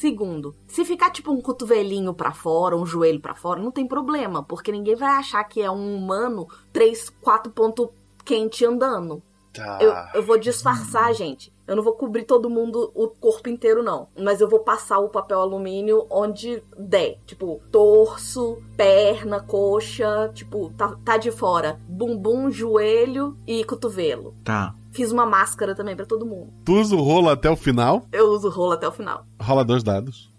Segundo, 0.00 0.56
se 0.66 0.82
ficar 0.82 1.10
tipo 1.10 1.30
um 1.30 1.42
cotovelinho 1.42 2.14
pra 2.14 2.32
fora, 2.32 2.74
um 2.74 2.86
joelho 2.86 3.20
pra 3.20 3.34
fora, 3.34 3.60
não 3.60 3.70
tem 3.70 3.86
problema, 3.86 4.42
porque 4.42 4.72
ninguém 4.72 4.94
vai 4.94 5.10
achar 5.10 5.44
que 5.44 5.60
é 5.60 5.70
um 5.70 5.94
humano 5.94 6.48
3, 6.72 7.10
4 7.20 7.52
ponto 7.52 7.92
quente 8.24 8.64
andando. 8.64 9.22
Tá. 9.52 9.78
Eu, 9.78 9.92
eu 10.14 10.26
vou 10.26 10.38
disfarçar, 10.38 11.12
gente. 11.12 11.52
Eu 11.66 11.76
não 11.76 11.82
vou 11.82 11.92
cobrir 11.92 12.24
todo 12.24 12.48
mundo, 12.48 12.90
o 12.94 13.08
corpo 13.08 13.50
inteiro, 13.50 13.82
não. 13.82 14.08
Mas 14.18 14.40
eu 14.40 14.48
vou 14.48 14.60
passar 14.60 15.00
o 15.00 15.10
papel 15.10 15.38
alumínio 15.38 16.06
onde 16.08 16.62
der. 16.78 17.18
Tipo, 17.26 17.60
torso, 17.70 18.56
perna, 18.78 19.40
coxa. 19.40 20.30
Tipo, 20.32 20.70
tá, 20.78 20.96
tá 21.04 21.18
de 21.18 21.30
fora. 21.30 21.78
Bumbum, 21.86 22.50
joelho 22.50 23.36
e 23.46 23.62
cotovelo. 23.64 24.34
Tá. 24.42 24.74
Fiz 24.92 25.12
uma 25.12 25.24
máscara 25.26 25.74
também 25.74 25.94
pra 25.96 26.04
todo 26.06 26.26
mundo. 26.26 26.52
Tu 26.64 26.72
usa 26.72 26.96
o 26.96 27.00
rolo 27.00 27.28
até 27.28 27.48
o 27.48 27.56
final, 27.56 28.06
Eu 28.12 28.28
uso 28.30 28.48
rolo 28.48 28.72
até 28.72 28.88
o 28.88 28.92
final. 28.92 29.24
rola 29.40 29.64
dois 29.64 29.82
dados. 29.82 30.30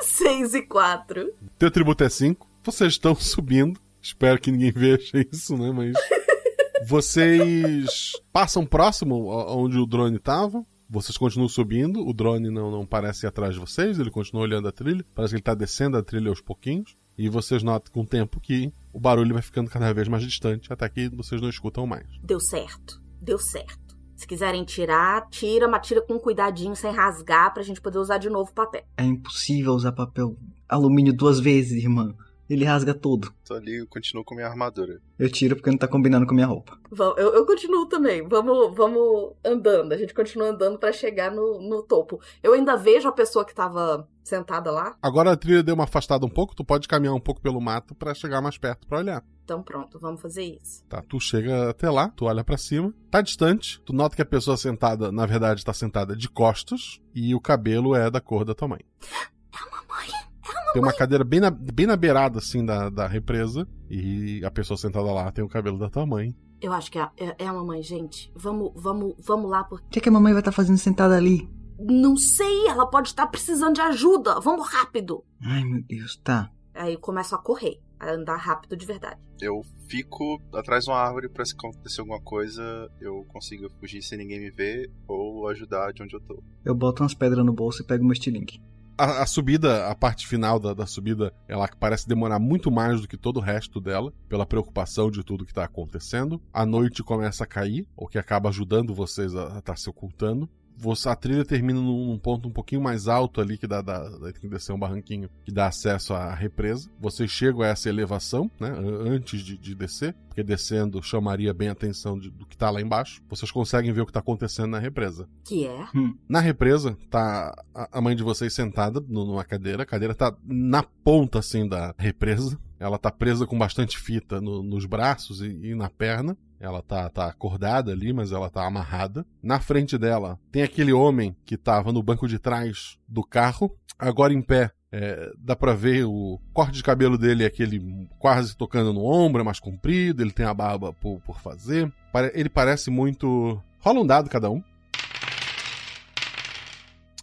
Seis 0.00 0.54
e 0.54 0.62
quatro. 0.62 1.32
Teu 1.58 1.70
tributo 1.70 2.04
é 2.04 2.08
5. 2.08 2.46
Vocês 2.64 2.92
estão 2.92 3.14
subindo. 3.16 3.78
Espero 4.00 4.40
que 4.40 4.50
ninguém 4.50 4.72
veja 4.72 5.26
isso, 5.32 5.56
né? 5.56 5.70
Mas. 5.72 5.94
Vocês 6.86 8.12
passam 8.32 8.64
próximo 8.64 9.30
aonde 9.32 9.76
o 9.78 9.86
drone 9.86 10.18
tava. 10.18 10.62
Vocês 10.88 11.18
continuam 11.18 11.48
subindo. 11.48 12.06
O 12.06 12.14
drone 12.14 12.50
não, 12.50 12.70
não 12.70 12.86
parece 12.86 13.26
ir 13.26 13.28
atrás 13.28 13.52
de 13.54 13.60
vocês. 13.60 13.98
Ele 13.98 14.10
continua 14.10 14.44
olhando 14.44 14.68
a 14.68 14.72
trilha. 14.72 15.04
Parece 15.14 15.32
que 15.32 15.36
ele 15.36 15.42
tá 15.42 15.54
descendo 15.54 15.98
a 15.98 16.02
trilha 16.02 16.30
aos 16.30 16.40
pouquinhos. 16.40 16.96
E 17.18 17.28
vocês 17.28 17.62
notam 17.62 17.92
com 17.92 18.02
o 18.02 18.06
tempo 18.06 18.40
que 18.40 18.72
o 18.98 19.00
barulho 19.00 19.32
vai 19.32 19.42
ficando 19.42 19.70
cada 19.70 19.94
vez 19.94 20.08
mais 20.08 20.24
distante. 20.24 20.72
Até 20.72 20.88
que 20.88 21.08
vocês 21.08 21.40
não 21.40 21.48
escutam 21.48 21.86
mais. 21.86 22.04
Deu 22.20 22.40
certo. 22.40 23.00
Deu 23.22 23.38
certo. 23.38 23.96
Se 24.16 24.26
quiserem 24.26 24.64
tirar, 24.64 25.28
tira, 25.30 25.68
mas 25.68 25.86
tira 25.86 26.02
com 26.02 26.18
cuidadinho, 26.18 26.74
sem 26.74 26.90
rasgar, 26.90 27.54
pra 27.54 27.62
gente 27.62 27.80
poder 27.80 27.98
usar 27.98 28.18
de 28.18 28.28
novo 28.28 28.50
o 28.50 28.54
papel. 28.54 28.82
É 28.96 29.04
impossível 29.04 29.72
usar 29.72 29.92
papel 29.92 30.36
alumínio 30.68 31.12
duas 31.12 31.38
vezes, 31.38 31.80
irmã. 31.80 32.12
Ele 32.48 32.64
rasga 32.64 32.94
todo. 32.94 33.32
Tô 33.44 33.54
ali 33.54 33.82
e 33.82 33.86
continuo 33.86 34.24
com 34.24 34.34
minha 34.34 34.46
armadura. 34.46 35.00
Eu 35.18 35.30
tiro 35.30 35.56
porque 35.56 35.70
não 35.70 35.76
tá 35.76 35.86
combinando 35.86 36.26
com 36.26 36.34
minha 36.34 36.46
roupa. 36.46 36.78
Eu, 37.16 37.34
eu 37.34 37.46
continuo 37.46 37.86
também. 37.86 38.26
Vamos, 38.26 38.74
vamos 38.74 39.34
andando. 39.44 39.92
A 39.92 39.96
gente 39.96 40.14
continua 40.14 40.48
andando 40.48 40.78
pra 40.78 40.92
chegar 40.92 41.30
no, 41.30 41.60
no 41.60 41.82
topo. 41.82 42.20
Eu 42.42 42.54
ainda 42.54 42.76
vejo 42.76 43.06
a 43.06 43.12
pessoa 43.12 43.44
que 43.44 43.54
tava 43.54 44.08
sentada 44.24 44.70
lá. 44.70 44.96
Agora 45.02 45.32
a 45.32 45.36
trilha 45.36 45.62
deu 45.62 45.74
uma 45.74 45.84
afastada 45.84 46.24
um 46.24 46.30
pouco. 46.30 46.54
Tu 46.54 46.64
pode 46.64 46.88
caminhar 46.88 47.14
um 47.14 47.20
pouco 47.20 47.40
pelo 47.40 47.60
mato 47.60 47.94
pra 47.94 48.14
chegar 48.14 48.40
mais 48.40 48.56
perto 48.56 48.86
pra 48.86 48.98
olhar. 48.98 49.22
Então 49.44 49.62
pronto, 49.62 49.98
vamos 49.98 50.20
fazer 50.20 50.42
isso. 50.42 50.84
Tá, 50.88 51.00
tu 51.00 51.18
chega 51.18 51.70
até 51.70 51.88
lá, 51.88 52.10
tu 52.10 52.26
olha 52.26 52.44
pra 52.44 52.58
cima, 52.58 52.92
tá 53.10 53.22
distante, 53.22 53.80
tu 53.80 53.94
nota 53.94 54.14
que 54.14 54.20
a 54.20 54.26
pessoa 54.26 54.58
sentada, 54.58 55.10
na 55.10 55.24
verdade, 55.24 55.64
tá 55.64 55.72
sentada 55.72 56.14
de 56.14 56.28
costas 56.28 57.00
e 57.14 57.34
o 57.34 57.40
cabelo 57.40 57.94
é 57.96 58.10
da 58.10 58.20
cor 58.20 58.44
da 58.44 58.54
tua 58.54 58.68
mãe. 58.68 58.80
Tem 60.72 60.82
uma 60.82 60.92
cadeira 60.92 61.24
bem 61.24 61.40
na, 61.40 61.50
bem 61.50 61.86
na 61.86 61.96
beirada, 61.96 62.38
assim, 62.38 62.64
da, 62.64 62.90
da 62.90 63.06
represa 63.06 63.66
e 63.88 64.44
a 64.44 64.50
pessoa 64.50 64.76
sentada 64.76 65.10
lá 65.12 65.30
tem 65.32 65.44
o 65.44 65.48
cabelo 65.48 65.78
da 65.78 65.88
tua 65.88 66.06
mãe. 66.06 66.34
Eu 66.60 66.72
acho 66.72 66.90
que 66.90 66.98
é, 66.98 67.08
é, 67.16 67.36
é 67.38 67.46
a 67.46 67.52
mamãe, 67.52 67.82
gente. 67.82 68.32
Vamos, 68.34 68.72
vamos, 68.74 69.14
vamos 69.18 69.50
lá, 69.50 69.64
porque. 69.64 69.86
O 69.86 69.90
que, 69.90 70.00
que 70.00 70.08
a 70.08 70.12
mamãe 70.12 70.32
vai 70.32 70.40
estar 70.40 70.52
fazendo 70.52 70.78
sentada 70.78 71.16
ali? 71.16 71.48
Não 71.78 72.16
sei, 72.16 72.66
ela 72.66 72.86
pode 72.86 73.08
estar 73.08 73.26
precisando 73.28 73.74
de 73.74 73.80
ajuda. 73.80 74.40
Vamos 74.40 74.68
rápido. 74.68 75.24
Ai, 75.40 75.62
meu 75.64 75.82
Deus, 75.82 76.16
tá. 76.16 76.50
Aí 76.74 76.94
eu 76.94 77.00
começo 77.00 77.34
a 77.34 77.38
correr, 77.38 77.80
a 77.98 78.12
andar 78.12 78.36
rápido 78.36 78.76
de 78.76 78.84
verdade. 78.84 79.20
Eu 79.40 79.62
fico 79.88 80.40
atrás 80.52 80.84
de 80.84 80.90
uma 80.90 80.98
árvore 80.98 81.28
pra 81.28 81.44
se 81.44 81.54
acontecer 81.54 82.00
alguma 82.00 82.20
coisa, 82.20 82.90
eu 83.00 83.24
consiga 83.28 83.68
fugir 83.80 84.02
sem 84.02 84.18
ninguém 84.18 84.40
me 84.40 84.50
ver 84.50 84.90
ou 85.06 85.48
ajudar 85.48 85.92
de 85.92 86.02
onde 86.02 86.14
eu 86.14 86.20
tô. 86.20 86.42
Eu 86.64 86.74
boto 86.74 87.02
umas 87.02 87.14
pedras 87.14 87.44
no 87.44 87.52
bolso 87.52 87.82
e 87.82 87.86
pego 87.86 88.04
meu 88.04 88.12
estilingue. 88.12 88.60
A, 88.98 89.22
a 89.22 89.26
subida, 89.26 89.86
a 89.86 89.94
parte 89.94 90.26
final 90.26 90.58
da, 90.58 90.74
da 90.74 90.84
subida, 90.84 91.32
ela 91.46 91.68
parece 91.78 92.08
demorar 92.08 92.40
muito 92.40 92.68
mais 92.68 93.00
do 93.00 93.06
que 93.06 93.16
todo 93.16 93.36
o 93.36 93.40
resto 93.40 93.80
dela, 93.80 94.12
pela 94.28 94.44
preocupação 94.44 95.08
de 95.08 95.22
tudo 95.22 95.46
que 95.46 95.54
tá 95.54 95.62
acontecendo. 95.62 96.42
A 96.52 96.66
noite 96.66 97.04
começa 97.04 97.44
a 97.44 97.46
cair, 97.46 97.86
o 97.96 98.08
que 98.08 98.18
acaba 98.18 98.48
ajudando 98.48 98.92
vocês 98.92 99.36
a 99.36 99.60
estar 99.60 99.78
se 99.78 99.88
ocultando. 99.88 100.50
Você, 100.78 101.08
a 101.08 101.16
trilha 101.16 101.44
termina 101.44 101.80
num, 101.80 102.06
num 102.06 102.18
ponto 102.18 102.48
um 102.48 102.52
pouquinho 102.52 102.80
mais 102.80 103.08
alto 103.08 103.40
ali, 103.40 103.58
que 103.58 103.66
dá, 103.66 103.82
dá, 103.82 104.08
tem 104.32 104.32
que 104.34 104.48
descer 104.48 104.72
um 104.72 104.78
barranquinho 104.78 105.28
que 105.44 105.50
dá 105.52 105.66
acesso 105.66 106.14
à 106.14 106.32
represa. 106.34 106.88
Vocês 107.00 107.30
chegam 107.30 107.62
a 107.62 107.66
essa 107.66 107.88
elevação, 107.88 108.50
né? 108.60 108.68
an- 108.68 109.10
Antes 109.14 109.40
de, 109.40 109.56
de 109.58 109.74
descer, 109.74 110.14
porque 110.28 110.42
descendo 110.42 111.02
chamaria 111.02 111.52
bem 111.52 111.68
a 111.68 111.72
atenção 111.72 112.18
de- 112.18 112.30
do 112.30 112.46
que 112.46 112.56
tá 112.56 112.70
lá 112.70 112.80
embaixo. 112.80 113.20
Vocês 113.28 113.50
conseguem 113.50 113.92
ver 113.92 114.02
o 114.02 114.06
que 114.06 114.12
tá 114.12 114.20
acontecendo 114.20 114.68
na 114.70 114.78
represa. 114.78 115.28
Que 115.44 115.66
é? 115.66 115.84
Na 116.28 116.40
represa, 116.40 116.96
tá 117.10 117.54
a 117.74 117.98
a 117.98 118.00
mãe 118.00 118.14
de 118.14 118.22
vocês 118.22 118.52
sentada 118.54 119.00
no- 119.08 119.24
numa 119.24 119.44
cadeira. 119.44 119.82
A 119.82 119.86
cadeira 119.86 120.14
tá 120.14 120.34
na 120.44 120.82
ponta, 120.82 121.38
assim, 121.40 121.66
da 121.68 121.94
represa. 121.98 122.58
Ela 122.78 122.96
tá 122.98 123.10
presa 123.10 123.44
com 123.46 123.58
bastante 123.58 123.98
fita 123.98 124.40
no- 124.40 124.62
nos 124.62 124.84
braços 124.86 125.40
e, 125.40 125.48
e 125.48 125.74
na 125.74 125.88
perna. 125.90 126.36
Ela 126.60 126.82
tá, 126.82 127.08
tá 127.08 127.26
acordada 127.26 127.92
ali, 127.92 128.12
mas 128.12 128.32
ela 128.32 128.50
tá 128.50 128.66
amarrada. 128.66 129.24
Na 129.42 129.60
frente 129.60 129.96
dela 129.96 130.38
tem 130.50 130.62
aquele 130.62 130.92
homem 130.92 131.36
que 131.44 131.56
tava 131.56 131.92
no 131.92 132.02
banco 132.02 132.26
de 132.26 132.38
trás 132.38 132.98
do 133.06 133.22
carro, 133.22 133.76
agora 133.98 134.32
em 134.32 134.42
pé. 134.42 134.70
É, 134.90 135.30
dá 135.38 135.54
pra 135.54 135.74
ver 135.74 136.04
o 136.04 136.40
corte 136.52 136.72
de 136.72 136.82
cabelo 136.82 137.18
dele, 137.18 137.44
é 137.44 137.46
aquele 137.46 138.08
quase 138.18 138.56
tocando 138.56 138.90
no 138.90 139.04
ombro, 139.04 139.42
é 139.42 139.44
mais 139.44 139.60
comprido, 139.60 140.22
ele 140.22 140.32
tem 140.32 140.46
a 140.46 140.54
barba 140.54 140.94
por, 140.94 141.20
por 141.20 141.38
fazer. 141.40 141.92
Ele 142.32 142.48
parece 142.48 142.90
muito. 142.90 143.62
Rola 143.80 144.00
um 144.00 144.06
dado 144.06 144.30
cada 144.30 144.50
um. 144.50 144.62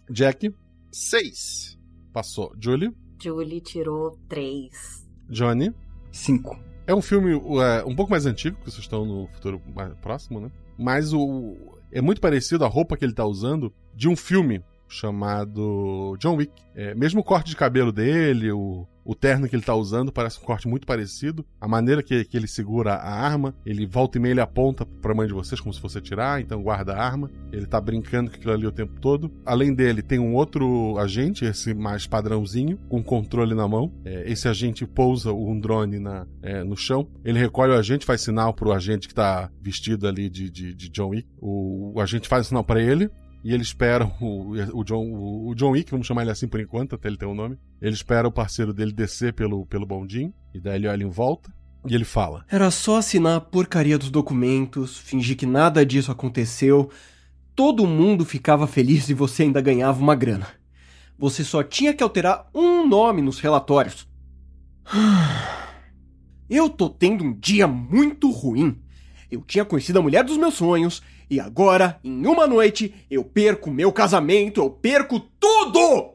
Jack. 0.08 0.54
Seis. 0.92 1.76
Passou. 2.12 2.54
Julie. 2.58 2.94
Julie 3.20 3.60
tirou 3.60 4.16
três. 4.28 5.04
Johnny. 5.28 5.74
Cinco. 6.12 6.56
É 6.86 6.94
um 6.94 7.02
filme 7.02 7.32
é, 7.32 7.84
um 7.84 7.94
pouco 7.94 8.10
mais 8.10 8.26
antigo, 8.26 8.56
porque 8.56 8.70
vocês 8.70 8.84
estão 8.84 9.04
no 9.04 9.26
futuro 9.28 9.60
mais 9.74 9.92
próximo, 9.96 10.40
né? 10.40 10.50
Mas 10.78 11.12
o 11.12 11.56
é 11.90 12.00
muito 12.00 12.20
parecido 12.20 12.64
a 12.64 12.68
roupa 12.68 12.96
que 12.96 13.04
ele 13.04 13.14
tá 13.14 13.24
usando 13.24 13.72
de 13.94 14.08
um 14.08 14.14
filme 14.14 14.62
chamado 14.88 16.16
John 16.18 16.36
Wick. 16.36 16.52
É, 16.74 16.94
mesmo 16.94 17.20
o 17.20 17.24
corte 17.24 17.50
de 17.50 17.56
cabelo 17.56 17.90
dele, 17.90 18.52
o, 18.52 18.86
o 19.06 19.14
terno 19.14 19.48
que 19.48 19.56
ele 19.56 19.62
tá 19.62 19.74
usando, 19.74 20.12
parece 20.12 20.38
um 20.38 20.42
corte 20.42 20.68
muito 20.68 20.86
parecido. 20.86 21.46
A 21.60 21.66
maneira 21.66 22.02
que, 22.02 22.24
que 22.24 22.36
ele 22.36 22.46
segura 22.48 22.94
a 22.94 23.10
arma, 23.10 23.54
ele 23.64 23.86
volta 23.86 24.18
e 24.18 24.20
meia 24.20 24.32
ele 24.32 24.40
aponta 24.40 24.84
pra 24.84 25.14
mãe 25.14 25.26
de 25.26 25.32
vocês 25.32 25.60
como 25.60 25.72
se 25.72 25.80
fosse 25.80 25.96
atirar, 25.96 26.40
então 26.40 26.62
guarda 26.62 26.94
a 26.94 27.02
arma. 27.02 27.30
Ele 27.52 27.64
tá 27.64 27.80
brincando 27.80 28.30
com 28.30 28.36
aquilo 28.36 28.52
ali 28.52 28.66
o 28.66 28.72
tempo 28.72 29.00
todo. 29.00 29.32
Além 29.44 29.72
dele, 29.72 30.02
tem 30.02 30.18
um 30.18 30.34
outro 30.34 30.98
agente, 30.98 31.44
esse 31.44 31.72
mais 31.72 32.06
padrãozinho, 32.06 32.78
com 32.88 33.02
controle 33.02 33.54
na 33.54 33.66
mão. 33.66 33.92
É, 34.04 34.30
esse 34.30 34.48
agente 34.48 34.84
pousa 34.86 35.32
um 35.32 35.58
drone 35.58 35.98
na, 35.98 36.26
é, 36.42 36.62
no 36.62 36.76
chão. 36.76 37.08
Ele 37.24 37.38
recolhe 37.38 37.72
o 37.72 37.78
agente, 37.78 38.04
faz 38.04 38.20
sinal 38.20 38.52
pro 38.52 38.72
agente 38.72 39.08
que 39.08 39.14
tá 39.14 39.50
vestido 39.62 40.06
ali 40.06 40.28
de, 40.28 40.50
de, 40.50 40.74
de 40.74 40.88
John 40.90 41.08
Wick. 41.08 41.28
O, 41.40 41.94
o 41.94 42.00
agente 42.00 42.28
faz 42.28 42.48
sinal 42.48 42.64
pra 42.64 42.82
ele. 42.82 43.08
E 43.46 43.54
ele 43.54 43.62
espera 43.62 44.12
o, 44.20 44.54
o, 44.74 44.82
John, 44.82 45.04
o, 45.04 45.50
o 45.50 45.54
John 45.54 45.70
Wick, 45.70 45.88
vamos 45.92 46.04
chamar 46.04 46.22
ele 46.22 46.32
assim 46.32 46.48
por 46.48 46.58
enquanto, 46.58 46.96
até 46.96 47.06
ele 47.06 47.16
ter 47.16 47.26
um 47.26 47.34
nome. 47.34 47.56
Ele 47.80 47.94
espera 47.94 48.26
o 48.26 48.32
parceiro 48.32 48.74
dele 48.74 48.90
descer 48.90 49.32
pelo, 49.34 49.64
pelo 49.66 49.86
bondinho. 49.86 50.34
E 50.52 50.58
daí 50.58 50.74
ele 50.74 50.88
olha 50.88 51.04
em 51.04 51.08
volta. 51.08 51.54
E 51.88 51.94
ele 51.94 52.04
fala: 52.04 52.44
Era 52.48 52.72
só 52.72 52.96
assinar 52.96 53.36
a 53.36 53.40
porcaria 53.40 53.96
dos 53.96 54.10
documentos, 54.10 54.98
fingir 54.98 55.36
que 55.36 55.46
nada 55.46 55.86
disso 55.86 56.10
aconteceu. 56.10 56.90
Todo 57.54 57.86
mundo 57.86 58.24
ficava 58.24 58.66
feliz 58.66 59.08
e 59.08 59.14
você 59.14 59.44
ainda 59.44 59.60
ganhava 59.60 60.00
uma 60.00 60.16
grana. 60.16 60.48
Você 61.16 61.44
só 61.44 61.62
tinha 61.62 61.94
que 61.94 62.02
alterar 62.02 62.50
um 62.52 62.84
nome 62.88 63.22
nos 63.22 63.38
relatórios. 63.38 64.08
Eu 66.50 66.68
tô 66.68 66.90
tendo 66.90 67.22
um 67.22 67.32
dia 67.32 67.68
muito 67.68 68.28
ruim. 68.28 68.76
Eu 69.30 69.42
tinha 69.42 69.64
conhecido 69.64 70.00
a 70.00 70.02
mulher 70.02 70.24
dos 70.24 70.36
meus 70.36 70.54
sonhos 70.54 71.00
e 71.28 71.40
agora, 71.40 71.98
em 72.04 72.26
uma 72.26 72.46
noite, 72.46 72.94
eu 73.10 73.24
perco 73.24 73.70
meu 73.70 73.92
casamento, 73.92 74.60
eu 74.60 74.70
perco 74.70 75.20
tudo! 75.40 76.14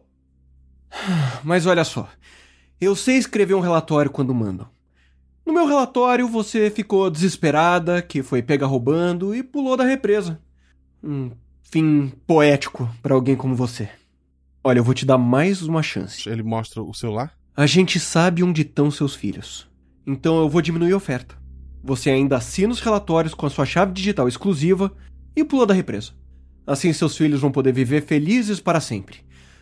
Mas 1.44 1.66
olha 1.66 1.84
só, 1.84 2.10
eu 2.80 2.96
sei 2.96 3.18
escrever 3.18 3.54
um 3.54 3.60
relatório 3.60 4.12
quando 4.12 4.34
mandam. 4.34 4.68
No 5.46 5.54
meu 5.54 5.66
relatório, 5.66 6.28
você 6.28 6.70
ficou 6.70 7.10
desesperada, 7.10 8.02
que 8.02 8.24
foi 8.24 8.42
pega 8.42 8.66
roubando 8.66 9.36
e 9.36 9.44
pulou 9.44 9.76
da 9.76 9.84
represa. 9.84 10.40
Um 11.04 11.32
fim 11.62 12.14
poético 12.28 12.90
pra 13.02 13.16
alguém 13.16 13.36
como 13.36 13.56
você. 13.56 13.90
Olha, 14.64 14.80
eu 14.80 14.84
vou 14.84 14.94
te 14.94 15.06
dar 15.06 15.18
mais 15.18 15.64
uma 15.64 15.82
chance. 15.82 16.30
Ele 16.30 16.44
mostra 16.44 16.84
o 16.84 16.94
celular? 16.94 17.36
A 17.58 17.66
gente 17.66 18.00
sabe 18.00 18.44
onde 18.44 18.62
estão 18.62 18.92
seus 18.92 19.16
filhos. 19.16 19.68
Então 20.06 20.40
eu 20.40 20.48
vou 20.48 20.62
diminuir 20.62 20.94
a 20.94 20.98
oferta. 20.98 21.41
Você 21.84 22.10
ainda 22.10 22.38
assina 22.38 22.72
os 22.72 22.80
relatórios 22.80 23.34
com 23.34 23.46
a 23.46 23.50
sua 23.50 23.66
chave 23.66 23.92
digital 23.92 24.28
exclusiva 24.28 24.92
e 25.36 25.44
pula 25.44 25.66
da 25.66 25.74
represa. 25.74 26.12
Assim 26.66 26.94
seus 26.94 27.18
filhos 27.18 27.42
vão 27.42 27.52
poder 27.52 27.74
viver 27.74 28.06
felizes 28.06 28.60
para 28.60 28.80
sempre. 28.80 29.18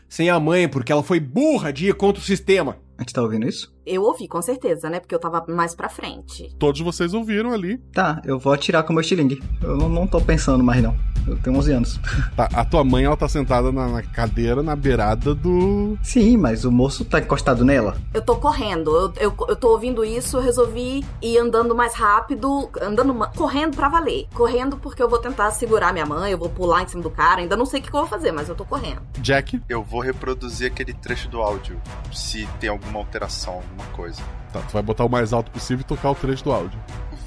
Sem 0.08 0.30
a 0.30 0.40
mãe, 0.40 0.68
porque 0.68 0.92
ela 0.92 1.04
foi 1.04 1.20
burra 1.20 1.72
de 1.72 1.88
ir 1.88 1.94
contra 1.94 2.22
o 2.22 2.26
sistema. 2.26 2.78
A 2.98 3.02
gente 3.02 3.14
tá 3.14 3.22
ouvindo 3.22 3.48
isso? 3.48 3.74
Eu 3.90 4.04
ouvi, 4.04 4.28
com 4.28 4.40
certeza, 4.40 4.88
né? 4.88 5.00
Porque 5.00 5.16
eu 5.16 5.20
tava 5.20 5.44
mais 5.48 5.74
pra 5.74 5.90
frente. 5.90 6.56
Todos 6.60 6.80
vocês 6.80 7.12
ouviram 7.12 7.52
ali. 7.52 7.80
Tá, 7.92 8.22
eu 8.24 8.38
vou 8.38 8.54
atirar 8.54 8.84
com 8.84 8.92
o 8.92 8.94
meu 8.94 9.02
estilingue. 9.02 9.42
Eu 9.64 9.76
não, 9.76 9.90
não 9.90 10.06
tô 10.06 10.22
pensando 10.22 10.64
mais, 10.64 10.82
não. 10.84 10.96
Eu 11.28 11.38
tenho 11.38 11.58
11 11.58 11.72
anos. 11.74 12.00
Tá, 12.36 12.48
a 12.54 12.64
tua 12.64 12.84
mãe, 12.84 13.04
ela 13.04 13.18
tá 13.18 13.28
sentada 13.28 13.72
na, 13.72 13.88
na 13.88 14.02
cadeira, 14.02 14.62
na 14.62 14.76
beirada 14.76 15.34
do. 15.34 15.98
Sim, 16.02 16.38
mas 16.38 16.64
o 16.64 16.72
moço 16.72 17.04
tá 17.04 17.20
encostado 17.20 17.66
nela. 17.66 17.98
Eu 18.14 18.22
tô 18.22 18.36
correndo. 18.36 18.96
Eu, 18.96 19.14
eu, 19.18 19.36
eu 19.48 19.56
tô 19.56 19.72
ouvindo 19.72 20.06
isso, 20.06 20.38
eu 20.38 20.42
resolvi 20.42 21.04
ir 21.22 21.38
andando 21.38 21.76
mais 21.76 21.96
rápido, 21.96 22.70
andando, 22.82 23.14
correndo 23.36 23.76
pra 23.76 23.90
valer. 23.90 24.28
Correndo 24.34 24.78
porque 24.78 25.02
eu 25.02 25.10
vou 25.10 25.20
tentar 25.20 25.52
segurar 25.52 25.92
minha 25.92 26.06
mãe, 26.06 26.32
eu 26.32 26.38
vou 26.38 26.50
pular 26.50 26.84
em 26.84 26.88
cima 26.88 27.04
do 27.04 27.10
cara. 27.10 27.42
Ainda 27.42 27.58
não 27.58 27.66
sei 27.66 27.80
o 27.80 27.84
que 27.84 27.90
que 27.90 27.96
eu 27.96 28.02
vou 28.02 28.10
fazer, 28.10 28.32
mas 28.32 28.48
eu 28.48 28.56
tô 28.56 28.64
correndo. 28.64 29.02
Jack? 29.18 29.62
Eu 29.68 29.84
vou 29.84 30.00
reproduzir 30.00 30.68
aquele 30.68 30.94
trecho 30.94 31.28
do 31.28 31.42
áudio, 31.42 31.82
se 32.14 32.48
tem 32.60 32.70
alguma 32.70 33.00
alteração, 33.00 33.56
alguma 33.56 33.79
coisa. 33.88 34.22
Tá, 34.52 34.60
tu 34.62 34.74
vai 34.74 34.82
botar 34.82 35.06
o 35.06 35.10
mais 35.10 35.34
alto 35.34 35.52
possível 35.52 35.82
e 35.82 35.84
tocar 35.84 36.12
o 36.12 36.16
trecho 36.16 36.44
do 36.44 36.52
áudio. 36.52 36.80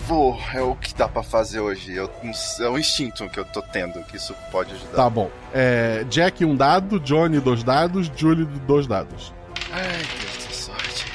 Vou, 0.07 0.39
é 0.53 0.61
o 0.61 0.75
que 0.75 0.93
dá 0.95 1.09
pra 1.09 1.23
fazer 1.23 1.61
hoje. 1.61 1.95
Eu, 1.95 2.11
é 2.61 2.69
um 2.69 2.79
instinto 2.79 3.29
que 3.29 3.39
eu 3.39 3.45
tô 3.45 3.63
tendo, 3.63 4.03
que 4.05 4.17
isso 4.17 4.35
pode 4.51 4.75
ajudar. 4.75 4.97
Tá 4.97 5.11
bom. 5.11 5.31
É, 5.53 6.05
Jack, 6.09 6.45
um 6.45 6.57
dado, 6.57 6.99
Johnny, 6.99 7.39
dois 7.39 7.63
dados, 7.63 8.11
Julie, 8.17 8.45
dois 8.67 8.87
dados. 8.87 9.33
Ai, 9.73 10.03
Deus 10.21 10.45
da 10.45 10.53
sorte. 10.53 11.07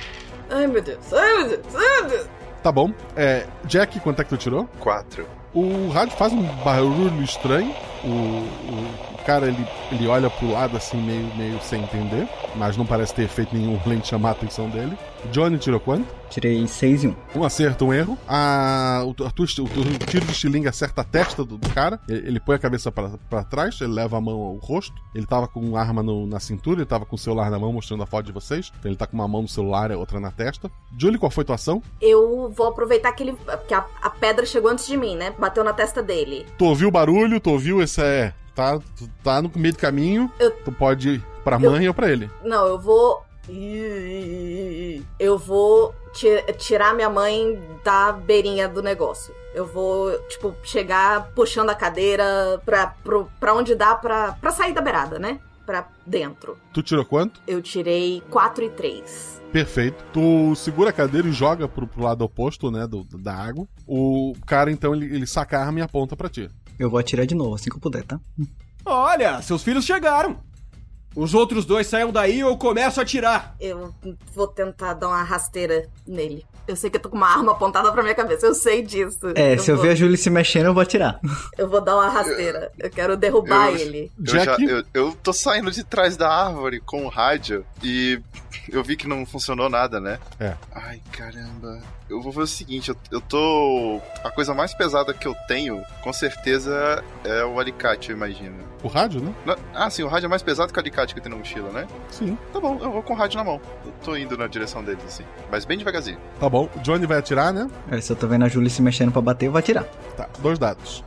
Ai, 0.50 0.68
meu 0.68 0.82
Deus. 0.82 1.14
Ai, 1.14 1.38
meu 1.38 1.48
Deus. 1.50 1.76
Ai, 1.76 2.02
meu 2.02 2.10
Deus. 2.10 2.28
Tá 2.64 2.72
bom. 2.72 2.92
É, 3.16 3.46
Jack, 3.66 4.00
quanto 4.00 4.22
é 4.22 4.24
que 4.24 4.30
tu 4.30 4.38
tirou? 4.38 4.68
Quatro. 4.80 5.28
O 5.54 5.90
rádio 5.90 6.16
faz 6.18 6.32
um 6.32 6.44
barulho 6.64 7.24
estranho. 7.24 7.74
O, 8.04 8.08
o- 8.08 9.08
o 9.14 9.26
cara 9.28 9.48
ele, 9.48 9.68
ele 9.92 10.08
olha 10.08 10.30
pro 10.30 10.52
lado 10.52 10.78
assim, 10.78 10.98
meio, 11.02 11.28
meio 11.36 11.60
sem 11.62 11.82
entender. 11.84 12.28
Mas 12.56 12.78
não 12.78 12.86
parece 12.86 13.14
ter 13.14 13.28
feito 13.28 13.56
nenhum 13.56 13.80
além 13.86 14.00
de 14.00 14.08
chamar 14.08 14.30
a 14.30 14.32
atenção 14.34 14.70
dele. 14.70 14.98
Johnny 15.32 15.58
tirou 15.58 15.80
quanto? 15.80 16.08
Tirei 16.30 16.66
6 16.68 17.04
e 17.04 17.08
1. 17.08 17.16
Um 17.36 17.44
acerto, 17.44 17.86
um 17.86 17.94
erro. 17.94 18.18
A, 18.28 19.02
o, 19.06 19.16
a 19.26 19.44
esti- 19.44 19.62
o, 19.62 19.68
teu 19.68 19.84
tiro 20.08 20.26
de 20.26 20.32
estilingue 20.32 20.68
acerta 20.68 21.02
a 21.02 21.04
testa 21.04 21.44
do, 21.44 21.58
do 21.58 21.70
cara. 21.70 22.00
Ele, 22.08 22.28
ele 22.28 22.40
põe 22.40 22.56
a 22.56 22.60
cabeça 22.60 22.92
pra, 22.92 23.12
pra 23.30 23.44
trás, 23.44 23.80
ele 23.82 23.94
leva 23.94 24.18
a 24.18 24.22
mão 24.22 24.36
ao 24.40 24.56
rosto. 24.58 24.96
Ele 25.16 25.26
tava 25.26 25.48
com 25.48 25.60
uma 25.62 25.80
arma 25.80 26.04
no- 26.04 26.28
na 26.28 26.40
cintura, 26.40 26.80
ele 26.80 26.86
tava 26.86 27.06
com 27.06 27.16
o 27.16 27.20
celular 27.20 27.50
na 27.50 27.58
mão 27.60 27.72
mostrando 27.74 28.04
a 28.04 28.06
foto 28.06 28.26
de 28.26 28.32
vocês. 28.32 28.72
Então 28.80 28.90
ele 28.90 28.98
tá 28.98 29.08
com 29.08 29.16
uma 29.16 29.28
mão 29.28 29.42
no 29.42 29.48
celular 29.48 29.90
e 29.90 29.94
a 29.94 29.98
outra 29.98 30.20
na 30.20 30.32
testa. 30.32 30.70
Julie, 30.98 31.18
qual 31.18 31.32
foi 31.32 31.44
tua 31.44 31.56
ação? 31.56 31.82
Eu 32.02 32.50
vou 32.56 32.68
aproveitar 32.68 33.12
que 33.14 33.24
ele. 33.24 33.34
Porque 33.34 33.74
a, 33.74 33.86
a 34.02 34.10
pedra 34.10 34.46
chegou 34.46 34.70
antes 34.72 34.86
de 34.88 34.96
mim, 34.98 35.16
né? 35.16 35.34
Bateu 35.40 35.64
na 35.64 35.74
testa 35.74 36.02
dele. 36.04 36.46
Tu 36.58 36.66
ouviu 36.66 36.90
o 36.90 36.92
barulho, 36.92 37.40
tu 37.40 37.50
ouviu 37.52 37.82
esse 37.82 37.97
é. 38.04 38.34
Tá, 38.56 38.80
tu 38.80 39.08
tá 39.24 39.42
no 39.42 39.52
meio 39.56 39.74
do 39.74 39.80
caminho. 39.80 40.32
Tu 40.66 40.72
pode 40.72 41.10
ir 41.10 41.26
pra 41.44 41.60
mãe 41.60 41.88
ou 41.88 41.94
pra 41.94 42.10
ele. 42.12 42.30
Não, 42.44 42.66
eu 42.66 42.80
vou. 42.80 43.24
Eu 45.20 45.38
vou 45.38 45.94
ti- 46.14 46.44
tirar 46.58 46.94
minha 46.94 47.10
mãe 47.10 47.60
da 47.84 48.12
beirinha 48.12 48.68
do 48.68 48.82
negócio. 48.82 49.34
Eu 49.54 49.66
vou, 49.66 50.18
tipo, 50.28 50.56
chegar 50.64 51.32
puxando 51.36 51.70
a 51.70 51.76
cadeira 51.76 52.62
pra, 52.66 52.88
pro, 53.04 53.28
pra 53.40 53.54
onde 53.56 53.74
dá 53.76 53.96
pra, 53.96 54.34
pra 54.34 54.52
sair 54.52 54.74
da 54.74 54.82
beirada, 54.82 55.18
né? 55.18 55.40
Pra 55.66 55.88
dentro. 56.06 56.58
Tu 56.74 56.82
tirou 56.82 57.04
quanto? 57.06 57.42
Eu 57.48 57.62
tirei 57.62 58.22
4 58.30 58.64
e 58.64 58.70
3. 58.70 59.42
Perfeito. 59.52 60.04
Tu 60.14 60.56
segura 60.56 60.90
a 60.90 60.94
cadeira 60.94 61.28
e 61.28 61.32
joga 61.32 61.68
pro, 61.68 61.88
pro 61.88 62.04
lado 62.04 62.24
oposto, 62.24 62.70
né, 62.70 62.86
do, 62.86 63.04
da 63.04 63.34
água. 63.34 63.68
O 63.88 64.34
cara, 64.46 64.72
então, 64.72 64.94
ele, 64.94 65.06
ele 65.14 65.26
saca 65.28 65.58
a 65.60 65.66
arma 65.66 65.80
e 65.80 65.82
aponta 65.82 66.16
pra 66.16 66.30
ti. 66.30 66.50
Eu 66.80 66.90
vou 66.90 67.00
atirar 67.00 67.26
de 67.26 67.36
novo, 67.36 67.56
assim 67.56 67.70
que 67.70 67.76
eu 67.76 67.82
puder, 67.82 68.04
tá? 68.04 68.20
Olha, 68.86 69.42
seus 69.42 69.64
filhos 69.64 69.86
chegaram. 69.86 70.38
Os 71.16 71.34
outros 71.34 71.66
dois 71.66 71.88
saiam 71.88 72.12
daí 72.12 72.44
ou 72.44 72.52
eu 72.52 72.58
começo 72.58 73.00
a 73.00 73.04
atirar. 73.04 73.56
Eu 73.60 73.92
vou 74.36 74.48
tentar 74.48 74.94
dar 74.94 75.08
uma 75.08 75.24
rasteira 75.24 75.90
nele. 76.06 76.46
Eu 76.68 76.76
sei 76.76 76.92
que 76.92 76.98
eu 76.98 77.02
tô 77.02 77.10
com 77.10 77.16
uma 77.18 77.28
arma 77.28 77.54
apontada 77.54 77.92
pra 77.92 78.04
minha 78.04 78.14
cabeça, 78.14 78.46
eu 78.46 78.54
sei 78.54 78.84
disso. 78.84 79.20
É, 79.34 79.56
eu 79.56 79.60
se 79.60 79.72
eu 79.72 79.78
vou, 79.78 79.86
ver 79.86 79.92
a 79.92 79.96
Julie 79.96 80.16
se 80.18 80.30
mexendo, 80.30 80.68
eu 80.68 80.74
vou 80.76 80.84
atirar. 80.84 81.20
Eu 81.58 81.68
vou 81.68 81.82
dar 81.82 81.96
uma 81.96 82.10
rasteira. 82.10 82.72
Eu 82.78 82.90
quero 82.92 83.18
derrubar 83.18 83.70
Eu- 83.72 83.78
ele. 83.78 84.12
Eu, 84.20 84.26
já, 84.44 84.58
eu, 84.60 84.84
eu 84.94 85.18
tô 85.24 85.34
saindo 85.34 85.72
de 85.72 85.84
trás 85.84 86.16
da 86.16 86.30
árvore 86.30 86.80
com 86.82 87.04
o 87.04 87.10
rádio 87.10 87.66
e 87.82 88.22
eu 88.70 88.84
vi 88.84 88.96
que 88.96 89.08
não 89.08 89.26
funcionou 89.26 89.70
nada, 89.70 90.00
né? 90.00 90.20
É. 90.40 90.54
Ai, 90.72 91.02
caramba. 91.12 91.82
Eu 92.10 92.22
vou 92.22 92.32
fazer 92.32 92.44
o 92.46 92.48
seguinte, 92.48 92.90
eu, 92.90 92.96
eu 93.12 93.20
tô. 93.20 94.00
A 94.24 94.32
coisa 94.32 94.54
mais 94.54 94.74
pesada 94.74 95.14
que 95.14 95.28
eu 95.28 95.36
tenho, 95.48 95.84
com 96.02 96.14
certeza, 96.14 97.04
é 97.26 97.44
o 97.44 97.60
alicate, 97.60 98.12
eu 98.12 98.16
imagino. 98.16 98.56
O 98.82 98.88
rádio, 98.88 99.22
né? 99.22 99.34
Não- 99.46 99.58
Ah, 99.74 99.90
sim, 99.90 100.04
o 100.04 100.08
rádio 100.08 100.28
é 100.28 100.30
mais 100.30 100.42
pesado 100.42 100.72
que 100.72 100.80
o 100.80 100.82
alicate 100.82 101.14
que 101.14 101.20
tem 101.20 101.30
na 101.30 101.38
mochila, 101.38 101.70
né? 101.72 101.86
Sim. 102.10 102.38
Tá 102.54 102.60
bom, 102.62 102.78
eu 102.82 102.92
vou 102.92 103.04
com 103.04 103.14
o 103.14 103.16
rádio 103.18 103.38
na 103.38 103.44
mão. 103.44 103.60
Eu 103.86 103.92
tô 104.04 104.16
indo 104.16 104.38
na 104.38 104.48
direção 104.48 104.82
deles, 104.84 105.04
assim. 105.06 105.24
Mas 105.52 105.66
bem 105.66 105.78
devagarzinho. 105.78 106.18
Tá 106.40 106.50
bom. 106.50 106.70
O 106.76 106.80
Johnny 106.80 107.06
vai 107.06 107.18
atirar, 107.18 107.52
né? 107.52 107.70
É, 107.92 108.00
se 108.00 108.10
eu 108.12 108.16
tô 108.16 108.26
vendo 108.28 108.46
a 108.46 108.48
Julie 108.48 108.70
se 108.70 108.82
mexendo 108.82 109.12
pra 109.12 109.22
bater, 109.22 109.48
eu 109.48 109.52
vou 109.52 109.60
atirar. 109.60 109.84
Tá, 110.16 110.30
dois 110.40 110.58
dados. 110.58 111.04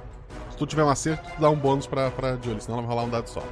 Se 0.51 0.57
tu 0.59 0.67
tiver 0.67 0.85
um 0.85 0.91
acerto, 0.91 1.25
tu 1.35 1.41
dá 1.41 1.49
um 1.49 1.57
bônus 1.57 1.87
pra, 1.87 2.11
pra 2.11 2.37
Julie, 2.43 2.61
senão 2.61 2.79
ela 2.79 2.87
vai 2.87 2.95
rolar 2.97 3.07
um 3.07 3.11
dado 3.11 3.27
só. 3.29 3.43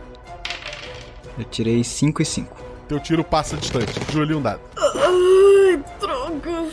Eu 1.38 1.44
tirei 1.44 1.82
5 1.82 2.20
e 2.20 2.24
5. 2.26 2.54
Teu 2.88 3.00
tiro 3.00 3.24
passa 3.24 3.56
distante. 3.56 3.92
Julie, 4.12 4.34
um 4.36 4.42
dado. 4.42 4.60
Ai, 4.76 5.82
droga. 6.00 6.68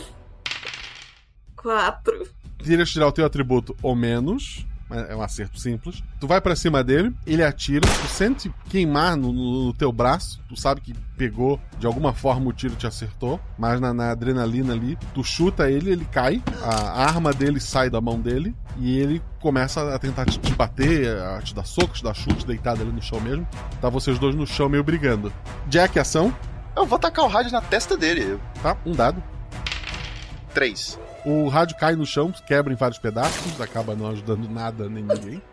Quatro. 1.66 2.28
Tira 2.62 2.84
tirar 2.84 3.08
o 3.08 3.12
teu 3.12 3.26
atributo 3.26 3.76
ou 3.82 3.94
menos. 3.96 4.64
mas 4.88 5.10
É 5.10 5.16
um 5.16 5.20
acerto 5.22 5.58
simples. 5.58 6.00
Tu 6.20 6.28
vai 6.28 6.40
pra 6.40 6.54
cima 6.54 6.84
dele, 6.84 7.12
ele 7.26 7.42
atira, 7.42 7.84
tu 7.86 8.06
sente 8.08 8.52
queimar 8.68 9.16
no, 9.16 9.32
no- 9.32 9.64
no 9.66 9.72
teu 9.74 9.90
braço. 9.90 10.40
Tu 10.48 10.56
sabe 10.58 10.80
que 10.80 10.94
pegou, 11.16 11.60
de 11.78 11.86
alguma 11.88 12.12
forma 12.14 12.48
o 12.48 12.52
tiro 12.52 12.76
te 12.76 12.86
acertou, 12.86 13.40
mas 13.58 13.80
na, 13.80 13.92
na 13.92 14.12
adrenalina 14.12 14.74
ali, 14.74 14.96
tu 15.12 15.24
chuta 15.24 15.68
ele, 15.68 15.90
ele 15.90 16.04
cai, 16.04 16.40
a 16.62 17.02
arma 17.04 17.32
dele 17.32 17.58
sai 17.58 17.90
da 17.90 18.00
mão 18.00 18.20
dele 18.20 18.54
e 18.78 18.96
ele 18.96 19.20
começa 19.40 19.92
a 19.92 19.98
tentar 19.98 20.24
te, 20.24 20.38
te 20.38 20.54
bater, 20.54 21.18
a 21.18 21.42
te 21.42 21.52
dar 21.52 21.64
soco, 21.64 21.94
te 21.94 22.04
dar 22.04 22.14
chute, 22.14 22.46
deitado 22.46 22.80
ali 22.82 22.92
no 22.92 23.02
chão 23.02 23.20
mesmo. 23.20 23.44
Tá 23.80 23.88
vocês 23.90 24.20
dois 24.20 24.36
no 24.36 24.46
chão 24.46 24.68
meio 24.68 24.84
brigando. 24.84 25.32
Jack, 25.66 25.98
ação. 25.98 26.32
Eu 26.76 26.86
vou 26.86 26.98
tacar 26.98 27.24
o 27.24 27.28
rádio 27.28 27.50
na 27.50 27.60
testa 27.60 27.96
dele. 27.96 28.38
Tá, 28.62 28.76
um 28.86 28.92
dado. 28.92 29.20
Três. 30.54 30.98
O 31.26 31.48
rádio 31.48 31.76
cai 31.76 31.94
no 31.96 32.06
chão, 32.06 32.32
quebra 32.46 32.72
em 32.72 32.76
vários 32.76 32.98
pedaços, 33.00 33.60
acaba 33.60 33.94
não 33.96 34.08
ajudando 34.10 34.48
nada 34.48 34.88
nem 34.88 35.02
ninguém. 35.02 35.42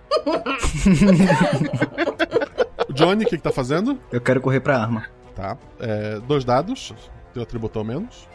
O 2.89 2.93
Johnny, 2.93 3.23
o 3.25 3.27
que, 3.27 3.37
que 3.37 3.43
tá 3.43 3.51
fazendo? 3.51 3.97
Eu 4.11 4.21
quero 4.21 4.39
correr 4.41 4.59
pra 4.59 4.77
arma. 4.79 5.05
Tá. 5.35 5.57
É, 5.79 6.19
dois 6.27 6.45
dados. 6.45 6.93
Teu 7.33 7.41
atributo 7.41 7.79
ao 7.79 7.85
menos. 7.85 8.27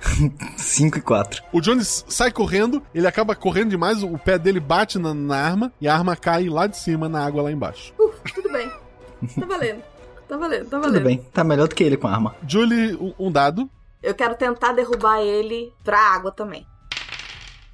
5 0.56 0.98
e 0.98 1.00
4. 1.00 1.42
O 1.52 1.60
Johnny 1.60 1.80
s- 1.80 2.04
sai 2.08 2.30
correndo, 2.30 2.82
ele 2.94 3.06
acaba 3.06 3.34
correndo 3.34 3.70
demais, 3.70 4.02
o 4.02 4.18
pé 4.18 4.38
dele 4.38 4.60
bate 4.60 4.98
na, 4.98 5.14
na 5.14 5.36
arma 5.36 5.72
e 5.80 5.88
a 5.88 5.94
arma 5.94 6.14
cai 6.14 6.48
lá 6.48 6.66
de 6.66 6.76
cima 6.76 7.08
na 7.08 7.24
água 7.24 7.42
lá 7.42 7.50
embaixo. 7.52 7.94
Tudo 8.34 8.52
bem. 8.52 8.68
Tá 9.38 9.46
valendo. 9.46 9.82
Tá 10.28 10.36
valendo, 10.36 10.66
tá 10.68 10.78
valendo. 10.78 10.94
Tudo 10.94 11.04
bem, 11.04 11.18
tá 11.32 11.42
melhor 11.44 11.68
do 11.68 11.74
que 11.74 11.84
ele 11.84 11.96
com 11.96 12.08
a 12.08 12.12
arma. 12.12 12.34
Julie, 12.46 12.98
um 13.18 13.30
dado. 13.32 13.70
Eu 14.06 14.14
quero 14.14 14.36
tentar 14.36 14.72
derrubar 14.72 15.20
ele 15.20 15.72
pra 15.82 15.98
água 15.98 16.30
também. 16.30 16.64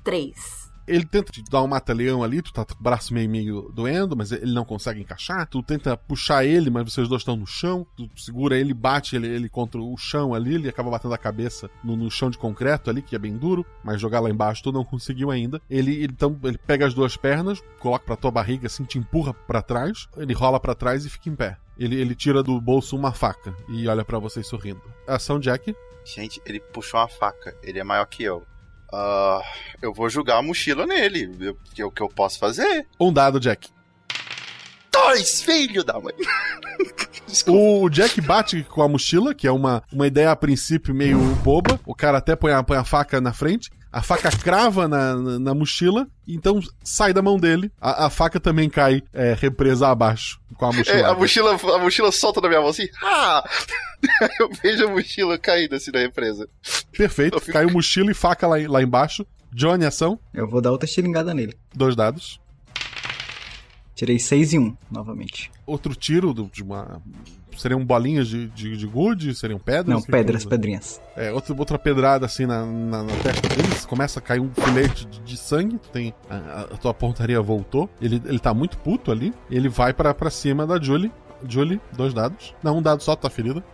Três. 0.03 0.73
Ele 0.89 1.05
tenta 1.05 1.31
te 1.31 1.45
dar 1.45 1.63
um 1.63 1.67
mata-leão 1.67 2.25
ali, 2.25 2.41
tu 2.41 2.55
tá 2.55 2.65
com 2.65 2.73
o 2.73 2.83
braço 2.83 3.13
meio, 3.13 3.29
meio 3.29 3.71
doendo, 3.75 4.17
mas 4.17 4.33
ele 4.33 4.55
não 4.55 4.65
consegue 4.65 4.99
encaixar. 4.99 5.47
Tu 5.47 5.63
tenta 5.63 5.95
puxar 5.95 6.43
ele, 6.43 6.71
mas 6.71 6.91
vocês 6.91 7.07
dois 7.07 7.21
estão 7.21 7.37
no 7.37 7.47
chão. 7.47 7.87
Tu 7.95 8.09
segura 8.17 8.57
ele, 8.57 8.73
bate 8.73 9.15
ele, 9.15 9.29
ele 9.29 9.47
contra 9.47 9.79
o 9.79 9.95
chão 9.99 10.33
ali, 10.33 10.55
ele 10.55 10.71
acaba 10.71 10.91
batendo 10.91 11.13
a 11.13 11.19
cabeça 11.19 11.69
no, 11.85 11.99
no 11.99 12.11
chão 12.11 12.31
de 12.31 12.39
concreto 12.39 12.89
ali, 12.89 13.03
que 13.03 13.15
é 13.15 13.19
bem 13.19 13.37
duro, 13.37 13.67
mas 13.85 14.01
jogar 14.01 14.21
lá 14.21 14.31
embaixo 14.31 14.63
tu 14.63 14.73
não 14.73 14.87
conseguiu 14.87 15.31
ainda. 15.31 15.61
Ele, 15.69 16.03
então, 16.03 16.35
ele 16.45 16.57
pega 16.57 16.87
as 16.87 16.95
duas 16.95 17.15
pernas, 17.15 17.63
coloca 17.79 18.07
pra 18.07 18.17
tua 18.17 18.31
barriga 18.31 18.69
assim, 18.69 18.85
te 18.85 18.99
empurra 18.99 19.35
pra 19.35 19.61
trás, 19.61 20.09
ele 20.17 20.33
rola 20.33 20.59
pra 20.59 20.75
trás 20.75 21.05
e 21.05 21.11
fica 21.11 21.29
em 21.29 21.37
pé. 21.37 21.59
Ele, 21.79 21.95
ele 21.95 22.15
tira 22.15 22.43
do 22.43 22.59
bolso 22.59 22.97
uma 22.97 23.13
faca 23.13 23.55
e 23.69 23.87
olha 23.87 24.03
pra 24.03 24.19
vocês 24.19 24.47
sorrindo. 24.47 24.81
Ação 25.07 25.39
Jack. 25.39 25.77
Gente, 26.05 26.41
ele 26.47 26.61
puxou 26.61 27.01
uma 27.01 27.09
faca. 27.09 27.57
Ele 27.63 27.79
é 27.79 27.85
maior 27.85 28.05
que 28.07 28.23
eu. 28.23 28.45
Ah, 28.93 29.41
eu 29.81 29.93
vou 29.93 30.09
jogar 30.11 30.37
a 30.39 30.43
mochila 30.43 30.87
nele. 30.87 31.35
Eu- 31.41 31.57
que 31.75 31.81
é 31.81 31.85
o 31.85 31.91
que 31.91 32.03
eu 32.03 32.09
posso 32.09 32.39
fazer? 32.39 32.87
Um 33.01 33.13
dado, 33.13 33.41
Jack. 33.41 33.71
Dois, 34.91 35.43
filho 35.43 35.83
da 35.85 35.99
mãe. 36.01 36.15
O 37.47 37.89
Jack 37.89 38.21
bate 38.21 38.63
com 38.65 38.83
a 38.83 38.89
mochila, 38.89 39.35
que 39.35 39.47
é 39.47 39.51
uma, 39.51 39.83
uma 39.91 40.07
ideia 40.07 40.31
a 40.31 40.37
princípio 40.37 40.95
meio 40.95 41.17
boba. 41.37 41.81
O 41.87 41.95
cara 41.95 42.19
até 42.19 42.37
põe 42.37 42.53
a, 42.53 42.63
põe 42.63 42.77
a 42.77 42.85
faca 42.85 43.23
na 43.23 43.33
frente. 43.33 43.71
A 43.93 44.01
faca 44.01 44.31
crava 44.31 44.89
na, 44.89 45.15
na, 45.17 45.39
na 45.39 45.55
mochila, 45.55 46.07
então 46.27 46.61
sai 46.83 47.13
da 47.13 47.21
mão 47.21 47.39
dele. 47.39 47.71
A, 47.79 48.07
a 48.07 48.11
faca 48.11 48.41
também 48.41 48.71
cai 48.71 49.03
é, 49.13 49.35
represa 49.39 49.89
abaixo 49.89 50.41
com 50.57 50.65
a 50.65 50.73
mochila. 50.73 50.97
É, 50.97 51.05
a 51.05 51.15
mochila, 51.15 51.55
a 51.75 51.79
mochila 51.79 52.11
solta 52.11 52.41
da 52.41 52.49
minha 52.49 52.61
mão 52.61 52.71
assim. 52.71 52.89
Ah! 53.05 53.45
eu 54.41 54.49
vejo 54.63 54.87
a 54.87 54.91
mochila 54.91 55.37
caindo 55.39 55.75
assim 55.75 55.91
na 55.91 55.99
represa. 55.99 56.49
Perfeito. 56.97 57.39
Caiu 57.53 57.71
mochila 57.71 58.11
e 58.11 58.15
faca 58.15 58.47
lá, 58.47 58.57
lá 58.67 58.83
embaixo. 58.83 59.27
Johnny, 59.53 59.85
ação. 59.85 60.19
Eu 60.33 60.49
vou 60.49 60.63
dar 60.63 60.71
outra 60.73 60.89
estilingada 60.89 61.35
nele. 61.35 61.55
Dois 61.75 61.95
dados. 61.95 62.41
Tirei 63.95 64.19
6 64.19 64.55
e 64.55 64.59
1, 64.59 64.75
novamente. 64.91 65.51
Outro 65.67 65.95
tiro 65.95 66.33
do- 66.33 66.51
de 66.51 66.63
uma. 66.63 67.03
Seriam 67.57 67.85
bolinhas 67.85 68.29
de, 68.29 68.49
de, 68.49 68.77
de 68.77 68.87
gude? 68.87 69.35
Seriam 69.35 69.59
pedras? 69.59 69.95
Não, 69.95 70.03
pedras, 70.03 70.43
usa? 70.43 70.51
pedrinhas. 70.51 71.01
É, 71.17 71.33
outra, 71.33 71.55
outra 71.57 71.79
pedrada 71.79 72.27
assim 72.27 72.47
na, 72.47 72.65
na, 72.65 73.03
na 73.03 73.13
testa 73.23 73.49
deles, 73.49 73.85
começa 73.85 74.19
a 74.19 74.23
cair 74.23 74.41
um 74.41 74.51
filete 74.53 75.07
de, 75.07 75.21
de 75.21 75.37
sangue, 75.37 75.79
tu 75.79 75.89
tem, 75.91 76.15
a, 76.29 76.63
a 76.63 76.77
tua 76.77 76.95
pontaria 76.95 77.41
voltou, 77.41 77.89
ele, 78.01 78.21
ele 78.25 78.39
tá 78.39 78.53
muito 78.55 78.79
puto 78.79 79.11
ali, 79.11 79.33
ele 79.51 79.69
vai 79.69 79.93
pra, 79.93 80.13
pra 80.15 80.31
cima 80.31 80.67
da 80.67 80.81
Julie. 80.81 81.13
Julie, 81.49 81.81
dois 81.93 82.15
dados. 82.15 82.55
Não, 82.63 82.79
um 82.79 82.83
dado 82.83 83.03
só, 83.03 83.17
tá 83.17 83.29
ferida. 83.29 83.65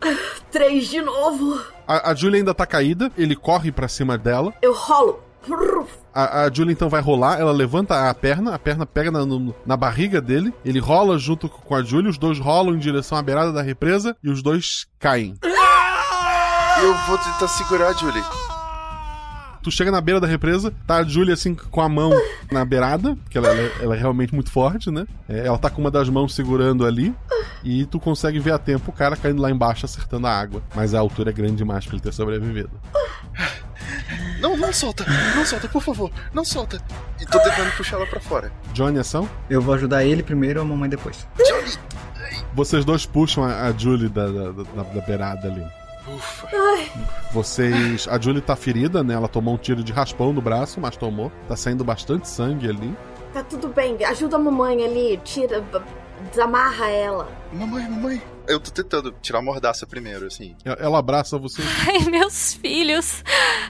Três 0.50 0.88
de 0.88 1.00
novo. 1.00 1.60
A, 1.86 2.10
a 2.10 2.14
Julie 2.14 2.38
ainda 2.38 2.54
tá 2.54 2.66
caída, 2.66 3.10
ele 3.16 3.34
corre 3.34 3.72
pra 3.72 3.88
cima 3.88 4.16
dela. 4.18 4.52
Eu 4.60 4.74
rolo. 4.74 5.27
A, 6.14 6.42
a 6.44 6.52
Julie 6.52 6.72
então 6.72 6.88
vai 6.88 7.00
rolar, 7.00 7.38
ela 7.40 7.52
levanta 7.52 8.08
a 8.10 8.14
perna, 8.14 8.54
a 8.54 8.58
perna 8.58 8.84
pega 8.84 9.10
na, 9.10 9.24
no- 9.24 9.54
na 9.64 9.76
barriga 9.76 10.20
dele, 10.20 10.52
ele 10.64 10.78
rola 10.80 11.16
junto 11.18 11.48
com 11.48 11.74
a 11.74 11.82
Julie, 11.82 12.10
os 12.10 12.18
dois 12.18 12.38
rolam 12.38 12.74
em 12.74 12.78
direção 12.78 13.16
à 13.16 13.22
beirada 13.22 13.52
da 13.52 13.62
represa 13.62 14.16
e 14.22 14.28
os 14.28 14.42
dois 14.42 14.86
caem. 14.98 15.34
Eu 16.80 16.94
vou 17.06 17.18
tentar 17.18 17.48
segurar 17.48 17.88
a 17.88 17.92
Julie. 17.92 18.22
Tu 19.68 19.72
chega 19.72 19.90
na 19.90 20.00
beira 20.00 20.18
da 20.18 20.26
represa, 20.26 20.72
tá 20.86 20.96
a 20.96 21.02
Julia 21.04 21.34
assim 21.34 21.54
com 21.54 21.80
a 21.82 21.88
mão 21.90 22.10
na 22.50 22.64
beirada, 22.64 23.14
porque 23.16 23.36
ela, 23.36 23.48
ela 23.48 23.60
é- 23.60 23.72
ela 23.82 23.94
é 23.96 23.98
realmente 23.98 24.34
muito 24.34 24.50
forte, 24.50 24.90
né? 24.90 25.06
É, 25.28 25.46
ela 25.46 25.58
tá 25.58 25.68
com 25.68 25.78
uma 25.82 25.90
das 25.90 26.08
mãos 26.08 26.34
segurando 26.34 26.86
ali, 26.86 27.14
e 27.62 27.84
tu 27.84 28.00
consegue 28.00 28.38
ver 28.38 28.52
a 28.52 28.58
tempo 28.58 28.90
o 28.90 28.94
cara 28.94 29.14
caindo 29.14 29.42
lá 29.42 29.50
embaixo 29.50 29.84
acertando 29.84 30.26
a 30.26 30.32
água. 30.34 30.62
Mas 30.74 30.94
a 30.94 31.00
altura 31.00 31.28
é 31.28 31.32
grande 31.34 31.56
demais 31.56 31.84
pra 31.84 31.96
ele 31.96 32.02
ter 32.02 32.14
sobrevivido. 32.14 32.70
Não, 34.40 34.56
não 34.56 34.72
solta. 34.72 35.04
Não 35.36 35.44
solta, 35.44 35.68
por 35.68 35.82
favor. 35.82 36.10
Não 36.32 36.46
solta. 36.46 36.80
E 37.20 37.26
tô 37.26 37.38
tentando 37.38 37.70
puxar 37.76 37.96
ela 37.96 38.06
pra 38.06 38.20
fora. 38.20 38.50
Johnny, 38.72 38.98
ação? 38.98 39.28
Eu 39.50 39.60
vou 39.60 39.74
ajudar 39.74 40.02
ele 40.02 40.22
primeiro 40.22 40.60
e 40.60 40.62
a 40.62 40.64
mamãe 40.64 40.88
depois. 40.88 41.26
Vocês 42.54 42.86
dois 42.86 43.04
puxam 43.04 43.44
a, 43.44 43.66
a 43.66 43.72
Julie 43.72 44.08
da, 44.08 44.26
da, 44.28 44.52
da- 44.52 44.82
da 44.94 45.00
beirada 45.02 45.46
ali. 45.48 45.64
Ai, 46.52 46.90
Vocês. 47.32 48.06
A 48.08 48.18
Julie 48.20 48.40
tá 48.40 48.56
ferida, 48.56 49.02
né? 49.02 49.14
Ela 49.14 49.28
tomou 49.28 49.54
um 49.54 49.58
tiro 49.58 49.82
de 49.82 49.92
raspão 49.92 50.32
no 50.32 50.40
braço, 50.40 50.80
mas 50.80 50.96
tomou. 50.96 51.30
Tá 51.46 51.56
saindo 51.56 51.84
bastante 51.84 52.28
sangue 52.28 52.68
ali. 52.68 52.96
tá 53.32 53.42
tudo 53.42 53.68
bem. 53.68 54.02
Ajuda 54.04 54.36
a 54.36 54.38
mamãe 54.38 54.84
ali. 54.84 55.20
Tira. 55.24 55.64
Desamarra 56.30 56.88
ela. 56.90 57.28
Mamãe, 57.52 57.88
mamãe. 57.88 58.22
Eu 58.48 58.58
tô 58.58 58.70
tentando 58.70 59.12
tirar 59.22 59.38
a 59.38 59.42
mordaça 59.42 59.86
primeiro, 59.86 60.26
assim. 60.26 60.56
Ela- 60.64 60.76
Ela 60.80 60.98
abraça 60.98 61.38
você. 61.38 61.62
Ai, 61.86 62.00
meus 62.10 62.54
filhos. 62.54 63.22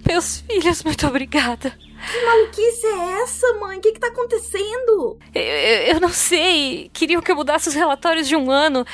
Meus 0.07 0.39
filhos, 0.41 0.83
muito 0.83 1.07
obrigada. 1.07 1.73
Que 2.11 2.25
maluquice 2.25 2.87
é 2.87 3.23
essa, 3.23 3.53
mãe? 3.55 3.79
O 3.79 3.81
que 3.81 3.93
que 3.93 4.01
tá 4.01 4.09
acontecendo? 4.09 5.19
Eu, 5.35 5.43
eu- 5.95 6.01
não 6.01 6.09
sei. 6.11 6.91
Queriam 6.93 7.21
que 7.21 7.31
eu 7.31 7.37
mudasse 7.37 7.69
os 7.69 7.75
relatórios 7.75 8.29
de 8.29 8.37
um 8.37 8.51
ano. 8.51 8.85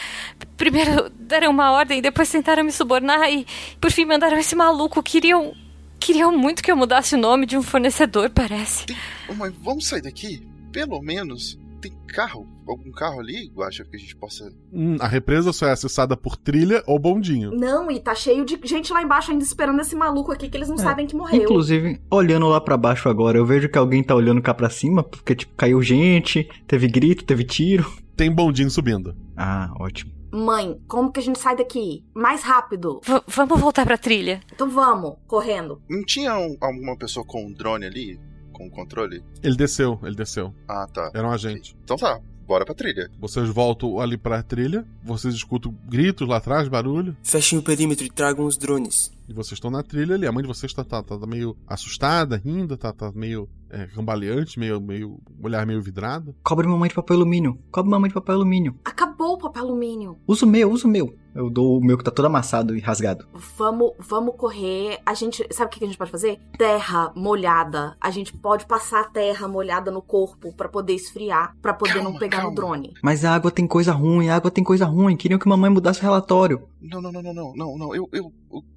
Primeiro 0.56 1.08
deram 1.10 1.50
uma 1.50 1.70
ordem, 1.72 2.00
depois 2.00 2.30
tentaram 2.30 2.64
me 2.64 2.72
subornar 2.72 3.30
e, 3.32 3.46
por 3.80 3.90
fim, 3.90 4.04
mandaram 4.04 4.38
esse 4.38 4.54
maluco. 4.56 5.02
Queriam. 5.02 5.54
Queriam 6.00 6.30
muito 6.36 6.62
que 6.62 6.70
eu 6.70 6.76
mudasse 6.76 7.14
o 7.14 7.18
nome 7.18 7.46
de 7.46 7.56
um 7.56 7.62
fornecedor, 7.62 8.28
parece. 8.28 8.84
Mamãe, 9.28 9.50
vamos 9.62 9.86
sair 9.86 10.02
daqui? 10.02 10.46
Pelo 10.70 11.00
menos 11.00 11.58
tem 11.88 11.98
carro? 12.08 12.46
Algum 12.66 12.90
carro 12.92 13.20
ali, 13.20 13.48
Guaxa, 13.54 13.84
que 13.84 13.96
a 13.96 13.98
gente 13.98 14.16
possa. 14.16 14.50
Hum, 14.72 14.96
a 15.00 15.06
represa 15.06 15.52
só 15.52 15.66
é 15.66 15.72
acessada 15.72 16.16
por 16.16 16.36
trilha 16.36 16.82
ou 16.86 16.98
bondinho. 16.98 17.50
Não, 17.50 17.90
e 17.90 18.00
tá 18.00 18.14
cheio 18.14 18.44
de 18.44 18.58
gente 18.64 18.92
lá 18.92 19.02
embaixo 19.02 19.30
ainda 19.30 19.44
esperando 19.44 19.80
esse 19.80 19.94
maluco 19.94 20.32
aqui 20.32 20.48
que 20.48 20.56
eles 20.56 20.68
não 20.68 20.76
É. 20.76 20.78
sabem 20.78 21.06
que 21.06 21.14
morreu. 21.14 21.42
Inclusive, 21.42 22.00
olhando 22.10 22.48
lá 22.48 22.60
pra 22.60 22.76
baixo 22.76 23.08
agora, 23.08 23.36
eu 23.38 23.44
vejo 23.46 23.68
que 23.68 23.76
alguém 23.78 24.02
tá 24.02 24.14
olhando 24.14 24.40
cá 24.40 24.54
pra 24.54 24.70
cima, 24.70 25.02
porque, 25.02 25.34
tipo, 25.34 25.54
caiu 25.56 25.82
gente, 25.82 26.48
teve 26.66 26.88
grito, 26.88 27.24
teve 27.24 27.44
tiro. 27.44 27.84
Tem 28.16 28.30
bondinho 28.30 28.70
subindo. 28.70 29.14
Ah, 29.36 29.72
ótimo. 29.78 30.12
Mãe, 30.32 30.80
como 30.88 31.12
que 31.12 31.20
a 31.20 31.22
gente 31.22 31.38
sai 31.38 31.56
daqui? 31.56 32.04
Mais 32.14 32.42
rápido. 32.42 33.00
V- 33.04 33.22
vamos 33.28 33.60
voltar 33.60 33.84
pra 33.84 33.98
trilha. 33.98 34.40
Então 34.52 34.68
vamos, 34.70 35.14
correndo. 35.28 35.80
Não 35.88 36.02
tinha 36.04 36.36
um- 36.36 36.56
alguma 36.60 36.96
pessoa 36.96 37.24
com 37.26 37.44
um 37.46 37.52
drone 37.52 37.84
ali? 37.86 38.18
Com 38.54 38.66
o 38.68 38.70
controle? 38.70 39.22
Ele 39.42 39.56
desceu, 39.56 40.00
ele 40.02 40.14
desceu. 40.14 40.54
Ah, 40.66 40.86
tá. 40.86 41.10
Era 41.12 41.26
um 41.26 41.30
agente. 41.30 41.76
Então 41.84 41.96
tá, 41.96 42.20
bora 42.46 42.64
pra 42.64 42.74
trilha. 42.74 43.10
Vocês 43.18 43.48
voltam 43.48 44.00
ali 44.00 44.16
pra 44.16 44.42
trilha, 44.42 44.86
vocês 45.02 45.34
escutam 45.34 45.74
gritos 45.88 46.26
lá 46.26 46.36
atrás, 46.36 46.68
barulho. 46.68 47.16
Fechem 47.22 47.58
o 47.58 47.62
perímetro 47.62 48.06
e 48.06 48.10
tragam 48.10 48.46
os 48.46 48.56
drones. 48.56 49.12
E 49.28 49.32
vocês 49.32 49.52
estão 49.52 49.70
na 49.70 49.82
trilha 49.82 50.14
ali. 50.14 50.26
A 50.26 50.32
mãe 50.32 50.42
de 50.42 50.48
vocês 50.48 50.72
tá, 50.72 50.84
tá, 50.84 51.02
tá 51.02 51.18
meio 51.26 51.56
assustada, 51.66 52.40
rindo, 52.42 52.76
tá, 52.76 52.92
tá 52.92 53.10
meio 53.12 53.48
é, 53.70 53.86
cambaleante, 53.86 54.58
meio, 54.58 54.80
meio. 54.80 55.18
olhar 55.42 55.66
meio 55.66 55.82
vidrado. 55.82 56.34
Cobre 56.42 56.66
mamãe 56.66 56.88
de 56.88 56.94
papel 56.94 57.16
alumínio. 57.16 57.58
Cobre 57.72 57.90
mamãe 57.90 58.08
de 58.08 58.14
papel 58.14 58.36
alumínio. 58.36 58.78
Acabou 58.84 59.34
o 59.34 59.38
papel 59.38 59.64
alumínio. 59.64 60.18
Usa 60.26 60.44
o 60.44 60.48
meu, 60.48 60.70
usa 60.70 60.86
o 60.86 60.90
meu. 60.90 61.14
Eu 61.34 61.50
dou 61.50 61.78
o 61.78 61.84
meu 61.84 61.98
que 61.98 62.04
tá 62.04 62.10
todo 62.10 62.26
amassado 62.26 62.76
e 62.76 62.80
rasgado. 62.80 63.26
Vamos, 63.58 63.92
vamos 63.98 64.36
correr. 64.36 65.00
A 65.04 65.14
gente, 65.14 65.44
sabe 65.50 65.74
o 65.74 65.78
que 65.78 65.84
a 65.84 65.86
gente 65.86 65.98
pode 65.98 66.10
fazer? 66.10 66.38
Terra 66.56 67.12
molhada. 67.16 67.96
A 68.00 68.10
gente 68.10 68.32
pode 68.32 68.66
passar 68.66 69.00
a 69.00 69.04
terra 69.04 69.48
molhada 69.48 69.90
no 69.90 70.00
corpo 70.00 70.54
pra 70.54 70.68
poder 70.68 70.94
esfriar, 70.94 71.56
pra 71.60 71.74
poder 71.74 72.02
não 72.02 72.14
pegar 72.16 72.44
no 72.44 72.54
drone. 72.54 72.94
Mas 73.02 73.24
a 73.24 73.34
água 73.34 73.50
tem 73.50 73.66
coisa 73.66 73.92
ruim, 73.92 74.28
a 74.28 74.36
água 74.36 74.50
tem 74.50 74.62
coisa 74.62 74.86
ruim. 74.86 75.16
Queriam 75.16 75.38
que 75.38 75.48
mamãe 75.48 75.70
mudasse 75.70 76.00
o 76.00 76.02
relatório. 76.02 76.68
Não, 76.80 77.00
não, 77.00 77.10
não, 77.10 77.22
não, 77.22 77.34
não, 77.34 77.52
não, 77.56 77.78
não. 77.78 77.94
Eu, 77.94 78.08
eu, 78.12 78.32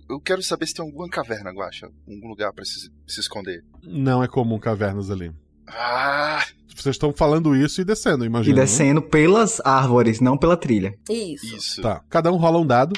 eu, 0.10 0.20
quero 0.20 0.42
saber 0.42 0.66
se 0.66 0.74
tem 0.74 0.86
alguma 0.86 1.08
caverna, 1.10 1.52
Guaxa. 1.52 1.92
Algum 2.08 2.28
lugar 2.28 2.52
pra 2.54 2.66
se, 2.66 2.92
se 3.08 3.20
esconder. 3.20 3.64
Não 3.84 4.24
é 4.24 4.28
comum 4.28 4.58
cavernas 4.58 5.12
ali. 5.12 5.32
Ah! 5.68 6.44
Vocês 6.76 6.96
estão 6.96 7.12
falando 7.12 7.56
isso 7.56 7.82
e 7.82 7.84
descendo, 7.84 8.24
imagina. 8.24 8.56
E 8.56 8.60
descendo 8.62 9.02
pelas 9.02 9.60
árvores, 9.66 10.20
não 10.22 10.38
pela 10.38 10.56
trilha. 10.56 10.94
Isso. 11.10 11.56
Isso. 11.56 11.82
Tá. 11.82 12.02
Cada 12.10 12.32
um 12.32 12.38
rola 12.38 12.60
um 12.60 12.66
dado. 12.66 12.94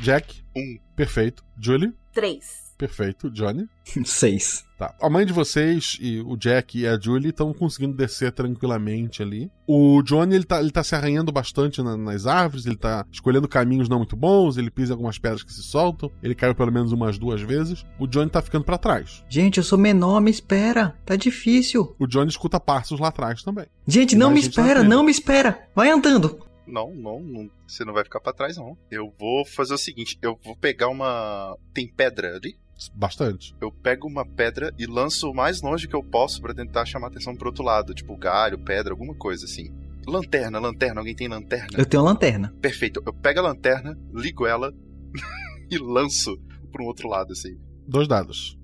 Jack. 0.00 0.42
Um. 0.54 0.78
Perfeito. 0.94 1.42
Julie. 1.58 1.92
Três. 2.12 2.61
Perfeito. 2.86 3.30
Johnny. 3.30 3.68
Seis. 4.04 4.64
Tá. 4.76 4.92
A 5.00 5.08
mãe 5.08 5.24
de 5.24 5.32
vocês, 5.32 5.96
e 6.00 6.20
o 6.20 6.36
Jack 6.36 6.76
e 6.76 6.88
a 6.88 6.98
Julie, 6.98 7.30
estão 7.30 7.52
conseguindo 7.54 7.96
descer 7.96 8.32
tranquilamente 8.32 9.22
ali. 9.22 9.48
O 9.68 10.02
Johnny, 10.02 10.34
ele 10.34 10.42
tá, 10.44 10.58
ele 10.60 10.72
tá 10.72 10.82
se 10.82 10.96
arranhando 10.96 11.30
bastante 11.30 11.80
na- 11.80 11.96
nas 11.96 12.26
árvores, 12.26 12.66
ele 12.66 12.74
tá 12.76 13.06
escolhendo 13.12 13.46
caminhos 13.46 13.88
não 13.88 13.98
muito 13.98 14.16
bons, 14.16 14.56
ele 14.56 14.70
pisa 14.70 14.94
algumas 14.94 15.18
pedras 15.18 15.44
que 15.44 15.52
se 15.52 15.62
soltam, 15.62 16.10
ele 16.20 16.34
caiu 16.34 16.54
pelo 16.56 16.72
menos 16.72 16.90
umas 16.90 17.16
duas 17.18 17.40
vezes. 17.40 17.84
O 18.00 18.08
Johnny 18.08 18.28
tá 18.30 18.42
ficando 18.42 18.64
pra 18.64 18.76
trás. 18.76 19.22
Gente, 19.28 19.58
eu 19.58 19.62
sou 19.64 19.78
menor, 19.78 20.20
me 20.20 20.30
espera. 20.32 20.96
Tá 21.06 21.14
difícil. 21.14 21.94
O 22.00 22.06
Johnny 22.08 22.30
escuta 22.30 22.58
passos 22.58 22.98
lá 22.98 23.08
atrás 23.08 23.44
também. 23.44 23.66
Gente, 23.86 24.16
não 24.16 24.32
me 24.32 24.40
espera, 24.40 24.82
não 24.82 25.04
me 25.04 25.12
espera. 25.12 25.68
Vai 25.76 25.90
andando. 25.90 26.40
Não, 26.64 26.94
não, 26.94 27.20
não, 27.20 27.50
você 27.66 27.84
não 27.84 27.92
vai 27.92 28.04
ficar 28.04 28.20
pra 28.20 28.32
trás, 28.32 28.56
não. 28.56 28.78
Eu 28.90 29.12
vou 29.18 29.44
fazer 29.44 29.74
o 29.74 29.78
seguinte: 29.78 30.16
eu 30.22 30.38
vou 30.44 30.56
pegar 30.56 30.88
uma. 30.88 31.56
Tem 31.74 31.88
pedra 31.88 32.36
ali? 32.36 32.56
Bastante. 32.94 33.54
Eu 33.60 33.70
pego 33.70 34.08
uma 34.08 34.24
pedra 34.24 34.72
e 34.78 34.86
lanço 34.86 35.30
o 35.30 35.34
mais 35.34 35.60
longe 35.62 35.88
que 35.88 35.94
eu 35.94 36.02
posso 36.02 36.40
pra 36.40 36.54
tentar 36.54 36.84
chamar 36.84 37.08
atenção 37.08 37.34
pro 37.34 37.48
outro 37.48 37.64
lado, 37.64 37.94
tipo 37.94 38.16
galho, 38.16 38.58
pedra, 38.58 38.92
alguma 38.92 39.14
coisa 39.14 39.44
assim. 39.44 39.70
Lanterna, 40.06 40.58
lanterna, 40.58 41.00
alguém 41.00 41.14
tem 41.14 41.28
lanterna? 41.28 41.78
Eu 41.78 41.86
tenho 41.86 42.02
lanterna. 42.02 42.52
Perfeito. 42.60 43.02
Eu 43.06 43.12
pego 43.12 43.40
a 43.40 43.42
lanterna, 43.42 43.96
ligo 44.12 44.46
ela 44.46 44.72
e 45.70 45.78
lanço 45.78 46.36
pro 46.72 46.84
outro 46.84 47.08
lado, 47.08 47.32
assim. 47.32 47.56
Dois 47.86 48.08
dados. 48.08 48.58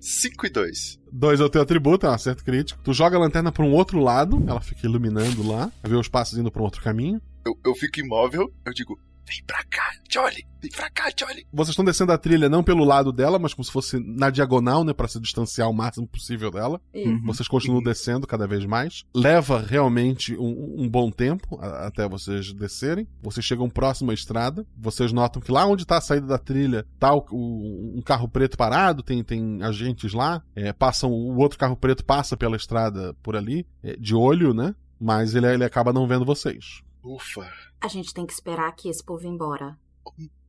5 0.00 0.46
e 0.46 0.50
2. 0.50 1.00
Dois 1.10 1.40
é 1.40 1.44
o 1.44 1.48
teu 1.48 1.62
atributo, 1.62 2.04
é 2.04 2.10
um 2.10 2.12
acerto 2.12 2.44
crítico. 2.44 2.82
Tu 2.82 2.92
joga 2.92 3.16
a 3.16 3.20
lanterna 3.20 3.50
pra 3.50 3.64
um 3.64 3.72
outro 3.72 3.98
lado, 3.98 4.42
ela 4.46 4.60
fica 4.60 4.86
iluminando 4.86 5.46
lá, 5.46 5.72
vê 5.82 5.96
os 5.96 6.08
passos 6.08 6.38
indo 6.38 6.50
pra 6.50 6.60
um 6.60 6.64
outro 6.64 6.82
caminho. 6.82 7.22
Eu, 7.46 7.54
eu 7.64 7.74
fico 7.74 8.00
imóvel, 8.00 8.52
eu 8.66 8.72
digo, 8.74 8.98
vem 9.26 9.42
pra 9.46 9.64
cá, 9.64 9.82
Jolly, 10.10 10.44
vem 10.60 10.70
pra 10.70 10.90
cá, 10.90 11.10
Jolly. 11.18 11.46
Vocês 11.52 11.70
estão 11.70 11.84
descendo 11.84 12.12
a 12.12 12.18
trilha 12.18 12.48
não 12.48 12.62
pelo 12.62 12.84
lado 12.84 13.12
dela, 13.12 13.38
mas 13.38 13.54
como 13.54 13.64
se 13.64 13.72
fosse 13.72 13.98
na 13.98 14.30
diagonal, 14.30 14.84
né, 14.84 14.92
Pra 14.92 15.08
se 15.08 15.20
distanciar 15.20 15.68
o 15.68 15.74
máximo 15.74 16.06
possível 16.06 16.50
dela. 16.50 16.80
Isso. 16.94 17.22
Vocês 17.24 17.48
continuam 17.48 17.82
descendo 17.82 18.26
cada 18.26 18.46
vez 18.46 18.64
mais. 18.64 19.04
Leva 19.14 19.60
realmente 19.60 20.36
um, 20.36 20.74
um 20.84 20.88
bom 20.88 21.10
tempo 21.10 21.58
a- 21.60 21.86
até 21.86 22.08
vocês 22.08 22.52
descerem. 22.52 23.06
Vocês 23.22 23.44
chegam 23.44 23.68
próximo 23.68 24.10
à 24.10 24.14
estrada. 24.14 24.66
Vocês 24.76 25.12
notam 25.12 25.42
que 25.42 25.50
lá 25.52 25.66
onde 25.66 25.84
tá 25.86 25.98
a 25.98 26.00
saída 26.00 26.26
da 26.26 26.38
trilha 26.38 26.86
tá 26.98 27.12
o- 27.14 27.26
o- 27.30 27.98
um 27.98 28.02
carro 28.02 28.28
preto 28.28 28.56
parado, 28.56 29.02
tem, 29.02 29.22
tem 29.24 29.62
agentes 29.62 30.12
lá. 30.12 30.42
É, 30.54 30.72
passam 30.72 31.10
o 31.10 31.36
outro 31.38 31.58
carro 31.58 31.76
preto 31.76 32.04
passa 32.04 32.36
pela 32.36 32.56
estrada 32.56 33.14
por 33.22 33.36
ali, 33.36 33.66
é, 33.82 33.96
de 33.96 34.14
olho, 34.14 34.54
né? 34.54 34.74
Mas 35.00 35.34
ele, 35.34 35.46
ele 35.46 35.64
acaba 35.64 35.92
não 35.92 36.06
vendo 36.06 36.24
vocês. 36.24 36.82
Ufa. 37.04 37.52
A 37.80 37.88
gente 37.88 38.14
tem 38.14 38.24
que 38.24 38.32
esperar 38.32 38.74
que 38.74 38.88
esse 38.88 39.04
povo 39.04 39.26
embora. 39.26 39.78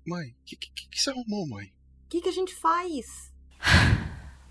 Mãe, 0.08 0.30
o 0.30 0.46
que, 0.46 0.56
que, 0.56 0.88
que 0.88 1.02
você 1.02 1.10
arrumou, 1.10 1.46
mãe? 1.48 1.66
O 2.06 2.10
que, 2.10 2.22
que 2.22 2.30
a 2.30 2.32
gente 2.32 2.56
faz? 2.56 3.34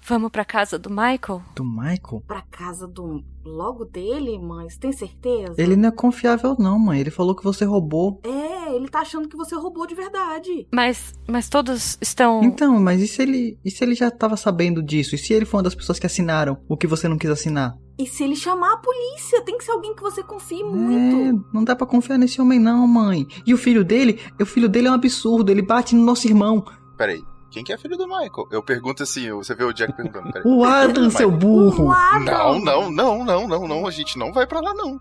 Vamos 0.07 0.31
pra 0.31 0.45
casa 0.45 0.79
do 0.79 0.91
Michael? 0.91 1.43
Do 1.57 1.65
Michael? 1.65 2.23
Pra 2.27 2.43
casa 2.43 2.87
do. 2.87 3.25
logo 3.43 3.87
dele, 3.87 4.39
mãe? 4.39 4.69
Você 4.69 4.79
tem 4.79 4.93
certeza? 4.93 5.55
Ele 5.57 5.77
não 5.77 5.89
é 5.89 5.93
confiável, 5.93 6.55
não, 6.59 6.79
mãe. 6.79 7.01
Ele 7.01 7.11
falou 7.11 7.35
que 7.35 7.43
você 7.43 7.65
roubou. 7.65 8.21
É, 8.23 8.77
ele 8.77 8.87
tá 8.87 9.01
achando 9.01 9.27
que 9.27 9.37
você 9.37 9.55
roubou 9.55 9.87
de 9.87 9.95
verdade. 9.95 10.69
Mas, 10.71 11.15
mas 11.27 11.49
todos 11.49 11.97
estão. 12.03 12.45
Então, 12.45 12.79
mas 12.79 13.01
e 13.01 13.09
se 13.09 13.23
ele. 13.23 13.59
E 13.65 13.71
se 13.71 13.83
ele 13.83 13.95
já 13.95 14.11
tava 14.11 14.37
sabendo 14.37 14.83
disso? 14.83 15.15
E 15.15 15.19
se 15.19 15.33
ele 15.33 15.47
foi 15.47 15.57
uma 15.57 15.65
das 15.65 15.75
pessoas 15.75 15.99
que 15.99 16.05
assinaram 16.05 16.59
o 16.69 16.77
que 16.77 16.87
você 16.87 17.09
não 17.09 17.17
quis 17.17 17.31
assinar? 17.31 17.75
E 17.99 18.07
se 18.07 18.25
ele 18.25 18.37
chamar 18.37 18.75
a 18.75 18.77
polícia? 18.77 19.43
Tem 19.43 19.57
que 19.57 19.65
ser 19.65 19.71
alguém 19.71 19.95
que 19.95 20.03
você 20.03 20.23
confie 20.23 20.63
muito. 20.63 21.17
É, 21.17 21.55
não 21.55 21.65
dá 21.65 21.75
pra 21.75 21.87
confiar 21.87 22.19
nesse 22.19 22.43
homem, 22.43 22.59
não, 22.59 22.87
mãe. 22.87 23.27
E 23.47 23.55
o 23.55 23.59
filho 23.59 23.83
dele? 23.83 24.21
O 24.39 24.45
filho 24.45 24.69
dele 24.69 24.89
é 24.89 24.91
um 24.91 24.95
absurdo. 24.95 25.51
Ele 25.51 25.63
bate 25.63 25.95
no 25.95 26.05
nosso 26.05 26.27
irmão. 26.27 26.63
Peraí, 26.99 27.23
quem 27.55 27.63
que 27.63 27.73
é 27.73 27.79
filho 27.79 27.97
do 27.97 28.09
Michael? 28.09 28.49
Eu 28.51 28.61
pergunto 28.61 29.05
assim, 29.05 29.31
você 29.31 29.55
vê 29.55 29.63
o 29.63 29.73
Jack 29.73 29.93
perguntando. 29.93 30.33
Peraí. 30.33 30.43
O 30.45 30.65
Adam, 30.65 31.09
seu 31.09 31.31
burro. 31.31 31.95
Não, 32.25 32.59
não, 32.59 32.91
não, 32.91 33.25
não, 33.25 33.47
não, 33.47 33.69
não, 33.69 33.87
a 33.87 33.93
gente 33.93 34.19
não 34.19 34.33
vai 34.33 34.45
pra 34.45 34.61
lá, 34.61 34.75
não. 34.75 35.01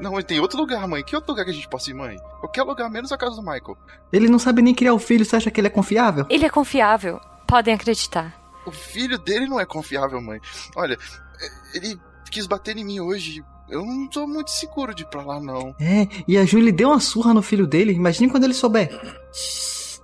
Não, 0.00 0.22
tem 0.22 0.38
outro 0.38 0.58
lugar, 0.58 0.86
mãe. 0.86 1.02
Que 1.02 1.16
outro 1.16 1.32
lugar 1.32 1.44
que 1.44 1.50
a 1.50 1.54
gente 1.54 1.68
possa 1.68 1.90
ir, 1.90 1.94
mãe? 1.94 2.16
Qualquer 2.38 2.62
lugar, 2.62 2.88
menos 2.88 3.10
a 3.10 3.18
casa 3.18 3.34
do 3.34 3.42
Michael. 3.42 3.76
Ele 4.12 4.28
não 4.28 4.38
sabe 4.38 4.62
nem 4.62 4.72
criar 4.72 4.94
o 4.94 4.98
filho. 5.00 5.24
Você 5.24 5.34
acha 5.34 5.50
que 5.50 5.60
ele 5.60 5.66
é 5.66 5.70
confiável? 5.70 6.24
Ele 6.30 6.46
é 6.46 6.48
confiável. 6.48 7.20
Podem 7.48 7.74
acreditar. 7.74 8.32
O 8.64 8.70
filho 8.70 9.18
dele 9.18 9.48
não 9.48 9.58
é 9.58 9.66
confiável, 9.66 10.22
mãe. 10.22 10.40
Olha, 10.76 10.96
ele 11.74 12.00
quis 12.30 12.46
bater 12.46 12.76
em 12.76 12.84
mim 12.84 13.00
hoje. 13.00 13.44
Eu 13.68 13.84
não 13.84 14.08
tô 14.08 14.24
muito 14.24 14.52
seguro 14.52 14.94
de 14.94 15.02
ir 15.02 15.06
pra 15.06 15.22
lá, 15.22 15.40
não. 15.40 15.74
É, 15.80 16.06
e 16.28 16.38
a 16.38 16.44
Julie 16.44 16.70
deu 16.70 16.90
uma 16.90 17.00
surra 17.00 17.34
no 17.34 17.42
filho 17.42 17.66
dele. 17.66 17.92
Imagine 17.92 18.30
quando 18.30 18.44
ele 18.44 18.54
souber. 18.54 18.88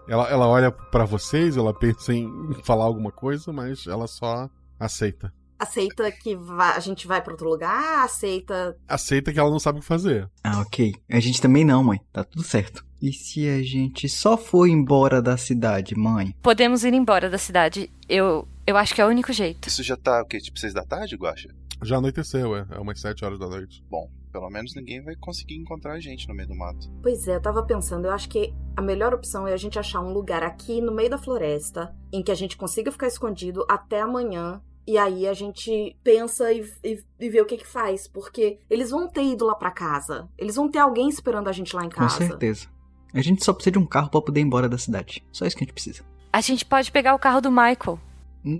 Ela, 0.09 0.29
ela 0.31 0.49
olha 0.49 0.71
pra 0.71 1.05
vocês, 1.05 1.57
ela 1.57 1.73
pensa 1.75 2.15
em 2.15 2.29
falar 2.65 2.85
alguma 2.85 3.13
coisa, 3.13 3.53
mas 3.53 3.87
ela 3.87 4.07
só 4.07 4.49
aceita. 4.81 5.33
Aceita 5.59 6.11
que 6.13 6.39
a 6.59 6.79
gente 6.79 7.07
vai 7.07 7.21
pra 7.21 7.33
outro 7.33 7.49
lugar? 7.49 8.05
Aceita. 8.05 8.77
Aceita 8.87 9.33
que 9.33 9.41
ela 9.41 9.51
não 9.51 9.59
sabe 9.59 9.79
o 9.79 9.81
que 9.81 9.87
fazer. 9.87 10.31
Ah, 10.43 10.61
ok. 10.61 10.95
A 11.11 11.19
gente 11.19 11.43
também 11.43 11.65
não, 11.65 11.83
mãe. 11.83 12.01
Tá 12.13 12.23
tudo 12.23 12.45
certo. 12.45 12.87
E 13.03 13.13
se 13.13 13.49
a 13.49 13.61
gente 13.63 14.09
só 14.09 14.37
for 14.37 14.69
embora 14.69 15.21
da 15.21 15.37
cidade, 15.37 15.97
mãe? 15.97 16.33
Podemos 16.43 16.85
ir 16.85 16.95
embora 16.95 17.29
da 17.29 17.39
cidade. 17.39 17.91
Eu, 18.09 18.47
eu 18.67 18.77
acho 18.77 18.95
que 18.95 19.01
é 19.01 19.05
o 19.05 19.09
único 19.09 19.33
jeito. 19.33 19.69
Isso 19.69 19.83
já 19.83 19.97
tá, 19.97 20.23
o 20.23 20.27
quê? 20.27 20.39
Tipo 20.39 20.59
seis 20.61 20.73
da 20.73 20.85
tarde, 20.85 21.17
Guaxa? 21.17 21.49
Já 21.83 21.97
anoiteceu, 21.97 22.57
é. 22.57 22.67
É 22.71 22.79
umas 22.79 23.01
sete 23.01 23.25
horas 23.25 23.39
da 23.39 23.49
noite. 23.49 23.85
Bom, 23.91 24.09
pelo 24.39 24.51
menos 24.51 24.72
ninguém 24.72 25.03
vai 25.03 25.16
conseguir 25.16 25.57
encontrar 25.57 25.95
a 25.95 26.01
gente 26.01 26.28
no 26.28 26.34
meio 26.34 26.49
do 26.49 26.55
mato. 26.55 26.89
Pois 27.03 27.26
é, 27.26 27.34
eu 27.34 27.43
tava 27.43 27.64
pensando, 27.64 28.07
eu 28.07 28.12
acho 28.12 28.28
que 28.28 28.55
a 28.76 28.80
melhor 28.80 29.12
opção 29.12 29.49
é 29.49 29.53
a 29.53 29.57
gente 29.57 29.80
achar 29.80 30.01
um 30.01 30.12
lugar 30.12 30.45
aqui 30.45 30.80
no 30.80 30.95
meio 30.95 31.11
da 31.11 31.18
floresta 31.18 31.93
em 32.12 32.22
que 32.22 32.30
a 32.30 32.34
gente 32.36 32.57
consiga 32.57 32.93
ficar 32.93 33.09
escondido 33.09 33.66
até 33.68 34.01
amanhã. 34.01 34.62
E 34.86 34.97
aí 34.97 35.26
a 35.26 35.34
gente 35.34 35.97
pensa 36.05 36.53
e, 36.53 36.64
e, 36.84 37.03
e 37.18 37.28
vê 37.28 37.41
o 37.43 37.47
que 37.47 37.57
que 37.57 37.66
faz. 37.66 38.07
Porque 38.07 38.61
eles 38.70 38.91
vão 38.91 39.09
ter 39.09 39.24
ido 39.24 39.45
lá 39.45 39.57
pra 39.57 39.72
casa. 39.72 40.28
Eles 40.39 40.55
vão 40.55 40.70
ter 40.70 40.78
alguém 40.78 41.09
esperando 41.09 41.49
a 41.49 41.53
gente 41.53 41.74
lá 41.74 41.84
em 41.84 41.91
Com 41.91 41.97
casa. 41.97 42.16
certeza. 42.18 42.68
A 43.12 43.20
gente 43.20 43.45
só 43.45 43.53
precisa 43.53 43.72
de 43.72 43.78
um 43.78 43.84
carro 43.84 44.09
pra 44.09 44.22
poder 44.22 44.41
ir 44.41 44.45
embora 44.45 44.68
da 44.68 44.78
cidade. 44.78 45.22
Só 45.32 45.45
isso 45.45 45.57
que 45.57 45.64
a 45.64 45.66
gente 45.66 45.74
precisa. 45.74 46.03
A 46.32 46.41
gente 46.41 46.64
pode 46.64 46.93
pegar 46.93 47.14
o 47.14 47.18
carro 47.18 47.41
do 47.41 47.51
Michael. 47.51 47.99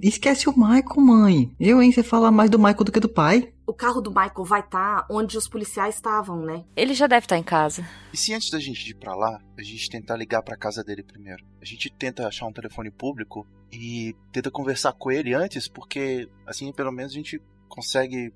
Esquece 0.03 0.49
o 0.51 0.53
Michael, 0.59 1.01
mãe. 1.01 1.55
Eu, 1.59 1.81
hein? 1.81 1.93
Você 1.93 2.03
fala 2.03 2.31
mais 2.31 2.51
do 2.51 2.59
Michael 2.59 2.85
do 2.85 2.93
que 2.93 3.01
do 3.01 3.09
pai. 3.09 3.55
O 3.69 3.75
carro 3.75 4.01
do 4.01 4.09
Michael 4.09 4.45
vai 4.45 4.61
estar 4.61 5.07
onde 5.11 5.37
os 5.37 5.47
policiais 5.47 5.97
estavam, 5.97 6.41
né? 6.41 6.65
Ele 6.75 6.95
já 6.95 7.07
deve 7.07 7.27
estar 7.27 7.37
em 7.37 7.43
casa. 7.43 7.87
E 8.11 8.17
se 8.17 8.33
antes 8.33 8.49
da 8.51 8.59
gente 8.59 8.91
ir 8.91 8.95
pra 8.95 9.15
lá, 9.15 9.39
a 9.59 9.63
gente 9.63 9.91
tentar 9.91 10.17
ligar 10.17 10.43
pra 10.43 10.57
casa 10.57 10.83
dele 10.83 11.03
primeiro? 11.03 11.45
A 11.61 11.67
gente 11.67 11.91
tenta 11.91 12.27
achar 12.27 12.47
um 12.47 12.53
telefone 12.53 12.91
público 12.91 13.47
e 13.71 14.17
tenta 14.33 14.51
conversar 14.51 14.95
com 14.95 15.11
ele 15.11 15.35
antes, 15.35 15.69
porque 15.69 16.27
assim 16.47 16.73
pelo 16.73 16.91
menos 16.91 17.13
a 17.13 17.17
gente 17.17 17.43
consegue 17.69 18.33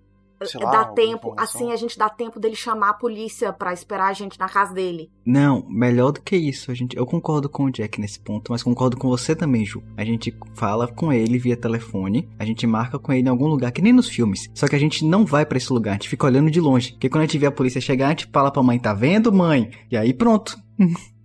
lá, 0.58 0.70
dá 0.70 0.84
tempo, 0.86 1.28
informação? 1.28 1.44
assim 1.44 1.72
a 1.72 1.76
gente 1.76 1.98
dá 1.98 2.08
tempo 2.08 2.38
dele 2.40 2.56
chamar 2.56 2.90
a 2.90 2.94
polícia 2.94 3.52
pra 3.52 3.72
esperar 3.72 4.08
a 4.08 4.12
gente 4.12 4.38
na 4.38 4.48
casa 4.48 4.72
dele. 4.74 5.10
Não, 5.24 5.66
melhor 5.68 6.12
do 6.12 6.20
que 6.20 6.36
isso. 6.36 6.70
A 6.70 6.74
gente, 6.74 6.96
eu 6.96 7.06
concordo 7.06 7.48
com 7.48 7.64
o 7.64 7.70
Jack 7.70 8.00
nesse 8.00 8.18
ponto, 8.20 8.52
mas 8.52 8.62
concordo 8.62 8.96
com 8.96 9.08
você 9.08 9.34
também, 9.34 9.64
Ju. 9.64 9.82
A 9.96 10.04
gente 10.04 10.36
fala 10.54 10.86
com 10.86 11.12
ele 11.12 11.38
via 11.38 11.56
telefone, 11.56 12.28
a 12.38 12.44
gente 12.44 12.66
marca 12.66 12.98
com 12.98 13.12
ele 13.12 13.26
em 13.26 13.30
algum 13.30 13.46
lugar, 13.46 13.72
que 13.72 13.82
nem 13.82 13.92
nos 13.92 14.08
filmes. 14.08 14.50
Só 14.54 14.66
que 14.66 14.76
a 14.76 14.78
gente 14.78 15.04
não 15.04 15.24
vai 15.24 15.46
pra 15.46 15.58
esse 15.58 15.72
lugar, 15.72 15.92
a 15.92 15.94
gente 15.94 16.08
fica 16.08 16.26
olhando 16.26 16.50
de 16.50 16.60
longe. 16.60 16.92
Porque 16.92 17.08
quando 17.08 17.22
a 17.22 17.26
gente 17.26 17.38
vê 17.38 17.46
a 17.46 17.52
polícia 17.52 17.80
chegar, 17.80 18.06
a 18.06 18.10
gente 18.10 18.28
fala 18.32 18.50
pra 18.50 18.62
mãe, 18.62 18.78
tá 18.78 18.92
vendo, 18.92 19.32
mãe? 19.32 19.70
E 19.90 19.96
aí 19.96 20.12
pronto. 20.12 20.56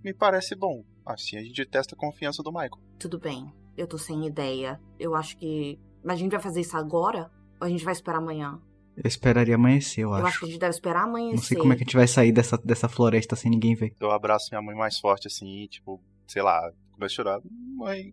Me 0.04 0.14
parece 0.14 0.54
bom. 0.54 0.84
Assim 1.04 1.36
a 1.36 1.42
gente 1.42 1.64
testa 1.64 1.94
a 1.94 1.98
confiança 1.98 2.42
do 2.42 2.52
Michael. 2.52 2.78
Tudo 2.98 3.18
bem, 3.18 3.50
eu 3.76 3.86
tô 3.86 3.96
sem 3.96 4.26
ideia. 4.26 4.78
Eu 4.98 5.14
acho 5.14 5.36
que. 5.36 5.78
Mas 6.04 6.14
a 6.14 6.18
gente 6.18 6.32
vai 6.32 6.40
fazer 6.40 6.60
isso 6.60 6.76
agora? 6.76 7.30
Ou 7.60 7.66
a 7.66 7.68
gente 7.68 7.84
vai 7.84 7.92
esperar 7.92 8.18
amanhã? 8.18 8.60
Eu 9.02 9.08
esperaria 9.08 9.54
amanhecer, 9.54 10.02
eu 10.02 10.08
Eu 10.10 10.14
acho. 10.16 10.26
acho 10.26 10.38
que 10.40 10.44
a 10.46 10.48
gente 10.48 10.58
deve 10.60 10.70
esperar 10.74 11.04
amanhecer. 11.04 11.36
Não 11.36 11.42
sei 11.42 11.56
como 11.58 11.72
é 11.72 11.76
que 11.76 11.82
a 11.82 11.84
gente 11.84 11.96
vai 11.96 12.06
sair 12.08 12.32
dessa, 12.32 12.56
dessa 12.58 12.88
floresta 12.88 13.36
sem 13.36 13.50
ninguém 13.50 13.74
ver. 13.74 13.94
Eu 14.00 14.10
abraço 14.10 14.48
minha 14.50 14.60
mãe 14.62 14.74
mais 14.74 14.98
forte 14.98 15.26
assim, 15.28 15.62
e, 15.62 15.68
tipo, 15.68 16.00
sei 16.26 16.42
lá, 16.42 16.72
começo 16.92 17.12
a 17.12 17.24
chorar. 17.24 17.40
Mãe, 17.76 18.12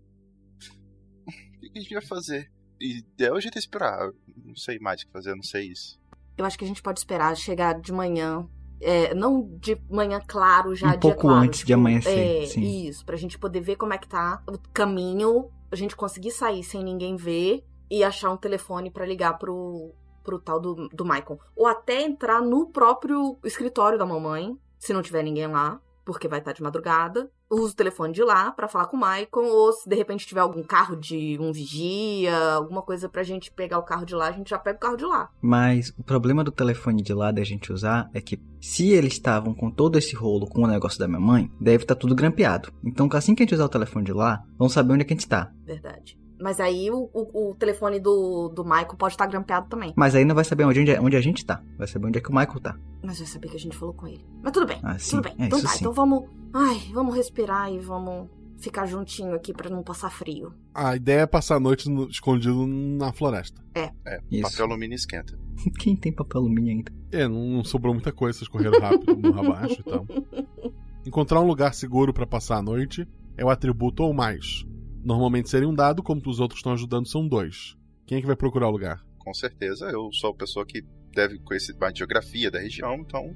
o 1.28 1.60
que 1.60 1.72
a 1.78 1.82
gente 1.82 1.94
vai 1.94 2.06
fazer? 2.06 2.52
E 2.80 3.04
é 3.20 3.32
o 3.32 3.40
jeito 3.40 3.54
de 3.56 3.60
esperar. 3.60 4.12
Não 4.44 4.56
sei 4.56 4.78
mais 4.80 5.02
o 5.02 5.06
que 5.08 5.12
fazer, 5.12 5.32
eu 5.32 5.36
não 5.36 5.44
sei 5.44 5.72
isso. 5.72 6.00
Eu 6.38 6.46
acho 6.46 6.58
que 6.58 6.66
a 6.66 6.68
gente 6.68 6.82
pode 6.84 7.00
esperar 7.00 7.36
chegar 7.36 7.80
de 7.80 7.92
manhã. 7.92 8.48
É, 8.82 9.14
não 9.16 9.42
de 9.60 9.78
manhã 9.90 10.20
claro, 10.28 10.76
já 10.76 10.88
Um 10.88 10.90
dia 10.92 11.00
pouco 11.00 11.22
claro, 11.22 11.40
antes 11.46 11.64
de 11.66 11.74
amanhecer, 11.74 12.44
É, 12.44 12.46
sim. 12.46 12.88
isso, 12.88 13.06
pra 13.06 13.16
gente 13.16 13.40
poder 13.40 13.62
ver 13.62 13.78
como 13.78 13.94
é 13.94 13.98
que 13.98 14.08
tá 14.08 14.44
o 14.48 14.58
caminho, 14.74 15.50
a 15.72 15.76
gente 15.78 15.96
conseguir 15.96 16.32
sair 16.32 16.62
sem 16.62 16.84
ninguém 16.84 17.16
ver 17.16 17.64
e 17.90 18.04
achar 18.04 18.30
um 18.32 18.38
telefone 18.38 18.92
pra 18.92 19.06
ligar 19.06 19.38
pro, 19.40 19.96
pro 20.26 20.40
tal 20.40 20.60
do, 20.60 20.90
do 20.90 21.06
Michael. 21.06 21.40
Ou 21.56 21.68
até 21.68 22.02
entrar 22.02 22.42
no 22.42 22.68
próprio 22.68 23.38
escritório 23.46 23.98
da 23.98 24.06
mamãe, 24.06 24.58
se 24.80 24.92
não 24.92 25.02
tiver 25.02 25.24
ninguém 25.24 25.48
lá, 25.48 25.80
porque 26.04 26.28
vai 26.28 26.40
estar 26.40 26.52
de 26.52 26.62
madrugada. 26.62 27.30
Usa 27.50 27.74
o 27.74 27.76
telefone 27.76 28.12
de 28.12 28.24
lá 28.24 28.52
pra 28.52 28.68
falar 28.68 28.88
com 28.88 28.98
o 28.98 29.00
Michael, 29.00 29.30
ou 29.34 29.72
se 29.72 29.88
de 29.88 29.96
repente 29.96 30.26
tiver 30.26 30.42
algum 30.42 30.64
carro 30.64 30.96
de 30.96 31.38
um 31.40 31.52
vigia, 31.52 32.36
alguma 32.54 32.82
coisa 32.82 33.08
pra 33.08 33.24
gente 33.24 33.52
pegar 33.52 33.78
o 33.78 33.84
carro 33.84 34.04
de 34.04 34.16
lá, 34.16 34.28
a 34.28 34.32
gente 34.32 34.50
já 34.50 34.58
pega 34.58 34.78
o 34.78 34.82
carro 34.82 34.98
de 34.98 35.06
lá. 35.06 35.30
Mas 35.42 35.94
o 35.98 36.04
problema 36.04 36.44
do 36.44 36.52
telefone 36.52 37.04
de 37.04 37.14
lá 37.14 37.32
da 37.32 37.44
gente 37.44 37.72
usar 37.72 38.10
é 38.14 38.22
que 38.22 38.40
se 38.60 38.90
eles 38.90 39.14
estavam 39.14 39.54
com 39.54 39.70
todo 39.70 39.98
esse 39.98 40.16
rolo 40.16 40.48
com 40.48 40.64
o 40.64 40.68
negócio 40.68 41.00
da 41.00 41.08
minha 41.08 41.20
mãe, 41.20 41.52
deve 41.62 41.84
estar 41.84 41.96
tudo 41.96 42.16
grampeado. 42.16 42.72
Então 42.84 43.08
assim 43.14 43.36
que 43.36 43.44
a 43.44 43.46
gente 43.46 43.54
usar 43.54 43.66
o 43.66 43.70
telefone 43.70 44.06
de 44.06 44.14
lá, 44.14 44.44
vamos 44.58 44.74
saber 44.74 44.94
onde 44.94 45.04
é 45.04 45.06
que 45.06 45.14
a 45.14 45.16
gente 45.16 45.30
tá. 45.30 45.52
Verdade. 45.64 46.25
Mas 46.42 46.60
aí 46.60 46.92
o, 46.92 47.10
o, 47.14 47.52
o 47.52 47.56
telefone 47.56 48.00
do, 48.00 48.50
do 48.50 48.64
Michael 48.64 48.96
pode 48.98 49.14
estar 49.14 49.26
grampeado 49.26 49.68
também. 49.70 49.94
Mas 49.96 50.16
aí 50.16 50.26
não 50.26 50.36
vai 50.36 50.44
saber 50.44 50.66
onde, 50.66 50.80
onde, 51.00 51.16
a 51.16 51.22
gente 51.22 51.46
tá. 51.46 51.62
Vai 51.78 51.88
saber 51.88 52.08
onde 52.08 52.18
é 52.18 52.22
que 52.22 52.30
o 52.30 52.36
Michael 52.36 52.60
tá. 52.60 52.78
Mas 53.04 53.20
vai 53.20 53.28
saber 53.28 53.50
que 53.50 53.56
a 53.56 53.60
gente 53.60 53.76
falou 53.78 53.94
com 53.94 54.06
ele. 54.08 54.26
Mas 54.44 54.52
tudo 54.52 54.66
bem, 54.66 54.80
Ah, 54.84 54.98
sim. 55.00 55.12
tudo 55.18 55.24
bem. 55.24 55.36
É, 55.40 55.46
então 55.46 55.62
tá, 55.62 55.68
sim. 55.70 55.78
então 55.80 55.94
vamos. 55.94 56.24
Ai, 56.54 56.78
vamos 56.94 57.16
respirar 57.16 57.72
e 57.72 57.80
vamos 57.80 58.28
ficar 58.58 58.86
juntinho 58.86 59.34
aqui 59.36 59.54
pra 59.54 59.70
não 59.70 59.84
passar 59.84 60.10
frio. 60.10 60.54
A 60.74 60.96
ideia 60.96 61.22
é 61.22 61.26
passar 61.26 61.56
a 61.56 61.60
noite 61.60 61.90
no- 61.90 62.10
escondido 62.10 62.66
na 62.68 63.14
floresta. 63.14 63.62
É. 63.74 63.92
É, 64.06 64.20
Isso. 64.32 64.50
papel 64.52 64.66
alumínio 64.66 64.96
esquenta. 64.96 65.38
Quem 65.80 65.96
tem 65.96 66.12
papel 66.12 66.42
alumínio 66.42 66.72
ainda? 66.74 66.92
É, 67.12 67.28
não, 67.28 67.46
não 67.48 67.64
sobrou 67.64 67.94
muita 67.94 68.12
coisa, 68.12 68.38
vocês 68.40 68.48
correram 68.50 68.80
rápido 68.80 69.16
no 69.16 69.40
abaixo 69.40 69.80
e 69.80 69.84
tal. 69.84 70.06
Encontrar 71.06 71.40
um 71.40 71.48
lugar 71.48 71.74
seguro 71.74 72.14
pra 72.14 72.26
passar 72.26 72.58
a 72.58 72.62
noite 72.62 73.08
é 73.38 73.46
o 73.46 73.50
atributo 73.50 74.04
ou 74.04 74.14
mais. 74.14 74.66
Normalmente 75.06 75.50
seria 75.50 75.70
um 75.70 75.76
dado, 75.76 76.02
como 76.02 76.20
os 76.26 76.40
outros 76.40 76.60
estão 76.60 76.74
ajudando, 76.74 77.08
são 77.08 77.28
dois. 77.28 77.78
Quem 78.08 78.18
é 78.18 78.22
que 78.22 78.28
vai 78.28 78.36
procurar 78.36 78.68
o 78.68 78.72
lugar? 78.72 79.06
Com 79.20 79.34
certeza, 79.36 79.86
eu 79.86 80.12
sou 80.12 80.32
a 80.32 80.36
pessoa 80.36 80.66
que 80.66 80.84
deve 81.14 81.38
conhecer 81.40 81.76
mais 81.78 81.96
geografia 81.96 82.50
da 82.50 82.60
região, 82.60 82.96
então 82.96 83.36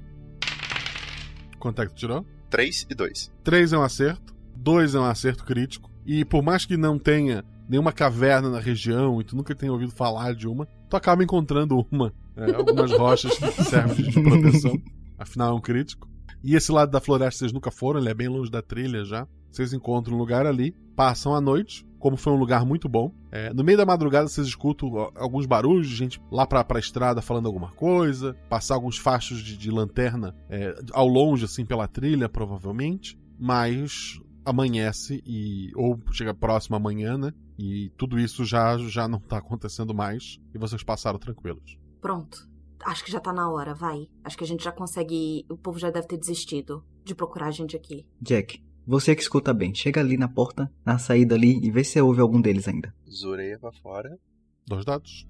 Quanto 1.60 1.82
é 1.82 1.86
que 1.86 1.92
tu 1.92 1.98
tirou? 1.98 2.26
3 2.48 2.86
e 2.90 2.94
2. 2.94 3.32
3 3.44 3.72
é 3.72 3.78
um 3.78 3.82
acerto, 3.82 4.34
2 4.56 4.94
é 4.94 4.98
um 4.98 5.04
acerto 5.04 5.44
crítico. 5.44 5.90
E 6.04 6.24
por 6.24 6.42
mais 6.42 6.64
que 6.64 6.76
não 6.76 6.98
tenha 6.98 7.44
nenhuma 7.68 7.92
caverna 7.92 8.50
na 8.50 8.58
região 8.58 9.20
e 9.20 9.24
tu 9.24 9.36
nunca 9.36 9.54
tenha 9.54 9.70
ouvido 9.70 9.92
falar 9.92 10.34
de 10.34 10.48
uma, 10.48 10.66
tu 10.88 10.96
acaba 10.96 11.22
encontrando 11.22 11.86
uma. 11.92 12.12
É, 12.36 12.52
algumas 12.52 12.90
rochas 12.90 13.38
que 13.38 13.62
servem 13.62 14.10
de 14.10 14.20
proteção. 14.20 14.72
Afinal, 15.18 15.52
é 15.52 15.54
um 15.54 15.60
crítico. 15.60 16.08
E 16.42 16.56
esse 16.56 16.72
lado 16.72 16.90
da 16.90 17.00
floresta 17.00 17.40
vocês 17.40 17.52
nunca 17.52 17.70
foram, 17.70 18.00
ele 18.00 18.08
é 18.08 18.14
bem 18.14 18.28
longe 18.28 18.50
da 18.50 18.62
trilha 18.62 19.04
já. 19.04 19.28
Vocês 19.50 19.72
encontram 19.72 20.14
um 20.14 20.18
lugar 20.18 20.46
ali, 20.46 20.72
passam 20.94 21.34
a 21.34 21.40
noite. 21.40 21.86
Como 21.98 22.16
foi 22.16 22.32
um 22.32 22.36
lugar 22.36 22.64
muito 22.64 22.88
bom. 22.88 23.12
É, 23.30 23.52
no 23.52 23.62
meio 23.62 23.76
da 23.76 23.84
madrugada 23.84 24.26
vocês 24.26 24.46
escutam 24.46 25.10
alguns 25.14 25.44
barulhos, 25.44 25.86
de 25.86 25.94
gente 25.94 26.20
lá 26.30 26.46
pra, 26.46 26.64
pra 26.64 26.78
estrada 26.78 27.20
falando 27.20 27.46
alguma 27.46 27.70
coisa, 27.72 28.34
passar 28.48 28.74
alguns 28.74 28.96
fachos 28.96 29.40
de, 29.40 29.56
de 29.56 29.70
lanterna 29.70 30.34
é, 30.48 30.74
ao 30.92 31.06
longe, 31.06 31.44
assim, 31.44 31.64
pela 31.64 31.86
trilha, 31.86 32.28
provavelmente. 32.28 33.18
Mas 33.38 34.18
amanhece 34.44 35.22
e. 35.26 35.70
ou 35.74 35.98
chega 36.12 36.34
próximo 36.34 36.76
amanhã, 36.76 37.18
né? 37.18 37.32
E 37.58 37.90
tudo 37.96 38.18
isso 38.18 38.44
já, 38.44 38.78
já 38.78 39.06
não 39.06 39.20
tá 39.20 39.38
acontecendo 39.38 39.94
mais. 39.94 40.38
E 40.54 40.58
vocês 40.58 40.82
passaram 40.82 41.18
tranquilos. 41.18 41.78
Pronto. 42.00 42.48
Acho 42.84 43.04
que 43.04 43.12
já 43.12 43.20
tá 43.20 43.32
na 43.32 43.50
hora, 43.50 43.74
vai. 43.74 44.08
Acho 44.24 44.38
que 44.38 44.44
a 44.44 44.46
gente 44.46 44.64
já 44.64 44.72
consegue. 44.72 45.44
O 45.50 45.56
povo 45.56 45.78
já 45.78 45.90
deve 45.90 46.06
ter 46.06 46.16
desistido 46.16 46.82
de 47.04 47.14
procurar 47.14 47.48
a 47.48 47.50
gente 47.50 47.76
aqui. 47.76 48.06
Jack, 48.20 48.62
você 48.90 49.14
que 49.14 49.22
escuta 49.22 49.54
bem, 49.54 49.74
chega 49.74 50.00
ali 50.00 50.16
na 50.16 50.28
porta, 50.28 50.70
na 50.84 50.98
saída 50.98 51.34
ali 51.36 51.58
e 51.64 51.70
vê 51.70 51.84
se 51.84 52.00
ouve 52.00 52.20
algum 52.20 52.40
deles 52.40 52.66
ainda. 52.68 52.92
Zureia 53.08 53.58
pra 53.58 53.72
fora. 53.72 54.18
Dois 54.66 54.84
dados. 54.84 55.26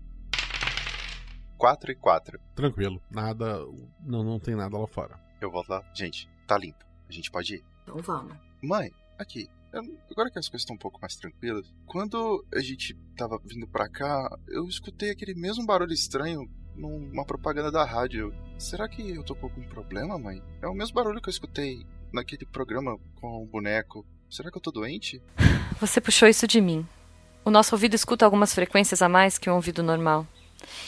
4 1.59 1.93
e 1.93 1.95
4. 1.95 2.41
Tranquilo. 2.55 3.01
Nada. 3.11 3.59
Não, 4.03 4.25
não 4.25 4.41
tem 4.41 4.55
nada 4.55 4.79
lá 4.79 4.87
fora. 4.87 5.19
Eu 5.41 5.51
volto 5.51 5.69
lá. 5.69 5.83
Gente, 5.95 6.29
tá 6.47 6.57
limpo. 6.57 6.85
A 7.09 7.13
gente 7.13 7.31
pode 7.31 7.57
ir. 7.57 7.65
Então 7.83 7.99
vamos. 7.99 8.35
Mãe, 8.63 8.91
aqui. 9.19 9.49
eu- 9.73 9.83
Agora 10.11 10.31
que 10.31 10.39
as 10.39 10.49
coisas 10.49 10.63
estão 10.63 10.75
um 10.75 10.79
pouco 10.79 10.99
mais 11.01 11.15
tranquilas, 11.17 11.71
quando 11.87 12.45
a 12.55 12.61
gente 12.61 12.95
tava 13.17 13.39
vindo 13.45 13.67
pra 13.69 13.89
cá, 13.89 14.37
eu 14.49 14.65
escutei 14.67 15.11
aquele 15.11 15.35
mesmo 15.35 15.65
barulho 15.67 15.93
estranho 15.93 16.49
numa 16.75 17.25
propaganda 17.27 17.71
da 17.71 17.85
rádio. 17.85 18.33
Será 18.59 18.89
que 18.89 19.11
eu 19.11 19.23
tô 19.23 19.35
com 19.35 19.47
algum 19.47 19.63
problema, 19.69 20.19
mãe? 20.19 20.43
É 20.63 20.67
o 20.67 20.75
mesmo 20.75 20.95
barulho 20.95 21.21
que 21.21 21.29
eu 21.29 21.33
escutei 21.33 21.85
naquele 22.13 22.45
programa 22.47 22.99
com 23.21 23.43
o 23.43 23.47
boneco. 23.47 24.05
Será 24.31 24.51
que 24.51 24.57
eu 24.57 24.63
tô 24.63 24.71
doente? 24.71 25.23
Você 25.81 26.01
puxou 26.01 26.29
isso 26.29 26.47
de 26.47 26.61
mim. 26.61 26.87
O 27.45 27.51
nosso 27.51 27.75
ouvido 27.75 27.95
escuta 27.95 28.25
algumas 28.25 28.55
frequências 28.55 29.03
a 29.03 29.09
mais 29.09 29.39
que 29.39 29.49
um 29.49 29.55
ouvido 29.55 29.83
normal. 29.83 30.27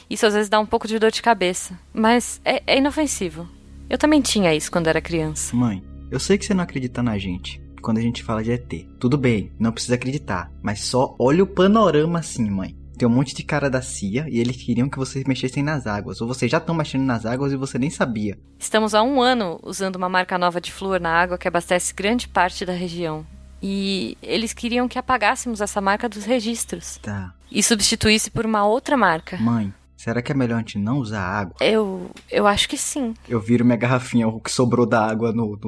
Isso 0.08 0.26
às 0.26 0.34
vezes 0.34 0.48
dá 0.48 0.60
um 0.60 0.66
pouco 0.66 0.86
de 0.86 0.98
dor 0.98 1.10
de 1.10 1.22
cabeça, 1.22 1.78
mas 1.92 2.40
é, 2.44 2.62
é 2.66 2.78
inofensivo. 2.78 3.48
Eu 3.88 3.98
também 3.98 4.20
tinha 4.20 4.54
isso 4.54 4.70
quando 4.70 4.86
era 4.86 5.00
criança. 5.00 5.56
Mãe, 5.56 5.82
eu 6.10 6.20
sei 6.20 6.36
que 6.36 6.44
você 6.44 6.54
não 6.54 6.64
acredita 6.64 7.02
na 7.02 7.18
gente 7.18 7.62
quando 7.82 7.98
a 7.98 8.02
gente 8.02 8.22
fala 8.22 8.42
de 8.42 8.52
ET. 8.52 8.72
Tudo 9.00 9.18
bem, 9.18 9.50
não 9.58 9.72
precisa 9.72 9.96
acreditar, 9.96 10.50
mas 10.62 10.80
só 10.80 11.16
olha 11.18 11.42
o 11.42 11.46
panorama 11.46 12.20
assim, 12.20 12.48
mãe. 12.48 12.76
Tem 13.02 13.08
um 13.08 13.12
monte 13.12 13.34
de 13.34 13.42
cara 13.42 13.68
da 13.68 13.82
CIA 13.82 14.26
e 14.28 14.38
eles 14.38 14.54
queriam 14.62 14.88
que 14.88 14.96
vocês 14.96 15.24
mexessem 15.24 15.60
nas 15.60 15.88
águas, 15.88 16.20
ou 16.20 16.28
vocês 16.28 16.48
já 16.48 16.58
estão 16.58 16.72
mexendo 16.72 17.02
nas 17.02 17.26
águas 17.26 17.52
e 17.52 17.56
você 17.56 17.76
nem 17.76 17.90
sabia. 17.90 18.38
Estamos 18.56 18.94
há 18.94 19.02
um 19.02 19.20
ano 19.20 19.58
usando 19.64 19.96
uma 19.96 20.08
marca 20.08 20.38
nova 20.38 20.60
de 20.60 20.70
flúor 20.70 21.00
na 21.00 21.10
água 21.10 21.36
que 21.36 21.48
abastece 21.48 21.92
grande 21.92 22.28
parte 22.28 22.64
da 22.64 22.72
região. 22.72 23.26
E 23.60 24.16
eles 24.22 24.52
queriam 24.52 24.86
que 24.86 25.00
apagássemos 25.00 25.60
essa 25.60 25.80
marca 25.80 26.08
dos 26.08 26.24
registros 26.24 26.98
Tá. 26.98 27.34
e 27.50 27.60
substituísse 27.60 28.30
por 28.30 28.46
uma 28.46 28.64
outra 28.64 28.96
marca. 28.96 29.36
Mãe, 29.38 29.74
será 29.96 30.22
que 30.22 30.30
é 30.30 30.34
melhor 30.36 30.54
a 30.54 30.58
gente 30.60 30.78
não 30.78 30.98
usar 30.98 31.24
água? 31.24 31.56
Eu, 31.60 32.08
eu 32.30 32.46
acho 32.46 32.68
que 32.68 32.78
sim. 32.78 33.14
Eu 33.28 33.40
viro 33.40 33.64
minha 33.64 33.76
garrafinha, 33.76 34.28
o 34.28 34.40
que 34.40 34.52
sobrou 34.52 34.86
da 34.86 35.04
água 35.04 35.32
no, 35.32 35.58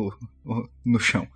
no, 0.45 0.69
no 0.85 1.01
chão. 1.01 1.27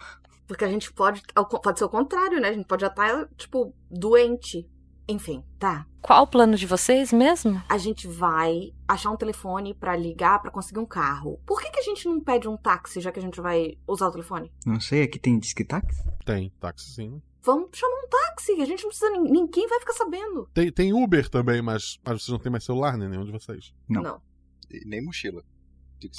Porque 0.47 0.65
a 0.65 0.69
gente 0.69 0.93
pode. 0.93 1.23
Pode 1.61 1.77
ser 1.81 1.87
o 1.87 1.89
contrário, 1.89 2.41
né? 2.41 2.51
A 2.51 2.53
gente 2.53 2.67
pode 2.69 2.83
já 2.83 2.87
estar, 2.87 3.27
tipo, 3.37 3.75
doente. 3.91 4.65
Enfim, 5.09 5.43
tá. 5.59 5.87
Qual 6.01 6.23
o 6.23 6.27
plano 6.27 6.57
de 6.57 6.65
vocês 6.67 7.13
mesmo? 7.13 7.61
A 7.69 7.77
gente 7.77 8.07
vai 8.07 8.73
achar 8.87 9.11
um 9.11 9.17
telefone 9.17 9.75
pra 9.75 9.97
ligar 9.97 10.41
pra 10.41 10.51
conseguir 10.51 10.79
um 10.81 10.87
carro. 10.87 11.41
Por 11.47 11.61
que, 11.61 11.71
que 11.71 11.81
a 11.81 11.83
gente 11.83 12.07
não 12.09 12.21
pede 12.21 12.49
um 12.49 12.57
táxi, 12.57 13.01
já 13.01 13.11
que 13.13 13.19
a 13.19 13.23
gente 13.23 13.41
vai 13.41 13.77
usar 13.87 14.09
o 14.09 14.13
telefone? 14.13 14.51
Não 14.65 14.81
sei, 14.81 15.03
aqui 15.03 15.19
tem 15.19 15.39
disque 15.39 15.65
táxi? 15.65 16.03
Tem, 16.25 16.51
táxi 16.61 16.95
sim. 16.95 17.21
Vamos 17.43 17.71
chamar 17.75 17.95
um 18.05 18.09
táxi. 18.09 18.53
A 18.61 18.65
gente 18.65 18.83
não 18.83 18.91
precisa. 18.91 19.11
nin- 19.11 19.31
Ninguém 19.31 19.67
vai 19.69 19.81
ficar 19.81 19.93
sabendo. 19.95 20.49
Tem, 20.55 20.71
tem 20.73 20.93
Uber 20.93 21.29
também, 21.29 21.61
mas, 21.63 21.99
mas 22.05 22.23
vocês 22.23 22.29
não 22.29 22.39
têm 22.39 22.53
mais 22.53 22.65
celular, 22.65 22.97
né? 22.97 23.09
Nenhum 23.09 23.25
de 23.25 23.33
vocês. 23.33 23.73
Não. 23.89 24.03
Não. 24.03 24.23
E 24.71 24.87
nem 24.87 25.03
mochila. 25.05 25.43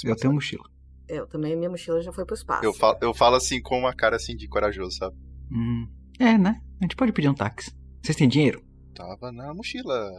Eu 0.04 0.16
tenho 0.16 0.34
mochila. 0.34 0.64
Eu 1.08 1.26
também, 1.28 1.56
minha 1.56 1.70
mochila 1.70 2.02
já 2.02 2.12
foi 2.12 2.26
pro 2.26 2.36
espaço. 2.36 2.64
Eu 2.66 2.74
falo, 2.74 2.98
eu 3.02 3.14
falo 3.14 3.36
assim 3.36 3.62
com 3.62 3.80
uma 3.80 3.94
cara 3.94 4.16
assim 4.18 4.36
de 4.36 4.48
corajoso, 4.48 4.98
sabe? 4.98 5.16
Hum, 5.52 5.88
é, 6.20 6.38
né? 6.38 6.62
A 6.80 6.84
gente 6.84 6.96
pode 6.96 7.12
pedir 7.12 7.30
um 7.30 7.34
táxi. 7.34 7.72
Vocês 8.04 8.16
têm 8.18 8.28
dinheiro? 8.28 8.64
Tava 9.00 9.32
na 9.32 9.54
mochila. 9.54 10.12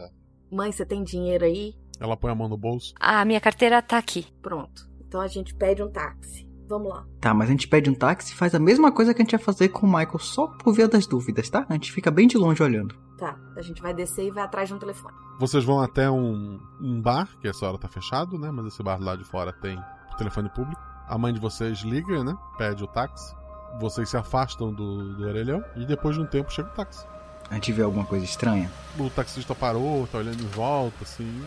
Mãe, 0.51 0.71
você 0.71 0.83
tem 0.83 1.03
dinheiro 1.03 1.45
aí? 1.45 1.75
Ela 1.99 2.17
põe 2.17 2.31
a 2.31 2.35
mão 2.35 2.49
no 2.49 2.57
bolso. 2.57 2.95
Ah, 2.99 3.23
minha 3.23 3.39
carteira 3.39 3.79
tá 3.79 3.99
aqui. 3.99 4.25
Pronto. 4.41 4.89
Então 5.07 5.21
a 5.21 5.27
gente 5.27 5.53
pede 5.53 5.83
um 5.83 5.91
táxi. 5.91 6.49
Vamos 6.67 6.89
lá. 6.89 7.05
Tá, 7.19 7.31
mas 7.31 7.47
a 7.47 7.51
gente 7.51 7.67
pede 7.67 7.91
um 7.91 7.93
táxi 7.93 8.33
e 8.33 8.35
faz 8.35 8.55
a 8.55 8.59
mesma 8.59 8.91
coisa 8.91 9.13
que 9.13 9.21
a 9.21 9.23
gente 9.23 9.33
ia 9.33 9.39
fazer 9.39 9.69
com 9.69 9.85
o 9.85 9.89
Michael, 9.89 10.17
só 10.17 10.47
por 10.47 10.73
via 10.73 10.87
das 10.87 11.05
dúvidas, 11.05 11.47
tá? 11.47 11.63
A 11.69 11.73
gente 11.73 11.91
fica 11.91 12.09
bem 12.09 12.27
de 12.27 12.39
longe 12.39 12.63
olhando. 12.63 12.95
Tá, 13.19 13.37
a 13.55 13.61
gente 13.61 13.83
vai 13.83 13.93
descer 13.93 14.25
e 14.25 14.31
vai 14.31 14.43
atrás 14.43 14.67
de 14.67 14.73
um 14.73 14.79
telefone. 14.79 15.13
Vocês 15.37 15.63
vão 15.63 15.79
até 15.79 16.09
um, 16.09 16.59
um 16.81 16.99
bar, 16.99 17.29
que 17.39 17.47
essa 17.47 17.67
hora 17.67 17.77
tá 17.77 17.87
fechado, 17.87 18.39
né? 18.39 18.49
Mas 18.49 18.65
esse 18.65 18.81
bar 18.81 18.99
lá 18.99 19.15
de 19.15 19.23
fora 19.23 19.53
tem 19.53 19.77
telefone 20.17 20.49
público. 20.49 20.81
A 21.07 21.19
mãe 21.19 21.31
de 21.31 21.39
vocês 21.39 21.81
liga, 21.81 22.23
né? 22.23 22.35
Pede 22.57 22.83
o 22.83 22.87
táxi. 22.87 23.35
Vocês 23.79 24.09
se 24.09 24.17
afastam 24.17 24.73
do, 24.73 25.15
do 25.15 25.27
orelhão 25.27 25.63
e 25.75 25.85
depois 25.85 26.15
de 26.15 26.21
um 26.23 26.25
tempo 26.25 26.51
chega 26.51 26.69
o 26.69 26.73
táxi. 26.73 27.05
A 27.51 27.55
gente 27.55 27.73
vê 27.73 27.83
alguma 27.83 28.05
coisa 28.05 28.23
estranha? 28.23 28.71
O 28.97 29.09
taxista 29.09 29.53
parou, 29.53 30.07
tá 30.07 30.19
olhando 30.19 30.41
em 30.41 30.47
volta, 30.47 30.95
assim. 31.01 31.43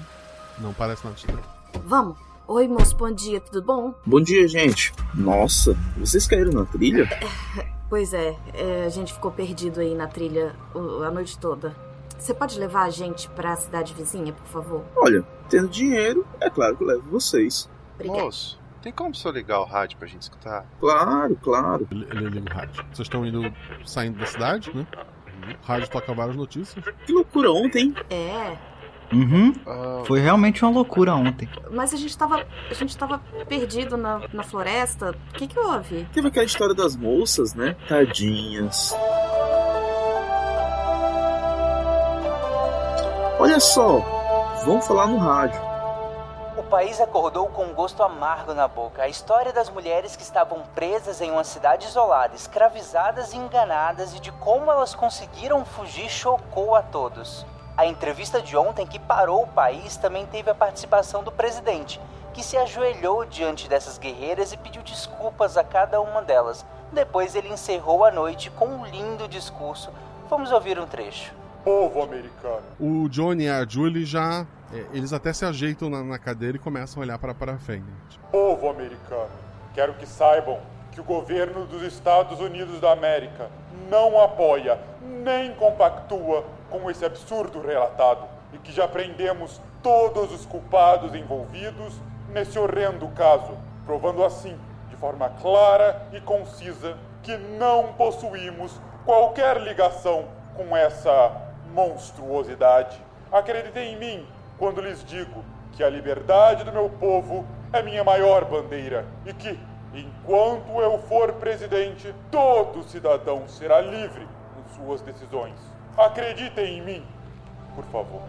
Não 0.58 0.74
parece 0.74 1.02
nada 1.02 1.16
estranho. 1.16 1.40
Vamos. 1.86 2.18
Oi, 2.46 2.68
moço, 2.68 2.94
bom 2.94 3.10
dia, 3.10 3.40
tudo 3.40 3.62
bom? 3.62 3.94
Bom 4.04 4.20
dia, 4.20 4.46
gente. 4.46 4.92
Nossa, 5.14 5.74
vocês 5.96 6.26
caíram 6.26 6.52
na 6.52 6.64
trilha? 6.66 7.08
Pois 7.86 8.12
é, 8.14 8.34
é, 8.54 8.84
a 8.86 8.88
gente 8.88 9.12
ficou 9.12 9.30
perdido 9.30 9.78
aí 9.78 9.94
na 9.94 10.08
trilha 10.08 10.56
a 10.74 11.10
noite 11.12 11.38
toda. 11.38 11.76
Você 12.18 12.34
pode 12.34 12.58
levar 12.58 12.84
a 12.84 12.90
gente 12.90 13.28
pra 13.28 13.54
cidade 13.54 13.94
vizinha, 13.94 14.32
por 14.32 14.46
favor? 14.46 14.84
Olha, 14.96 15.22
tendo 15.48 15.68
dinheiro, 15.68 16.26
é 16.40 16.50
claro 16.50 16.76
que 16.76 16.82
eu 16.82 16.88
levo 16.88 17.02
vocês. 17.08 17.70
Moço, 18.04 18.58
tem 18.82 18.90
como 18.90 19.14
só 19.14 19.30
ligar 19.30 19.60
o 19.60 19.64
rádio 19.64 19.98
pra 19.98 20.08
gente 20.08 20.22
escutar? 20.22 20.66
Claro, 20.80 21.38
claro. 21.40 21.86
Ele, 21.90 22.04
ele 22.10 22.30
liga 22.30 22.50
o 22.50 22.54
rádio. 22.56 22.84
Vocês 22.86 23.06
estão 23.06 23.24
indo, 23.24 23.42
saindo 23.84 24.18
da 24.18 24.26
cidade, 24.26 24.74
né? 24.74 24.86
O 25.62 25.66
rádio 25.66 25.88
toca 25.90 26.12
várias 26.14 26.36
notícias. 26.36 26.84
Que 27.06 27.12
loucura 27.12 27.50
ontem. 27.50 27.94
É, 28.10 28.56
Uhum. 29.12 29.52
Ah, 29.66 30.02
Foi 30.06 30.18
realmente 30.18 30.64
uma 30.64 30.72
loucura 30.72 31.14
ontem. 31.14 31.48
mas 31.70 31.92
a 31.92 31.96
gente 31.96 32.16
tava. 32.16 32.44
A 32.70 32.74
gente 32.74 32.96
tava 32.96 33.20
perdido 33.46 33.96
na, 33.98 34.22
na 34.32 34.42
floresta. 34.42 35.10
O 35.10 35.34
que 35.34 35.46
que 35.46 35.58
houve? 35.58 36.08
Teve 36.12 36.28
aquela 36.28 36.46
história 36.46 36.74
das 36.74 36.96
moças, 36.96 37.54
né? 37.54 37.76
Tadinhas. 37.86 38.96
Olha 43.38 43.60
só, 43.60 43.98
vamos 44.64 44.86
falar 44.86 45.06
no 45.06 45.18
rádio. 45.18 45.60
O 46.74 46.76
país 46.76 47.00
acordou 47.00 47.46
com 47.50 47.66
um 47.66 47.72
gosto 47.72 48.02
amargo 48.02 48.52
na 48.52 48.66
boca. 48.66 49.04
A 49.04 49.08
história 49.08 49.52
das 49.52 49.70
mulheres 49.70 50.16
que 50.16 50.24
estavam 50.24 50.64
presas 50.74 51.20
em 51.20 51.30
uma 51.30 51.44
cidade 51.44 51.86
isolada, 51.86 52.34
escravizadas 52.34 53.32
e 53.32 53.36
enganadas, 53.36 54.12
e 54.12 54.18
de 54.18 54.32
como 54.32 54.68
elas 54.72 54.92
conseguiram 54.92 55.64
fugir 55.64 56.08
chocou 56.08 56.74
a 56.74 56.82
todos. 56.82 57.46
A 57.76 57.86
entrevista 57.86 58.42
de 58.42 58.56
ontem, 58.56 58.88
que 58.88 58.98
parou 58.98 59.44
o 59.44 59.46
país, 59.46 59.96
também 59.96 60.26
teve 60.26 60.50
a 60.50 60.54
participação 60.54 61.22
do 61.22 61.30
presidente, 61.30 62.00
que 62.32 62.42
se 62.42 62.56
ajoelhou 62.56 63.24
diante 63.24 63.68
dessas 63.68 63.96
guerreiras 63.96 64.52
e 64.52 64.56
pediu 64.56 64.82
desculpas 64.82 65.56
a 65.56 65.62
cada 65.62 66.00
uma 66.00 66.22
delas. 66.22 66.66
Depois 66.90 67.36
ele 67.36 67.52
encerrou 67.52 68.04
a 68.04 68.10
noite 68.10 68.50
com 68.50 68.66
um 68.66 68.84
lindo 68.84 69.28
discurso. 69.28 69.92
Vamos 70.28 70.50
ouvir 70.50 70.76
um 70.80 70.88
trecho. 70.88 71.32
Povo 71.64 72.02
americano. 72.02 72.64
O 72.80 73.08
Johnny 73.08 73.44
e 73.44 73.48
a 73.48 73.64
Julie 73.64 74.04
já. 74.04 74.44
É, 74.74 74.86
eles 74.92 75.12
até 75.12 75.32
se 75.32 75.44
ajeitam 75.44 75.88
na, 75.88 76.02
na 76.02 76.18
cadeira 76.18 76.56
e 76.56 76.60
começam 76.60 77.00
a 77.00 77.06
olhar 77.06 77.18
para 77.18 77.32
para 77.32 77.56
frente. 77.58 78.18
Povo 78.32 78.68
americano, 78.68 79.30
quero 79.72 79.94
que 79.94 80.04
saibam 80.04 80.58
que 80.90 81.00
o 81.00 81.04
governo 81.04 81.64
dos 81.64 81.82
Estados 81.82 82.40
Unidos 82.40 82.80
da 82.80 82.90
América 82.90 83.48
não 83.88 84.20
apoia 84.20 84.78
nem 85.00 85.54
compactua 85.54 86.44
com 86.70 86.90
esse 86.90 87.04
absurdo 87.04 87.60
relatado 87.60 88.26
e 88.52 88.58
que 88.58 88.72
já 88.72 88.88
prendemos 88.88 89.60
todos 89.80 90.32
os 90.32 90.44
culpados 90.44 91.14
envolvidos 91.14 91.94
nesse 92.32 92.58
horrendo 92.58 93.06
caso, 93.08 93.56
provando 93.86 94.24
assim, 94.24 94.58
de 94.90 94.96
forma 94.96 95.28
clara 95.40 96.08
e 96.12 96.20
concisa, 96.20 96.96
que 97.22 97.36
não 97.36 97.92
possuímos 97.94 98.80
qualquer 99.04 99.60
ligação 99.60 100.24
com 100.56 100.76
essa 100.76 101.32
monstruosidade. 101.72 103.00
Acreditem 103.32 103.94
em 103.94 103.98
mim 103.98 104.26
quando 104.58 104.80
lhes 104.80 105.04
digo 105.04 105.44
que 105.72 105.82
a 105.82 105.90
liberdade 105.90 106.64
do 106.64 106.72
meu 106.72 106.88
povo 106.88 107.44
é 107.72 107.82
minha 107.82 108.04
maior 108.04 108.44
bandeira 108.44 109.06
e 109.26 109.32
que, 109.32 109.58
enquanto 109.92 110.80
eu 110.80 110.98
for 111.08 111.32
presidente, 111.34 112.14
todo 112.30 112.82
cidadão 112.84 113.48
será 113.48 113.80
livre 113.80 114.22
em 114.22 114.74
suas 114.74 115.00
decisões. 115.02 115.54
Acreditem 115.96 116.78
em 116.78 116.82
mim, 116.82 117.02
por 117.74 117.84
favor. 117.86 118.22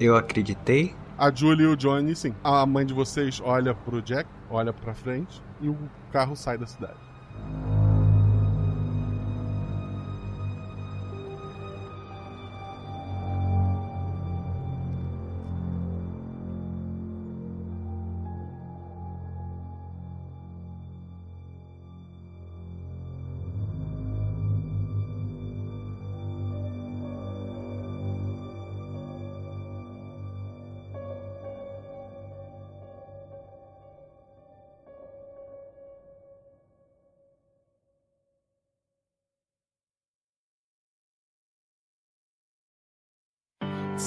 Eu 0.00 0.16
acreditei. 0.16 0.94
A 1.18 1.30
Julie 1.30 1.66
e 1.66 1.68
o 1.68 1.76
Johnny, 1.76 2.16
sim. 2.16 2.34
A 2.42 2.64
mãe 2.66 2.86
de 2.86 2.94
vocês 2.94 3.40
olha 3.44 3.74
pro 3.74 4.02
Jack, 4.02 4.28
olha 4.50 4.72
pra 4.72 4.94
frente 4.94 5.42
e 5.60 5.68
o 5.68 5.78
carro 6.10 6.34
sai 6.34 6.58
da 6.58 6.66
cidade. 6.66 6.98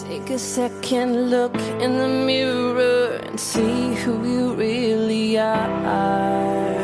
Take 0.08 0.30
a 0.30 0.38
second 0.38 1.32
look 1.32 1.56
in 1.82 1.98
the 1.98 2.08
mirror 2.08 3.20
and 3.24 3.40
see 3.40 3.96
who 3.96 4.24
you 4.24 4.54
really 4.54 5.36
are. 5.40 6.76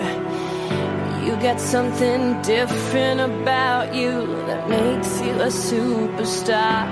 You 1.24 1.36
got 1.36 1.60
something 1.60 2.42
different 2.42 3.22
about 3.22 3.94
you 3.94 4.26
that 4.48 4.68
makes 4.68 5.22
you 5.22 5.34
a 5.34 5.52
superstar. 5.70 6.90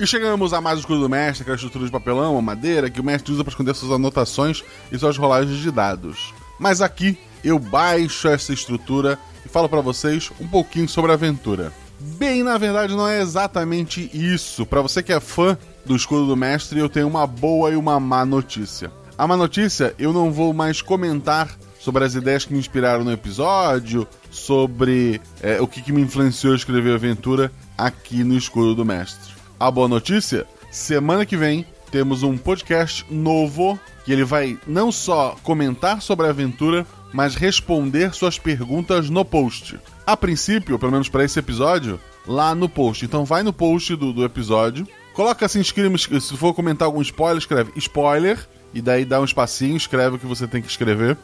E 0.00 0.06
chegamos 0.06 0.52
a 0.52 0.60
mais 0.60 0.78
o 0.78 0.80
escudo 0.80 1.00
do 1.00 1.08
mestre, 1.08 1.42
aquela 1.42 1.56
estrutura 1.56 1.84
de 1.84 1.90
papelão 1.90 2.36
ou 2.36 2.40
madeira 2.40 2.88
que 2.88 3.00
o 3.00 3.04
mestre 3.04 3.32
usa 3.32 3.42
para 3.42 3.50
esconder 3.50 3.74
suas 3.74 3.90
anotações 3.90 4.62
e 4.92 4.98
suas 4.98 5.16
rolagens 5.16 5.58
de 5.58 5.72
dados. 5.72 6.32
Mas 6.56 6.80
aqui 6.80 7.18
eu 7.42 7.58
baixo 7.58 8.28
essa 8.28 8.52
estrutura 8.52 9.18
e 9.48 9.50
falo 9.50 9.68
para 9.68 9.80
vocês 9.80 10.30
um 10.38 10.46
pouquinho 10.46 10.86
sobre 10.86 11.10
a 11.10 11.14
aventura. 11.14 11.72
Bem, 11.98 12.44
na 12.44 12.58
verdade 12.58 12.94
não 12.94 13.08
é 13.08 13.20
exatamente 13.20 14.10
isso. 14.12 14.66
Para 14.66 14.82
você 14.82 15.02
que 15.02 15.12
é 15.12 15.18
fã 15.18 15.56
do 15.86 15.96
escudo 15.96 16.26
do 16.26 16.36
mestre, 16.36 16.78
eu 16.78 16.88
tenho 16.88 17.08
uma 17.08 17.26
boa 17.26 17.70
e 17.70 17.76
uma 17.76 17.98
má 17.98 18.24
notícia. 18.26 18.92
A 19.16 19.26
má 19.26 19.36
notícia, 19.36 19.94
eu 19.98 20.12
não 20.12 20.30
vou 20.30 20.52
mais 20.52 20.82
comentar 20.82 21.56
sobre 21.80 22.04
as 22.04 22.14
ideias 22.14 22.44
que 22.44 22.52
me 22.52 22.58
inspiraram 22.58 23.02
no 23.02 23.10
episódio, 23.10 24.06
sobre 24.30 25.20
é, 25.42 25.60
o 25.60 25.66
que, 25.66 25.80
que 25.80 25.92
me 25.92 26.02
influenciou 26.02 26.52
a 26.52 26.56
escrever 26.56 26.92
a 26.92 26.96
aventura 26.96 27.50
aqui 27.76 28.22
no 28.22 28.36
Escudo 28.36 28.74
do 28.74 28.84
Mestre. 28.84 29.34
A 29.58 29.70
boa 29.70 29.88
notícia: 29.88 30.46
semana 30.70 31.24
que 31.24 31.36
vem 31.36 31.66
temos 31.90 32.22
um 32.22 32.36
podcast 32.36 33.04
novo 33.10 33.80
que 34.04 34.12
ele 34.12 34.24
vai 34.24 34.58
não 34.66 34.92
só 34.92 35.36
comentar 35.42 36.00
sobre 36.00 36.26
a 36.26 36.30
aventura, 36.30 36.86
mas 37.12 37.34
responder 37.34 38.14
suas 38.14 38.38
perguntas 38.38 39.08
no 39.08 39.24
post. 39.24 39.78
A 40.06 40.16
princípio, 40.16 40.78
pelo 40.78 40.92
menos 40.92 41.08
para 41.08 41.24
esse 41.24 41.38
episódio, 41.38 42.00
lá 42.26 42.54
no 42.54 42.68
post. 42.68 43.04
Então 43.04 43.24
vai 43.24 43.42
no 43.42 43.52
post 43.52 43.96
do, 43.96 44.12
do 44.12 44.24
episódio, 44.24 44.86
coloca 45.14 45.46
assim, 45.46 45.60
escreve, 45.60 45.96
se 45.98 46.36
for 46.36 46.54
comentar 46.54 46.86
algum 46.86 47.02
spoiler, 47.02 47.38
escreve 47.38 47.72
spoiler, 47.76 48.38
e 48.72 48.82
daí 48.82 49.04
dá 49.04 49.20
um 49.20 49.24
espacinho, 49.24 49.76
escreve 49.76 50.16
o 50.16 50.18
que 50.18 50.26
você 50.26 50.46
tem 50.46 50.62
que 50.62 50.68
escrever. 50.68 51.16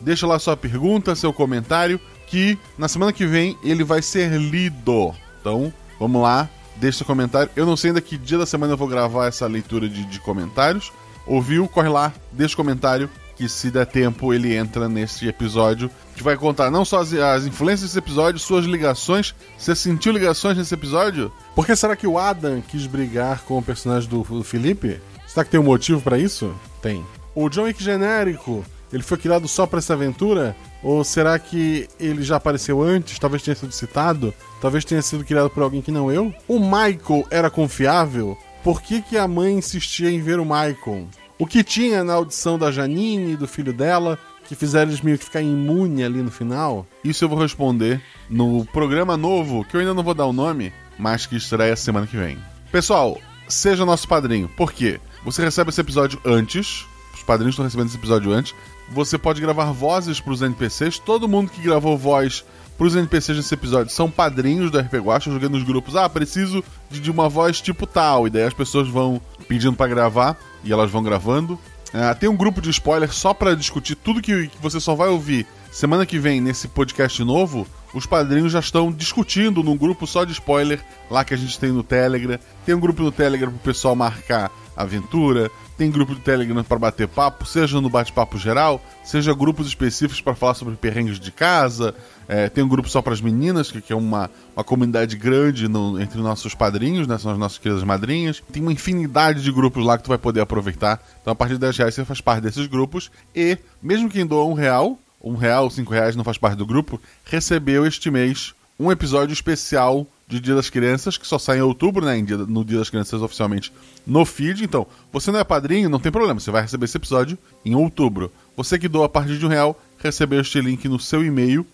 Deixa 0.00 0.26
lá 0.26 0.38
sua 0.38 0.56
pergunta, 0.56 1.14
seu 1.14 1.32
comentário, 1.32 2.00
que 2.26 2.58
na 2.76 2.88
semana 2.88 3.12
que 3.12 3.26
vem 3.26 3.56
ele 3.62 3.84
vai 3.84 4.02
ser 4.02 4.32
lido. 4.38 5.14
Então, 5.40 5.72
vamos 5.98 6.20
lá, 6.22 6.48
deixa 6.76 6.98
seu 6.98 7.06
comentário. 7.06 7.50
Eu 7.54 7.66
não 7.66 7.76
sei 7.76 7.90
ainda 7.90 8.00
que 8.00 8.18
dia 8.18 8.38
da 8.38 8.46
semana 8.46 8.72
eu 8.72 8.76
vou 8.76 8.88
gravar 8.88 9.26
essa 9.26 9.46
leitura 9.46 9.88
de, 9.88 10.04
de 10.04 10.20
comentários. 10.20 10.92
Ouviu? 11.26 11.66
Corre 11.66 11.88
lá, 11.88 12.12
deixa 12.32 12.54
o 12.54 12.56
comentário 12.56 13.10
que 13.36 13.48
se 13.48 13.70
der 13.70 13.86
tempo 13.86 14.32
ele 14.32 14.54
entra 14.54 14.88
nesse 14.88 15.28
episódio, 15.28 15.90
que 16.14 16.22
vai 16.22 16.36
contar 16.36 16.70
não 16.70 16.84
só 16.84 17.00
as, 17.00 17.12
as 17.12 17.44
influências 17.44 17.90
desse 17.90 17.98
episódio, 17.98 18.40
suas 18.40 18.64
ligações. 18.64 19.34
Você 19.58 19.74
sentiu 19.74 20.12
ligações 20.12 20.56
nesse 20.56 20.74
episódio? 20.74 21.30
Por 21.54 21.66
que 21.66 21.76
será 21.76 21.94
que 21.94 22.06
o 22.06 22.18
Adam 22.18 22.62
quis 22.62 22.86
brigar 22.86 23.42
com 23.42 23.58
o 23.58 23.62
personagem 23.62 24.08
do, 24.08 24.22
do 24.22 24.42
Felipe? 24.42 25.00
Será 25.26 25.44
que 25.44 25.50
tem 25.50 25.60
um 25.60 25.64
motivo 25.64 26.00
pra 26.00 26.18
isso? 26.18 26.54
Tem. 26.80 27.04
O 27.34 27.50
John 27.50 27.64
Wick 27.64 27.82
genérico, 27.82 28.64
ele 28.90 29.02
foi 29.02 29.18
criado 29.18 29.46
só 29.46 29.66
pra 29.66 29.78
essa 29.78 29.92
aventura? 29.92 30.56
Ou 30.82 31.04
será 31.04 31.38
que 31.38 31.88
ele 32.00 32.22
já 32.22 32.36
apareceu 32.36 32.82
antes? 32.82 33.18
Talvez 33.18 33.42
tenha 33.42 33.54
sido 33.54 33.72
citado? 33.72 34.32
Talvez 34.60 34.84
tenha 34.84 35.02
sido 35.02 35.24
criado 35.24 35.50
por 35.50 35.62
alguém 35.62 35.82
que 35.82 35.90
não 35.90 36.10
eu? 36.10 36.32
O 36.48 36.58
Michael 36.58 37.26
era 37.30 37.50
confiável? 37.50 38.38
Por 38.64 38.80
que, 38.80 39.02
que 39.02 39.18
a 39.18 39.28
mãe 39.28 39.54
insistia 39.54 40.10
em 40.10 40.20
ver 40.22 40.40
o 40.40 40.44
Michael? 40.44 41.08
O 41.38 41.46
que 41.46 41.62
tinha 41.62 42.02
na 42.02 42.14
audição 42.14 42.58
da 42.58 42.70
Janine 42.70 43.32
e 43.32 43.36
do 43.36 43.46
filho 43.46 43.72
dela 43.72 44.18
que 44.48 44.54
fizeram 44.54 44.90
eles 44.90 45.02
meio 45.02 45.18
que 45.18 45.24
ficar 45.26 45.42
imune 45.42 46.02
ali 46.02 46.22
no 46.22 46.30
final? 46.30 46.86
Isso 47.04 47.24
eu 47.24 47.28
vou 47.28 47.38
responder 47.38 48.00
no 48.30 48.64
programa 48.66 49.18
novo, 49.18 49.62
que 49.64 49.76
eu 49.76 49.80
ainda 49.80 49.92
não 49.92 50.02
vou 50.02 50.14
dar 50.14 50.24
o 50.24 50.32
nome, 50.32 50.72
mas 50.98 51.26
que 51.26 51.36
estreia 51.36 51.76
semana 51.76 52.06
que 52.06 52.16
vem. 52.16 52.38
Pessoal, 52.72 53.20
seja 53.48 53.84
nosso 53.84 54.08
padrinho. 54.08 54.48
Por 54.56 54.72
quê? 54.72 54.98
Você 55.24 55.42
recebe 55.42 55.68
esse 55.68 55.80
episódio 55.80 56.18
antes. 56.24 56.86
Os 57.14 57.22
padrinhos 57.22 57.52
estão 57.52 57.64
recebendo 57.64 57.88
esse 57.88 57.98
episódio 57.98 58.32
antes. 58.32 58.54
Você 58.88 59.18
pode 59.18 59.40
gravar 59.40 59.72
vozes 59.72 60.20
para 60.20 60.32
os 60.32 60.40
NPCs. 60.40 60.98
Todo 60.98 61.28
mundo 61.28 61.50
que 61.50 61.60
gravou 61.60 61.98
voz 61.98 62.44
para 62.78 62.86
os 62.86 62.96
NPCs 62.96 63.36
nesse 63.36 63.52
episódio 63.52 63.92
são 63.92 64.10
padrinhos 64.10 64.70
do 64.70 64.78
RP 64.78 64.94
Guacha. 64.94 65.30
Joguei 65.30 65.48
nos 65.48 65.64
grupos. 65.64 65.96
Ah, 65.96 66.08
preciso 66.08 66.64
de, 66.90 67.00
de 67.00 67.10
uma 67.10 67.28
voz 67.28 67.60
tipo 67.60 67.86
tal. 67.86 68.26
E 68.26 68.30
daí 68.30 68.44
as 68.44 68.54
pessoas 68.54 68.88
vão 68.88 69.20
pedindo 69.48 69.76
para 69.76 69.88
gravar 69.88 70.38
e 70.64 70.72
elas 70.72 70.90
vão 70.90 71.02
gravando. 71.02 71.58
Ah, 71.92 72.14
tem 72.14 72.28
um 72.28 72.36
grupo 72.36 72.60
de 72.60 72.70
spoiler 72.70 73.12
só 73.12 73.32
para 73.32 73.54
discutir 73.54 73.94
tudo 73.94 74.20
que, 74.20 74.48
que 74.48 74.58
você 74.60 74.80
só 74.80 74.94
vai 74.94 75.08
ouvir 75.08 75.46
semana 75.70 76.04
que 76.04 76.18
vem 76.18 76.40
nesse 76.40 76.68
podcast 76.68 77.22
novo. 77.22 77.66
Os 77.94 78.06
padrinhos 78.06 78.52
já 78.52 78.60
estão 78.60 78.92
discutindo 78.92 79.62
num 79.62 79.76
grupo 79.76 80.06
só 80.06 80.24
de 80.24 80.32
spoiler 80.32 80.84
lá 81.10 81.24
que 81.24 81.32
a 81.32 81.36
gente 81.36 81.58
tem 81.58 81.70
no 81.70 81.82
Telegram. 81.82 82.38
Tem 82.64 82.74
um 82.74 82.80
grupo 82.80 83.02
no 83.02 83.12
Telegram 83.12 83.50
pro 83.50 83.60
pessoal 83.60 83.94
marcar 83.94 84.50
aventura. 84.76 85.50
Tem 85.76 85.90
grupo 85.90 86.14
do 86.14 86.20
Telegram 86.20 86.62
para 86.64 86.78
bater 86.78 87.06
papo, 87.06 87.44
seja 87.44 87.80
no 87.80 87.90
bate-papo 87.90 88.38
geral, 88.38 88.80
seja 89.04 89.34
grupos 89.34 89.66
específicos 89.66 90.20
para 90.20 90.34
falar 90.34 90.54
sobre 90.54 90.74
perrengues 90.74 91.20
de 91.20 91.30
casa. 91.30 91.94
É, 92.28 92.48
tem 92.48 92.62
um 92.64 92.68
grupo 92.68 92.88
só 92.88 93.00
para 93.00 93.12
as 93.12 93.20
meninas, 93.20 93.70
que, 93.70 93.80
que, 93.80 93.92
é 93.92 93.96
uma, 93.96 94.30
uma 94.54 94.64
comunidade 94.64 95.16
grande 95.16 95.68
no, 95.68 96.00
entre 96.00 96.20
nossos 96.20 96.54
padrinhos, 96.54 97.06
né? 97.06 97.18
São 97.18 97.30
as 97.30 97.38
nossas 97.38 97.58
queridas 97.58 97.84
madrinhas. 97.84 98.42
Tem 98.52 98.62
uma 98.62 98.72
infinidade 98.72 99.42
de 99.42 99.52
grupos 99.52 99.84
lá 99.84 99.96
que 99.96 100.04
tu 100.04 100.08
vai 100.08 100.18
poder 100.18 100.40
aproveitar. 100.40 101.02
Então, 101.20 101.32
a 101.32 101.36
partir 101.36 101.54
de 101.54 101.60
10 101.60 101.76
reais 101.76 101.94
você 101.94 102.04
faz 102.04 102.20
parte 102.20 102.42
desses 102.42 102.66
grupos. 102.66 103.10
E, 103.34 103.58
mesmo 103.82 104.10
quem 104.10 104.26
doa 104.26 104.44
um 104.44 104.54
real, 104.54 104.98
um 105.22 105.34
real, 105.34 105.70
cinco 105.70 105.92
reais 105.92 106.16
não 106.16 106.24
faz 106.24 106.38
parte 106.38 106.56
do 106.56 106.66
grupo, 106.66 107.00
recebeu 107.24 107.86
este 107.86 108.10
mês 108.10 108.54
um 108.78 108.92
episódio 108.92 109.32
especial 109.32 110.06
de 110.28 110.40
Dia 110.40 110.54
das 110.54 110.68
Crianças, 110.68 111.16
que 111.16 111.26
só 111.26 111.38
sai 111.38 111.58
em 111.58 111.62
outubro, 111.62 112.04
né? 112.04 112.16
No 112.48 112.64
Dia 112.64 112.78
das 112.78 112.90
Crianças 112.90 113.22
oficialmente 113.22 113.72
no 114.06 114.24
feed. 114.24 114.64
Então, 114.64 114.86
você 115.12 115.30
não 115.30 115.38
é 115.38 115.44
padrinho, 115.44 115.88
não 115.88 116.00
tem 116.00 116.10
problema, 116.10 116.40
você 116.40 116.50
vai 116.50 116.62
receber 116.62 116.84
esse 116.84 116.96
episódio 116.96 117.38
em 117.64 117.74
outubro. 117.74 118.30
Você 118.56 118.78
que 118.78 118.88
doa 118.88 119.06
a 119.06 119.08
partir 119.08 119.38
de 119.38 119.46
um 119.46 119.48
real, 119.48 119.80
recebeu 119.98 120.40
este 120.40 120.60
link 120.60 120.88
no 120.88 120.98
seu 120.98 121.24
e-mail. 121.24 121.66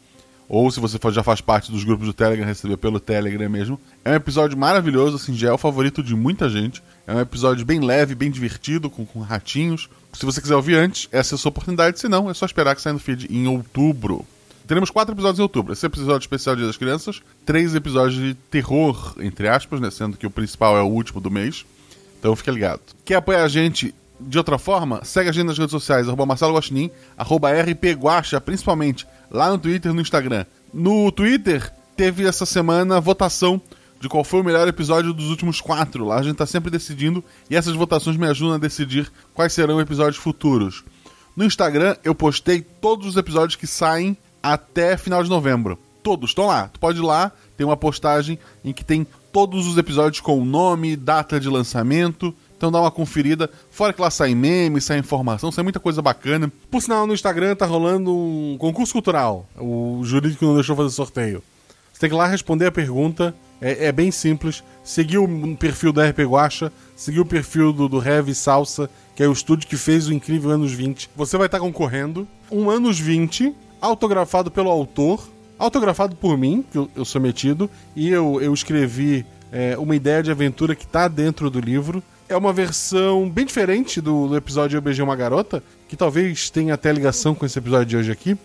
Ou 0.48 0.70
se 0.70 0.81
você 0.81 0.98
já 1.10 1.23
faz 1.23 1.40
parte 1.40 1.70
dos 1.70 1.85
grupos 1.85 2.06
do 2.06 2.12
Telegram, 2.12 2.44
receber 2.44 2.77
pelo 2.77 3.01
Telegram 3.01 3.48
mesmo. 3.48 3.81
É 4.05 4.10
um 4.10 4.14
episódio 4.14 4.56
maravilhoso, 4.56 5.16
assim, 5.16 5.35
já 5.35 5.48
é 5.48 5.52
o 5.52 5.59
favorito 5.59 6.02
de 6.02 6.14
muita 6.14 6.48
gente. 6.48 6.82
É 7.06 7.14
um 7.14 7.20
episódio 7.20 7.64
bem 7.64 7.81
leve, 7.81 8.14
bem 8.14 8.31
divertido, 8.31 8.90
com, 8.90 9.06
com 9.06 9.20
ratinhos. 9.20 9.89
Se 10.12 10.27
você 10.27 10.40
quiser 10.40 10.55
ouvir 10.55 10.77
antes, 10.77 11.09
essa 11.10 11.35
é 11.35 11.36
a 11.36 11.39
sua 11.39 11.48
oportunidade. 11.48 11.98
Se 11.98 12.09
não, 12.09 12.28
é 12.28 12.35
só 12.35 12.44
esperar 12.44 12.74
que 12.74 12.82
saia 12.82 12.93
no 12.93 12.98
feed 12.98 13.28
em 13.31 13.47
outubro. 13.47 14.27
Teremos 14.66 14.90
quatro 14.90 15.14
episódios 15.14 15.39
em 15.39 15.43
outubro. 15.43 15.73
Esse 15.73 15.86
episódio 15.86 16.24
especial 16.24 16.55
Dia 16.55 16.66
das 16.66 16.77
Crianças, 16.77 17.23
três 17.44 17.74
episódios 17.74 18.14
de 18.14 18.35
terror, 18.35 19.14
entre 19.19 19.48
aspas, 19.48 19.81
né? 19.81 19.90
Sendo 19.90 20.16
que 20.16 20.27
o 20.27 20.31
principal 20.31 20.77
é 20.77 20.82
o 20.82 20.86
último 20.86 21.20
do 21.20 21.31
mês. 21.31 21.64
Então 22.19 22.36
fica 22.36 22.52
ligado. 22.52 22.81
Quer 23.05 23.16
apoiar 23.16 23.43
a 23.43 23.48
gente 23.48 23.94
de 24.20 24.39
outra 24.39 24.59
forma? 24.59 25.05
Segue 25.05 25.28
a 25.28 25.32
gente 25.32 25.47
nas 25.47 25.59
redes 25.59 25.73
sociais, 25.73 26.06
arroba 26.06 26.24
Marcelo 26.24 26.55
Guaxinim, 26.55 26.90
arroba 27.16 27.51
rpguacha, 27.51 28.40
principalmente 28.40 29.06
lá 29.32 29.50
no 29.50 29.59
Twitter 29.59 29.90
e 29.90 29.94
no 29.94 30.00
Instagram. 30.02 30.44
No 30.72 31.10
Twitter, 31.10 31.72
teve 31.96 32.26
essa 32.26 32.44
semana 32.44 33.00
votação 33.00 33.60
de 33.98 34.09
qual 34.09 34.24
foi 34.24 34.40
o 34.40 34.44
melhor 34.44 34.68
episódio 34.68 35.12
dos 35.12 35.30
últimos 35.30 35.60
quatro. 35.60 36.04
Lá 36.04 36.18
a 36.18 36.22
gente 36.22 36.36
tá 36.36 36.44
sempre 36.44 36.70
decidindo 36.70 37.24
e 37.48 37.56
essas 37.56 37.74
votações 37.74 38.16
me 38.16 38.26
ajudam 38.26 38.54
a 38.54 38.59
decidir 38.59 39.10
quais 39.32 39.52
serão 39.52 39.80
episódios 39.80 40.16
futuros. 40.16 40.84
No 41.36 41.44
Instagram, 41.44 41.96
eu 42.04 42.14
postei 42.14 42.60
todos 42.60 43.06
os 43.06 43.16
episódios 43.16 43.56
que 43.56 43.66
saem 43.66 44.16
até 44.42 44.96
final 44.96 45.22
de 45.22 45.30
novembro. 45.30 45.78
Todos 46.02 46.30
estão 46.30 46.46
lá. 46.46 46.68
Tu 46.68 46.80
pode 46.80 46.98
ir 46.98 47.02
lá, 47.02 47.32
tem 47.56 47.64
uma 47.64 47.76
postagem 47.76 48.38
em 48.64 48.72
que 48.72 48.84
tem 48.84 49.06
todos 49.32 49.66
os 49.66 49.78
episódios 49.78 50.20
com 50.20 50.44
nome, 50.44 50.96
data 50.96 51.38
de 51.40 51.48
lançamento. 51.48 52.34
Então 52.62 52.70
dá 52.70 52.80
uma 52.80 52.93
conferida. 52.93 53.51
Fora 53.72 53.93
que 53.93 54.01
lá 54.01 54.09
sai 54.09 54.36
meme, 54.36 54.80
sai 54.80 54.97
informação, 54.97 55.51
sai 55.51 55.64
muita 55.64 55.80
coisa 55.80 56.01
bacana. 56.01 56.48
Por 56.70 56.80
sinal, 56.80 57.09
no 57.09 57.12
Instagram 57.12 57.56
tá 57.56 57.66
rolando 57.66 58.14
um 58.16 58.56
concurso 58.56 58.93
cultural. 58.93 59.48
O 59.59 60.02
jurídico 60.05 60.44
não 60.44 60.55
deixou 60.55 60.76
fazer 60.76 60.90
sorteio. 60.90 61.43
Você 61.93 61.98
tem 61.98 62.10
que 62.10 62.14
ir 62.14 62.18
lá 62.18 62.28
responder 62.28 62.66
a 62.66 62.70
pergunta. 62.70 63.34
É, 63.60 63.86
é 63.86 63.93
bem 63.93 64.12
simples. 64.12 64.62
Seguir 64.84 65.18
o 65.18 65.56
perfil 65.56 65.93
da 65.93 66.09
RP 66.09 66.20
Guacha, 66.20 66.72
seguir 66.94 67.18
o 67.18 67.26
perfil 67.26 67.72
do, 67.72 67.89
do 67.89 68.01
Heavy 68.01 68.32
Salsa, 68.32 68.89
que 69.16 69.24
é 69.24 69.26
o 69.26 69.32
estúdio 69.32 69.66
que 69.66 69.76
fez 69.76 70.06
o 70.06 70.12
incrível 70.12 70.52
Anos 70.52 70.70
20. 70.70 71.10
Você 71.16 71.36
vai 71.36 71.47
estar 71.47 71.59
concorrendo. 71.59 72.28
Um 72.48 72.70
Anos 72.70 72.97
20 72.97 73.52
autografado 73.80 74.52
pelo 74.52 74.70
autor, 74.70 75.28
autografado 75.59 76.14
por 76.14 76.39
mim, 76.39 76.64
que 76.70 76.78
eu, 76.78 76.89
eu 76.94 77.05
sou 77.05 77.20
metido, 77.20 77.68
e 77.97 78.09
eu, 78.09 78.40
eu 78.40 78.55
escrevi 78.55 79.26
é, 79.51 79.76
uma 79.76 79.97
ideia 79.97 80.22
de 80.22 80.30
aventura 80.30 80.76
que 80.76 80.84
está 80.84 81.09
dentro 81.09 81.51
do 81.51 81.59
livro. 81.59 82.01
É 82.32 82.36
uma 82.36 82.50
versão 82.50 83.28
bem 83.28 83.44
diferente 83.44 84.00
do, 84.00 84.26
do 84.26 84.34
episódio 84.34 84.78
Eu 84.78 84.80
Beijei 84.80 85.04
Uma 85.04 85.14
Garota, 85.14 85.62
que 85.86 85.94
talvez 85.94 86.48
tenha 86.48 86.72
até 86.72 86.90
ligação 86.90 87.34
com 87.34 87.44
esse 87.44 87.59
episódio 87.59 87.84
de 87.84 87.96
hoje 87.98 88.10
aqui, 88.10 88.38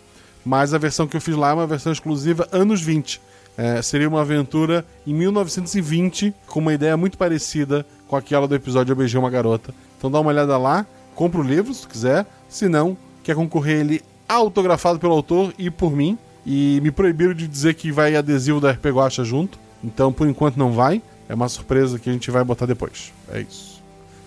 mas 0.43 0.73
a 0.73 0.77
versão 0.77 1.07
que 1.07 1.15
eu 1.15 1.21
fiz 1.21 1.37
lá 1.37 1.51
é 1.51 1.53
uma 1.53 1.65
versão 1.65 1.93
exclusiva 1.93 2.45
anos 2.51 2.81
20. 2.81 3.21
É, 3.57 3.81
seria 3.81 4.09
uma 4.09 4.19
aventura 4.19 4.85
em 5.07 5.13
1920, 5.13 6.33
com 6.47 6.59
uma 6.59 6.73
ideia 6.73 6.97
muito 6.97 7.17
parecida 7.17 7.85
com 8.09 8.17
aquela 8.17 8.45
do 8.45 8.55
episódio 8.55 8.91
Eu 8.91 8.95
Beijei 8.97 9.17
Uma 9.17 9.29
Garota. 9.29 9.73
Então 9.97 10.11
dá 10.11 10.19
uma 10.19 10.31
olhada 10.31 10.57
lá, 10.57 10.85
compra 11.15 11.39
o 11.39 11.43
livro 11.43 11.73
se 11.73 11.87
quiser, 11.87 12.25
se 12.49 12.67
não, 12.67 12.97
quer 13.23 13.37
concorrer 13.37 13.79
ele 13.79 14.01
autografado 14.27 14.99
pelo 14.99 15.13
autor 15.13 15.53
e 15.57 15.71
por 15.71 15.95
mim. 15.95 16.17
E 16.45 16.81
me 16.83 16.91
proibiram 16.91 17.33
de 17.33 17.47
dizer 17.47 17.73
que 17.75 17.89
vai 17.89 18.17
adesivo 18.17 18.59
da 18.59 18.71
RP 18.71 18.87
Guacha 18.87 19.23
junto. 19.23 19.57
Então, 19.81 20.11
por 20.11 20.27
enquanto, 20.27 20.57
não 20.57 20.73
vai. 20.73 21.01
É 21.29 21.33
uma 21.33 21.47
surpresa 21.47 21.97
que 21.97 22.09
a 22.09 22.13
gente 22.13 22.29
vai 22.29 22.43
botar 22.43 22.65
depois. 22.65 23.13
É 23.31 23.39
isso. 23.39 23.76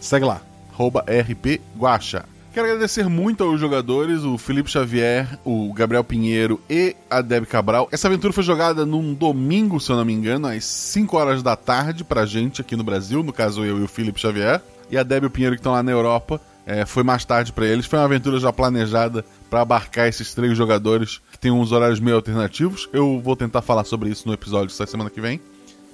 Segue 0.01 0.25
lá. 0.25 0.41
Arroba 0.73 1.01
RP 1.01 1.61
Guacha. 1.79 2.25
Quero 2.53 2.67
agradecer 2.67 3.09
muito 3.09 3.45
aos 3.45 3.61
jogadores, 3.61 4.25
o 4.25 4.37
Felipe 4.37 4.69
Xavier, 4.69 5.39
o 5.45 5.73
Gabriel 5.73 6.03
Pinheiro 6.03 6.61
e 6.69 6.97
a 7.09 7.21
Deb 7.21 7.45
Cabral. 7.45 7.89
Essa 7.93 8.09
aventura 8.09 8.33
foi 8.33 8.43
jogada 8.43 8.85
num 8.85 9.15
domingo, 9.15 9.79
se 9.79 9.93
eu 9.93 9.97
não 9.97 10.05
me 10.05 10.13
engano, 10.13 10.49
às 10.49 10.65
5 10.65 11.17
horas 11.17 11.43
da 11.45 11.55
tarde 11.55 12.03
pra 12.03 12.27
gente 12.27 12.61
aqui 12.61 12.75
no 12.75 12.83
Brasil, 12.83 13.23
no 13.23 13.33
caso 13.33 13.65
eu 13.65 13.79
e 13.79 13.83
o 13.83 13.89
Felipe 13.89 14.19
Xavier. 14.19 14.61
E 14.91 14.99
a 14.99 15.05
Deb 15.05 15.23
e 15.23 15.27
o 15.27 15.31
Pinheiro 15.31 15.55
que 15.55 15.61
estão 15.61 15.71
lá 15.71 15.83
na 15.83 15.93
Europa, 15.93 16.41
é, 16.67 16.85
foi 16.85 17.03
mais 17.03 17.25
tarde 17.25 17.53
para 17.53 17.67
eles. 17.67 17.87
Foi 17.87 17.99
uma 17.99 18.05
aventura 18.05 18.39
já 18.41 18.53
planejada 18.53 19.25
para 19.49 19.61
abarcar 19.61 20.09
esses 20.09 20.35
três 20.35 20.57
jogadores 20.57 21.21
que 21.31 21.39
tem 21.39 21.51
uns 21.51 21.73
horários 21.73 22.01
meio 22.01 22.17
alternativos. 22.17 22.89
Eu 22.93 23.21
vou 23.21 23.37
tentar 23.37 23.63
falar 23.63 23.85
sobre 23.85 24.09
isso 24.09 24.27
no 24.27 24.35
episódio 24.35 24.77
da 24.77 24.87
semana 24.87 25.11
que 25.11 25.21
vem. 25.21 25.41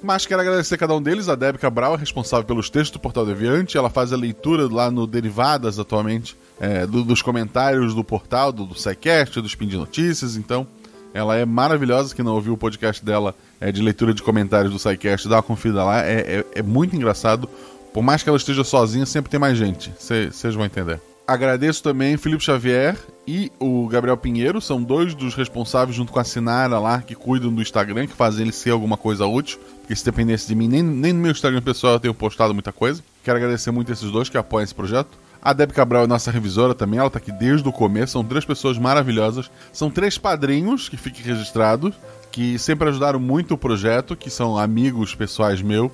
Mas 0.02 0.26
quero 0.26 0.40
agradecer 0.40 0.76
cada 0.76 0.94
um 0.94 1.02
deles. 1.02 1.28
A 1.28 1.34
Deb 1.34 1.56
Cabral 1.56 1.94
é 1.94 1.96
responsável 1.96 2.44
pelos 2.44 2.70
textos 2.70 2.92
do 2.92 3.00
Portal 3.00 3.26
Deviante. 3.26 3.76
Ela 3.76 3.90
faz 3.90 4.12
a 4.12 4.16
leitura 4.16 4.68
lá 4.70 4.90
no 4.90 5.06
Derivadas 5.06 5.78
atualmente, 5.78 6.36
é, 6.60 6.86
do, 6.86 7.02
dos 7.02 7.22
comentários 7.22 7.94
do 7.94 8.04
portal, 8.04 8.52
do, 8.52 8.66
do 8.66 8.74
SciCast, 8.74 9.40
do 9.40 9.46
Spin 9.46 9.66
de 9.66 9.76
Notícias. 9.76 10.36
Então, 10.36 10.66
ela 11.14 11.36
é 11.36 11.44
maravilhosa. 11.44 12.14
Quem 12.14 12.24
não 12.24 12.34
ouviu 12.34 12.52
o 12.52 12.58
podcast 12.58 13.04
dela 13.04 13.34
é, 13.60 13.72
de 13.72 13.82
leitura 13.82 14.12
de 14.12 14.22
comentários 14.22 14.72
do 14.72 14.78
SciCast, 14.78 15.28
dá 15.28 15.36
uma 15.36 15.42
conferida 15.42 15.82
lá. 15.82 16.04
É, 16.04 16.38
é, 16.38 16.44
é 16.56 16.62
muito 16.62 16.94
engraçado. 16.94 17.48
Por 17.92 18.02
mais 18.02 18.22
que 18.22 18.28
ela 18.28 18.36
esteja 18.36 18.62
sozinha, 18.62 19.06
sempre 19.06 19.30
tem 19.30 19.40
mais 19.40 19.56
gente. 19.56 19.90
Vocês 19.98 20.54
vão 20.54 20.66
entender. 20.66 21.00
Agradeço 21.26 21.82
também 21.82 22.16
Felipe 22.16 22.44
Xavier 22.44 22.96
e 23.26 23.50
o 23.58 23.88
Gabriel 23.88 24.16
Pinheiro, 24.16 24.60
são 24.60 24.80
dois 24.80 25.12
dos 25.12 25.34
responsáveis, 25.34 25.96
junto 25.96 26.12
com 26.12 26.20
a 26.20 26.24
Sinara 26.24 26.78
lá, 26.78 27.02
que 27.02 27.16
cuidam 27.16 27.52
do 27.52 27.60
Instagram, 27.60 28.06
que 28.06 28.12
fazem 28.12 28.42
ele 28.42 28.52
ser 28.52 28.70
alguma 28.70 28.96
coisa 28.96 29.26
útil. 29.26 29.58
Porque 29.80 29.96
se 29.96 30.04
dependesse 30.04 30.46
de 30.46 30.54
mim, 30.54 30.68
nem, 30.68 30.84
nem 30.84 31.12
no 31.12 31.20
meu 31.20 31.32
Instagram 31.32 31.60
pessoal 31.62 31.94
eu 31.94 32.00
tenho 32.00 32.14
postado 32.14 32.54
muita 32.54 32.72
coisa. 32.72 33.02
Quero 33.24 33.38
agradecer 33.38 33.72
muito 33.72 33.90
esses 33.90 34.08
dois 34.08 34.28
que 34.28 34.38
apoiam 34.38 34.62
esse 34.62 34.74
projeto. 34.74 35.18
A 35.42 35.52
Deb 35.52 35.72
Cabral 35.72 36.04
é 36.04 36.06
nossa 36.06 36.30
revisora 36.30 36.74
também, 36.74 37.00
ela 37.00 37.10
tá 37.10 37.18
aqui 37.18 37.32
desde 37.32 37.68
o 37.68 37.72
começo. 37.72 38.12
São 38.12 38.24
três 38.24 38.44
pessoas 38.44 38.78
maravilhosas. 38.78 39.50
São 39.72 39.90
três 39.90 40.16
padrinhos 40.16 40.88
que 40.88 40.96
fiquem 40.96 41.24
registrados, 41.24 41.92
que 42.30 42.56
sempre 42.56 42.88
ajudaram 42.88 43.18
muito 43.18 43.54
o 43.54 43.58
projeto, 43.58 44.14
que 44.14 44.30
são 44.30 44.56
amigos 44.56 45.12
pessoais 45.12 45.60
meus 45.60 45.90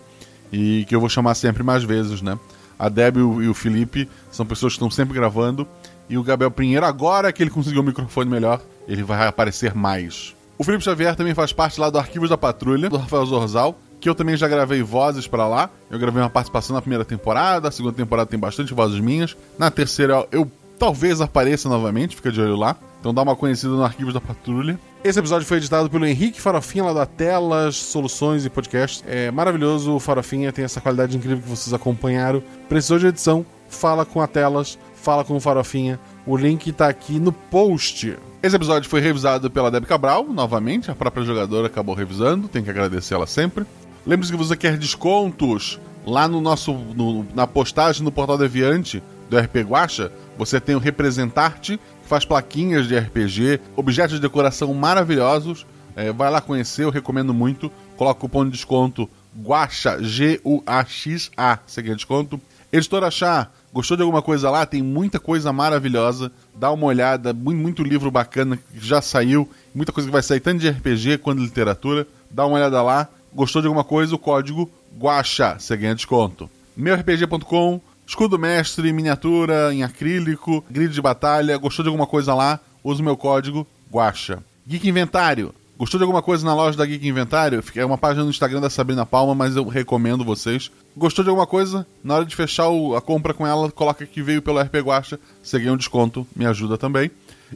e 0.53 0.85
que 0.87 0.95
eu 0.95 1.01
vou 1.01 1.09
chamar 1.09 1.35
sempre 1.35 1.63
mais 1.63 1.83
vezes, 1.83 2.21
né? 2.21 2.39
A 2.78 2.89
Deb 2.89 3.16
e 3.16 3.49
o 3.49 3.55
Felipe 3.55 4.09
são 4.31 4.47
pessoas 4.47 4.73
que 4.73 4.77
estão 4.77 4.90
sempre 4.90 5.15
gravando 5.15 5.66
E 6.09 6.19
o 6.19 6.23
Gabriel 6.23 6.51
Pinheiro, 6.51 6.85
agora 6.85 7.32
que 7.32 7.43
ele 7.43 7.51
conseguiu 7.51 7.82
um 7.82 7.85
microfone 7.86 8.31
melhor, 8.31 8.61
ele 8.89 9.03
vai 9.03 9.27
aparecer 9.27 9.74
mais. 9.74 10.35
O 10.59 10.65
Felipe 10.65 10.85
Xavier 10.85 11.16
também 11.16 11.35
faz 11.35 11.53
parte 11.53 11.81
lá 11.81 11.90
do 11.90 11.99
Arquivos 11.99 12.31
da 12.31 12.39
Patrulha, 12.39 12.89
do 12.89 12.97
Rafael 12.97 13.27
Zorzal, 13.27 13.78
que 14.01 14.09
eu 14.09 14.15
também 14.15 14.36
já 14.36 14.49
gravei 14.49 14.82
vozes 14.82 15.27
pra 15.27 15.49
lá. 15.49 15.70
Eu 15.90 15.99
gravei 15.99 16.23
uma 16.23 16.31
participação 16.31 16.74
na 16.74 16.82
primeira 16.82 17.05
temporada, 17.05 17.69
a 17.69 17.70
segunda 17.70 17.94
temporada 17.94 18.28
tem 18.28 18.39
bastante 18.39 18.74
vozes 18.74 19.01
minhas. 19.01 19.36
Na 19.59 19.70
terceira 19.70 20.27
eu 20.31 20.51
talvez 20.78 21.20
apareça 21.20 21.69
novamente, 21.69 22.16
fica 22.16 22.31
de 22.31 22.40
olho 22.40 22.57
lá. 22.57 22.77
Então 23.03 23.12
dá 23.12 23.23
uma 23.23 23.35
conhecida 23.35 23.73
no 23.73 23.83
Arquivos 23.83 24.15
da 24.15 24.20
Patrulha. 24.20 24.79
Esse 25.03 25.19
episódio 25.19 25.45
foi 25.45 25.57
editado 25.57 25.91
pelo 25.91 26.07
Henrique 26.07 26.41
Farofinha, 26.41 26.85
lá 26.85 26.93
da 26.93 27.05
Telas, 27.05 27.74
Soluções 27.74 28.45
e 28.45 28.51
Podcasts. 28.51 29.03
É 29.09 29.29
maravilhoso, 29.33 29.93
o 29.93 29.99
Farofinha 29.99 30.53
tem 30.53 30.65
essa 30.65 30.81
qualidade 30.81 31.16
incrível 31.16 31.43
que 31.43 31.49
vocês 31.49 31.74
acompanharam. 31.74 32.41
Precisou 32.69 33.01
de 33.01 33.09
edição? 33.09 33.45
Fala 33.69 34.05
com 34.07 34.20
a 34.20 34.29
Telas, 34.29 34.79
fala 34.95 35.24
com 35.24 35.35
o 35.35 35.41
Farofinha. 35.41 35.99
O 36.24 36.37
link 36.37 36.70
tá 36.70 36.87
aqui 36.87 37.19
no 37.19 37.33
post. 37.33 38.16
Esse 38.41 38.55
episódio 38.55 38.89
foi 38.89 39.01
revisado 39.01 39.51
pela 39.51 39.69
Deb 39.69 39.85
Cabral, 39.85 40.24
novamente. 40.29 40.89
A 40.89 40.95
própria 40.95 41.24
jogadora 41.24 41.66
acabou 41.66 41.97
revisando, 41.97 42.47
tem 42.47 42.62
que 42.62 42.70
agradecer 42.70 43.15
ela 43.15 43.27
sempre. 43.27 43.65
Lembre-se 44.07 44.31
que 44.31 44.39
você 44.39 44.57
quer 44.57 44.77
descontos 44.77 45.81
lá 46.07 46.29
no 46.29 46.41
nosso 46.41 46.73
no- 46.73 47.27
na 47.35 47.49
postagem 47.49 48.05
no 48.05 48.12
Portal 48.12 48.39
Deviante 48.39 49.03
do 49.29 49.37
RP 49.39 49.57
Guacha. 49.62 50.12
Você 50.37 50.61
tem 50.61 50.74
o 50.74 50.79
Representarte, 50.79 51.79
faz 52.13 52.27
plaquinhas 52.27 52.87
de 52.87 52.99
RPG, 52.99 53.59
objetos 53.75 54.17
de 54.17 54.21
decoração 54.21 54.75
maravilhosos. 54.75 55.65
É, 55.97 56.13
vai 56.13 56.31
lá 56.31 56.43
conhecer, 56.43 56.85
eu 56.85 56.91
recomendo 56.91 57.33
muito. 57.33 57.73
Coloca 57.97 58.19
o 58.19 58.21
cupom 58.21 58.45
de 58.45 58.51
desconto 58.51 59.09
GUAXA, 59.35 59.97
G-U-A-X-A, 60.05 61.59
você 61.67 61.81
ganha 61.81 61.97
desconto. 61.97 62.39
Editora 62.71 63.11
Chá, 63.11 63.49
gostou 63.73 63.97
de 63.97 64.03
alguma 64.03 64.21
coisa 64.21 64.51
lá? 64.51 64.67
Tem 64.67 64.83
muita 64.83 65.19
coisa 65.19 65.55
maravilhosa. 65.55 66.31
Dá 66.55 66.71
uma 66.71 66.85
olhada, 66.85 67.33
muito, 67.33 67.83
livro 67.83 68.11
bacana 68.11 68.59
que 68.59 68.63
já 68.79 69.01
saiu, 69.01 69.49
muita 69.75 69.91
coisa 69.91 70.07
que 70.07 70.13
vai 70.13 70.23
sair 70.23 70.41
tanto 70.41 70.61
de 70.61 70.69
RPG 70.69 71.17
quanto 71.17 71.39
de 71.39 71.47
literatura. 71.47 72.07
Dá 72.31 72.45
uma 72.45 72.57
olhada 72.57 72.83
lá. 72.83 73.09
Gostou 73.33 73.63
de 73.63 73.69
alguma 73.69 73.85
coisa? 73.85 74.15
O 74.15 74.19
código 74.19 74.71
GUAXA, 74.99 75.57
você 75.59 75.75
ganha 75.79 75.95
desconto. 75.95 76.51
MeuRPG.com, 76.77 77.81
escudo 78.07 78.39
mestre, 78.39 78.93
miniatura 78.93 79.73
em 79.73 79.83
acrílico, 79.83 80.65
grid 80.70 80.93
de 80.93 81.03
batalha. 81.03 81.57
Gostou 81.57 81.83
de 81.83 81.89
alguma 81.89 82.07
coisa 82.07 82.35
lá? 82.35 82.61
Usa 82.83 83.01
o 83.01 83.05
meu 83.05 83.16
código 83.16 83.66
GUAXA. 83.91 84.43
Geek 84.66 84.89
Inventário. 84.89 85.55
Gostou 85.79 85.99
de 85.99 86.05
alguma 86.05 86.23
coisa 86.23 86.45
na 86.45 86.55
loja 86.55 86.79
da 86.79 86.87
Geek 86.87 87.07
Inventário? 87.07 87.62
É 87.74 87.85
uma 87.85 87.99
página 87.99 88.23
no 88.23 88.31
Instagram 88.31 88.61
da 88.61 88.70
Sabrina 88.70 89.05
Palma, 89.05 89.35
mas 89.35 89.57
eu 89.57 89.66
recomendo 89.66 90.24
vocês. 90.24 90.70
Gostou 90.97 91.24
de 91.24 91.31
alguma 91.31 91.47
coisa? 91.47 91.87
Na 92.05 92.15
hora 92.15 92.24
de 92.24 92.37
fechar 92.37 92.69
a 92.97 93.01
compra 93.01 93.35
com 93.35 93.47
ela, 93.47 93.70
coloca 93.70 94.07
que 94.07 94.23
veio 94.23 94.41
pelo 94.41 94.61
RP 94.61 94.77
Guacha. 94.77 95.19
Você 95.43 95.59
ganha 95.59 95.73
um 95.73 95.77
desconto, 95.77 96.27
me 96.37 96.47
ajuda 96.47 96.79
também. 96.79 97.11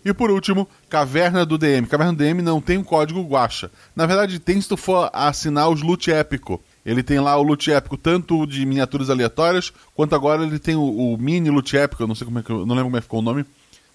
E 0.04 0.12
por 0.12 0.30
último, 0.30 0.68
Caverna 0.90 1.46
do 1.46 1.56
DM. 1.56 1.86
Caverna 1.86 2.12
do 2.12 2.18
DM 2.18 2.42
não 2.42 2.60
tem 2.60 2.78
o 2.78 2.84
código 2.84 3.22
Guacha. 3.22 3.70
Na 3.94 4.06
verdade, 4.06 4.38
tem 4.38 4.60
se 4.60 4.68
tu 4.68 4.76
for 4.76 5.08
assinar 5.12 5.68
os 5.68 5.82
loot 5.82 6.10
épico. 6.10 6.60
Ele 6.86 7.02
tem 7.02 7.18
lá 7.18 7.36
o 7.36 7.42
loot 7.42 7.68
épico 7.72 7.96
tanto 7.96 8.46
de 8.46 8.64
miniaturas 8.64 9.10
aleatórias, 9.10 9.72
quanto 9.92 10.14
agora 10.14 10.44
ele 10.44 10.60
tem 10.60 10.76
o, 10.76 10.82
o 10.82 11.18
mini 11.18 11.50
loot 11.50 11.76
épico, 11.76 12.04
eu 12.04 12.06
não 12.06 12.14
sei 12.14 12.24
como 12.24 12.38
é 12.38 12.42
que 12.44 12.52
não 12.52 12.60
lembro 12.60 12.84
como 12.84 12.96
é 12.96 13.00
ficou 13.00 13.18
o 13.18 13.22
nome, 13.22 13.44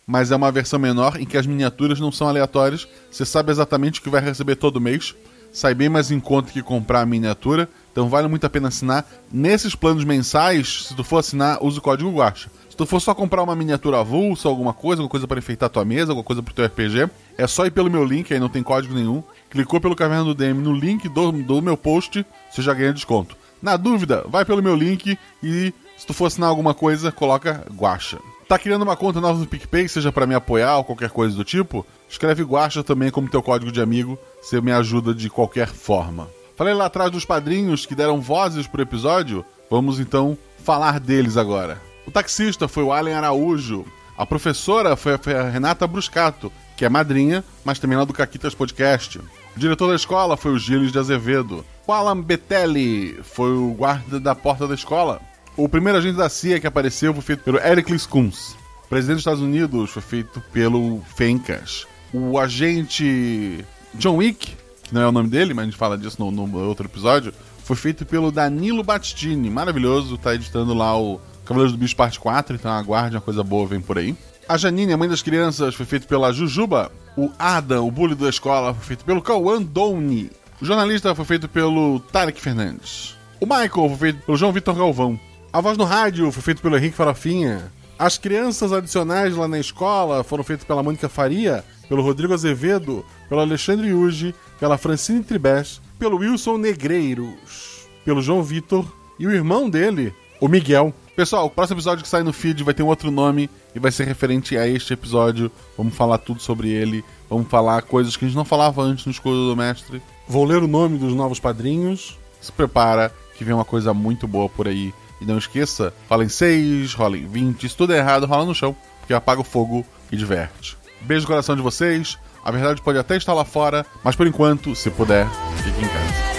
mas 0.05 0.29
é 0.29 0.35
uma 0.35 0.51
versão 0.51 0.77
menor 0.77 1.19
em 1.19 1.25
que 1.25 1.37
as 1.37 1.47
miniaturas 1.47 2.01
não 2.01 2.11
são 2.11 2.27
aleatórias. 2.27 2.85
Você 3.09 3.25
sabe 3.25 3.49
exatamente 3.49 4.01
o 4.01 4.03
que 4.03 4.09
vai 4.09 4.21
receber 4.21 4.57
todo 4.57 4.81
mês. 4.81 5.15
Sai 5.53 5.73
bem 5.73 5.87
mais 5.87 6.11
em 6.11 6.19
conta 6.19 6.51
que 6.51 6.61
comprar 6.61 7.01
a 7.01 7.05
miniatura. 7.05 7.69
Então 7.91 8.09
vale 8.09 8.27
muito 8.27 8.45
a 8.45 8.49
pena 8.49 8.67
assinar. 8.67 9.05
Nesses 9.31 9.73
planos 9.73 10.03
mensais, 10.03 10.87
se 10.87 10.95
tu 10.95 11.03
for 11.03 11.17
assinar, 11.17 11.63
usa 11.63 11.79
o 11.79 11.81
código 11.81 12.11
Guacha. 12.11 12.49
Se 12.69 12.75
tu 12.75 12.85
for 12.85 12.99
só 12.99 13.13
comprar 13.13 13.43
uma 13.43 13.55
miniatura 13.55 13.99
avulsa, 13.99 14.49
alguma 14.49 14.73
coisa, 14.73 15.01
alguma 15.01 15.11
coisa 15.11 15.27
para 15.27 15.39
enfeitar 15.39 15.69
tua 15.69 15.85
mesa, 15.85 16.11
alguma 16.11 16.23
coisa 16.23 16.41
pro 16.41 16.53
teu 16.53 16.65
RPG, 16.65 17.09
é 17.37 17.47
só 17.47 17.65
ir 17.65 17.71
pelo 17.71 17.89
meu 17.89 18.03
link, 18.03 18.33
aí 18.33 18.39
não 18.39 18.49
tem 18.49 18.63
código 18.63 18.93
nenhum. 18.93 19.21
Clicou 19.51 19.81
pelo 19.81 19.97
Caverna 19.97 20.23
do 20.23 20.33
DM 20.33 20.61
no 20.61 20.73
link 20.73 21.09
do, 21.09 21.29
do 21.33 21.61
meu 21.61 21.75
post, 21.75 22.25
você 22.49 22.61
já 22.61 22.73
ganha 22.73 22.93
desconto. 22.93 23.35
Na 23.61 23.75
dúvida, 23.75 24.23
vai 24.27 24.45
pelo 24.45 24.63
meu 24.63 24.73
link 24.73 25.19
e 25.43 25.73
se 25.97 26.07
tu 26.07 26.13
for 26.13 26.27
assinar 26.27 26.49
alguma 26.49 26.73
coisa, 26.73 27.11
coloca 27.11 27.65
Guacha. 27.75 28.17
Tá 28.47 28.57
criando 28.57 28.83
uma 28.83 28.95
conta 28.95 29.19
nova 29.19 29.37
no 29.37 29.45
PicPay, 29.45 29.89
seja 29.89 30.09
para 30.09 30.25
me 30.25 30.33
apoiar 30.33 30.77
ou 30.77 30.85
qualquer 30.85 31.09
coisa 31.09 31.35
do 31.35 31.43
tipo? 31.43 31.85
Escreve 32.09 32.43
Guacha 32.43 32.81
também 32.81 33.11
como 33.11 33.29
teu 33.29 33.43
código 33.43 33.73
de 33.73 33.81
amigo, 33.81 34.17
você 34.41 34.61
me 34.61 34.71
ajuda 34.71 35.13
de 35.13 35.29
qualquer 35.29 35.67
forma. 35.67 36.29
Falei 36.55 36.73
lá 36.73 36.85
atrás 36.85 37.11
dos 37.11 37.25
padrinhos 37.25 37.85
que 37.85 37.93
deram 37.93 38.21
vozes 38.21 38.67
pro 38.67 38.81
episódio, 38.81 39.43
vamos 39.69 39.99
então 39.99 40.37
falar 40.63 40.97
deles 40.97 41.35
agora. 41.35 41.81
O 42.07 42.11
taxista 42.11 42.69
foi 42.69 42.83
o 42.83 42.93
Allen 42.93 43.15
Araújo, 43.15 43.85
a 44.17 44.25
professora 44.25 44.95
foi 44.95 45.13
a 45.13 45.49
Renata 45.49 45.85
Bruscato, 45.85 46.51
que 46.77 46.85
é 46.85 46.89
madrinha, 46.89 47.43
mas 47.65 47.79
também 47.79 47.97
lá 47.97 48.05
do 48.05 48.13
Caquitas 48.13 48.55
Podcast. 48.55 49.19
O 49.55 49.59
diretor 49.59 49.89
da 49.89 49.95
escola 49.95 50.37
foi 50.37 50.51
o 50.51 50.59
Gilles 50.59 50.91
de 50.91 50.99
Azevedo. 50.99 51.65
O 51.85 51.91
Alan 51.91 52.21
Betelli 52.21 53.19
foi 53.23 53.51
o 53.51 53.73
guarda 53.73 54.19
da 54.19 54.33
porta 54.33 54.67
da 54.67 54.73
escola. 54.73 55.21
O 55.57 55.67
primeiro 55.67 55.97
agente 55.97 56.17
da 56.17 56.29
CIA 56.29 56.59
que 56.59 56.67
apareceu 56.67 57.13
foi 57.13 57.21
feito 57.21 57.43
pelo 57.43 57.59
Ericles 57.59 58.05
Kunz. 58.05 58.55
O 58.85 58.87
presidente 58.87 59.15
dos 59.15 59.21
Estados 59.21 59.41
Unidos 59.41 59.89
foi 59.89 60.01
feito 60.01 60.41
pelo 60.53 61.01
Fencas. 61.15 61.85
O 62.13 62.39
agente 62.39 63.65
John 63.95 64.17
Wick, 64.17 64.55
que 64.83 64.93
não 64.93 65.01
é 65.01 65.07
o 65.07 65.11
nome 65.11 65.29
dele, 65.29 65.53
mas 65.53 65.63
a 65.63 65.65
gente 65.65 65.77
fala 65.77 65.97
disso 65.97 66.17
no, 66.19 66.31
no 66.31 66.57
outro 66.59 66.87
episódio, 66.87 67.33
foi 67.63 67.75
feito 67.75 68.05
pelo 68.05 68.31
Danilo 68.31 68.83
Battistini. 68.83 69.49
Maravilhoso, 69.49 70.17
tá 70.17 70.33
editando 70.33 70.73
lá 70.73 70.97
o 70.97 71.19
Cavaleiros 71.45 71.73
do 71.73 71.77
Bicho 71.77 71.95
Parte 71.95 72.19
4, 72.19 72.55
então 72.55 72.71
aguarde, 72.71 73.15
uma 73.15 73.21
coisa 73.21 73.43
boa 73.43 73.67
vem 73.67 73.81
por 73.81 73.97
aí. 73.97 74.15
A 74.47 74.57
Janine, 74.57 74.93
a 74.93 74.97
mãe 74.97 75.07
das 75.07 75.21
crianças, 75.21 75.75
foi 75.75 75.85
feito 75.85 76.07
pela 76.07 76.33
Jujuba. 76.33 76.91
O 77.17 77.29
Adam, 77.37 77.87
o 77.87 77.91
bully 77.91 78.15
da 78.15 78.29
escola, 78.29 78.73
foi 78.73 78.83
feito 78.85 79.05
pelo 79.05 79.21
Cauã 79.21 79.61
Doni. 79.61 80.29
O 80.61 80.65
jornalista 80.65 81.13
foi 81.13 81.25
feito 81.25 81.49
pelo 81.49 81.99
Tarek 81.99 82.39
Fernandes. 82.39 83.17
O 83.39 83.45
Michael 83.45 83.69
foi 83.69 83.97
feito 83.97 84.25
pelo 84.25 84.37
João 84.37 84.51
Vitor 84.51 84.75
Galvão. 84.75 85.19
A 85.51 85.59
voz 85.59 85.77
no 85.77 85.83
rádio 85.83 86.31
foi 86.31 86.41
feita 86.41 86.61
pelo 86.61 86.77
Henrique 86.77 86.95
Farofinha. 86.95 87.71
As 87.99 88.17
crianças 88.17 88.71
adicionais 88.71 89.35
lá 89.35 89.47
na 89.47 89.59
escola 89.59 90.23
foram 90.23 90.43
feitas 90.43 90.65
pela 90.65 90.81
Mônica 90.81 91.09
Faria, 91.09 91.63
pelo 91.89 92.01
Rodrigo 92.01 92.33
Azevedo, 92.33 93.05
pelo 93.27 93.41
Alexandre 93.41 93.89
Yuji, 93.89 94.33
pela 94.59 94.77
Francine 94.77 95.23
Tribes, 95.23 95.81
pelo 95.99 96.17
Wilson 96.17 96.57
Negreiros, 96.57 97.87
pelo 98.05 98.21
João 98.21 98.41
Vitor 98.41 98.85
e 99.19 99.27
o 99.27 99.31
irmão 99.31 99.69
dele, 99.69 100.13
o 100.39 100.47
Miguel. 100.47 100.93
Pessoal, 101.15 101.45
o 101.45 101.49
próximo 101.49 101.77
episódio 101.77 102.03
que 102.03 102.09
sai 102.09 102.23
no 102.23 102.31
feed 102.31 102.63
vai 102.63 102.73
ter 102.73 102.83
um 102.83 102.87
outro 102.87 103.11
nome 103.11 103.49
e 103.75 103.79
vai 103.79 103.91
ser 103.91 104.05
referente 104.05 104.57
a 104.57 104.65
este 104.67 104.93
episódio. 104.93 105.51
Vamos 105.77 105.93
falar 105.93 106.17
tudo 106.17 106.41
sobre 106.41 106.69
ele. 106.69 107.03
Vamos 107.29 107.49
falar 107.49 107.81
coisas 107.81 108.15
que 108.15 108.23
a 108.23 108.27
gente 108.27 108.37
não 108.37 108.45
falava 108.45 108.81
antes 108.81 109.05
no 109.05 109.11
Escudo 109.11 109.49
do 109.49 109.57
Mestre. 109.57 110.01
Vou 110.27 110.45
ler 110.45 110.63
o 110.63 110.67
nome 110.67 110.97
dos 110.97 111.13
novos 111.13 111.39
padrinhos. 111.39 112.17
Se 112.39 112.51
prepara 112.51 113.13
que 113.37 113.43
vem 113.43 113.53
uma 113.53 113.65
coisa 113.65 113.93
muito 113.93 114.25
boa 114.25 114.47
por 114.47 114.67
aí. 114.67 114.93
E 115.19 115.25
não 115.25 115.37
esqueça, 115.37 115.93
rola 116.09 116.23
em 116.23 116.29
6, 116.29 116.93
rola 116.93 117.17
em 117.17 117.27
20. 117.27 117.69
Se 117.69 117.75
tudo 117.75 117.93
é 117.93 117.97
errado, 117.97 118.25
rola 118.25 118.45
no 118.45 118.55
chão, 118.55 118.75
porque 118.99 119.13
apaga 119.13 119.41
o 119.41 119.43
fogo 119.43 119.85
e 120.11 120.17
diverte. 120.17 120.77
Beijo 121.01 121.23
no 121.23 121.27
coração 121.27 121.55
de 121.55 121.61
vocês. 121.61 122.17
A 122.43 122.49
verdade 122.49 122.81
pode 122.81 122.97
até 122.97 123.17
estar 123.17 123.33
lá 123.33 123.45
fora, 123.45 123.85
mas 124.03 124.15
por 124.15 124.25
enquanto, 124.25 124.75
se 124.75 124.89
puder, 124.89 125.27
fique 125.63 125.79
em 125.79 125.87
casa. 125.87 126.30